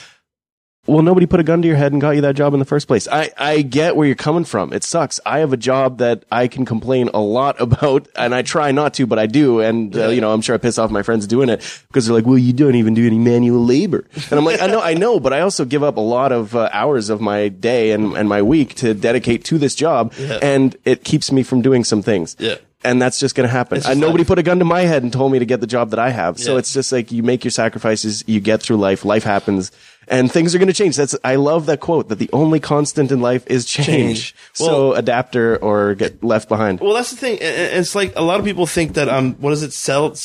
Well, 0.88 1.04
nobody 1.04 1.28
put 1.28 1.40
a 1.40 1.44
gun 1.44 1.62
to 1.62 1.68
your 1.68 1.78
head 1.78 1.92
and 1.92 2.02
got 2.02 2.16
you 2.16 2.22
that 2.22 2.36
job 2.36 2.54
in 2.56 2.60
the 2.60 2.66
first 2.66 2.88
place. 2.88 3.08
I, 3.08 3.30
I 3.38 3.62
get 3.62 3.96
where 3.96 4.08
you're 4.08 4.16
coming 4.16 4.46
from. 4.46 4.74
It 4.74 4.84
sucks. 4.84 5.20
I 5.28 5.38
have 5.40 5.54
a 5.54 5.58
job 5.58 6.00
that 6.00 6.26
I 6.32 6.48
can 6.48 6.66
complain 6.66 7.08
a 7.14 7.22
lot 7.22 7.62
about, 7.62 8.08
and 8.16 8.34
I 8.34 8.42
try 8.42 8.72
not 8.72 8.96
to, 8.96 9.06
but 9.06 9.20
I 9.20 9.28
do. 9.28 9.60
And, 9.60 9.96
uh, 9.96 10.08
you 10.10 10.22
know, 10.22 10.34
I'm 10.34 10.42
sure 10.42 10.56
I 10.56 10.58
piss 10.58 10.80
off 10.80 10.90
my 10.90 11.04
friends 11.04 11.28
doing 11.28 11.50
it 11.50 11.60
because 11.88 12.08
they're 12.08 12.16
like, 12.16 12.26
well, 12.26 12.38
you 12.38 12.52
don't 12.52 12.74
even 12.76 12.96
do 12.96 13.06
any 13.06 13.20
manual 13.20 13.64
labor. 13.64 14.06
And 14.32 14.40
I'm 14.40 14.44
like, 14.44 14.60
I 14.60 14.66
know, 14.68 14.82
I 14.82 14.96
know, 14.96 15.20
but 15.20 15.34
I 15.34 15.42
also 15.42 15.66
give 15.66 15.84
up 15.84 15.98
a 15.98 16.02
lot 16.02 16.32
of 16.32 16.56
uh, 16.56 16.68
hours 16.74 17.12
of 17.12 17.22
my 17.22 17.50
day 17.50 17.92
and, 17.92 18.18
and 18.18 18.28
my 18.28 18.42
week 18.42 18.74
to 18.78 18.96
dedicate 18.96 19.46
to 19.46 19.60
this 19.60 19.76
job. 19.76 20.14
And 20.42 20.76
it 20.84 21.04
keeps 21.04 21.32
me 21.32 21.44
from 21.44 21.62
doing 21.62 21.84
some 21.84 22.02
things. 22.02 22.36
Yeah. 22.40 22.56
And 22.84 23.00
that's 23.00 23.20
just 23.20 23.36
going 23.36 23.48
to 23.48 23.52
happen. 23.52 23.80
And 23.86 24.00
nobody 24.00 24.24
put 24.24 24.40
a 24.40 24.44
gun 24.44 24.58
to 24.58 24.66
my 24.66 24.82
head 24.82 25.04
and 25.04 25.14
told 25.14 25.32
me 25.32 25.38
to 25.38 25.46
get 25.46 25.62
the 25.62 25.68
job 25.68 25.92
that 25.92 26.00
I 26.00 26.10
have. 26.10 26.40
So 26.40 26.58
it's 26.58 26.74
just 26.74 26.92
like 26.92 27.12
you 27.12 27.22
make 27.22 27.44
your 27.44 27.52
sacrifices, 27.52 28.24
you 28.26 28.40
get 28.40 28.64
through 28.64 28.78
life, 28.78 29.06
life 29.06 29.24
happens, 29.24 29.72
and 30.12 30.32
things 30.32 30.54
are 30.54 30.60
going 30.60 30.68
to 30.68 30.74
change. 30.74 30.98
That's 30.98 31.16
I 31.24 31.36
love 31.38 31.66
that 31.66 31.80
quote 31.80 32.10
that 32.10 32.20
the 32.20 32.30
only 32.34 32.60
constant 32.60 33.12
in 33.12 33.22
life 33.22 33.44
is 33.48 33.66
change. 33.66 33.88
Change. 33.88 34.36
so 34.54 34.90
Well- 34.90 34.94
adapter 35.00 35.58
or 35.58 35.96
get 35.96 36.24
left 36.24 36.50
behind. 36.50 36.80
Well, 36.82 36.94
that's 36.94 37.10
the 37.12 37.16
thing. 37.18 37.38
It's 37.42 37.96
like 37.96 38.14
a 38.16 38.22
lot 38.22 38.40
of 38.40 38.46
people 38.46 38.68
think 38.68 38.94
that 38.94 39.08
um, 39.10 39.34
what 39.36 39.54
is 39.54 39.64
it, 39.64 39.74
sell, 39.74 40.08
uh, 40.12 40.16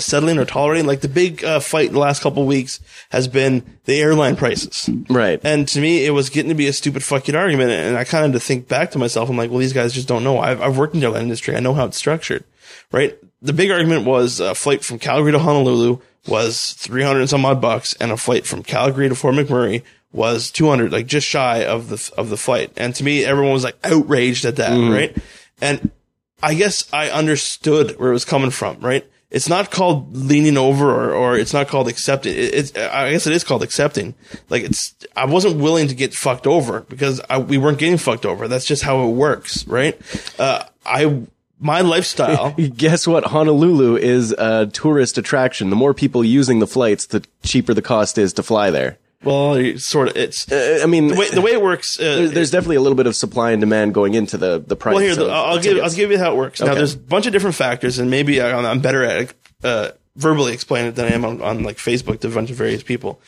settling 0.00 0.38
or 0.38 0.44
tolerating? 0.44 0.86
Like 0.86 1.02
the 1.02 1.08
big 1.08 1.44
uh, 1.44 1.60
fight 1.60 1.88
in 1.88 1.92
the 1.92 1.98
last 2.00 2.22
couple 2.22 2.42
of 2.42 2.48
weeks 2.48 2.80
has 3.10 3.28
been 3.28 3.62
the 3.84 4.00
airline 4.00 4.34
prices. 4.34 4.88
Right. 5.08 5.40
And 5.44 5.68
to 5.68 5.80
me, 5.80 6.04
it 6.06 6.10
was 6.10 6.30
getting 6.30 6.48
to 6.48 6.54
be 6.54 6.66
a 6.66 6.72
stupid 6.72 7.04
fucking 7.04 7.34
argument. 7.36 7.70
And 7.70 7.96
I 7.96 8.04
kind 8.04 8.24
of 8.24 8.32
had 8.32 8.40
to 8.40 8.44
think 8.44 8.66
back 8.66 8.90
to 8.92 8.98
myself. 8.98 9.28
I'm 9.28 9.36
like, 9.36 9.50
well, 9.50 9.60
these 9.60 9.72
guys 9.74 9.92
just 9.92 10.08
don't 10.08 10.24
know. 10.24 10.38
I've, 10.38 10.60
I've 10.62 10.78
worked 10.78 10.94
in 10.94 11.00
the 11.00 11.06
airline 11.06 11.22
industry. 11.22 11.54
I 11.54 11.60
know 11.60 11.74
how 11.74 11.84
it's 11.84 11.96
structured, 11.98 12.44
right? 12.92 13.16
The 13.42 13.52
big 13.52 13.70
argument 13.70 14.04
was 14.04 14.40
a 14.40 14.54
flight 14.54 14.84
from 14.84 14.98
Calgary 14.98 15.32
to 15.32 15.38
Honolulu 15.38 15.98
was 16.28 16.74
300 16.74 17.20
and 17.20 17.30
some 17.30 17.44
odd 17.44 17.60
bucks 17.60 17.94
and 17.94 18.12
a 18.12 18.16
flight 18.16 18.46
from 18.46 18.62
Calgary 18.62 19.08
to 19.08 19.14
Fort 19.14 19.34
McMurray 19.34 19.82
was 20.12 20.50
200, 20.50 20.92
like 20.92 21.06
just 21.06 21.26
shy 21.26 21.64
of 21.64 21.88
the, 21.88 22.10
of 22.16 22.30
the 22.30 22.36
flight. 22.36 22.72
And 22.76 22.94
to 22.94 23.04
me, 23.04 23.24
everyone 23.24 23.52
was 23.52 23.64
like 23.64 23.76
outraged 23.84 24.44
at 24.44 24.56
that, 24.56 24.74
right? 24.90 25.16
And 25.60 25.90
I 26.42 26.54
guess 26.54 26.88
I 26.92 27.10
understood 27.10 27.98
where 27.98 28.10
it 28.10 28.14
was 28.14 28.24
coming 28.24 28.50
from, 28.50 28.78
right? 28.80 29.04
It's 29.30 29.48
not 29.48 29.70
called 29.70 30.16
leaning 30.16 30.56
over 30.56 30.90
or, 30.90 31.12
or 31.12 31.36
it's 31.36 31.52
not 31.52 31.68
called 31.68 31.88
accepting. 31.88 32.32
It, 32.32 32.54
it's, 32.54 32.76
I 32.76 33.10
guess 33.10 33.26
it 33.26 33.34
is 33.34 33.44
called 33.44 33.62
accepting. 33.62 34.14
Like 34.48 34.62
it's, 34.62 34.94
I 35.14 35.26
wasn't 35.26 35.60
willing 35.60 35.88
to 35.88 35.94
get 35.94 36.14
fucked 36.14 36.46
over 36.46 36.80
because 36.80 37.20
I, 37.28 37.36
we 37.38 37.58
weren't 37.58 37.78
getting 37.78 37.98
fucked 37.98 38.24
over. 38.24 38.48
That's 38.48 38.64
just 38.64 38.82
how 38.82 39.06
it 39.06 39.12
works, 39.12 39.66
right? 39.66 40.00
Uh, 40.38 40.64
I, 40.86 41.26
my 41.60 41.80
lifestyle. 41.80 42.52
Guess 42.76 43.06
what? 43.06 43.24
Honolulu 43.24 43.96
is 43.96 44.32
a 44.32 44.66
tourist 44.66 45.18
attraction. 45.18 45.70
The 45.70 45.76
more 45.76 45.94
people 45.94 46.24
using 46.24 46.58
the 46.60 46.66
flights, 46.66 47.06
the 47.06 47.24
cheaper 47.42 47.74
the 47.74 47.82
cost 47.82 48.18
is 48.18 48.32
to 48.34 48.42
fly 48.42 48.70
there. 48.70 48.98
Well, 49.24 49.76
sort 49.78 50.08
of. 50.10 50.16
It's 50.16 50.50
Uh, 50.50 50.80
I 50.82 50.86
mean, 50.86 51.08
the 51.08 51.16
way 51.16 51.28
the 51.30 51.40
way 51.40 51.50
it 51.50 51.60
works. 51.60 51.98
Uh, 51.98 52.02
there's, 52.04 52.32
there's 52.32 52.50
definitely 52.52 52.76
a 52.76 52.80
little 52.80 52.94
bit 52.96 53.08
of 53.08 53.16
supply 53.16 53.50
and 53.50 53.60
demand 53.60 53.92
going 53.92 54.14
into 54.14 54.38
the 54.38 54.62
the 54.64 54.76
price. 54.76 54.94
well, 54.94 55.02
here 55.02 55.16
the- 55.16 55.26
I'll 55.28 55.56
the 55.56 55.62
give 55.62 55.82
I'll 55.82 55.90
give 55.90 56.12
you 56.12 56.18
how 56.18 56.32
it 56.32 56.36
works. 56.36 56.60
Now, 56.60 56.74
there's 56.74 56.94
a 56.94 56.98
bunch 56.98 57.26
of 57.26 57.32
different 57.32 57.56
factors, 57.56 57.98
and 57.98 58.10
maybe 58.10 58.40
I'm, 58.40 58.64
I'm 58.64 58.80
better 58.80 59.02
at 59.02 59.34
uh, 59.64 59.90
verbally 60.14 60.52
explaining 60.52 60.90
it 60.90 60.94
than 60.94 61.06
I 61.06 61.14
am 61.14 61.24
on, 61.24 61.42
on 61.42 61.64
like 61.64 61.78
Facebook 61.78 62.20
to 62.20 62.28
a 62.28 62.30
bunch 62.30 62.50
of 62.50 62.56
various 62.56 62.84
people. 62.84 63.20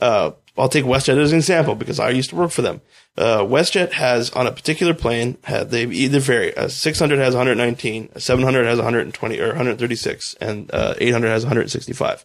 Uh, 0.00 0.32
I'll 0.58 0.68
take 0.68 0.84
WestJet 0.84 1.18
as 1.18 1.32
an 1.32 1.38
example 1.38 1.74
because 1.74 2.00
I 2.00 2.10
used 2.10 2.30
to 2.30 2.36
work 2.36 2.50
for 2.50 2.62
them. 2.62 2.80
Uh, 3.16 3.40
WestJet 3.40 3.92
has 3.92 4.30
on 4.30 4.46
a 4.46 4.52
particular 4.52 4.94
plane 4.94 5.36
they 5.46 5.84
either 5.86 6.20
vary. 6.20 6.52
A 6.56 6.68
600 6.70 7.18
has 7.18 7.34
119, 7.34 8.10
a 8.14 8.20
700 8.20 8.64
has 8.66 8.78
120 8.78 9.40
or 9.40 9.48
136, 9.48 10.34
and 10.40 10.70
uh, 10.72 10.94
800 10.98 11.28
has 11.28 11.44
165. 11.44 12.24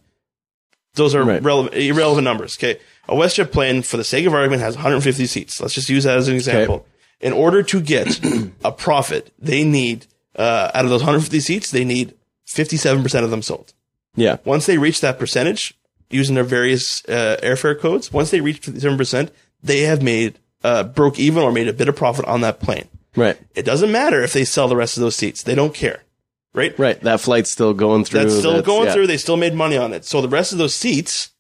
Those 0.96 1.16
are 1.16 1.24
Right. 1.24 1.42
relevant, 1.42 1.76
irrelevant 1.76 2.26
numbers. 2.26 2.58
Okay. 2.58 2.80
A 3.08 3.14
WestJet 3.16 3.52
plane, 3.52 3.82
for 3.82 3.98
the 3.98 4.04
sake 4.04 4.26
of 4.26 4.34
argument, 4.34 4.62
has 4.62 4.76
150 4.76 5.26
seats. 5.26 5.60
Let's 5.62 5.74
just 5.74 5.90
use 5.90 6.04
that 6.06 6.18
as 6.18 6.28
an 6.28 6.36
example. 6.36 6.86
In 7.20 7.34
order 7.34 7.64
to 7.64 7.82
get 7.82 8.20
a 8.66 8.72
profit, 8.72 9.32
they 9.40 9.64
need, 9.64 10.08
uh, 10.38 10.72
out 10.74 10.84
of 10.86 10.90
those 10.92 11.02
150 11.02 11.40
seats, 11.40 11.72
they 11.72 11.86
need 11.86 12.14
57% 12.48 13.24
of 13.24 13.30
them 13.32 13.42
sold. 13.42 13.74
Yeah, 14.16 14.38
Once 14.44 14.66
they 14.66 14.78
reach 14.78 15.00
that 15.02 15.18
percentage, 15.20 15.74
using 16.14 16.36
their 16.36 16.44
various, 16.44 17.04
uh, 17.06 17.38
airfare 17.42 17.80
codes, 17.80 18.12
once 18.12 18.32
they 18.32 18.42
reach 18.42 18.62
57%, 18.62 19.30
they 19.64 19.82
have 19.82 20.02
made, 20.02 20.40
uh, 20.64 20.84
broke 20.84 21.20
even 21.20 21.44
or 21.44 21.52
made 21.52 21.68
a 21.68 21.74
bit 21.74 21.88
of 21.88 21.96
profit 21.96 22.26
on 22.26 22.42
that 22.42 22.60
plane. 22.60 22.88
right, 23.16 23.38
It 23.56 23.66
doesn't 23.66 23.92
matter 23.92 24.22
if 24.22 24.34
they 24.34 24.46
sell 24.46 24.68
the 24.68 24.76
rest 24.76 24.98
of 24.98 25.02
those 25.02 25.16
seats. 25.16 25.44
They 25.44 25.56
don't 25.56 25.74
care. 25.74 26.04
Right? 26.54 26.78
right. 26.78 27.00
That 27.02 27.22
flight's 27.22 27.50
still 27.50 27.74
going 27.74 28.04
through. 28.04 28.22
That's 28.22 28.38
still 28.38 28.62
going 28.62 28.88
yeah. 28.88 28.94
through. 28.94 29.08
They 29.08 29.18
still 29.18 29.38
made 29.38 29.54
money 29.54 29.78
on 29.78 29.94
it. 29.94 30.06
So 30.06 30.22
the 30.22 30.28
rest 30.28 30.52
of 30.52 30.58
those 30.58 30.76
seats 30.76 31.32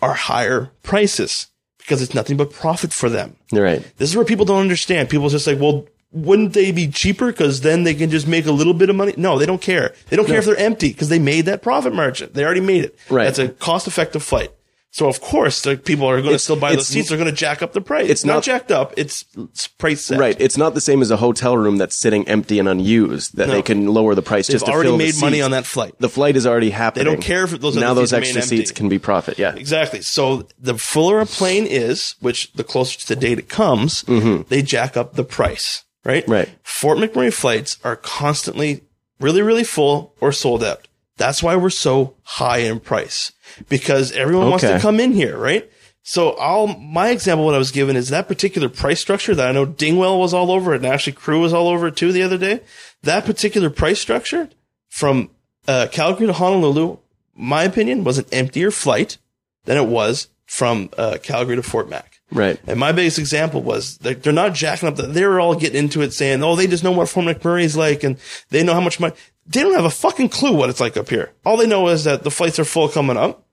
are 0.00 0.14
higher 0.14 0.70
prices 0.82 1.48
because 1.78 2.02
it's 2.02 2.14
nothing 2.14 2.36
but 2.36 2.52
profit 2.52 2.92
for 2.92 3.08
them. 3.08 3.36
Right. 3.52 3.82
This 3.96 4.10
is 4.10 4.16
where 4.16 4.24
people 4.24 4.44
don't 4.44 4.60
understand. 4.60 5.10
People 5.10 5.28
just 5.28 5.46
like, 5.46 5.58
well, 5.60 5.86
wouldn't 6.14 6.52
they 6.52 6.70
be 6.70 6.88
cheaper 6.88 7.26
because 7.26 7.60
then 7.60 7.82
they 7.82 7.94
can 7.94 8.08
just 8.08 8.26
make 8.26 8.46
a 8.46 8.52
little 8.52 8.74
bit 8.74 8.88
of 8.88 8.96
money? 8.96 9.14
No, 9.16 9.38
they 9.38 9.46
don't 9.46 9.60
care. 9.60 9.94
They 10.08 10.16
don't 10.16 10.26
care 10.26 10.38
if 10.38 10.44
they're 10.44 10.56
empty 10.56 10.88
because 10.88 11.08
they 11.08 11.18
made 11.18 11.42
that 11.42 11.60
profit 11.60 11.92
margin. 11.92 12.30
They 12.32 12.44
already 12.44 12.60
made 12.60 12.84
it. 12.84 12.98
Right. 13.10 13.24
That's 13.24 13.38
a 13.38 13.48
cost 13.48 13.86
effective 13.86 14.22
flight. 14.22 14.52
So 14.94 15.08
of 15.08 15.20
course, 15.20 15.62
the 15.62 15.76
people 15.76 16.08
are 16.08 16.22
going 16.22 16.34
to 16.34 16.38
still 16.38 16.54
buy 16.54 16.76
the 16.76 16.84
seats. 16.84 17.08
They're 17.08 17.18
going 17.18 17.28
to 17.28 17.34
jack 17.34 17.62
up 17.62 17.72
the 17.72 17.80
price. 17.80 18.08
it's 18.08 18.24
not, 18.24 18.34
not- 18.34 18.42
jacked 18.44 18.70
up. 18.70 18.94
It's, 18.96 19.24
it's 19.36 19.66
price 19.66 20.04
set. 20.04 20.20
Right. 20.20 20.36
It's 20.38 20.56
not 20.56 20.74
the 20.74 20.80
same 20.80 21.02
as 21.02 21.10
a 21.10 21.16
hotel 21.16 21.56
room 21.56 21.78
that's 21.78 21.96
sitting 21.96 22.28
empty 22.28 22.60
and 22.60 22.68
unused 22.68 23.36
that 23.36 23.48
No. 23.48 23.54
they 23.54 23.62
can 23.62 23.88
lower 23.88 24.14
the 24.14 24.22
price 24.22 24.46
They've 24.46 24.54
just 24.54 24.66
to 24.66 24.70
already 24.70 24.90
fill 24.90 24.98
made 24.98 25.20
money 25.20 25.42
on 25.42 25.50
that 25.50 25.66
flight. 25.66 25.96
The 25.98 26.08
flight 26.08 26.36
is 26.36 26.46
already 26.46 26.70
happening. 26.70 27.06
They 27.06 27.10
don't 27.10 27.20
care 27.20 27.42
if 27.42 27.50
those 27.60 27.74
now 27.74 27.92
those 27.92 28.12
extra 28.12 28.40
seats 28.40 28.70
empty. 28.70 28.78
can 28.78 28.88
be 28.88 29.00
profit. 29.00 29.36
Yeah. 29.36 29.56
Exactly. 29.56 30.00
So 30.00 30.46
the 30.60 30.78
fuller 30.78 31.18
a 31.18 31.26
plane 31.26 31.66
is, 31.66 32.14
which 32.20 32.52
the 32.52 32.62
closer 32.62 32.96
to 33.00 33.08
the 33.08 33.16
date 33.16 33.40
it 33.40 33.48
comes, 33.48 34.04
mm-hmm. 34.04 34.42
they 34.48 34.62
jack 34.62 34.96
up 34.96 35.14
the 35.14 35.24
price, 35.24 35.82
right? 36.04 36.26
Right. 36.28 36.48
Fort 36.62 36.98
McMurray 36.98 37.32
flights 37.32 37.78
are 37.84 37.96
constantly 37.96 38.82
really, 39.20 39.42
really 39.42 39.64
full 39.64 40.14
or 40.20 40.32
sold 40.32 40.62
out. 40.62 40.88
That's 41.16 41.42
why 41.42 41.56
we're 41.56 41.70
so 41.70 42.16
high 42.22 42.58
in 42.58 42.80
price 42.80 43.32
because 43.68 44.12
everyone 44.12 44.50
wants 44.50 44.64
to 44.64 44.80
come 44.80 44.98
in 44.98 45.12
here, 45.12 45.36
right? 45.38 45.70
So 46.02 46.32
I'll, 46.32 46.66
my 46.66 47.10
example, 47.10 47.46
what 47.46 47.54
I 47.54 47.58
was 47.58 47.70
given 47.70 47.96
is 47.96 48.08
that 48.08 48.28
particular 48.28 48.68
price 48.68 49.00
structure 49.00 49.34
that 49.34 49.48
I 49.48 49.52
know 49.52 49.64
Dingwell 49.64 50.18
was 50.18 50.34
all 50.34 50.50
over 50.50 50.74
it 50.74 50.78
and 50.78 50.86
actually 50.86 51.14
Crew 51.14 51.40
was 51.40 51.54
all 51.54 51.68
over 51.68 51.86
it 51.86 51.96
too 51.96 52.12
the 52.12 52.22
other 52.22 52.36
day. 52.36 52.60
That 53.02 53.24
particular 53.24 53.70
price 53.70 54.00
structure 54.00 54.50
from 54.88 55.30
uh, 55.66 55.86
Calgary 55.90 56.26
to 56.26 56.34
Honolulu, 56.34 56.98
my 57.34 57.62
opinion, 57.62 58.04
was 58.04 58.18
an 58.18 58.26
emptier 58.32 58.70
flight 58.70 59.16
than 59.64 59.78
it 59.78 59.86
was 59.86 60.28
from 60.44 60.90
uh, 60.98 61.18
Calgary 61.22 61.56
to 61.56 61.62
Fort 61.62 61.88
Mac. 61.88 62.13
Right. 62.34 62.60
And 62.66 62.78
my 62.80 62.92
biggest 62.92 63.18
example 63.18 63.62
was 63.62 63.96
they're, 63.98 64.14
they're 64.14 64.32
not 64.32 64.54
jacking 64.54 64.88
up. 64.88 64.96
The, 64.96 65.04
they're 65.04 65.40
all 65.40 65.54
getting 65.54 65.78
into 65.78 66.02
it 66.02 66.12
saying, 66.12 66.42
oh, 66.42 66.56
they 66.56 66.66
just 66.66 66.84
know 66.84 66.90
what 66.90 67.08
Fort 67.08 67.26
McMurray 67.26 67.62
is 67.62 67.76
like 67.76 68.02
and 68.02 68.18
they 68.50 68.64
know 68.64 68.74
how 68.74 68.80
much 68.80 69.00
money. 69.00 69.14
They 69.46 69.62
don't 69.62 69.74
have 69.74 69.84
a 69.84 69.90
fucking 69.90 70.30
clue 70.30 70.54
what 70.54 70.68
it's 70.68 70.80
like 70.80 70.96
up 70.96 71.08
here. 71.08 71.32
All 71.44 71.56
they 71.56 71.66
know 71.66 71.88
is 71.88 72.04
that 72.04 72.24
the 72.24 72.30
flights 72.30 72.58
are 72.58 72.64
full 72.64 72.88
coming 72.88 73.16
up. 73.16 73.46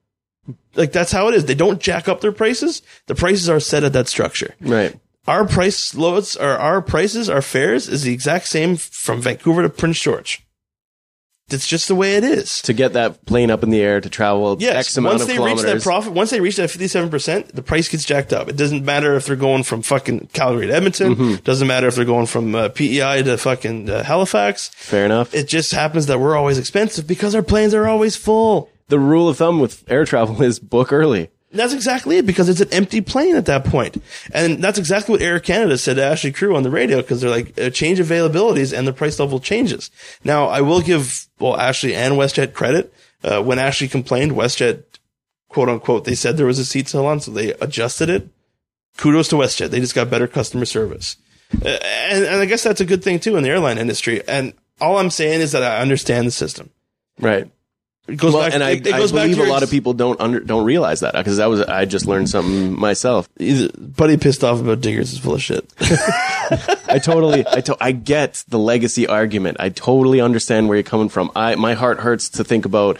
Like 0.74 0.92
that's 0.92 1.12
how 1.12 1.28
it 1.28 1.36
is. 1.36 1.46
They 1.46 1.56
don't 1.56 1.80
jack 1.80 2.10
up 2.10 2.22
their 2.22 2.32
prices. 2.32 2.82
The 3.06 3.16
prices 3.16 3.50
are 3.50 3.60
set 3.60 3.84
at 3.84 3.94
that 3.94 4.08
structure. 4.08 4.56
Right. 4.60 5.00
Our 5.28 5.46
price 5.46 5.94
loads 5.94 6.36
or 6.36 6.50
our 6.50 6.82
prices, 6.82 7.30
our 7.30 7.44
fares 7.44 7.88
is 7.88 8.02
the 8.02 8.14
exact 8.14 8.48
same 8.48 8.76
from 8.76 9.22
Vancouver 9.22 9.62
to 9.62 9.70
Prince 9.70 10.02
George. 10.02 10.44
It's 11.54 11.68
just 11.68 11.88
the 11.88 11.96
way 11.96 12.16
it 12.16 12.24
is. 12.24 12.62
To 12.64 12.74
get 12.74 12.94
that 12.94 13.26
plane 13.26 13.52
up 13.52 13.64
in 13.64 13.70
the 13.70 13.82
air 13.82 14.00
to 14.02 14.10
travel 14.10 14.58
Yes. 14.60 14.76
X 14.76 14.98
amount 14.98 15.14
once 15.14 15.22
of 15.24 15.28
they 15.28 15.36
kilometers. 15.36 15.64
reach 15.64 15.74
that 15.74 15.84
profit, 15.84 16.14
once 16.14 16.30
they 16.30 16.40
reach 16.40 16.56
that 16.58 16.70
fifty-seven 16.70 17.10
percent, 17.10 17.56
the 17.56 17.62
price 17.62 17.88
gets 17.90 18.06
jacked 18.06 18.34
up. 18.34 18.50
It 18.50 18.58
doesn't 18.58 18.86
matter 18.86 19.16
if 19.16 19.26
they're 19.26 19.36
going 19.36 19.64
from 19.64 19.82
fucking 19.82 20.30
Calgary 20.34 20.68
to 20.68 20.74
Edmonton. 20.74 21.16
Mm-hmm. 21.16 21.36
Doesn't 21.44 21.68
matter 21.68 21.88
if 21.88 21.96
they're 21.96 22.06
going 22.06 22.26
from 22.28 22.56
uh, 22.56 22.70
PEI 22.70 23.24
to 23.24 23.38
fucking 23.38 23.90
uh, 23.90 24.04
Halifax. 24.04 24.70
Fair 24.70 25.06
enough. 25.06 25.34
It 25.34 25.48
just 25.48 25.72
happens 25.72 26.06
that 26.08 26.20
we're 26.20 26.36
always 26.36 26.58
expensive 26.58 27.08
because 27.08 27.36
our 27.36 27.44
planes 27.44 27.74
are 27.74 27.88
always 27.88 28.16
full. 28.16 28.70
the 28.88 29.00
rule 29.00 29.30
of 29.30 29.38
thumb 29.38 29.60
with 29.60 29.84
air 29.90 30.06
travel 30.06 30.42
is 30.42 30.60
book 30.60 30.92
early. 30.92 31.30
That's 31.54 31.74
exactly 31.74 32.18
it 32.18 32.26
because 32.26 32.48
it's 32.48 32.62
an 32.62 32.70
empty 32.72 33.02
plane 33.02 33.36
at 33.36 33.46
that 33.48 33.66
point. 33.66 34.02
And 34.34 34.64
that's 34.64 34.80
exactly 34.80 35.12
what 35.12 35.22
Air 35.22 35.38
Canada 35.42 35.78
said 35.78 35.98
to 35.98 36.04
Ashley 36.04 36.32
Crew 36.32 36.56
on 36.56 36.64
the 36.64 36.70
radio 36.70 37.02
because 37.02 37.20
they're 37.20 37.30
like, 37.30 37.60
uh, 37.60 37.70
change 37.70 38.00
availabilities 38.00 38.72
and 38.78 38.88
the 38.88 38.94
price 38.94 39.20
level 39.20 39.38
changes. 39.42 39.92
Now, 40.24 40.48
I 40.48 40.62
will 40.62 40.80
give, 40.80 41.28
well, 41.42 41.58
Ashley 41.58 41.96
and 41.96 42.16
WestJet 42.16 42.54
credit. 42.54 42.94
Uh, 43.24 43.42
when 43.42 43.60
Ashley 43.60 43.88
complained, 43.88 44.32
WestJet, 44.32 44.84
quote 45.50 45.70
unquote, 45.70 46.06
they 46.06 46.16
said 46.16 46.38
there 46.38 46.46
was 46.46 46.60
a 46.60 46.66
seat 46.66 46.88
still 46.88 47.06
on, 47.06 47.20
so 47.20 47.32
they 47.32 47.54
adjusted 47.54 48.10
it. 48.10 48.30
Kudos 48.98 49.28
to 49.30 49.36
WestJet. 49.36 49.70
They 49.70 49.80
just 49.80 49.96
got 49.96 50.10
better 50.10 50.28
customer 50.28 50.66
service. 50.66 51.18
Uh, 51.54 51.68
and, 51.68 52.26
and 52.26 52.36
I 52.42 52.46
guess 52.46 52.64
that's 52.64 52.82
a 52.82 52.86
good 52.86 53.04
thing 53.04 53.20
too 53.20 53.36
in 53.36 53.44
the 53.44 53.50
airline 53.50 53.78
industry. 53.78 54.26
And 54.28 54.54
all 54.80 54.98
I'm 54.98 55.10
saying 55.10 55.42
is 55.42 55.52
that 55.52 55.64
I 55.64 55.80
understand 55.80 56.28
the 56.28 56.32
system. 56.32 56.70
Right. 57.20 57.50
It 58.08 58.16
goes 58.18 58.34
Well, 58.34 58.44
back, 58.44 58.54
and 58.54 58.64
I, 58.64 58.72
it, 58.72 58.88
it 58.88 58.94
I 58.94 59.08
believe 59.08 59.40
a 59.40 59.44
lot 59.44 59.62
of 59.64 59.70
people 59.70 59.94
don't 59.94 60.20
under, 60.20 60.40
don't 60.40 60.66
realize 60.66 61.02
that 61.02 61.14
because 61.14 61.38
that 61.38 61.46
was 61.48 61.62
I 61.62 61.86
just 61.86 62.08
learned 62.08 62.30
something 62.30 62.78
myself. 62.78 63.30
Buddy 63.38 64.18
pissed 64.18 64.44
off 64.44 64.60
about 64.60 64.82
diggers 64.82 65.14
is 65.14 65.20
full 65.20 65.36
of 65.36 65.42
shit. 65.42 65.72
I 66.92 67.00
totally, 67.00 67.46
I, 67.48 67.62
to, 67.62 67.78
I 67.80 67.92
get 67.92 68.44
the 68.48 68.60
legacy 68.60 69.08
argument. 69.08 69.58
I 69.60 69.70
totally 69.70 70.22
understand 70.22 70.68
where 70.68 70.78
you're 70.78 70.84
coming 70.84 71.10
from. 71.10 71.32
I, 71.36 71.56
my 71.56 71.74
heart 71.74 72.00
hurts 72.00 72.30
to 72.30 72.44
think 72.44 72.66
about 72.66 73.00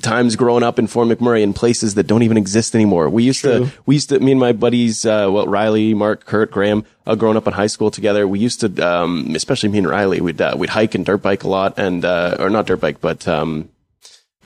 times 0.00 0.36
growing 0.36 0.62
up 0.62 0.78
in 0.78 0.86
Fort 0.86 1.08
McMurray 1.08 1.42
in 1.42 1.52
places 1.52 1.96
that 1.96 2.06
don't 2.06 2.22
even 2.22 2.36
exist 2.36 2.74
anymore. 2.74 3.10
We 3.10 3.24
used 3.24 3.40
True. 3.40 3.66
to, 3.66 3.72
we 3.84 3.96
used 3.96 4.08
to, 4.08 4.18
me 4.20 4.32
and 4.32 4.40
my 4.40 4.52
buddies, 4.52 5.04
uh, 5.04 5.28
well, 5.30 5.46
Riley, 5.46 5.92
Mark, 5.92 6.24
Kurt, 6.24 6.50
Graham, 6.50 6.84
uh, 7.06 7.14
growing 7.14 7.36
up 7.36 7.46
in 7.46 7.52
high 7.52 7.66
school 7.66 7.90
together, 7.90 8.26
we 8.26 8.38
used 8.38 8.60
to, 8.60 8.86
um, 8.86 9.34
especially 9.34 9.68
me 9.68 9.78
and 9.78 9.88
Riley, 9.88 10.20
we'd, 10.20 10.40
uh, 10.40 10.54
we'd 10.56 10.70
hike 10.70 10.94
and 10.94 11.04
dirt 11.04 11.18
bike 11.18 11.44
a 11.44 11.48
lot 11.48 11.78
and, 11.78 12.04
uh, 12.04 12.36
or 12.38 12.48
not 12.48 12.66
dirt 12.66 12.80
bike, 12.80 13.00
but, 13.00 13.28
um, 13.28 13.68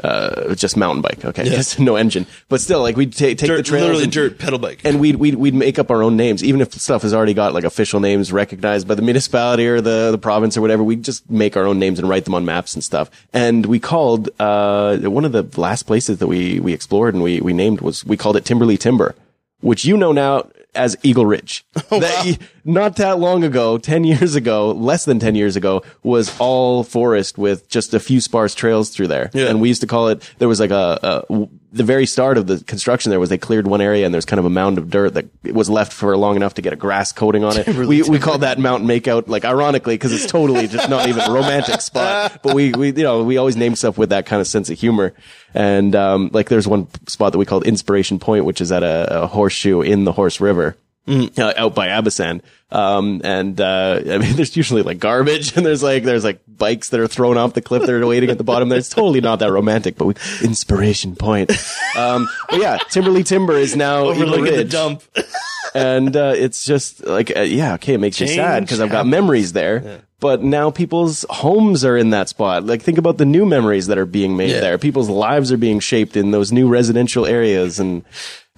uh, 0.05 0.55
just 0.55 0.77
mountain 0.77 1.03
bike. 1.03 1.25
Okay. 1.25 1.45
Just 1.45 1.79
no 1.81 1.97
engine, 1.97 2.27
but 2.49 2.61
still 2.61 2.83
like 2.83 2.97
we'd 2.97 3.13
ta- 3.13 3.19
take 3.27 3.39
the 3.39 3.47
dirt, 3.47 3.65
trails 3.67 3.83
literally 3.83 4.03
and- 4.05 4.13
dirt 4.13 4.39
pedal 4.39 4.59
bike. 4.59 4.81
and 4.85 5.01
we'd, 5.01 5.17
we'd 5.17 5.37
we'd 5.37 5.55
make 5.55 5.79
up 5.79 5.91
our 5.91 6.03
own 6.03 6.17
names, 6.17 6.45
even 6.45 6.61
if 6.61 6.73
stuff 6.75 7.03
has 7.03 7.15
already 7.15 7.35
got 7.35 7.55
like 7.55 7.65
official 7.65 7.99
names 8.01 8.33
recognized 8.33 8.87
by 8.87 8.95
the 8.95 9.03
municipality 9.03 9.67
or 9.67 9.81
the 9.81 10.11
the 10.11 10.19
province 10.19 10.57
or 10.57 10.61
whatever. 10.61 10.83
We'd 10.83 11.03
just 11.05 11.29
make 11.31 11.57
our 11.57 11.65
own 11.67 11.79
names 11.79 11.99
and 11.99 12.09
write 12.09 12.25
them 12.25 12.35
on 12.35 12.45
maps 12.45 12.75
and 12.75 12.85
stuff. 12.85 13.11
And 13.33 13.65
we 13.67 13.79
called 13.81 14.29
uh 14.41 14.99
one 14.99 15.25
of 15.25 15.33
the 15.33 15.45
last 15.61 15.85
places 15.85 16.19
that 16.19 16.27
we 16.27 16.61
we 16.61 16.73
explored 16.73 17.15
and 17.15 17.23
we 17.23 17.41
we 17.41 17.53
named 17.53 17.81
was 17.81 18.05
we 18.05 18.17
called 18.17 18.37
it 18.37 18.45
Timberlea 18.45 18.79
Timber, 18.79 19.15
which 19.61 19.85
you 19.85 19.97
know 19.97 20.13
now 20.13 20.47
as 20.77 20.97
Eagle 21.03 21.27
Ridge. 21.27 21.65
Oh, 21.91 22.01
that 22.01 22.25
y- 22.25 22.39
not 22.65 22.97
that 22.97 23.19
long 23.21 23.45
ago, 23.45 23.79
10 23.79 24.03
years 24.05 24.35
ago, 24.35 24.73
less 24.73 25.05
than 25.05 25.21
10 25.21 25.37
years 25.37 25.55
ago, 25.55 25.83
was 26.03 26.37
all 26.41 26.83
forest 26.83 27.39
with 27.39 27.69
just 27.69 27.95
a 27.95 28.01
few 28.01 28.21
sparse 28.21 28.55
trails 28.57 28.91
through 28.91 29.07
there. 29.07 29.31
Yeah. 29.33 29.47
And 29.47 29.61
we 29.61 29.69
used 29.69 29.83
to 29.83 29.87
call 29.87 30.09
it, 30.09 30.29
there 30.39 30.49
was 30.49 30.59
like 30.59 30.73
a, 30.73 31.25
a 31.31 31.49
the 31.77 31.85
very 31.85 32.07
start 32.07 32.39
of 32.39 32.47
the 32.47 32.63
construction 32.65 33.11
there 33.11 33.21
was 33.21 33.29
they 33.29 33.39
cleared 33.39 33.67
one 33.67 33.81
area 33.81 34.05
and 34.05 34.13
there's 34.13 34.25
kind 34.25 34.39
of 34.39 34.47
a 34.47 34.51
mound 34.51 34.79
of 34.79 34.91
dirt 34.91 35.15
that 35.15 35.27
was 35.45 35.69
left 35.69 35.93
for 35.93 36.17
long 36.17 36.37
enough 36.37 36.55
to 36.55 36.63
get 36.63 36.73
a 36.73 36.77
grass 36.77 37.13
coating 37.13 37.45
on 37.45 37.57
it. 37.57 37.67
we, 37.69 38.03
we 38.03 38.19
called 38.19 38.41
that 38.41 38.59
mountain 38.59 38.89
makeout, 38.89 39.29
like 39.29 39.45
ironically, 39.45 39.95
because 39.95 40.13
it's 40.13 40.27
totally 40.27 40.67
just 40.67 40.89
not 40.89 41.09
even 41.09 41.23
a 41.23 41.33
romantic 41.33 41.81
spot. 41.81 42.41
But 42.43 42.55
we, 42.55 42.73
we, 42.73 42.89
you 42.89 43.03
know, 43.03 43.25
we 43.25 43.37
always 43.37 43.57
name 43.57 43.77
stuff 43.77 43.99
with 43.99 44.11
that 44.11 44.27
kind 44.27 44.41
of 44.41 44.47
sense 44.47 44.71
of 44.71 44.79
humor. 44.79 45.15
And, 45.55 45.95
um, 45.95 46.31
like 46.33 46.49
there's 46.49 46.67
one 46.67 46.89
spot 47.09 47.33
that 47.33 47.39
we 47.39 47.47
called 47.47 47.67
Inspiration 47.67 48.19
Point, 48.19 48.45
which 48.45 48.61
is 48.61 48.73
at 48.73 48.83
a, 48.83 49.23
a 49.23 49.27
horseshoe 49.27 49.83
in 49.83 50.05
the 50.05 50.13
Horse 50.13 50.41
River. 50.41 50.77
Uh, 51.09 51.53
out 51.57 51.75
by 51.75 51.89
Abasand. 51.89 52.41
Um, 52.73 53.21
and, 53.23 53.61
uh, 53.61 54.01
I 54.05 54.19
mean, 54.19 54.33
there's 54.37 54.57
usually 54.57 54.83
like 54.83 54.99
garbage 54.99 55.53
and 55.57 55.65
there's 55.65 55.83
like, 55.83 56.03
there's 56.03 56.25
like 56.25 56.41
bikes 56.49 56.89
that 56.89 56.99
are 56.99 57.07
thrown 57.07 57.37
off 57.39 57.55
the 57.55 57.63
cliff 57.63 57.83
that 57.83 57.91
are 57.95 58.07
waiting 58.07 58.29
at 58.31 58.39
the 58.39 58.45
bottom 58.45 58.69
there. 58.69 58.79
It's 58.79 58.89
totally 58.89 59.21
not 59.21 59.39
that 59.39 59.53
romantic, 59.53 59.97
but 59.97 60.07
we, 60.07 60.15
inspiration 60.43 61.15
point. 61.15 61.51
Um, 61.97 62.29
but 62.51 62.59
yeah, 62.61 62.79
Timberlea 62.79 63.25
Timber 63.25 63.55
is 63.55 63.77
now 63.77 64.07
Overlooking 64.07 64.57
the 64.57 64.65
dump. 64.65 65.03
and, 65.75 66.17
uh, 66.17 66.33
it's 66.37 66.65
just 66.65 67.07
like, 67.07 67.37
uh, 67.37 67.41
yeah, 67.43 67.75
okay, 67.75 67.95
it 67.95 67.99
makes 67.99 68.21
me 68.21 68.27
sad 68.27 68.65
because 68.65 68.81
I've 68.81 68.91
got 68.91 69.07
memories 69.07 69.53
there. 69.53 70.03
But 70.19 70.43
now 70.43 70.71
people's 70.71 71.25
homes 71.29 71.85
are 71.85 71.97
in 71.97 72.11
that 72.11 72.29
spot. 72.31 72.65
Like 72.65 72.81
think 72.83 72.97
about 72.99 73.19
the 73.19 73.27
new 73.27 73.45
memories 73.47 73.87
that 73.89 73.99
are 73.99 74.07
being 74.07 74.37
made 74.37 74.51
Yeah. 74.51 74.61
there. 74.61 74.79
People's 74.79 75.11
lives 75.11 75.53
are 75.53 75.59
being 75.59 75.79
shaped 75.79 76.17
in 76.17 76.31
those 76.31 76.51
new 76.53 76.69
residential 76.69 77.27
areas 77.27 77.79
and, 77.79 78.03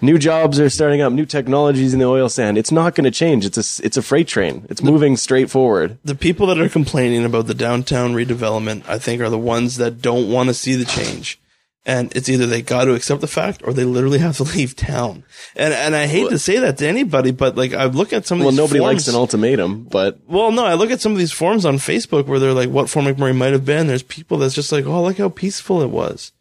new 0.01 0.17
jobs 0.17 0.59
are 0.59 0.69
starting 0.69 1.01
up, 1.01 1.13
new 1.13 1.25
technologies 1.25 1.93
in 1.93 1.99
the 1.99 2.05
oil 2.05 2.29
sand. 2.29 2.57
It's 2.57 2.71
not 2.71 2.95
going 2.95 3.05
to 3.05 3.11
change. 3.11 3.45
It's 3.45 3.57
a 3.57 3.85
it's 3.85 3.97
a 3.97 4.01
freight 4.01 4.27
train. 4.27 4.65
It's 4.69 4.83
moving 4.83 5.17
straight 5.17 5.49
forward. 5.49 5.97
the 6.03 6.15
people 6.15 6.47
that 6.47 6.59
are 6.59 6.69
complaining 6.69 7.25
about 7.25 7.47
the 7.47 7.53
downtown 7.53 8.13
redevelopment, 8.13 8.83
I 8.87 8.99
think, 8.99 9.21
are 9.21 9.29
the 9.29 9.37
ones 9.37 9.77
that 9.77 10.01
don't 10.01 10.31
want 10.31 10.47
to 10.49 10.53
see 10.53 10.75
the 10.75 10.85
change. 10.85 11.39
And 11.85 12.15
it's 12.15 12.29
either 12.29 12.45
they 12.45 12.61
got 12.61 12.85
to 12.85 12.93
accept 12.93 13.21
the 13.21 13.27
fact 13.27 13.61
or 13.63 13.73
they 13.73 13.85
literally 13.85 14.19
have 14.19 14.37
to 14.37 14.43
leave 14.55 14.75
town. 14.75 15.23
And 15.55 15.73
and 15.73 15.95
I 15.95 16.07
hate 16.07 16.29
to 16.29 16.37
say 16.37 16.59
that 16.59 16.77
to 16.79 16.87
anybody, 16.87 17.31
but 17.31 17.55
like 17.55 17.73
I 17.73 17.85
look 17.85 18.13
at 18.13 18.27
some 18.27 18.39
of 18.39 18.45
Well, 18.45 18.53
nobody 18.53 18.79
forms, 18.79 18.93
likes 18.93 19.07
an 19.07 19.15
ultimatum, 19.15 19.85
but 19.85 20.19
Well, 20.27 20.51
no, 20.51 20.65
I 20.65 20.75
look 20.75 20.91
at 20.91 21.01
some 21.01 21.13
of 21.13 21.17
these 21.17 21.31
forums 21.31 21.65
on 21.65 21.75
Facebook 21.75 22.27
where 22.27 22.37
they're 22.39 22.53
like, 22.53 22.69
what 22.69 22.89
Fort 22.89 23.05
McMurray 23.05 23.35
might 23.35 23.53
have 23.53 23.65
been. 23.65 23.87
There's 23.87 24.03
people 24.03 24.37
that's 24.37 24.55
just 24.55 24.71
like, 24.71 24.85
oh, 24.85 25.03
look 25.03 25.17
how 25.17 25.29
peaceful 25.29 25.81
it 25.81 25.89
was. 25.89 26.31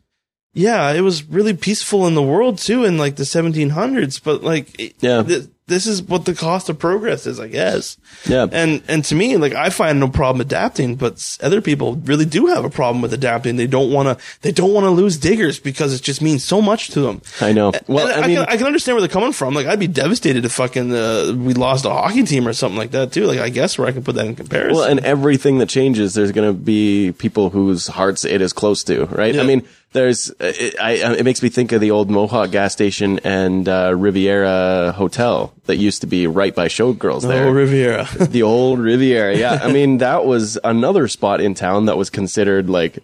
Yeah, 0.59 0.93
it 0.93 1.02
was 1.02 1.22
really 1.24 1.55
peaceful 1.55 2.06
in 2.09 2.14
the 2.14 2.22
world 2.22 2.59
too 2.59 2.85
in 2.85 2.98
like 2.98 3.14
the 3.14 3.22
1700s, 3.22 4.20
but 4.22 4.43
like, 4.43 4.94
Yeah. 5.01 5.22
This 5.69 5.86
is 5.86 6.03
what 6.03 6.24
the 6.24 6.35
cost 6.35 6.69
of 6.69 6.78
progress 6.78 7.27
is, 7.27 7.39
I 7.39 7.49
guess. 7.49 7.97
Yeah. 8.27 8.47
And, 8.51 8.82
and 8.89 9.05
to 9.05 9.15
me, 9.15 9.36
like, 9.36 9.55
I 9.55 9.70
find 9.70 10.01
no 10.01 10.09
problem 10.09 10.40
adapting, 10.40 10.97
but 10.97 11.39
other 11.43 11.61
people 11.61 11.97
really 11.97 12.24
do 12.24 12.47
have 12.47 12.65
a 12.65 12.70
problem 12.70 13.01
with 13.03 13.12
adapting. 13.12 13.57
They 13.57 13.66
don't 13.66 13.93
want 13.93 14.09
to, 14.09 14.24
they 14.40 14.51
don't 14.51 14.73
want 14.73 14.85
to 14.85 14.90
lose 14.90 15.16
diggers 15.19 15.61
because 15.61 15.95
it 15.95 16.03
just 16.03 16.20
means 16.20 16.43
so 16.43 16.61
much 16.61 16.89
to 16.89 17.01
them. 17.01 17.23
I 17.40 17.53
know. 17.53 17.73
Well, 17.86 18.09
I 18.09 18.23
I, 18.23 18.27
mean, 18.27 18.36
can, 18.36 18.47
I 18.49 18.57
can 18.57 18.66
understand 18.66 18.97
where 18.97 19.03
they're 19.03 19.09
coming 19.09 19.32
from. 19.32 19.55
Like, 19.55 19.66
I'd 19.66 19.78
be 19.78 19.86
devastated 19.86 20.45
if 20.45 20.53
fucking 20.53 20.93
uh, 20.93 21.35
we 21.36 21.55
lost 21.55 21.85
a 21.85 21.90
hockey 21.90 22.24
team 22.24 22.49
or 22.49 22.53
something 22.53 22.78
like 22.78 22.90
that 22.90 23.12
too. 23.12 23.27
Like, 23.27 23.39
I 23.39 23.51
guess 23.51 23.78
where 23.78 23.86
I 23.86 23.93
can 23.93 24.03
put 24.03 24.16
that 24.16 24.27
in 24.27 24.35
comparison. 24.35 24.74
Well, 24.74 24.90
and 24.90 25.01
everything 25.01 25.59
that 25.59 25.69
changes, 25.69 26.15
there's 26.15 26.32
going 26.32 26.49
to 26.49 26.59
be 26.59 27.12
people 27.12 27.51
whose 27.51 27.86
hearts 27.86 28.24
it 28.24 28.40
is 28.40 28.53
close 28.53 28.82
to, 28.85 29.05
right? 29.07 29.35
Yeah. 29.35 29.43
I 29.43 29.45
mean, 29.45 29.69
there's, 29.93 30.31
it, 30.40 30.78
I, 30.81 30.93
it 31.16 31.24
makes 31.24 31.43
me 31.43 31.49
think 31.49 31.73
of 31.73 31.81
the 31.81 31.90
old 31.90 32.11
Mohawk 32.11 32.51
gas 32.51 32.73
station 32.73 33.20
and 33.24 33.69
uh, 33.69 33.95
Riviera 33.97 34.93
Hotel 34.95 35.53
that 35.69 35.77
used 35.77 36.01
to 36.01 36.07
be 36.07 36.27
right 36.27 36.55
by 36.55 36.66
Showgirls 36.66 37.23
there. 37.23 37.43
The 37.43 37.47
old 37.47 37.57
Riviera. 37.57 38.09
the 38.20 38.43
old 38.43 38.81
Riviera. 38.81 39.36
Yeah. 39.36 39.61
I 39.62 39.70
mean, 39.70 39.99
that 39.99 40.24
was 40.24 40.59
another 40.65 41.07
spot 41.07 41.40
in 41.40 41.55
town 41.55 41.86
that 41.86 41.97
was 41.97 42.11
considered 42.11 42.69
like 42.69 42.99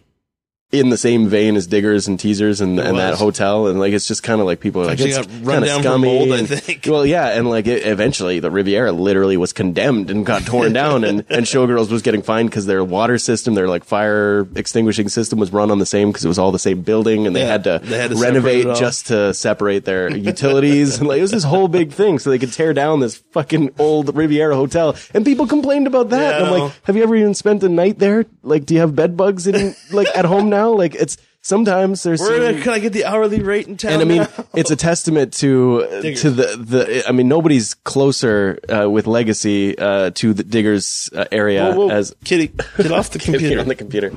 in 0.81 0.89
the 0.91 0.97
same 0.97 1.29
vein 1.29 1.57
as 1.57 1.67
Diggers 1.67 2.09
and 2.09 2.19
Teasers 2.19 2.61
and, 2.61 2.79
and 2.81 2.99
that 2.99 3.15
hotel. 3.15 3.67
And 3.67 3.79
like, 3.81 3.93
it's 3.93 4.07
just 4.09 4.23
kind 4.23 4.41
of 4.41 4.47
like 4.47 4.61
people 4.61 4.83
are 4.83 4.87
like, 4.87 4.93
Actually 5.01 5.11
it's 5.13 5.27
kinda 5.27 5.67
down 5.67 5.81
scummy. 5.83 6.09
mold, 6.09 6.33
I 6.33 6.39
and- 6.39 6.49
think. 6.49 6.85
Well, 6.95 7.07
yeah. 7.07 7.29
And 7.29 7.49
like 7.49 7.67
it, 7.67 7.87
eventually 7.87 8.41
the 8.41 8.51
Riviera 8.51 8.93
literally 8.93 9.37
was 9.37 9.53
condemned 9.53 10.11
and 10.11 10.25
got 10.27 10.43
torn 10.47 10.73
down 10.83 11.05
and, 11.05 11.25
and 11.29 11.47
Showgirls 11.47 11.91
was 11.91 12.03
getting 12.03 12.23
fined 12.23 12.51
because 12.51 12.67
their 12.67 12.85
water 12.85 13.19
system, 13.19 13.55
their 13.55 13.69
like 13.69 13.85
fire 13.85 14.47
extinguishing 14.55 15.09
system 15.09 15.39
was 15.39 15.53
run 15.53 15.71
on 15.71 15.79
the 15.79 15.87
same 15.87 16.09
because 16.11 16.25
it 16.25 16.29
was 16.29 16.39
all 16.39 16.53
the 16.53 16.59
same 16.59 16.83
building 16.83 17.27
and 17.27 17.35
they 17.35 17.41
Yeah, 17.41 17.47
had 17.53 17.65
to, 17.65 17.81
they 17.83 17.99
had 17.99 18.11
to 18.11 18.17
renovate 18.17 18.65
just 18.77 19.07
to 19.09 19.33
separate 19.35 19.85
their 19.85 20.11
utilities. 20.15 20.99
and 20.99 21.09
like 21.09 21.19
it 21.19 21.23
was 21.23 21.31
this 21.31 21.45
whole 21.45 21.69
big 21.69 21.93
thing 21.93 22.19
so 22.19 22.31
they 22.31 22.39
could 22.39 22.53
tear 22.53 22.73
down 22.75 23.01
this 23.01 23.17
fucking 23.33 23.71
old 23.79 24.15
Riviera 24.15 24.55
hotel. 24.55 24.97
And 25.15 25.25
people 25.25 25.47
complained 25.47 25.87
about 25.87 26.11
that. 26.11 26.21
Yeah, 26.33 26.37
and 26.47 26.47
I'm 26.55 26.61
like, 26.61 26.73
have 26.85 26.97
you 26.97 27.03
ever 27.03 27.17
even 27.17 27.35
spent 27.35 27.63
a 27.63 27.69
night 27.69 27.99
there? 27.99 28.27
Like, 28.43 28.67
do 28.67 28.75
you 28.75 28.81
have 28.81 28.95
bed 28.95 29.17
bugs 29.17 29.47
in 29.47 29.75
like 29.93 30.09
at 30.17 30.25
home 30.25 30.49
now? 30.51 30.64
Like 30.73 30.95
it's 30.95 31.17
sometimes 31.43 32.03
there's 32.03 32.21
Where 32.21 32.53
some- 32.55 32.63
can 32.63 32.73
I 32.73 32.79
get 32.79 32.93
the 32.93 33.05
hourly 33.05 33.41
rate 33.43 33.67
in 33.69 33.77
town? 33.77 33.93
and 33.95 34.03
I 34.03 34.05
mean, 34.05 34.19
now? 34.19 34.29
it's 34.55 34.71
a 34.71 34.77
testament 34.77 35.33
to 35.35 35.87
Diggers. 36.03 36.23
to 36.23 36.31
the 36.31 36.57
the. 36.59 37.05
I 37.09 37.13
mean, 37.13 37.29
nobody's 37.29 37.75
closer 37.75 38.59
uh, 38.69 38.89
with 38.89 39.07
legacy 39.07 39.77
uh, 39.79 40.11
to 40.15 40.33
the 40.35 40.43
Diggers 40.45 41.11
uh, 41.15 41.25
area 41.31 41.73
Whoa, 41.73 41.87
whoa, 41.87 41.91
as 41.91 42.15
kitty, 42.25 42.49
get 42.77 42.91
off 42.93 43.11
the 43.11 43.19
computer. 43.21 43.61
on 43.61 43.69
the 43.69 43.75
computer. 43.75 44.13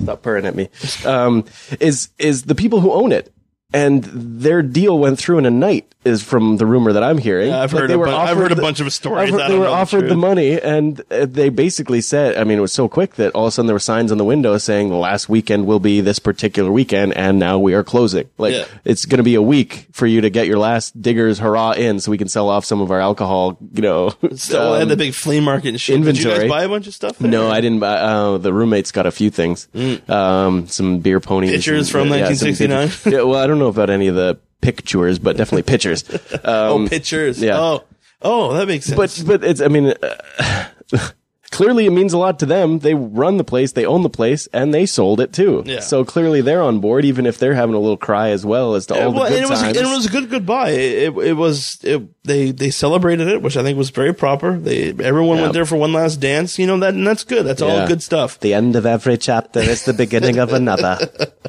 Stop 0.00 0.22
purring 0.22 0.44
at 0.44 0.54
me. 0.56 0.68
Um, 1.06 1.44
is 1.80 2.08
is 2.18 2.42
the 2.44 2.54
people 2.56 2.80
who 2.80 2.92
own 2.92 3.12
it, 3.12 3.32
and 3.74 4.02
their 4.04 4.62
deal 4.62 4.98
went 4.98 5.18
through 5.18 5.38
in 5.38 5.46
a 5.46 5.50
night. 5.50 5.86
Is 6.04 6.22
from 6.22 6.58
the 6.58 6.66
rumor 6.66 6.92
that 6.92 7.02
I'm 7.02 7.16
hearing. 7.16 7.48
Yeah, 7.48 7.62
I've 7.62 7.72
Like, 7.72 7.80
heard 7.80 7.88
they 7.88 7.94
a 7.94 7.98
were 7.98 8.04
bu- 8.04 8.12
I've 8.12 8.36
heard 8.36 8.52
a 8.52 8.54
the- 8.54 8.60
bunch 8.60 8.78
of 8.78 8.92
stories. 8.92 9.30
Heard 9.30 9.48
they 9.48 9.54
were 9.54 9.64
know 9.64 9.70
the 9.70 9.74
offered 9.74 10.06
the 10.10 10.14
money, 10.14 10.60
and 10.60 11.00
uh, 11.10 11.24
they 11.24 11.48
basically 11.48 12.02
said, 12.02 12.36
I 12.36 12.44
mean, 12.44 12.58
it 12.58 12.60
was 12.60 12.74
so 12.74 12.88
quick 12.88 13.14
that 13.14 13.32
all 13.32 13.44
of 13.46 13.48
a 13.48 13.52
sudden 13.52 13.68
there 13.68 13.74
were 13.74 13.78
signs 13.80 14.12
on 14.12 14.18
the 14.18 14.24
window 14.24 14.58
saying 14.58 14.90
the 14.90 14.96
last 14.96 15.30
weekend 15.30 15.64
will 15.66 15.80
be 15.80 16.02
this 16.02 16.18
particular 16.18 16.70
weekend, 16.70 17.16
and 17.16 17.38
now 17.38 17.58
we 17.58 17.72
are 17.72 17.82
closing. 17.82 18.28
Like 18.36 18.52
Yeah. 18.52 18.66
it's 18.84 19.06
going 19.06 19.16
to 19.16 19.22
be 19.22 19.34
a 19.34 19.40
week 19.40 19.86
for 19.92 20.06
you 20.06 20.20
to 20.20 20.28
get 20.28 20.46
your 20.46 20.58
last 20.58 21.00
diggers 21.00 21.38
hurrah 21.38 21.70
in, 21.72 21.98
so 22.00 22.10
we 22.10 22.18
can 22.18 22.28
sell 22.28 22.50
off 22.50 22.66
some 22.66 22.82
of 22.82 22.90
our 22.90 23.00
alcohol. 23.00 23.56
You 23.72 23.80
know, 23.80 24.10
So 24.36 24.74
I 24.74 24.80
had 24.80 24.82
um, 24.82 24.88
the 24.90 24.96
big 24.98 25.14
flea 25.14 25.40
market 25.40 25.68
and 25.70 25.80
shit. 25.80 25.94
Did 26.02 26.04
you 26.04 26.10
inventory. 26.10 26.40
guys 26.40 26.50
buy 26.50 26.64
a 26.64 26.68
bunch 26.68 26.86
of 26.86 26.92
stuff? 26.92 27.16
there? 27.16 27.30
no, 27.30 27.50
I 27.50 27.62
didn't 27.62 27.78
buy. 27.80 27.94
Uh, 27.96 28.36
the 28.36 28.52
roommates 28.52 28.92
got 28.92 29.06
a 29.06 29.10
few 29.10 29.30
things. 29.30 29.68
Um, 30.08 30.66
some 30.68 30.98
beer 30.98 31.18
ponies. 31.18 31.50
Pictures 31.50 31.86
and- 31.86 31.90
from 31.90 32.08
yeah, 32.08 32.26
1969? 32.28 32.88
pictures. 32.88 33.06
yeah, 33.14 33.22
well, 33.22 33.38
I 33.42 33.46
don't 33.46 33.58
know 33.58 33.63
about 33.68 33.90
any 33.90 34.06
of 34.08 34.14
the 34.14 34.38
pictures, 34.60 35.18
but 35.18 35.36
definitely 35.36 35.62
pictures. 35.62 36.04
Um, 36.44 36.84
oh, 36.84 36.88
pictures. 36.88 37.40
yeah. 37.42 37.58
Oh, 37.58 37.84
oh, 38.22 38.52
that 38.54 38.66
makes 38.68 38.86
sense. 38.86 38.96
but 39.22 39.40
but 39.40 39.44
it's. 39.48 39.60
I 39.60 39.68
mean, 39.68 39.94
uh, 40.02 40.64
clearly 41.50 41.86
it 41.86 41.90
means 41.90 42.12
a 42.12 42.18
lot 42.18 42.38
to 42.40 42.46
them. 42.46 42.80
They 42.80 42.94
run 42.94 43.36
the 43.38 43.44
place, 43.44 43.72
they 43.72 43.86
own 43.86 44.02
the 44.02 44.10
place, 44.10 44.46
and 44.52 44.74
they 44.74 44.84
sold 44.86 45.20
it 45.20 45.32
too. 45.32 45.62
Yeah. 45.64 45.80
So 45.80 46.04
clearly 46.04 46.40
they're 46.40 46.62
on 46.62 46.80
board, 46.80 47.04
even 47.04 47.24
if 47.26 47.38
they're 47.38 47.54
having 47.54 47.74
a 47.74 47.78
little 47.78 47.96
cry 47.96 48.30
as 48.30 48.44
well 48.44 48.74
as 48.74 48.86
to 48.86 48.94
all 48.94 49.12
well, 49.12 49.24
the 49.24 49.28
good 49.30 49.36
and 49.36 49.44
it 49.46 49.48
was 49.50 49.60
times. 49.62 49.76
and 49.78 49.86
it 49.86 49.90
was 49.90 50.06
a 50.06 50.08
good 50.10 50.28
goodbye. 50.30 50.70
It, 50.70 51.14
it, 51.14 51.18
it 51.28 51.32
was 51.34 51.78
it, 51.82 52.02
they 52.24 52.50
they 52.50 52.70
celebrated 52.70 53.28
it, 53.28 53.40
which 53.40 53.56
I 53.56 53.62
think 53.62 53.78
was 53.78 53.90
very 53.90 54.12
proper. 54.12 54.58
They 54.58 54.88
everyone 54.90 55.36
Yeah. 55.36 55.42
went 55.44 55.54
there 55.54 55.66
for 55.66 55.76
one 55.76 55.92
last 55.92 56.16
dance. 56.20 56.58
You 56.58 56.66
know 56.66 56.78
that 56.80 56.94
and 56.94 57.06
that's 57.06 57.24
good. 57.24 57.46
That's 57.46 57.62
all 57.62 57.86
good 57.86 58.02
stuff. 58.02 58.40
the 58.40 58.52
end 58.54 58.76
of 58.76 58.84
every 58.84 59.16
chapter 59.16 59.60
is 59.60 59.84
the 59.84 59.94
beginning 59.94 60.38
of 60.38 60.52
another. 60.52 60.98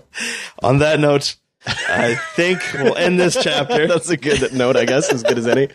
On 0.63 0.79
that 0.79 0.99
note, 0.99 1.35
I 1.67 2.15
think 2.35 2.61
we'll 2.73 2.95
end 2.95 3.19
this 3.19 3.37
chapter. 3.41 3.87
That's 3.89 4.09
a 4.09 4.17
good 4.17 4.53
note, 4.53 4.75
I 4.75 4.85
guess, 4.85 5.11
as 5.11 5.23
good 5.23 5.37
as 5.37 5.47
any. 5.47 5.69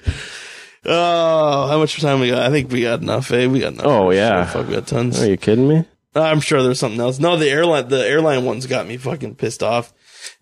Oh, 0.85 1.67
how 1.69 1.79
much 1.79 2.01
time 2.01 2.21
we 2.21 2.31
got? 2.31 2.43
I 2.43 2.51
think 2.51 2.71
we 2.71 2.83
got 2.83 3.01
enough. 3.03 3.31
Eh? 3.33 3.47
We 3.47 3.61
got 3.61 3.75
enough. 3.75 3.87
Oh, 3.87 4.11
yeah. 4.11 4.45
Fuck, 4.47 4.69
we 4.69 4.75
got 4.75 4.87
tons. 4.87 5.21
Are 5.23 5.29
you 5.29 5.37
kidding 5.37 5.69
me? 5.69 5.85
I'm 6.15 6.41
sure 6.41 6.62
there's 6.62 6.81
something 6.81 7.01
else. 7.01 7.19
No, 7.19 7.37
the 7.37 7.49
airline, 7.51 7.89
the 7.89 8.05
airline 8.07 8.45
ones 8.45 8.67
got 8.67 8.87
me 8.87 8.97
fucking 8.97 9.37
pissed 9.37 9.62
off. 9.62 9.93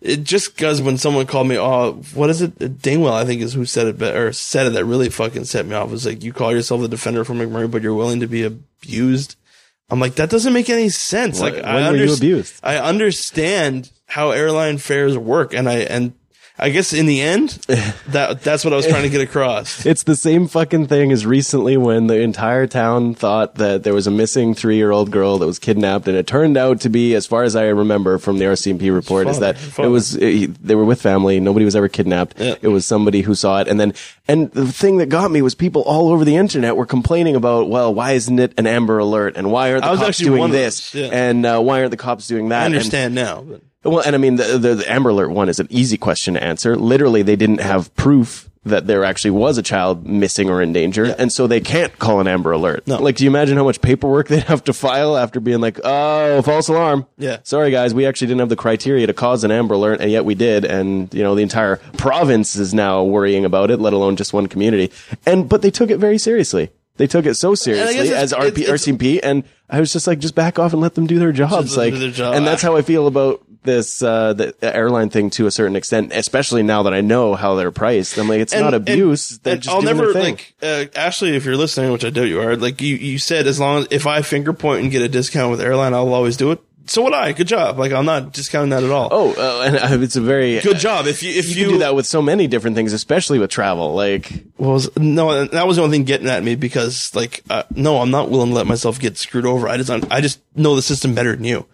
It 0.01 0.23
just 0.23 0.55
because 0.55 0.81
when 0.81 0.97
someone 0.97 1.25
called 1.25 1.47
me, 1.47 1.57
oh, 1.57 2.01
what 2.13 2.29
is 2.29 2.41
it? 2.41 2.57
Dingwell, 2.57 3.13
I 3.13 3.25
think 3.25 3.41
is 3.41 3.53
who 3.53 3.65
said 3.65 3.87
it, 3.87 4.01
or 4.01 4.33
said 4.33 4.67
it 4.67 4.69
that 4.71 4.85
really 4.85 5.09
fucking 5.09 5.45
set 5.45 5.65
me 5.65 5.75
off. 5.75 5.89
It 5.89 5.91
was 5.91 6.05
like, 6.05 6.23
you 6.23 6.33
call 6.33 6.51
yourself 6.51 6.81
the 6.81 6.87
defender 6.87 7.23
for 7.23 7.33
McMurray, 7.33 7.69
but 7.69 7.81
you're 7.81 7.93
willing 7.93 8.19
to 8.21 8.27
be 8.27 8.43
abused. 8.43 9.35
I'm 9.89 9.99
like, 9.99 10.15
that 10.15 10.29
doesn't 10.29 10.53
make 10.53 10.69
any 10.69 10.89
sense. 10.89 11.39
When- 11.39 11.53
like, 11.55 11.63
when 11.63 11.91
were 11.91 11.97
you 11.97 12.13
abused? 12.13 12.59
I 12.63 12.77
understand 12.77 13.91
how 14.09 14.31
airline 14.31 14.77
fares 14.77 15.17
work, 15.17 15.53
and 15.53 15.69
I 15.69 15.75
and 15.77 16.13
I 16.61 16.71
guess 16.71 16.91
in 16.91 17.05
the 17.05 17.21
end, 17.21 17.51
that 18.07 18.41
that's 18.43 18.65
what 18.65 18.73
I 18.73 18.75
was 18.75 18.85
trying 18.85 19.03
to 19.03 19.09
get 19.09 19.21
across. 19.21 19.85
It's 19.89 20.03
the 20.03 20.15
same 20.17 20.49
fucking 20.49 20.87
thing 20.87 21.09
as 21.13 21.25
recently 21.25 21.77
when 21.77 22.07
the 22.07 22.19
entire 22.19 22.67
town 22.67 23.13
thought 23.15 23.55
that 23.55 23.83
there 23.83 23.93
was 23.93 24.07
a 24.07 24.11
missing 24.11 24.53
three 24.53 24.75
year 24.75 24.91
old 24.91 25.09
girl 25.09 25.37
that 25.37 25.45
was 25.45 25.57
kidnapped, 25.57 26.09
and 26.09 26.17
it 26.17 26.27
turned 26.27 26.57
out 26.57 26.81
to 26.81 26.89
be, 26.89 27.15
as 27.15 27.25
far 27.25 27.43
as 27.43 27.55
I 27.55 27.67
remember 27.67 28.17
from 28.17 28.39
the 28.39 28.45
RCMP 28.45 28.93
report, 28.93 29.29
is 29.29 29.39
that 29.39 29.57
father. 29.57 29.87
it 29.87 29.91
was 29.91 30.15
it, 30.17 30.61
they 30.61 30.75
were 30.75 30.83
with 30.83 31.01
family. 31.01 31.39
Nobody 31.39 31.63
was 31.63 31.77
ever 31.77 31.87
kidnapped. 31.87 32.37
Yeah. 32.37 32.55
It 32.61 32.67
was 32.67 32.85
somebody 32.85 33.21
who 33.21 33.35
saw 33.35 33.61
it, 33.61 33.69
and 33.69 33.79
then 33.79 33.93
and 34.27 34.51
the 34.51 34.67
thing 34.69 34.97
that 34.97 35.07
got 35.07 35.31
me 35.31 35.41
was 35.41 35.55
people 35.55 35.83
all 35.83 36.09
over 36.09 36.25
the 36.25 36.35
internet 36.35 36.75
were 36.75 36.85
complaining 36.85 37.37
about, 37.37 37.69
well, 37.69 37.93
why 37.93 38.11
isn't 38.11 38.37
it 38.37 38.51
an 38.57 38.67
Amber 38.67 38.97
Alert, 38.99 39.37
and 39.37 39.49
why 39.49 39.71
aren't 39.71 39.83
the 39.83 39.87
I 39.87 39.91
was 39.91 39.99
cops 40.01 40.09
actually 40.09 40.37
doing 40.37 40.51
this, 40.51 40.93
yeah. 40.93 41.05
and 41.05 41.45
uh, 41.45 41.61
why 41.61 41.79
aren't 41.79 41.91
the 41.91 41.97
cops 41.97 42.27
doing 42.27 42.49
that? 42.49 42.63
I 42.63 42.65
And- 42.65 42.73
understand 42.75 43.15
now, 43.15 43.41
but 43.47 43.61
well, 43.83 43.99
and 44.01 44.15
I 44.15 44.19
mean, 44.19 44.35
the, 44.35 44.57
the, 44.57 44.75
the 44.75 44.91
Amber 44.91 45.09
Alert 45.09 45.29
one 45.29 45.49
is 45.49 45.59
an 45.59 45.67
easy 45.69 45.97
question 45.97 46.33
to 46.33 46.43
answer. 46.43 46.75
Literally, 46.75 47.21
they 47.21 47.35
didn't 47.35 47.61
have 47.61 47.93
proof 47.95 48.49
that 48.65 48.87
there 48.87 49.05
actually 49.05 49.31
was 49.31 49.57
a 49.57 49.63
child 49.63 50.05
missing 50.05 50.49
or 50.49 50.61
in 50.61 50.73
danger, 50.73 51.05
and 51.17 51.31
so 51.31 51.47
they 51.47 51.61
can't 51.61 51.97
call 51.97 52.19
an 52.19 52.27
Amber 52.27 52.51
Alert. 52.51 52.85
No. 52.87 53.01
Like, 53.01 53.15
do 53.15 53.23
you 53.23 53.29
imagine 53.29 53.55
how 53.55 53.63
much 53.63 53.79
paperwork 53.81 54.27
they'd 54.27 54.43
have 54.43 54.65
to 54.65 54.73
file 54.73 55.15
after 55.17 55.39
being 55.39 55.61
like, 55.61 55.79
oh, 55.83 56.41
false 56.41 56.67
alarm? 56.67 57.07
Yeah. 57.17 57.37
Sorry, 57.43 57.71
guys, 57.71 57.93
we 57.93 58.05
actually 58.05 58.27
didn't 58.27 58.41
have 58.41 58.49
the 58.49 58.57
criteria 58.57 59.07
to 59.07 59.13
cause 59.13 59.45
an 59.45 59.51
Amber 59.51 59.75
Alert, 59.75 60.01
and 60.01 60.11
yet 60.11 60.25
we 60.25 60.35
did, 60.35 60.65
and, 60.65 61.11
you 61.13 61.23
know, 61.23 61.35
the 61.35 61.41
entire 61.41 61.77
province 61.97 62.57
is 62.57 62.73
now 62.73 63.01
worrying 63.03 63.45
about 63.45 63.71
it, 63.71 63.79
let 63.79 63.93
alone 63.93 64.17
just 64.17 64.33
one 64.33 64.47
community. 64.47 64.91
And, 65.25 65.47
but 65.47 65.61
they 65.61 65.71
took 65.71 65.89
it 65.89 65.97
very 65.97 66.17
seriously. 66.17 66.69
They 66.97 67.07
took 67.07 67.25
it 67.25 67.35
so 67.35 67.55
seriously 67.55 68.09
as 68.13 68.33
RP, 68.33 68.47
it's- 68.47 68.57
it's- 68.59 68.69
RCMP, 68.87 69.21
and 69.23 69.45
I 69.69 69.79
was 69.79 69.93
just 69.93 70.05
like, 70.05 70.19
just 70.19 70.35
back 70.35 70.59
off 70.59 70.73
and 70.73 70.81
let 70.81 70.95
them 70.95 71.07
do 71.07 71.17
their 71.17 71.31
jobs. 71.31 71.77
Like, 71.77 71.93
do 71.93 71.99
their 71.99 72.11
job. 72.11 72.35
and 72.35 72.45
that's 72.45 72.61
how 72.61 72.75
I 72.75 72.81
feel 72.81 73.07
about 73.07 73.41
this 73.63 74.01
uh 74.01 74.33
the 74.33 74.53
airline 74.61 75.09
thing 75.09 75.29
to 75.31 75.45
a 75.47 75.51
certain 75.51 75.75
extent, 75.75 76.11
especially 76.13 76.63
now 76.63 76.83
that 76.83 76.93
I 76.93 77.01
know 77.01 77.35
how 77.35 77.55
they're 77.55 77.71
priced. 77.71 78.17
I'm 78.17 78.27
like, 78.29 78.39
it's 78.39 78.53
And- 78.53 78.63
not 78.63 78.73
and- 78.73 78.87
abuse. 78.87 79.39
And 79.43 79.61
just 79.61 79.73
I'll 79.75 79.81
never 79.81 80.13
like 80.13 80.53
uh, 80.61 80.85
Ashley. 80.95 81.35
If 81.35 81.45
you're 81.45 81.57
listening, 81.57 81.91
which 81.91 82.05
I 82.05 82.09
doubt 82.09 82.27
you 82.29 82.41
are, 82.41 82.55
like 82.55 82.81
you, 82.81 82.95
you 82.95 83.17
said, 83.19 83.47
as 83.47 83.59
long 83.59 83.79
as 83.81 83.87
if 83.91 84.07
I 84.07 84.21
finger 84.21 84.53
point 84.53 84.83
and 84.83 84.91
get 84.91 85.01
a 85.01 85.09
discount 85.09 85.51
with 85.51 85.61
airline, 85.61 85.93
I'll 85.93 86.13
always 86.13 86.37
do 86.37 86.51
it. 86.51 86.59
So 86.85 87.03
would 87.03 87.13
I. 87.13 87.33
Good 87.33 87.47
job. 87.47 87.77
Like 87.77 87.91
I'm 87.91 88.05
not 88.05 88.33
discounting 88.33 88.71
that 88.71 88.83
at 88.83 88.89
all. 88.89 89.09
oh, 89.11 89.31
uh, 89.37 89.63
and 89.67 89.75
uh, 89.77 90.03
it's 90.03 90.15
a 90.15 90.21
very 90.21 90.59
good 90.59 90.79
job. 90.79 91.05
If 91.05 91.21
you 91.21 91.29
if 91.31 91.55
You, 91.55 91.65
you, 91.65 91.71
do 91.73 91.77
that 91.79 91.93
with 91.93 92.07
so 92.07 92.19
many 92.19 92.47
different 92.47 92.75
things, 92.75 92.93
especially 92.93 93.37
with 93.37 93.51
travel. 93.51 93.93
Like, 93.93 94.31
Well, 94.57 94.71
was- 94.71 94.97
no, 94.97 95.45
that 95.45 95.67
was 95.67 95.75
the 95.75 95.83
only 95.83 95.97
thing 95.97 96.05
getting 96.05 96.27
at 96.29 96.43
me 96.43 96.55
because, 96.55 97.13
like, 97.15 97.43
uh, 97.49 97.61
no, 97.75 98.01
I'm 98.01 98.09
not 98.09 98.31
willing 98.31 98.49
to 98.49 98.55
let 98.55 98.65
myself 98.65 98.99
get 98.99 99.17
screwed 99.19 99.45
over. 99.45 99.67
I 99.67 99.77
just, 99.77 99.91
I 100.09 100.19
just 100.21 100.39
know 100.55 100.75
the 100.75 100.81
system 100.81 101.13
better 101.13 101.35
than 101.35 101.43
you, 101.43 101.67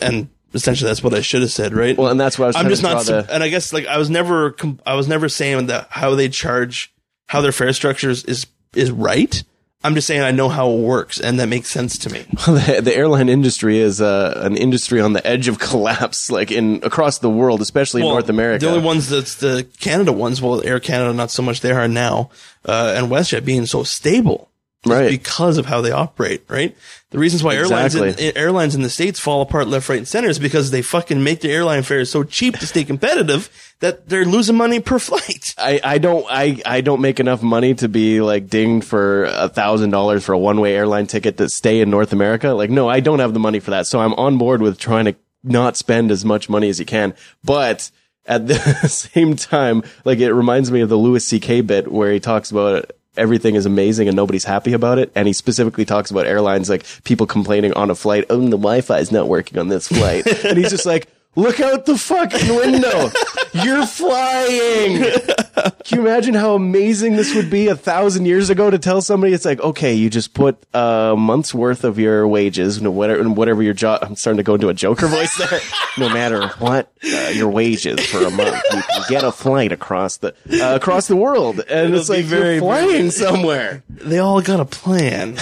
and 0.00 0.28
essentially 0.54 0.88
that's 0.88 1.02
what 1.02 1.14
I 1.14 1.20
should 1.20 1.42
have 1.42 1.50
said, 1.50 1.74
right? 1.74 1.96
Well, 1.96 2.10
and 2.10 2.18
that's 2.18 2.38
what 2.38 2.46
I 2.46 2.48
was 2.48 2.56
I'm 2.56 2.68
just 2.68 2.82
to 2.82 2.88
not, 2.88 3.02
su- 3.02 3.24
and 3.30 3.42
I 3.42 3.48
guess 3.48 3.72
like 3.72 3.86
I 3.86 3.98
was 3.98 4.08
never, 4.08 4.52
com- 4.52 4.80
I 4.86 4.94
was 4.94 5.08
never 5.08 5.28
saying 5.28 5.66
that 5.66 5.88
how 5.90 6.14
they 6.14 6.28
charge, 6.28 6.92
how 7.26 7.40
their 7.40 7.52
fare 7.52 7.72
structures 7.72 8.24
is 8.24 8.46
is 8.74 8.90
right. 8.90 9.42
I'm 9.82 9.94
just 9.94 10.06
saying 10.06 10.22
I 10.22 10.30
know 10.30 10.48
how 10.48 10.70
it 10.70 10.80
works, 10.80 11.20
and 11.20 11.38
that 11.40 11.48
makes 11.48 11.68
sense 11.68 11.98
to 11.98 12.10
me. 12.10 12.20
the, 12.46 12.80
the 12.82 12.96
airline 12.96 13.28
industry 13.28 13.78
is 13.78 14.00
uh, 14.00 14.40
an 14.42 14.56
industry 14.56 14.98
on 14.98 15.12
the 15.12 15.26
edge 15.26 15.46
of 15.46 15.58
collapse, 15.70 16.30
like 16.30 16.50
in 16.50 16.80
across 16.82 17.18
the 17.18 17.28
world, 17.28 17.60
especially 17.60 18.00
in 18.00 18.08
North 18.08 18.30
America. 18.30 18.64
The 18.64 18.72
only 18.72 18.84
ones 18.84 19.10
that's 19.10 19.34
the 19.34 19.66
Canada 19.80 20.12
ones. 20.12 20.40
Well, 20.40 20.66
Air 20.66 20.80
Canada, 20.80 21.12
not 21.12 21.30
so 21.30 21.42
much. 21.42 21.60
They 21.60 21.72
are 21.72 21.86
now, 21.86 22.30
uh, 22.64 22.94
and 22.96 23.08
WestJet 23.08 23.44
being 23.44 23.66
so 23.66 23.82
stable, 23.82 24.48
Right. 24.86 25.10
Because 25.10 25.58
of 25.58 25.66
how 25.66 25.80
they 25.80 25.90
operate, 25.90 26.44
right? 26.48 26.76
The 27.14 27.20
reasons 27.20 27.44
why 27.44 27.54
airlines 27.54 27.94
in, 27.94 28.36
airlines 28.36 28.74
in 28.74 28.82
the 28.82 28.90
states 28.90 29.20
fall 29.20 29.40
apart 29.40 29.68
left, 29.68 29.88
right, 29.88 29.98
and 29.98 30.08
center 30.08 30.28
is 30.28 30.40
because 30.40 30.72
they 30.72 30.82
fucking 30.82 31.22
make 31.22 31.42
their 31.42 31.52
airline 31.52 31.84
fares 31.84 32.10
so 32.10 32.24
cheap 32.24 32.58
to 32.58 32.66
stay 32.66 32.82
competitive 32.82 33.76
that 33.78 34.08
they're 34.08 34.24
losing 34.24 34.56
money 34.56 34.80
per 34.80 34.98
flight. 34.98 35.54
I, 35.56 35.78
I 35.84 35.98
don't 35.98 36.26
I, 36.28 36.60
I 36.66 36.80
don't 36.80 37.00
make 37.00 37.20
enough 37.20 37.40
money 37.40 37.72
to 37.74 37.88
be 37.88 38.20
like 38.20 38.48
dinged 38.48 38.84
for 38.84 39.26
a 39.26 39.48
thousand 39.48 39.90
dollars 39.90 40.24
for 40.24 40.32
a 40.32 40.38
one 40.38 40.60
way 40.60 40.74
airline 40.74 41.06
ticket 41.06 41.36
to 41.36 41.48
stay 41.48 41.80
in 41.80 41.88
North 41.88 42.12
America. 42.12 42.48
Like 42.48 42.70
no, 42.70 42.88
I 42.88 42.98
don't 42.98 43.20
have 43.20 43.32
the 43.32 43.38
money 43.38 43.60
for 43.60 43.70
that. 43.70 43.86
So 43.86 44.00
I'm 44.00 44.14
on 44.14 44.36
board 44.36 44.60
with 44.60 44.80
trying 44.80 45.04
to 45.04 45.14
not 45.44 45.76
spend 45.76 46.10
as 46.10 46.24
much 46.24 46.48
money 46.48 46.68
as 46.68 46.80
you 46.80 46.84
can. 46.84 47.14
But 47.44 47.92
at 48.26 48.46
the 48.48 48.58
same 48.88 49.36
time, 49.36 49.84
like 50.04 50.18
it 50.18 50.32
reminds 50.32 50.72
me 50.72 50.80
of 50.80 50.88
the 50.88 50.98
Louis 50.98 51.24
C.K. 51.24 51.60
bit 51.60 51.92
where 51.92 52.10
he 52.10 52.18
talks 52.18 52.50
about 52.50 52.90
everything 53.16 53.54
is 53.54 53.66
amazing 53.66 54.08
and 54.08 54.16
nobody's 54.16 54.44
happy 54.44 54.72
about 54.72 54.98
it. 54.98 55.12
And 55.14 55.26
he 55.26 55.32
specifically 55.32 55.84
talks 55.84 56.10
about 56.10 56.26
airlines 56.26 56.68
like 56.68 56.84
people 57.04 57.26
complaining 57.26 57.72
on 57.74 57.90
a 57.90 57.94
flight, 57.94 58.24
oh, 58.30 58.40
the 58.40 58.50
Wi-Fi 58.50 58.98
is 58.98 59.12
not 59.12 59.28
working 59.28 59.58
on 59.58 59.68
this 59.68 59.88
flight. 59.88 60.26
and 60.44 60.58
he's 60.58 60.70
just 60.70 60.86
like, 60.86 61.08
look 61.36 61.60
out 61.60 61.86
the 61.86 61.98
fucking 61.98 62.54
window. 62.54 63.10
You're 63.52 63.86
flying. 63.86 65.04
Can 65.84 65.98
you 65.98 66.06
imagine 66.06 66.32
how 66.32 66.54
amazing 66.54 67.14
this 67.14 67.34
would 67.34 67.50
be 67.50 67.68
a 67.68 67.76
thousand 67.76 68.24
years 68.24 68.48
ago 68.48 68.70
to 68.70 68.78
tell 68.78 69.02
somebody 69.02 69.34
it's 69.34 69.44
like, 69.44 69.60
okay, 69.60 69.92
you 69.92 70.08
just 70.08 70.32
put 70.32 70.56
a 70.72 71.14
month's 71.16 71.52
worth 71.52 71.84
of 71.84 71.98
your 71.98 72.26
wages, 72.26 72.80
no 72.80 72.90
whatever, 72.90 73.28
whatever 73.28 73.62
your 73.62 73.74
job. 73.74 73.98
I'm 74.02 74.16
starting 74.16 74.38
to 74.38 74.42
go 74.42 74.54
into 74.54 74.70
a 74.70 74.74
Joker 74.74 75.06
voice 75.08 75.36
there. 75.36 75.60
no 75.98 76.08
matter 76.08 76.48
what 76.58 76.90
uh, 77.04 77.32
your 77.34 77.50
wages 77.50 78.00
for 78.06 78.24
a 78.24 78.30
month, 78.30 78.62
you 78.72 78.82
can 78.82 79.02
get 79.10 79.24
a 79.24 79.30
flight 79.32 79.72
across 79.72 80.16
the 80.16 80.34
uh, 80.50 80.74
across 80.74 81.06
the 81.06 81.16
world, 81.16 81.60
and 81.68 81.94
it's 81.94 82.08
like 82.08 82.24
very, 82.24 82.54
you're 82.54 82.62
flying 82.62 83.10
somewhere. 83.10 83.82
They 83.90 84.18
all 84.18 84.40
got 84.40 84.60
a 84.60 84.64
plan. 84.64 85.34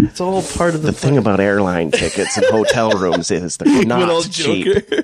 it's 0.00 0.20
all 0.20 0.42
part 0.42 0.74
of 0.74 0.82
the, 0.82 0.88
The 0.88 0.98
thing 0.98 1.16
about 1.16 1.40
airline 1.40 1.92
tickets 1.92 2.36
and 2.36 2.44
hotel 2.46 2.90
rooms 2.90 3.30
is 3.30 3.56
they're 3.56 3.84
not 3.86 4.24
cheap. 4.30 4.66
Joker. 4.66 5.02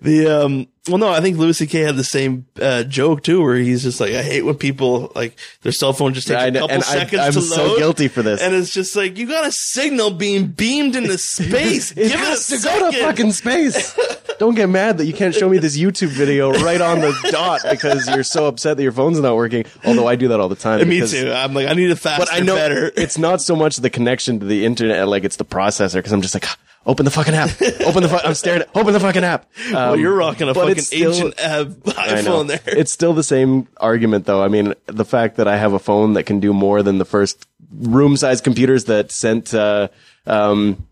The 0.00 0.42
um, 0.42 0.68
well, 0.88 0.98
no, 0.98 1.08
I 1.10 1.20
think 1.20 1.38
Louis 1.38 1.56
C.K. 1.56 1.78
had 1.80 1.94
the 1.96 2.02
same 2.02 2.46
uh, 2.60 2.82
joke 2.82 3.22
too, 3.22 3.40
where 3.40 3.54
he's 3.56 3.84
just 3.84 4.00
like, 4.00 4.12
I 4.14 4.22
hate 4.22 4.42
when 4.42 4.56
people 4.56 5.12
like 5.14 5.38
their 5.62 5.70
cell 5.70 5.92
phone 5.92 6.12
just 6.12 6.26
takes 6.26 6.40
I 6.40 6.46
a 6.46 6.52
couple 6.52 6.70
and 6.70 6.82
I- 6.82 6.86
seconds 6.86 7.20
I'm 7.22 7.32
to 7.34 7.40
so 7.40 7.78
guilty 7.78 8.08
for 8.08 8.22
this. 8.22 8.40
and 8.42 8.52
it's 8.54 8.72
just 8.72 8.96
like 8.96 9.16
you 9.16 9.28
got 9.28 9.46
a 9.46 9.52
signal 9.52 10.10
being 10.10 10.48
beamed 10.48 10.96
into 10.96 11.16
space. 11.18 11.92
Give 11.92 12.12
a 12.12 12.36
to 12.36 12.58
go 12.64 12.90
to 12.90 12.98
fucking 12.98 13.32
space. 13.32 13.96
Don't 14.38 14.56
get 14.56 14.68
mad 14.68 14.98
that 14.98 15.04
you 15.06 15.12
can't 15.12 15.34
show 15.34 15.48
me 15.48 15.58
this 15.58 15.78
YouTube 15.78 16.08
video 16.08 16.50
right 16.50 16.80
on 16.80 16.98
the 16.98 17.16
dot 17.30 17.60
because 17.70 18.08
you're 18.08 18.24
so 18.24 18.46
upset 18.46 18.76
that 18.76 18.82
your 18.82 18.90
phone's 18.90 19.20
not 19.20 19.36
working. 19.36 19.64
Although 19.84 20.08
I 20.08 20.16
do 20.16 20.28
that 20.28 20.40
all 20.40 20.48
the 20.48 20.56
time. 20.56 20.88
Me 20.88 21.06
too. 21.06 21.30
I'm 21.30 21.54
like, 21.54 21.68
I 21.68 21.74
need 21.74 21.90
it 21.90 21.96
faster, 21.96 22.24
But 22.26 22.34
I 22.34 22.40
know 22.40 22.56
better. 22.56 22.90
it's 22.96 23.18
not 23.18 23.40
so 23.40 23.54
much 23.54 23.76
the 23.76 23.90
connection 23.90 24.40
to 24.40 24.46
the 24.46 24.64
internet, 24.64 25.06
like 25.06 25.22
it's 25.22 25.36
the 25.36 25.44
processor. 25.44 25.94
Because 25.96 26.10
I'm 26.12 26.22
just 26.22 26.34
like, 26.34 26.46
"Ah, 26.48 26.56
open 26.86 27.04
the 27.04 27.10
fucking 27.10 27.34
app. 27.34 27.50
Open 27.86 28.02
the. 28.02 28.08
Fu- 28.08 28.26
I'm 28.26 28.34
staring. 28.34 28.62
at 28.62 28.68
Open 28.76 28.92
the 28.92 29.00
fucking 29.00 29.24
app. 29.24 29.46
well, 29.72 29.94
Um, 29.94 30.00
you're 30.00 30.14
rocking 30.14 30.48
a 30.48 30.54
fucking 30.54 30.78
still- 30.80 31.12
ancient 31.12 31.34
uh, 31.40 31.64
iPhone 31.84 32.48
there. 32.48 32.60
It's 32.66 32.92
still 32.92 33.12
the 33.14 33.22
same 33.22 33.68
argument, 33.78 34.26
though. 34.26 34.42
I 34.42 34.48
mean, 34.48 34.74
the 34.86 35.04
fact 35.04 35.36
that 35.36 35.48
I 35.48 35.56
have 35.56 35.72
a 35.72 35.78
phone 35.78 36.14
that 36.14 36.24
can 36.24 36.40
do 36.40 36.52
more 36.52 36.82
than 36.82 36.98
the 36.98 37.04
first 37.04 37.46
room-sized 37.72 38.44
computers 38.44 38.84
that 38.86 39.10
sent 39.10 39.54
uh, 39.54 39.88
um, 40.26 40.86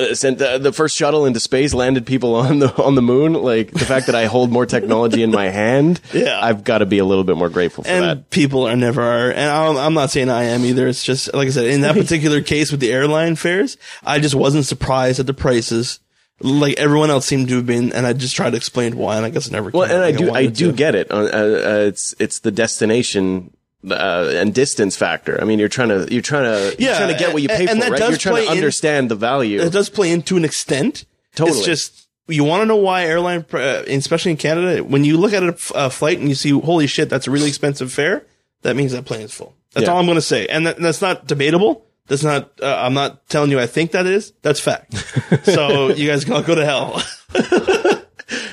uh, 0.00 0.14
sent 0.14 0.40
uh, 0.40 0.58
the 0.58 0.72
first 0.72 0.96
shuttle 0.96 1.26
into 1.26 1.38
space, 1.40 1.74
landed 1.74 2.06
people 2.06 2.34
on 2.34 2.58
the 2.60 2.74
on 2.82 2.94
the 2.94 3.02
moon. 3.02 3.34
Like 3.34 3.70
the 3.72 3.84
fact 3.84 4.06
that 4.06 4.14
I 4.14 4.26
hold 4.26 4.50
more 4.50 4.66
technology 4.66 5.22
in 5.22 5.30
my 5.30 5.48
hand, 5.48 6.00
Yeah. 6.12 6.38
I've 6.42 6.64
got 6.64 6.78
to 6.78 6.86
be 6.86 6.98
a 6.98 7.04
little 7.04 7.24
bit 7.24 7.36
more 7.36 7.50
grateful 7.50 7.84
for 7.84 7.90
and 7.90 8.04
that. 8.04 8.30
people 8.30 8.66
are 8.66 8.76
never 8.76 9.02
are. 9.02 9.30
And 9.30 9.50
I'm, 9.50 9.76
I'm 9.76 9.94
not 9.94 10.10
saying 10.10 10.28
I 10.30 10.44
am 10.44 10.64
either. 10.64 10.88
It's 10.88 11.04
just, 11.04 11.32
like 11.34 11.48
I 11.48 11.50
said, 11.50 11.66
in 11.66 11.82
that 11.82 11.94
particular 12.04 12.40
case 12.42 12.70
with 12.70 12.80
the 12.80 12.92
airline 12.92 13.36
fares, 13.36 13.76
I 14.02 14.18
just 14.18 14.34
wasn't 14.34 14.64
surprised 14.66 15.20
at 15.20 15.26
the 15.26 15.34
prices. 15.34 16.00
Like 16.42 16.78
everyone 16.78 17.10
else 17.10 17.26
seemed 17.26 17.48
to 17.48 17.56
have 17.56 17.66
been, 17.66 17.92
and 17.92 18.06
I 18.06 18.14
just 18.14 18.34
tried 18.34 18.50
to 18.50 18.56
explain 18.56 18.96
why, 18.96 19.16
and 19.18 19.26
I 19.26 19.30
guess 19.30 19.46
it 19.46 19.52
never. 19.52 19.68
Well, 19.70 19.82
and 19.90 20.02
I 20.02 20.10
do 20.12 20.28
I 20.28 20.30
wanted 20.30 20.54
do 20.54 20.70
to. 20.70 20.72
get 20.76 20.94
it. 20.94 21.10
Uh, 21.10 21.16
uh, 21.16 21.86
it's 21.88 22.14
it's 22.18 22.38
the 22.38 22.50
destination. 22.50 23.54
Uh, 23.88 24.30
and 24.34 24.52
distance 24.54 24.94
factor. 24.94 25.40
I 25.40 25.44
mean, 25.44 25.58
you're 25.58 25.68
trying 25.70 25.88
to 25.88 26.06
you're 26.12 26.20
trying 26.20 26.44
to 26.44 26.76
you're 26.78 26.90
Yeah, 26.90 26.98
trying 26.98 27.12
to 27.14 27.18
get 27.18 27.32
what 27.32 27.40
you 27.40 27.48
and- 27.48 27.56
pay 27.56 27.66
and 27.66 27.78
for, 27.78 27.84
that 27.86 27.90
right? 27.92 27.98
does 27.98 28.10
You're 28.10 28.18
trying 28.18 28.34
play 28.34 28.44
to 28.44 28.50
in- 28.52 28.58
understand 28.58 29.10
the 29.10 29.14
value. 29.14 29.58
It 29.60 29.72
does 29.72 29.88
play 29.88 30.10
into 30.12 30.36
an 30.36 30.44
extent. 30.44 31.06
Totally. 31.34 31.56
It's 31.58 31.66
just 31.66 32.06
you 32.28 32.44
want 32.44 32.60
to 32.60 32.66
know 32.66 32.76
why 32.76 33.04
airline, 33.06 33.44
uh, 33.54 33.82
especially 33.88 34.32
in 34.32 34.36
Canada, 34.36 34.84
when 34.84 35.04
you 35.04 35.16
look 35.16 35.32
at 35.32 35.42
a, 35.42 35.48
f- 35.54 35.72
a 35.74 35.88
flight 35.90 36.18
and 36.18 36.28
you 36.28 36.34
see, 36.34 36.50
holy 36.50 36.86
shit, 36.86 37.08
that's 37.08 37.26
a 37.26 37.30
really 37.30 37.48
expensive 37.48 37.90
fare. 37.90 38.26
That 38.62 38.76
means 38.76 38.92
that 38.92 39.06
plane 39.06 39.22
is 39.22 39.32
full. 39.32 39.54
That's 39.72 39.86
Yeah. 39.86 39.92
all 39.92 39.98
I'm 39.98 40.04
going 40.06 40.16
to 40.16 40.20
say, 40.22 40.46
and 40.46 40.66
that, 40.66 40.76
that's 40.76 41.00
not 41.00 41.26
debatable. 41.26 41.86
That's 42.06 42.22
not. 42.22 42.50
Uh, 42.62 42.76
I'm 42.84 42.92
not 42.92 43.28
telling 43.30 43.50
you 43.50 43.58
I 43.58 43.66
think 43.66 43.92
that 43.92 44.04
is. 44.04 44.32
That's 44.42 44.60
fact. 44.60 44.94
so 45.44 45.88
you 45.88 46.06
guys 46.06 46.24
can 46.24 46.34
all 46.34 46.42
go 46.42 46.54
to 46.54 46.64
hell. 46.66 47.02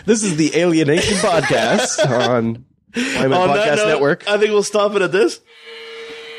This 0.05 0.23
is 0.23 0.37
the 0.37 0.55
Alienation 0.57 1.15
Podcast 1.17 1.99
on 2.09 2.65
YMM 2.93 3.35
On 3.35 3.47
that 3.49 3.68
Podcast 3.68 3.77
note, 3.77 3.88
Network. 3.88 4.27
I 4.27 4.38
think 4.38 4.51
we'll 4.51 4.64
stop 4.64 4.95
it 4.95 5.01
at 5.01 5.11
this. 5.11 5.39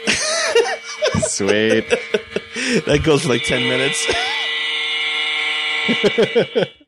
Sweet. 1.29 1.89
That 2.87 3.03
goes 3.05 3.23
for 3.23 3.29
like 3.29 3.45
10 3.45 3.63
minutes. 3.63 4.07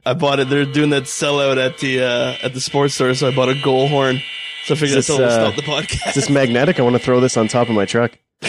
I 0.04 0.14
bought 0.14 0.40
it. 0.40 0.48
They're 0.48 0.64
doing 0.64 0.90
that 0.90 1.04
sellout 1.04 1.56
at 1.64 1.78
the 1.78 2.02
uh, 2.02 2.36
at 2.42 2.54
the 2.54 2.60
sports 2.60 2.94
store, 2.94 3.14
so 3.14 3.28
I 3.28 3.34
bought 3.34 3.48
a 3.48 3.60
goal 3.62 3.88
horn. 3.88 4.20
So 4.64 4.74
I 4.74 4.76
figured 4.76 4.98
Is 4.98 5.06
that's 5.06 5.18
this, 5.18 5.32
how 5.32 5.38
we'll 5.38 5.48
uh, 5.48 5.52
stop 5.52 5.64
the 5.64 5.70
podcast. 5.70 6.08
Is 6.08 6.14
this 6.14 6.30
magnetic? 6.30 6.78
I 6.78 6.82
want 6.82 6.96
to 6.96 7.02
throw 7.02 7.20
this 7.20 7.36
on 7.36 7.48
top 7.48 7.68
of 7.68 7.74
my 7.74 7.86
truck. 7.86 8.12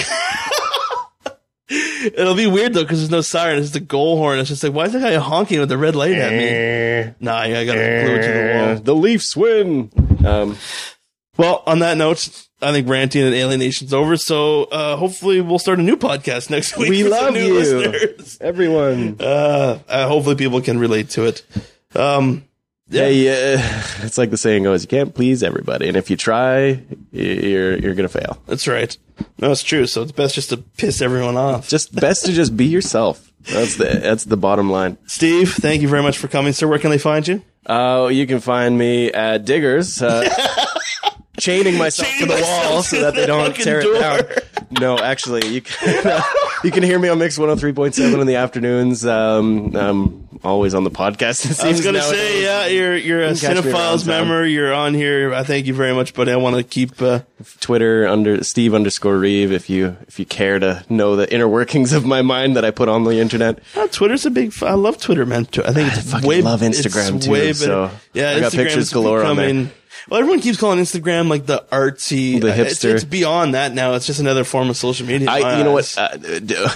It'll 1.70 2.36
be 2.36 2.48
weird 2.48 2.74
though 2.74 2.84
because 2.84 3.00
there's 3.00 3.12
no 3.12 3.22
siren. 3.22 3.60
It's 3.60 3.72
the 3.72 3.80
goal 3.80 4.18
horn. 4.18 4.40
It's 4.40 4.50
just 4.50 4.64
like, 4.64 4.74
why 4.74 4.86
is 4.86 4.94
that 4.94 5.02
guy 5.02 5.16
honking 5.16 5.60
with 5.60 5.70
the 5.70 5.78
red 5.78 5.96
light 5.96 6.14
at 6.14 6.32
me? 6.34 7.14
Nah, 7.20 7.44
yeah, 7.44 7.60
I 7.60 7.66
gotta 7.66 7.80
glue 7.80 8.16
it 8.16 8.22
to 8.24 8.34
the 8.34 8.66
wall. 8.66 8.76
The 8.84 8.96
Leafs 8.96 9.38
win. 9.38 9.92
Um, 10.26 10.58
Well, 11.42 11.64
on 11.66 11.80
that 11.80 11.98
note, 11.98 12.46
I 12.62 12.72
think 12.72 12.88
ranting 12.88 13.24
and 13.24 13.34
alienation's 13.34 13.94
over. 13.96 14.16
So 14.16 14.66
uh, 14.66 14.96
hopefully 14.96 15.42
we'll 15.42 15.58
start 15.58 15.80
a 15.80 15.82
new 15.82 15.98
podcast 15.98 16.52
next 16.52 16.78
week. 16.78 16.90
we 16.90 17.04
love 17.04 17.34
new 17.34 17.46
you, 17.48 17.54
listeners. 17.56 18.38
everyone. 18.40 19.18
Uh, 19.20 19.80
uh, 19.90 20.08
hopefully 20.08 20.36
people 20.36 20.62
can 20.62 20.78
relate 20.78 21.10
to 21.12 21.26
it. 21.26 21.44
Um, 21.96 22.44
Yeah, 22.90 23.08
yeah. 23.08 23.84
It's 24.04 24.18
like 24.20 24.30
the 24.30 24.38
saying 24.38 24.64
goes: 24.64 24.84
you 24.84 24.88
can't 24.88 25.16
please 25.16 25.42
everybody, 25.42 25.88
and 25.88 25.98
if 25.98 26.10
you 26.12 26.18
try, 26.18 26.84
you're 27.12 27.76
you're 27.78 27.96
gonna 27.96 28.08
fail. 28.10 28.38
that's 28.46 28.68
right. 28.68 28.96
No, 29.40 29.52
it's 29.52 29.64
true. 29.64 29.88
So 29.88 30.04
it's 30.04 30.12
best 30.12 30.36
just 30.36 30.50
to 30.50 30.58
piss 30.58 31.02
everyone 31.02 31.38
off. 31.38 31.70
Just 31.70 31.96
best 31.96 32.26
to 32.26 32.34
just 32.34 32.56
be 32.56 32.66
yourself. 32.66 33.32
That's 33.52 33.78
the 33.78 33.86
that's 33.86 34.26
the 34.26 34.38
bottom 34.38 34.70
line. 34.70 34.98
Steve, 35.08 35.54
thank 35.54 35.82
you 35.82 35.88
very 35.88 36.04
much 36.04 36.18
for 36.20 36.28
coming, 36.28 36.54
sir. 36.54 36.68
Where 36.68 36.80
can 36.80 36.92
they 36.92 37.00
find 37.00 37.28
you? 37.28 37.42
Uh, 37.66 38.10
you 38.12 38.28
can 38.28 38.40
find 38.42 38.78
me 38.78 39.12
at 39.12 39.46
Diggers, 39.46 40.02
uh, 40.02 40.28
chaining 41.42 41.78
myself 41.78 42.08
Chaining 42.08 42.28
to 42.28 42.34
the 42.36 42.40
myself 42.42 42.66
wall 42.72 42.82
to 42.84 42.88
so 42.88 43.02
that 43.02 43.16
they 43.16 43.22
the 43.22 43.28
don't 43.28 43.48
fucking 43.48 43.64
tear 43.66 43.82
door. 43.82 43.96
it 43.96 44.00
down. 44.00 44.22
No, 44.80 44.98
actually, 44.98 45.48
you 45.48 45.62
can 45.62 46.22
you 46.64 46.72
can 46.72 46.84
hear 46.84 46.98
me 46.98 47.10
on 47.10 47.20
Mix 47.20 47.38
one 47.38 47.50
hundred 47.50 47.60
three 47.60 47.74
point 47.74 47.94
seven 47.96 48.20
in 48.22 48.28
the 48.28 48.36
afternoons. 48.38 49.06
Um, 49.06 49.76
I'm 49.76 50.30
always 50.44 50.74
on 50.74 50.86
the 50.86 50.90
podcast. 50.92 51.44
It 51.52 51.60
I 51.64 51.68
was 51.70 51.82
gonna 51.84 51.98
nowadays. 52.00 52.20
say, 52.20 52.44
yeah, 52.44 52.66
you're 52.68 52.96
you're 52.96 53.22
a 53.24 53.34
You 53.34 53.38
can 53.40 53.56
catch 53.56 53.66
me 53.66 53.72
around 53.72 53.80
Cinephiles 53.98 54.06
town. 54.06 54.08
member. 54.28 54.46
You're 54.48 54.74
on 54.74 54.94
here. 54.94 55.34
I 55.34 55.44
thank 55.44 55.66
you 55.66 55.74
very 55.74 55.94
much, 55.94 56.14
buddy. 56.14 56.32
I 56.32 56.38
want 56.38 56.56
to 56.56 56.64
keep. 56.64 57.02
Uh, 57.02 57.20
Twitter 57.60 58.08
under 58.08 58.44
Steve 58.44 58.74
underscore 58.76 59.18
Reeve 59.18 59.52
if 59.52 59.68
you 59.70 59.98
if 60.08 60.20
you 60.20 60.26
care 60.26 60.60
to 60.60 60.86
know 60.90 61.16
the 61.16 61.32
inner 61.34 61.48
workings 61.50 61.92
of 61.92 62.06
my 62.06 62.22
mind 62.22 62.56
that 62.56 62.64
I 62.64 62.70
put 62.72 62.88
on 62.88 63.04
the 63.04 63.18
internet. 63.20 63.60
uh, 63.76 63.88
Twitter's 63.88 64.26
a 64.26 64.32
big. 64.32 64.50
f- 64.50 64.64
I 64.64 64.74
love 64.76 65.00
Twitter, 65.00 65.26
man. 65.26 65.46
Tw- 65.48 65.60
I 65.68 65.74
think 65.74 65.92
it's 65.92 66.10
fucking 66.12 66.28
way. 66.30 66.42
love 66.44 66.62
Instagram, 66.62 67.16
it's 67.18 67.26
too, 67.26 67.54
so 67.54 67.90
yeah, 68.14 68.30
I 68.32 68.40
got 68.40 68.52
Instagram 68.52 68.56
pictures 68.64 68.94
galore 68.94 69.24
on 69.24 69.36
there. 69.36 69.48
becoming- 69.48 69.72
Well, 70.10 70.19
everyone 70.19 70.41
keeps 70.41 70.57
calling 70.57 70.80
Instagram 70.80 71.30
like 71.30 71.45
the 71.45 71.64
artsy, 71.72 72.41
The 72.41 72.52
uh, 72.52 72.56
It's, 72.64 72.80
hipster. 72.84 72.94
it's 72.95 73.03
beyond 73.03 73.53
that 73.53 73.73
now. 73.73 73.94
It's 73.94 74.06
just 74.07 74.19
another 74.19 74.44
form 74.44 74.69
of 74.69 74.78
social 74.78 75.06
media. 75.06 75.30
I, 75.30 75.57
you 75.57 75.64
know 75.64 75.78
eyes. 75.78 75.95
what? 75.95 76.11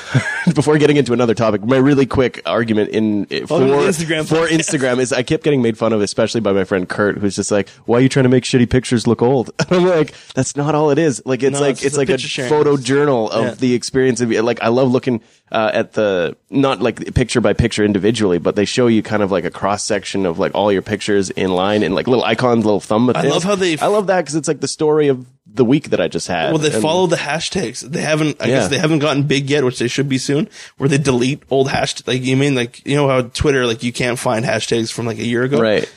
Uh, 0.45 0.51
before 0.53 0.77
getting 0.77 0.97
into 0.97 1.11
another 1.13 1.33
topic, 1.33 1.63
my 1.63 1.77
really 1.77 2.05
quick 2.05 2.41
argument 2.45 2.89
in 2.91 3.25
for 3.47 3.59
Welcome 3.59 3.69
Instagram 3.89 4.27
for. 4.27 4.47
Instagram 4.47 4.99
is 4.99 5.11
I 5.11 5.23
kept 5.23 5.43
getting 5.43 5.61
made 5.61 5.77
fun 5.77 5.91
of, 5.93 6.01
especially 6.01 6.41
by 6.41 6.51
my 6.51 6.63
friend 6.63 6.87
Kurt, 6.87 7.17
who's 7.17 7.35
just 7.35 7.49
like, 7.51 7.69
"Why 7.85 7.97
are 7.97 8.01
you 8.01 8.09
trying 8.09 8.23
to 8.23 8.29
make 8.29 8.43
shitty 8.43 8.69
pictures 8.69 9.07
look 9.07 9.21
old?" 9.21 9.49
I'm 9.71 9.85
like, 9.85 10.13
"That's 10.35 10.55
not 10.55 10.75
all 10.75 10.91
it 10.91 10.99
is. 10.99 11.21
Like, 11.25 11.41
it's 11.43 11.53
No, 11.55 11.59
like 11.61 11.77
it's 11.77 11.83
it's, 11.85 11.97
like 11.97 12.09
a 12.09 12.17
sharing. 12.17 12.49
photo 12.49 12.77
journal 12.77 13.29
of 13.31 13.45
Yeah. 13.45 13.51
the 13.55 13.73
experience 13.73 14.21
of 14.21 14.29
like 14.31 14.61
I 14.61 14.67
love 14.67 14.91
looking 14.91 15.21
uh, 15.51 15.69
at 15.73 15.93
the 15.93 16.35
not 16.49 16.81
like 16.81 17.13
picture 17.13 17.39
by 17.41 17.53
picture 17.53 17.83
individually, 17.85 18.39
but 18.39 18.55
they 18.55 18.65
show 18.65 18.87
you 18.87 19.03
kind 19.03 19.21
of 19.23 19.31
like 19.31 19.45
a 19.45 19.51
cross 19.51 19.83
section 19.83 20.25
of 20.25 20.39
like 20.39 20.53
all 20.55 20.71
your 20.71 20.81
pictures 20.81 21.29
in 21.29 21.49
line 21.51 21.83
and 21.83 21.93
like 21.95 22.07
little 22.07 22.23
icons, 22.23 22.65
little 22.65 22.79
thumb. 22.79 23.11
I 23.15 23.21
love 23.23 23.43
how 23.43 23.55
they- 23.55 23.77
I 23.77 23.87
love 23.87 24.07
that 24.07 24.21
because 24.21 24.35
it's 24.35 24.47
like 24.47 24.59
the 24.59 24.67
story 24.67 25.07
of 25.07 25.25
the 25.47 25.63
week 25.63 25.91
that 25.91 26.01
I 26.01 26.07
just 26.07 26.27
had. 26.27 26.49
Well, 26.51 26.57
they 26.57 26.73
And- 26.73 26.81
follow 26.81 27.07
the 27.07 27.15
hashtags. 27.15 27.79
They 27.81 28.01
haven't. 28.01 28.41
I 28.41 28.45
Yeah. 28.47 28.55
guess 28.55 28.69
they 28.69 28.79
haven't 28.79 28.99
gotten 28.99 29.23
big 29.23 29.49
yet, 29.49 29.63
which 29.63 29.79
they 29.79 29.87
should 29.87 30.09
be 30.09 30.17
soon. 30.17 30.49
Where 30.77 30.89
they 30.89 30.97
delete 30.97 31.43
old 31.49 31.69
hashtags. 31.69 32.07
Like 32.07 32.23
you 32.23 32.35
mean, 32.35 32.55
like 32.55 32.85
you 32.85 32.95
know 32.95 33.07
how 33.07 33.21
Twitter, 33.21 33.65
like 33.67 33.83
you 33.83 33.93
can't 33.93 34.17
find 34.19 34.43
hashtags 34.43 34.91
from 34.91 35.05
like 35.05 35.19
a 35.19 35.25
year 35.25 35.43
ago. 35.43 35.59
right. 35.59 35.89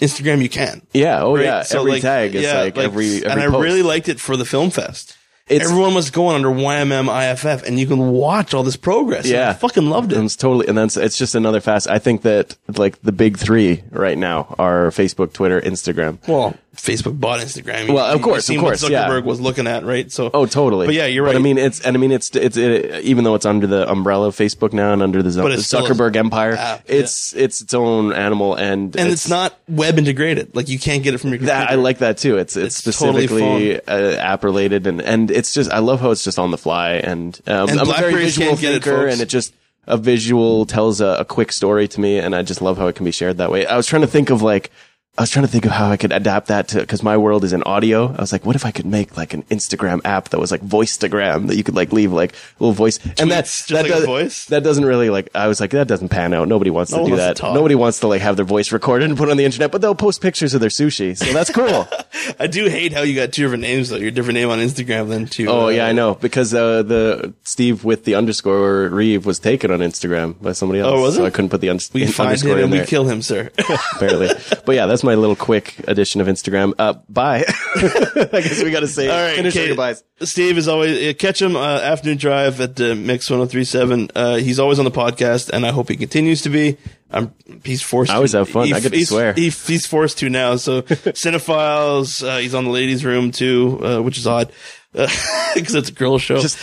Instagram, 0.00 0.42
you 0.42 0.48
can. 0.48 0.82
Yeah. 0.92 1.22
Oh 1.22 1.36
right? 1.36 1.44
yeah. 1.44 1.62
So, 1.62 1.80
every 1.80 1.92
like, 1.92 2.02
tag 2.02 2.34
is 2.34 2.42
yeah, 2.42 2.62
like, 2.62 2.76
every, 2.76 3.18
every 3.18 3.30
and 3.30 3.40
I 3.40 3.46
post. 3.46 3.62
really 3.62 3.82
liked 3.82 4.08
it 4.08 4.18
for 4.18 4.36
the 4.36 4.44
film 4.44 4.70
fest. 4.70 5.16
It's- 5.46 5.68
Everyone 5.68 5.92
was 5.94 6.10
going 6.10 6.36
under 6.36 6.48
YMM 6.48 7.08
IFF, 7.10 7.64
and 7.66 7.78
you 7.78 7.86
can 7.86 8.12
watch 8.12 8.54
all 8.54 8.62
this 8.62 8.76
progress. 8.76 9.26
Yeah. 9.26 9.50
I 9.50 9.52
fucking 9.52 9.90
loved 9.90 10.12
it. 10.12 10.18
It's 10.18 10.36
totally, 10.36 10.66
and 10.68 10.78
that's 10.78 10.96
it's 10.96 11.18
just 11.18 11.34
another 11.34 11.60
fast. 11.60 11.86
I 11.88 11.98
think 11.98 12.22
that 12.22 12.56
like 12.78 13.00
the 13.02 13.12
big 13.12 13.36
three 13.36 13.82
right 13.90 14.16
now 14.16 14.54
are 14.58 14.86
Facebook, 14.90 15.34
Twitter, 15.34 15.60
Instagram. 15.60 16.16
Well, 16.26 16.54
Facebook 16.74 17.18
bought 17.18 17.40
Instagram. 17.40 17.92
Well, 17.92 18.04
of 18.04 18.20
course, 18.22 18.48
you 18.48 18.58
of 18.58 18.64
course, 18.64 18.82
What 18.82 18.92
yeah. 18.92 19.08
Zuckerberg 19.08 19.24
was 19.24 19.40
looking 19.40 19.66
at, 19.66 19.84
right? 19.84 20.10
So, 20.10 20.30
Oh, 20.34 20.46
totally. 20.46 20.86
But 20.86 20.94
yeah, 20.94 21.06
you're 21.06 21.24
But 21.24 21.34
right. 21.34 21.36
I 21.36 21.42
mean, 21.42 21.58
it's 21.58 21.80
and 21.80 21.96
I 21.96 22.00
mean, 22.00 22.12
it's 22.12 22.34
it's 22.34 22.56
it, 22.56 23.04
even 23.04 23.24
though 23.24 23.34
it's 23.34 23.46
under 23.46 23.66
the 23.66 23.90
umbrella 23.90 24.28
of 24.28 24.36
Facebook 24.36 24.72
now 24.72 24.92
and 24.92 25.02
under 25.02 25.22
the 25.22 25.42
But 25.42 25.52
it's 25.52 25.66
still 25.66 25.86
Zuckerberg 25.86 26.16
empire, 26.16 26.54
app, 26.54 26.84
it's 26.86 27.34
it's 27.34 27.60
its 27.60 27.74
own 27.74 28.12
animal, 28.12 28.54
and 28.54 28.94
and 28.96 29.08
it's, 29.10 29.28
not 29.28 29.58
web 29.68 29.98
integrated. 29.98 30.54
Like 30.54 30.68
you 30.68 30.78
can't 30.78 31.02
get 31.02 31.14
it 31.14 31.18
from 31.18 31.30
your 31.30 31.38
computer. 31.38 31.58
that 31.58 31.70
I 31.70 31.74
like 31.76 31.98
that 31.98 32.18
too. 32.18 32.38
It's 32.38 32.56
it's, 32.56 32.86
It's 32.86 32.98
totally 32.98 33.26
specifically 33.26 33.80
uh, 33.86 34.16
app 34.16 34.44
related, 34.44 34.86
and 34.86 35.00
and 35.00 35.30
it's 35.30 35.54
just 35.54 35.70
I 35.70 35.78
love 35.78 36.00
how 36.00 36.10
it's 36.10 36.24
just 36.24 36.38
on 36.38 36.50
the 36.50 36.58
fly, 36.58 36.92
and, 36.94 37.38
um, 37.46 37.68
And 37.68 37.80
I'm 37.80 37.88
a 37.88 37.94
very 37.94 38.14
visual 38.14 38.56
can't 38.56 38.62
it, 38.62 38.82
thinker, 38.82 39.06
and 39.06 39.20
it 39.20 39.28
just 39.28 39.54
a 39.86 39.96
visual 39.98 40.64
tells 40.66 41.00
a, 41.00 41.16
a 41.20 41.24
quick 41.24 41.52
story 41.52 41.86
to 41.88 42.00
me, 42.00 42.18
and 42.18 42.34
I 42.34 42.42
just 42.42 42.62
love 42.62 42.78
how 42.78 42.86
it 42.86 42.94
can 42.96 43.04
be 43.04 43.12
shared 43.12 43.36
that 43.38 43.50
way. 43.50 43.66
I 43.66 43.76
was 43.76 43.86
trying 43.86 44.02
to 44.02 44.08
think 44.08 44.30
of 44.30 44.42
like. 44.42 44.70
I 45.16 45.22
was 45.22 45.30
trying 45.30 45.46
to 45.46 45.50
think 45.52 45.64
of 45.64 45.70
how 45.70 45.90
I 45.90 45.96
could 45.96 46.10
adapt 46.10 46.48
that 46.48 46.66
to 46.68 46.80
because 46.80 47.04
my 47.04 47.16
world 47.16 47.44
is 47.44 47.52
in 47.52 47.62
audio. 47.62 48.08
I 48.12 48.20
was 48.20 48.32
like, 48.32 48.44
what 48.44 48.56
if 48.56 48.66
I 48.66 48.72
could 48.72 48.84
make 48.84 49.16
like 49.16 49.32
an 49.32 49.44
Instagram 49.44 50.00
app 50.04 50.30
that 50.30 50.40
was 50.40 50.50
like 50.50 50.60
Voicetagram 50.62 51.46
that 51.46 51.56
you 51.56 51.62
could 51.62 51.76
like 51.76 51.92
leave 51.92 52.12
like 52.12 52.32
a 52.32 52.36
little 52.58 52.72
voice 52.72 52.98
and 53.20 53.30
that's 53.30 53.64
just 53.64 53.68
that 53.68 53.82
like 53.84 53.92
a 53.92 53.94
does- 53.94 54.04
voice? 54.06 54.44
That 54.46 54.64
doesn't 54.64 54.84
really 54.84 55.10
like. 55.10 55.28
I 55.32 55.46
was 55.46 55.60
like, 55.60 55.70
that 55.70 55.86
doesn't 55.86 56.08
pan 56.08 56.34
out. 56.34 56.48
Nobody 56.48 56.70
wants 56.70 56.90
No 56.90 56.98
to 56.98 57.04
do 57.04 57.10
wants 57.12 57.24
that. 57.26 57.36
talk. 57.36 57.54
Nobody 57.54 57.76
wants 57.76 58.00
to 58.00 58.08
like 58.08 58.22
have 58.22 58.34
their 58.34 58.44
voice 58.44 58.72
recorded 58.72 59.08
and 59.08 59.16
put 59.16 59.30
on 59.30 59.36
the 59.36 59.44
internet, 59.44 59.70
but 59.70 59.80
they'll 59.80 59.94
post 59.94 60.20
pictures 60.20 60.52
of 60.52 60.60
their 60.60 60.68
sushi, 60.70 61.16
so 61.16 61.32
that's 61.32 61.50
cool. 61.52 61.86
I 62.40 62.48
do 62.48 62.68
hate 62.68 62.92
how 62.92 63.02
you 63.02 63.14
got 63.14 63.32
two 63.32 63.42
different 63.42 63.62
names 63.62 63.90
though. 63.90 63.96
Your 63.98 64.10
different 64.10 64.34
name 64.34 64.48
on 64.50 64.58
Instagram 64.58 65.08
than 65.10 65.26
two. 65.26 65.46
Oh 65.48 65.66
uh, 65.66 65.68
yeah, 65.68 65.86
I 65.86 65.92
know 65.92 66.16
because 66.16 66.52
uh, 66.52 66.82
the 66.82 67.32
Steve 67.44 67.84
with 67.84 68.02
the 68.04 68.16
underscore 68.16 68.88
Reeve 68.88 69.26
was 69.26 69.38
taken 69.38 69.70
on 69.70 69.78
Instagram 69.78 70.42
by 70.42 70.50
somebody 70.52 70.80
else. 70.80 70.90
Oh, 70.92 71.02
was 71.02 71.14
so 71.14 71.22
it? 71.24 71.28
I 71.28 71.30
couldn't 71.30 71.50
put 71.50 71.60
the 71.60 71.70
un- 71.70 71.78
We 71.92 72.02
in- 72.02 72.08
find 72.08 72.30
underscore 72.30 72.52
him 72.54 72.58
in 72.58 72.64
and 72.64 72.72
there. 72.72 72.80
we 72.80 72.86
kill 72.86 73.04
him, 73.08 73.22
sir. 73.22 73.50
apparently. 73.94 74.30
But 74.66 74.74
yeah, 74.74 74.86
that's 74.86 75.03
my 75.04 75.14
little 75.14 75.36
quick 75.36 75.76
edition 75.88 76.20
of 76.20 76.26
Instagram. 76.26 76.72
Uh, 76.78 76.94
bye. 77.08 77.44
I 77.76 78.40
guess 78.40 78.62
we 78.62 78.70
got 78.70 78.80
to 78.80 78.88
say 78.88 79.08
All 79.08 79.16
right, 79.16 79.36
finish 79.36 79.54
okay. 79.54 79.68
goodbyes. 79.68 80.02
Steve 80.22 80.58
is 80.58 80.68
always 80.68 81.10
uh, 81.10 81.16
catch 81.16 81.40
him 81.40 81.56
uh, 81.56 81.80
afternoon 81.80 82.18
drive 82.18 82.60
at 82.60 82.80
uh, 82.80 82.94
Mix 82.94 83.30
1037. 83.30 84.10
Uh, 84.14 84.36
he's 84.36 84.58
always 84.58 84.78
on 84.78 84.84
the 84.84 84.90
podcast, 84.90 85.50
and 85.50 85.64
I 85.66 85.70
hope 85.70 85.88
he 85.88 85.96
continues 85.96 86.42
to 86.42 86.48
be. 86.48 86.76
Um, 87.10 87.32
he's 87.64 87.82
forced. 87.82 88.10
I 88.10 88.16
always 88.16 88.32
to, 88.32 88.38
have 88.38 88.48
fun. 88.48 88.72
I 88.72 88.80
get 88.80 88.90
to 88.90 88.96
he's, 88.96 89.08
swear. 89.08 89.32
He, 89.34 89.50
he's 89.50 89.86
forced 89.86 90.18
to 90.18 90.28
now. 90.28 90.56
So 90.56 90.82
cinephiles. 90.82 92.26
Uh, 92.26 92.38
he's 92.38 92.54
on 92.54 92.64
the 92.64 92.70
ladies' 92.70 93.04
room 93.04 93.30
too, 93.30 93.80
uh, 93.84 94.02
which 94.02 94.18
is 94.18 94.26
odd 94.26 94.52
because 95.54 95.74
it's 95.74 95.88
a 95.88 95.92
girl 95.92 96.18
show. 96.18 96.38
Just 96.40 96.56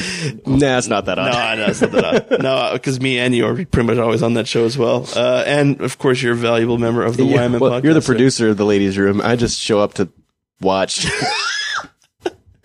nah, 0.48 0.78
it's 0.78 0.88
not 0.88 1.06
that 1.06 1.20
odd. 1.20 1.32
no, 1.58 1.66
no, 1.66 1.70
it's 1.70 1.82
not 1.82 1.92
that 1.92 2.32
odd. 2.32 2.42
No, 2.42 2.70
because 2.74 3.02
me 3.02 3.20
and 3.20 3.36
you 3.36 3.46
are 3.46 3.54
pretty 3.66 3.84
much 3.88 3.98
always 3.98 4.24
on 4.24 4.36
that 4.36 4.48
show 4.48 4.64
as 4.64 4.78
well. 4.78 5.06
Uh, 5.16 5.44
and 5.46 5.82
of 5.82 5.98
course, 5.98 6.22
you're 6.22 6.34
a 6.34 6.38
valuable 6.38 6.78
member 6.78 7.04
of 7.04 7.18
the 7.18 7.26
Yeah, 7.26 7.48
YMM 7.48 7.60
well, 7.60 7.72
podcast. 7.72 7.84
you're 7.84 7.94
the 7.94 8.02
producer 8.02 8.48
of 8.50 8.58
the 8.58 8.66
ladies' 8.66 8.98
room. 8.98 9.20
I 9.22 9.36
just 9.36 9.60
show 9.60 9.80
up 9.82 9.96
to 9.96 10.08
watch. 10.62 11.06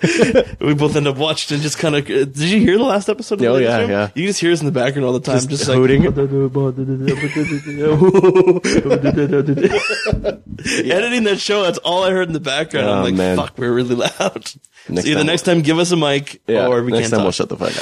We 0.60 0.74
both 0.74 0.96
end 0.96 1.06
up 1.06 1.16
watching 1.16 1.54
and 1.54 1.62
just 1.62 1.78
kind 1.78 1.94
of. 1.96 2.04
Did 2.06 2.36
you 2.38 2.60
hear 2.60 2.78
the 2.78 2.84
last 2.84 3.08
episode? 3.08 3.40
Of 3.40 3.46
Oh, 3.46 3.56
yeah, 3.56 3.78
Room? 3.78 3.90
yeah. 3.90 4.10
You 4.14 4.26
just 4.26 4.40
hear 4.40 4.52
us 4.52 4.60
in 4.60 4.66
the 4.66 4.72
background 4.72 5.06
all 5.06 5.12
the 5.12 5.20
time, 5.20 5.36
Just 5.36 5.50
just, 5.50 5.66
hooting. 5.66 6.02
like 6.04 6.14
editing 10.68 11.24
that 11.24 11.38
show. 11.38 11.62
That's 11.62 11.78
all 11.78 12.04
I 12.04 12.10
heard 12.10 12.28
in 12.28 12.32
the 12.34 12.40
background. 12.40 12.86
Oh, 12.88 12.92
I'm 12.94 13.02
like, 13.04 13.14
man. 13.14 13.36
fuck, 13.36 13.58
we're 13.58 13.72
really 13.72 13.94
loud. 13.94 14.10
Next 14.88 15.04
so 15.04 15.10
either 15.10 15.14
time 15.20 15.26
next 15.26 15.42
time, 15.42 15.62
give 15.62 15.78
us 15.78 15.90
a 15.92 15.96
mic, 15.96 16.40
yeah, 16.46 16.66
or 16.66 16.82
we 16.82 16.92
next 16.92 17.04
can't 17.04 17.10
time 17.12 17.18
talk. 17.18 17.24
we'll 17.24 17.32
shut 17.32 17.48
the 17.48 17.56
fuck 17.56 17.76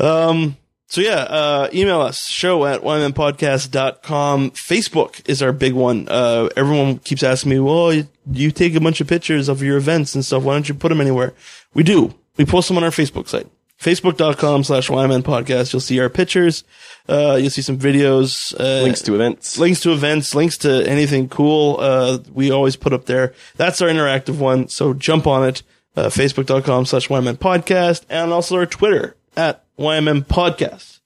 up. 0.00 0.28
Um, 0.30 0.56
so 0.92 1.00
yeah, 1.00 1.20
uh, 1.22 1.68
email 1.72 2.02
us, 2.02 2.26
show 2.28 2.66
at 2.66 2.82
ymmpodcast.com. 2.82 4.50
Facebook 4.50 5.26
is 5.26 5.40
our 5.40 5.50
big 5.50 5.72
one. 5.72 6.06
Uh, 6.06 6.50
everyone 6.54 6.98
keeps 6.98 7.22
asking 7.22 7.48
me, 7.48 7.60
well, 7.60 7.94
you, 7.94 8.08
you 8.30 8.50
take 8.50 8.74
a 8.74 8.80
bunch 8.80 9.00
of 9.00 9.06
pictures 9.06 9.48
of 9.48 9.62
your 9.62 9.78
events 9.78 10.14
and 10.14 10.22
stuff. 10.22 10.42
Why 10.42 10.52
don't 10.52 10.68
you 10.68 10.74
put 10.74 10.90
them 10.90 11.00
anywhere? 11.00 11.32
We 11.72 11.82
do. 11.82 12.12
We 12.36 12.44
post 12.44 12.68
them 12.68 12.76
on 12.76 12.84
our 12.84 12.90
Facebook 12.90 13.26
site. 13.26 13.46
Facebook.com 13.80 14.64
slash 14.64 14.90
podcast. 14.90 15.72
You'll 15.72 15.80
see 15.80 15.98
our 15.98 16.10
pictures. 16.10 16.62
Uh, 17.08 17.38
you'll 17.40 17.48
see 17.48 17.62
some 17.62 17.78
videos. 17.78 18.54
Uh, 18.60 18.82
Links 18.82 19.00
to 19.00 19.14
events. 19.14 19.56
links 19.56 19.80
to 19.80 19.92
events, 19.92 20.34
links 20.34 20.58
to 20.58 20.86
anything 20.86 21.30
cool. 21.30 21.78
Uh, 21.80 22.18
we 22.34 22.50
always 22.50 22.76
put 22.76 22.92
up 22.92 23.06
there. 23.06 23.32
That's 23.56 23.80
our 23.80 23.88
interactive 23.88 24.38
one. 24.38 24.68
So 24.68 24.92
jump 24.92 25.26
on 25.26 25.48
it. 25.48 25.62
Uh, 25.96 26.10
Facebook.com 26.10 26.84
slash 26.84 27.08
podcast 27.08 28.02
and 28.10 28.30
also 28.30 28.56
our 28.56 28.66
Twitter 28.66 29.16
at 29.38 29.61
YMM 29.78 30.24
podcast. 30.26 31.00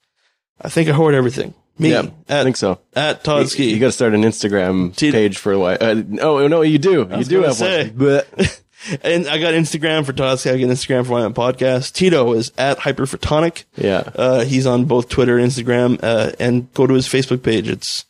I 0.61 0.69
think 0.69 0.89
I 0.89 0.93
heard 0.93 1.13
everything. 1.15 1.53
Me. 1.79 1.91
Yeah, 1.91 2.07
at, 2.27 2.39
I 2.39 2.43
think 2.43 2.57
so. 2.57 2.79
At 2.95 3.23
Todd 3.23 3.49
Ski. 3.49 3.71
You 3.71 3.79
got 3.79 3.87
to 3.87 3.91
start 3.91 4.15
an 4.15 4.23
Instagram 4.23 4.95
T- 4.95 5.11
page 5.11 5.37
for 5.37 5.51
a 5.51 5.59
while. 5.59 5.77
Uh, 5.79 6.01
oh 6.21 6.47
no, 6.47 6.61
you 6.61 6.79
do. 6.79 7.07
You 7.15 7.23
do 7.23 7.43
have 7.43 7.53
say. 7.53 7.89
one. 7.89 7.97
But 7.97 8.61
and 9.03 9.27
I 9.27 9.37
got 9.37 9.53
Instagram 9.53 10.03
for 10.03 10.11
Todd 10.13 10.39
Ski. 10.39 10.49
I 10.49 10.57
got 10.59 10.69
Instagram 10.69 11.05
for 11.05 11.11
YMM 11.13 11.35
podcast. 11.35 11.93
Tito 11.93 12.33
is 12.33 12.51
at 12.57 12.79
Hyperphotonic. 12.79 13.65
yeah, 13.75 14.09
Uh, 14.15 14.43
he's 14.43 14.65
on 14.65 14.85
both 14.85 15.07
Twitter 15.07 15.37
and 15.37 15.51
Instagram. 15.51 15.99
Uh, 16.01 16.31
and 16.39 16.73
go 16.73 16.87
to 16.87 16.95
his 16.95 17.07
Facebook 17.07 17.43
page. 17.43 17.69
It's, 17.69 18.05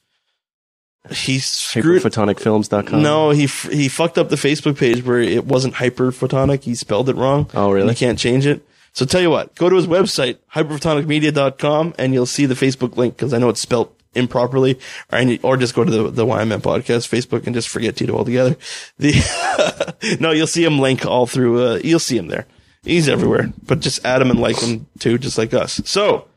he's 1.11 1.45
screwed. 1.45 2.01
hyperphotonicfilms.com. 2.03 3.01
No, 3.03 3.31
he 3.31 3.43
f- 3.45 3.69
he 3.69 3.89
fucked 3.89 4.17
up 4.17 4.29
the 4.29 4.37
Facebook 4.37 4.77
page 4.77 5.03
where 5.03 5.19
it 5.19 5.43
wasn't 5.45 5.73
hyperphotonic. 5.75 6.63
He 6.63 6.73
spelled 6.73 7.09
it 7.09 7.17
wrong. 7.17 7.49
Oh, 7.53 7.69
really? 7.71 7.89
You 7.89 7.95
can't 7.95 8.17
change 8.17 8.45
it. 8.45 8.65
So 8.97 9.05
tell 9.05 9.21
you 9.21 9.29
what, 9.29 9.53
go 9.53 9.69
to 9.69 9.75
his 9.75 9.85
website, 9.85 10.39
hyperphotonicmedia.com, 10.55 11.93
and 11.99 12.15
you'll 12.15 12.25
see 12.25 12.47
the 12.47 12.55
Facebook 12.55 12.97
link 12.97 13.15
because 13.15 13.31
I 13.31 13.37
know 13.37 13.49
it's 13.49 13.61
spelled 13.61 13.93
improperly. 14.15 14.79
Or, 15.11 15.23
or 15.43 15.55
just 15.55 15.75
go 15.75 15.83
to 15.83 15.91
the, 15.91 16.09
the 16.09 16.25
YMM 16.25 16.61
podcast 16.61 17.07
Facebook 17.07 17.45
and 17.45 17.53
just 17.53 17.69
forget 17.69 17.95
Tito 17.95 18.17
altogether. 18.17 18.57
The, 18.97 20.17
no, 20.19 20.31
you'll 20.31 20.47
see 20.47 20.63
him 20.63 20.79
link 20.79 21.05
all 21.05 21.27
through, 21.27 21.63
uh, 21.63 21.79
you'll 21.83 21.99
see 21.99 22.17
him 22.17 22.29
there. 22.29 22.47
He's 22.81 23.07
everywhere, 23.07 23.53
but 23.67 23.81
just 23.81 24.03
add 24.03 24.19
him 24.19 24.31
and 24.31 24.39
like 24.39 24.59
him 24.59 24.87
too, 24.97 25.19
just 25.19 25.37
like 25.37 25.53
us. 25.53 25.79
So 25.85 26.27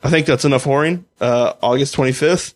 I 0.00 0.08
think 0.08 0.26
that's 0.28 0.44
enough 0.44 0.62
whoring. 0.62 1.02
Uh, 1.20 1.54
August 1.62 1.96
25th. 1.96 2.54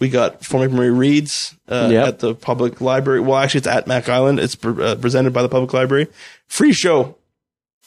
We 0.00 0.08
got 0.08 0.44
Fort 0.44 0.68
McMurray 0.68 0.98
Reads 0.98 1.54
uh, 1.68 1.90
Yep. 1.92 2.08
at 2.08 2.18
the 2.18 2.34
public 2.34 2.80
library. 2.80 3.20
Well, 3.20 3.38
actually, 3.38 3.58
it's 3.58 3.68
at 3.68 3.86
Mac 3.86 4.08
Island. 4.08 4.40
It's 4.40 4.56
pre- 4.56 4.84
uh, 4.84 4.96
presented 4.96 5.32
by 5.32 5.42
the 5.42 5.48
public 5.48 5.72
library. 5.72 6.08
Free 6.48 6.72
show. 6.72 7.18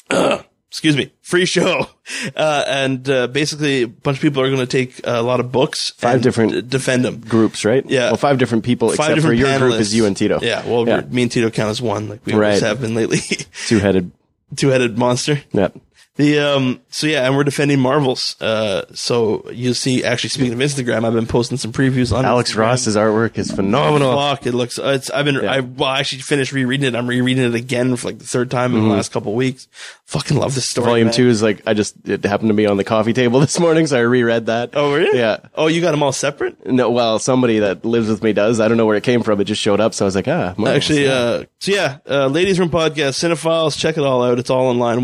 excuse 0.69 0.95
me. 0.95 1.11
Free 1.21 1.45
show. 1.45 1.87
Uh, 2.35 2.63
and 2.67 3.07
uh, 3.07 3.27
basically, 3.27 3.83
a 3.83 3.87
bunch 3.87 4.17
of 4.17 4.21
people 4.23 4.41
are 4.41 4.47
going 4.47 4.57
to 4.59 4.65
take 4.65 4.99
a 5.03 5.21
lot 5.21 5.39
of 5.39 5.51
books. 5.51 5.91
Five 5.91 6.23
different- 6.23 6.67
defend 6.67 7.05
them. 7.05 7.19
groups, 7.19 7.63
right? 7.63 7.85
Yeah. 7.87 8.05
Well, 8.07 8.17
five 8.17 8.39
different 8.39 8.63
people, 8.63 8.87
Five 8.89 8.93
except 8.93 9.09
for 9.09 9.15
different 9.35 9.39
your 9.39 9.59
group 9.59 9.79
is 9.79 9.93
you 9.93 10.07
and 10.07 10.17
Tito. 10.17 10.39
Yeah. 10.41 10.65
Well, 10.65 10.87
Yeah. 10.87 11.01
me 11.01 11.21
and 11.21 11.31
Tito 11.31 11.51
count 11.51 11.69
as 11.69 11.83
one, 11.83 12.09
like 12.09 12.25
we 12.25 12.33
always 12.33 12.61
Right. 12.63 12.67
have 12.67 12.81
been 12.81 12.95
lately. 12.95 13.19
Two 13.67 13.77
headed. 13.77 14.11
Two 14.55 14.69
headed 14.69 14.97
monster. 14.97 15.39
Yeah. 15.51 15.67
The 16.19 16.37
um 16.39 16.81
so 16.89 17.07
yeah, 17.07 17.25
and 17.25 17.37
we're 17.37 17.45
defending 17.45 17.79
Marvels. 17.79 18.35
Uh 18.41 18.83
so 18.93 19.49
you'll 19.51 19.73
see 19.73 20.03
actually 20.03 20.31
speaking 20.31 20.51
of 20.51 20.59
Instagram, 20.59 21.05
I've 21.05 21.13
been 21.13 21.25
posting 21.25 21.57
some 21.57 21.71
previews 21.71 22.13
on 22.13 22.25
Alex 22.25 22.51
Instagram. 22.51 22.57
Ross's 22.57 22.97
artwork 22.97 23.37
is 23.37 23.49
phenomenal. 23.51 24.17
Fuck, 24.17 24.45
it 24.45 24.53
looks 24.53 24.77
it's 24.77 25.09
I've 25.09 25.23
been 25.23 25.47
I 25.47 25.61
well 25.61 25.89
I 25.89 25.99
actually 25.99 26.21
finished 26.23 26.51
rereading 26.51 26.87
it. 26.87 26.95
I'm 26.97 27.07
rereading 27.07 27.45
it 27.45 27.55
again 27.55 27.95
for 27.95 28.09
like 28.09 28.19
the 28.19 28.25
third 28.25 28.51
time 28.51 28.75
in 28.75 28.83
the 28.83 28.89
last 28.93 29.13
couple 29.13 29.31
of 29.31 29.37
weeks. 29.37 29.69
Fucking 30.07 30.35
love 30.35 30.55
this 30.55 30.67
story. 30.67 30.83
Mm-hmm. 30.83 30.89
Volume 30.89 31.07
man. 31.07 31.13
two 31.13 31.29
is 31.29 31.41
like 31.41 31.61
I 31.65 31.73
just 31.73 31.95
it 32.03 32.25
happened 32.25 32.49
to 32.49 32.53
be 32.53 32.67
on 32.67 32.75
the 32.75 32.83
coffee 32.83 33.13
table 33.13 33.39
this 33.47 33.57
morning, 33.57 33.87
so 33.87 33.97
I 33.97 34.01
reread 34.01 34.47
that. 34.47 34.71
Oh 34.73 34.93
really? 34.93 35.17
Yeah. 35.17 35.37
Oh, 35.55 35.67
you 35.67 35.79
got 35.79 35.91
them 35.91 36.03
all 36.03 36.11
separate? 36.11 36.65
No, 36.65 36.89
well, 36.89 37.19
somebody 37.19 37.59
that 37.59 37.85
lives 37.85 38.09
with 38.09 38.21
me 38.21 38.33
does. 38.33 38.59
I 38.59 38.67
don't 38.67 38.75
know 38.75 38.85
where 38.85 38.97
it 38.97 39.03
came 39.05 39.23
from. 39.23 39.39
It 39.39 39.45
just 39.45 39.61
showed 39.61 39.79
up, 39.79 39.93
so 39.93 40.03
I 40.03 40.07
was 40.07 40.15
like, 40.15 40.27
ah. 40.27 40.53
Marvels, 40.57 40.75
Actually, 40.75 41.05
yeah. 41.05 41.13
uh, 41.13 41.43
so 41.59 41.71
yeah, 41.71 41.97
uh, 42.09 42.27
Ladies 42.27 42.59
Room 42.59 42.69
Podcast, 42.69 43.15
Cinephiles, 43.23 43.77
check 43.79 43.97
it 43.97 44.03
all 44.03 44.21
out. 44.21 44.37
It's 44.37 44.49
all 44.49 44.67
online. 44.67 45.01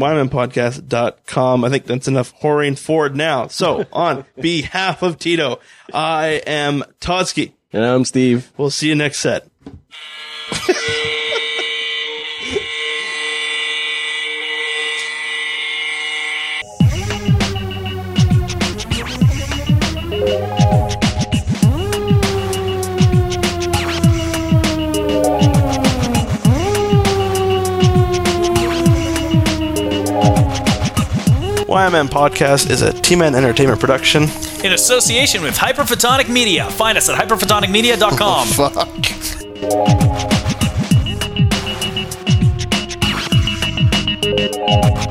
YMMPodcast.com. 1.11 1.64
I 1.64 1.69
think 1.69 1.86
that's 1.86 2.07
enough 2.07 2.34
whoring 2.41 2.77
forward 2.77 3.15
now. 3.15 3.48
So, 3.48 3.86
on 3.91 4.26
behalf 4.40 5.02
of 5.03 5.18
Tito, 5.19 5.60
I 5.94 6.41
am 6.48 6.84
Todsky. 6.99 7.53
and 7.73 7.84
I'm 7.86 8.06
Steve. 8.06 8.52
We'll 8.57 8.69
see 8.69 8.90
you 8.90 8.95
next 8.95 9.19
set. 9.19 9.48
YMM 31.67 32.07
Podcast 32.09 32.69
is 32.69 32.81
a 32.83 32.93
T-Man 32.93 33.33
Entertainment 33.33 33.79
production. 33.79 34.23
in 34.63 34.73
association 34.73 35.41
with 35.41 35.55
Hyperphotonic 35.57 36.29
Media. 36.29 36.69
Find 36.71 36.97
us 36.97 37.09
at 37.09 37.17
hyperphotonicmedia.com. 37.19 38.47
Fuck. 44.77 45.05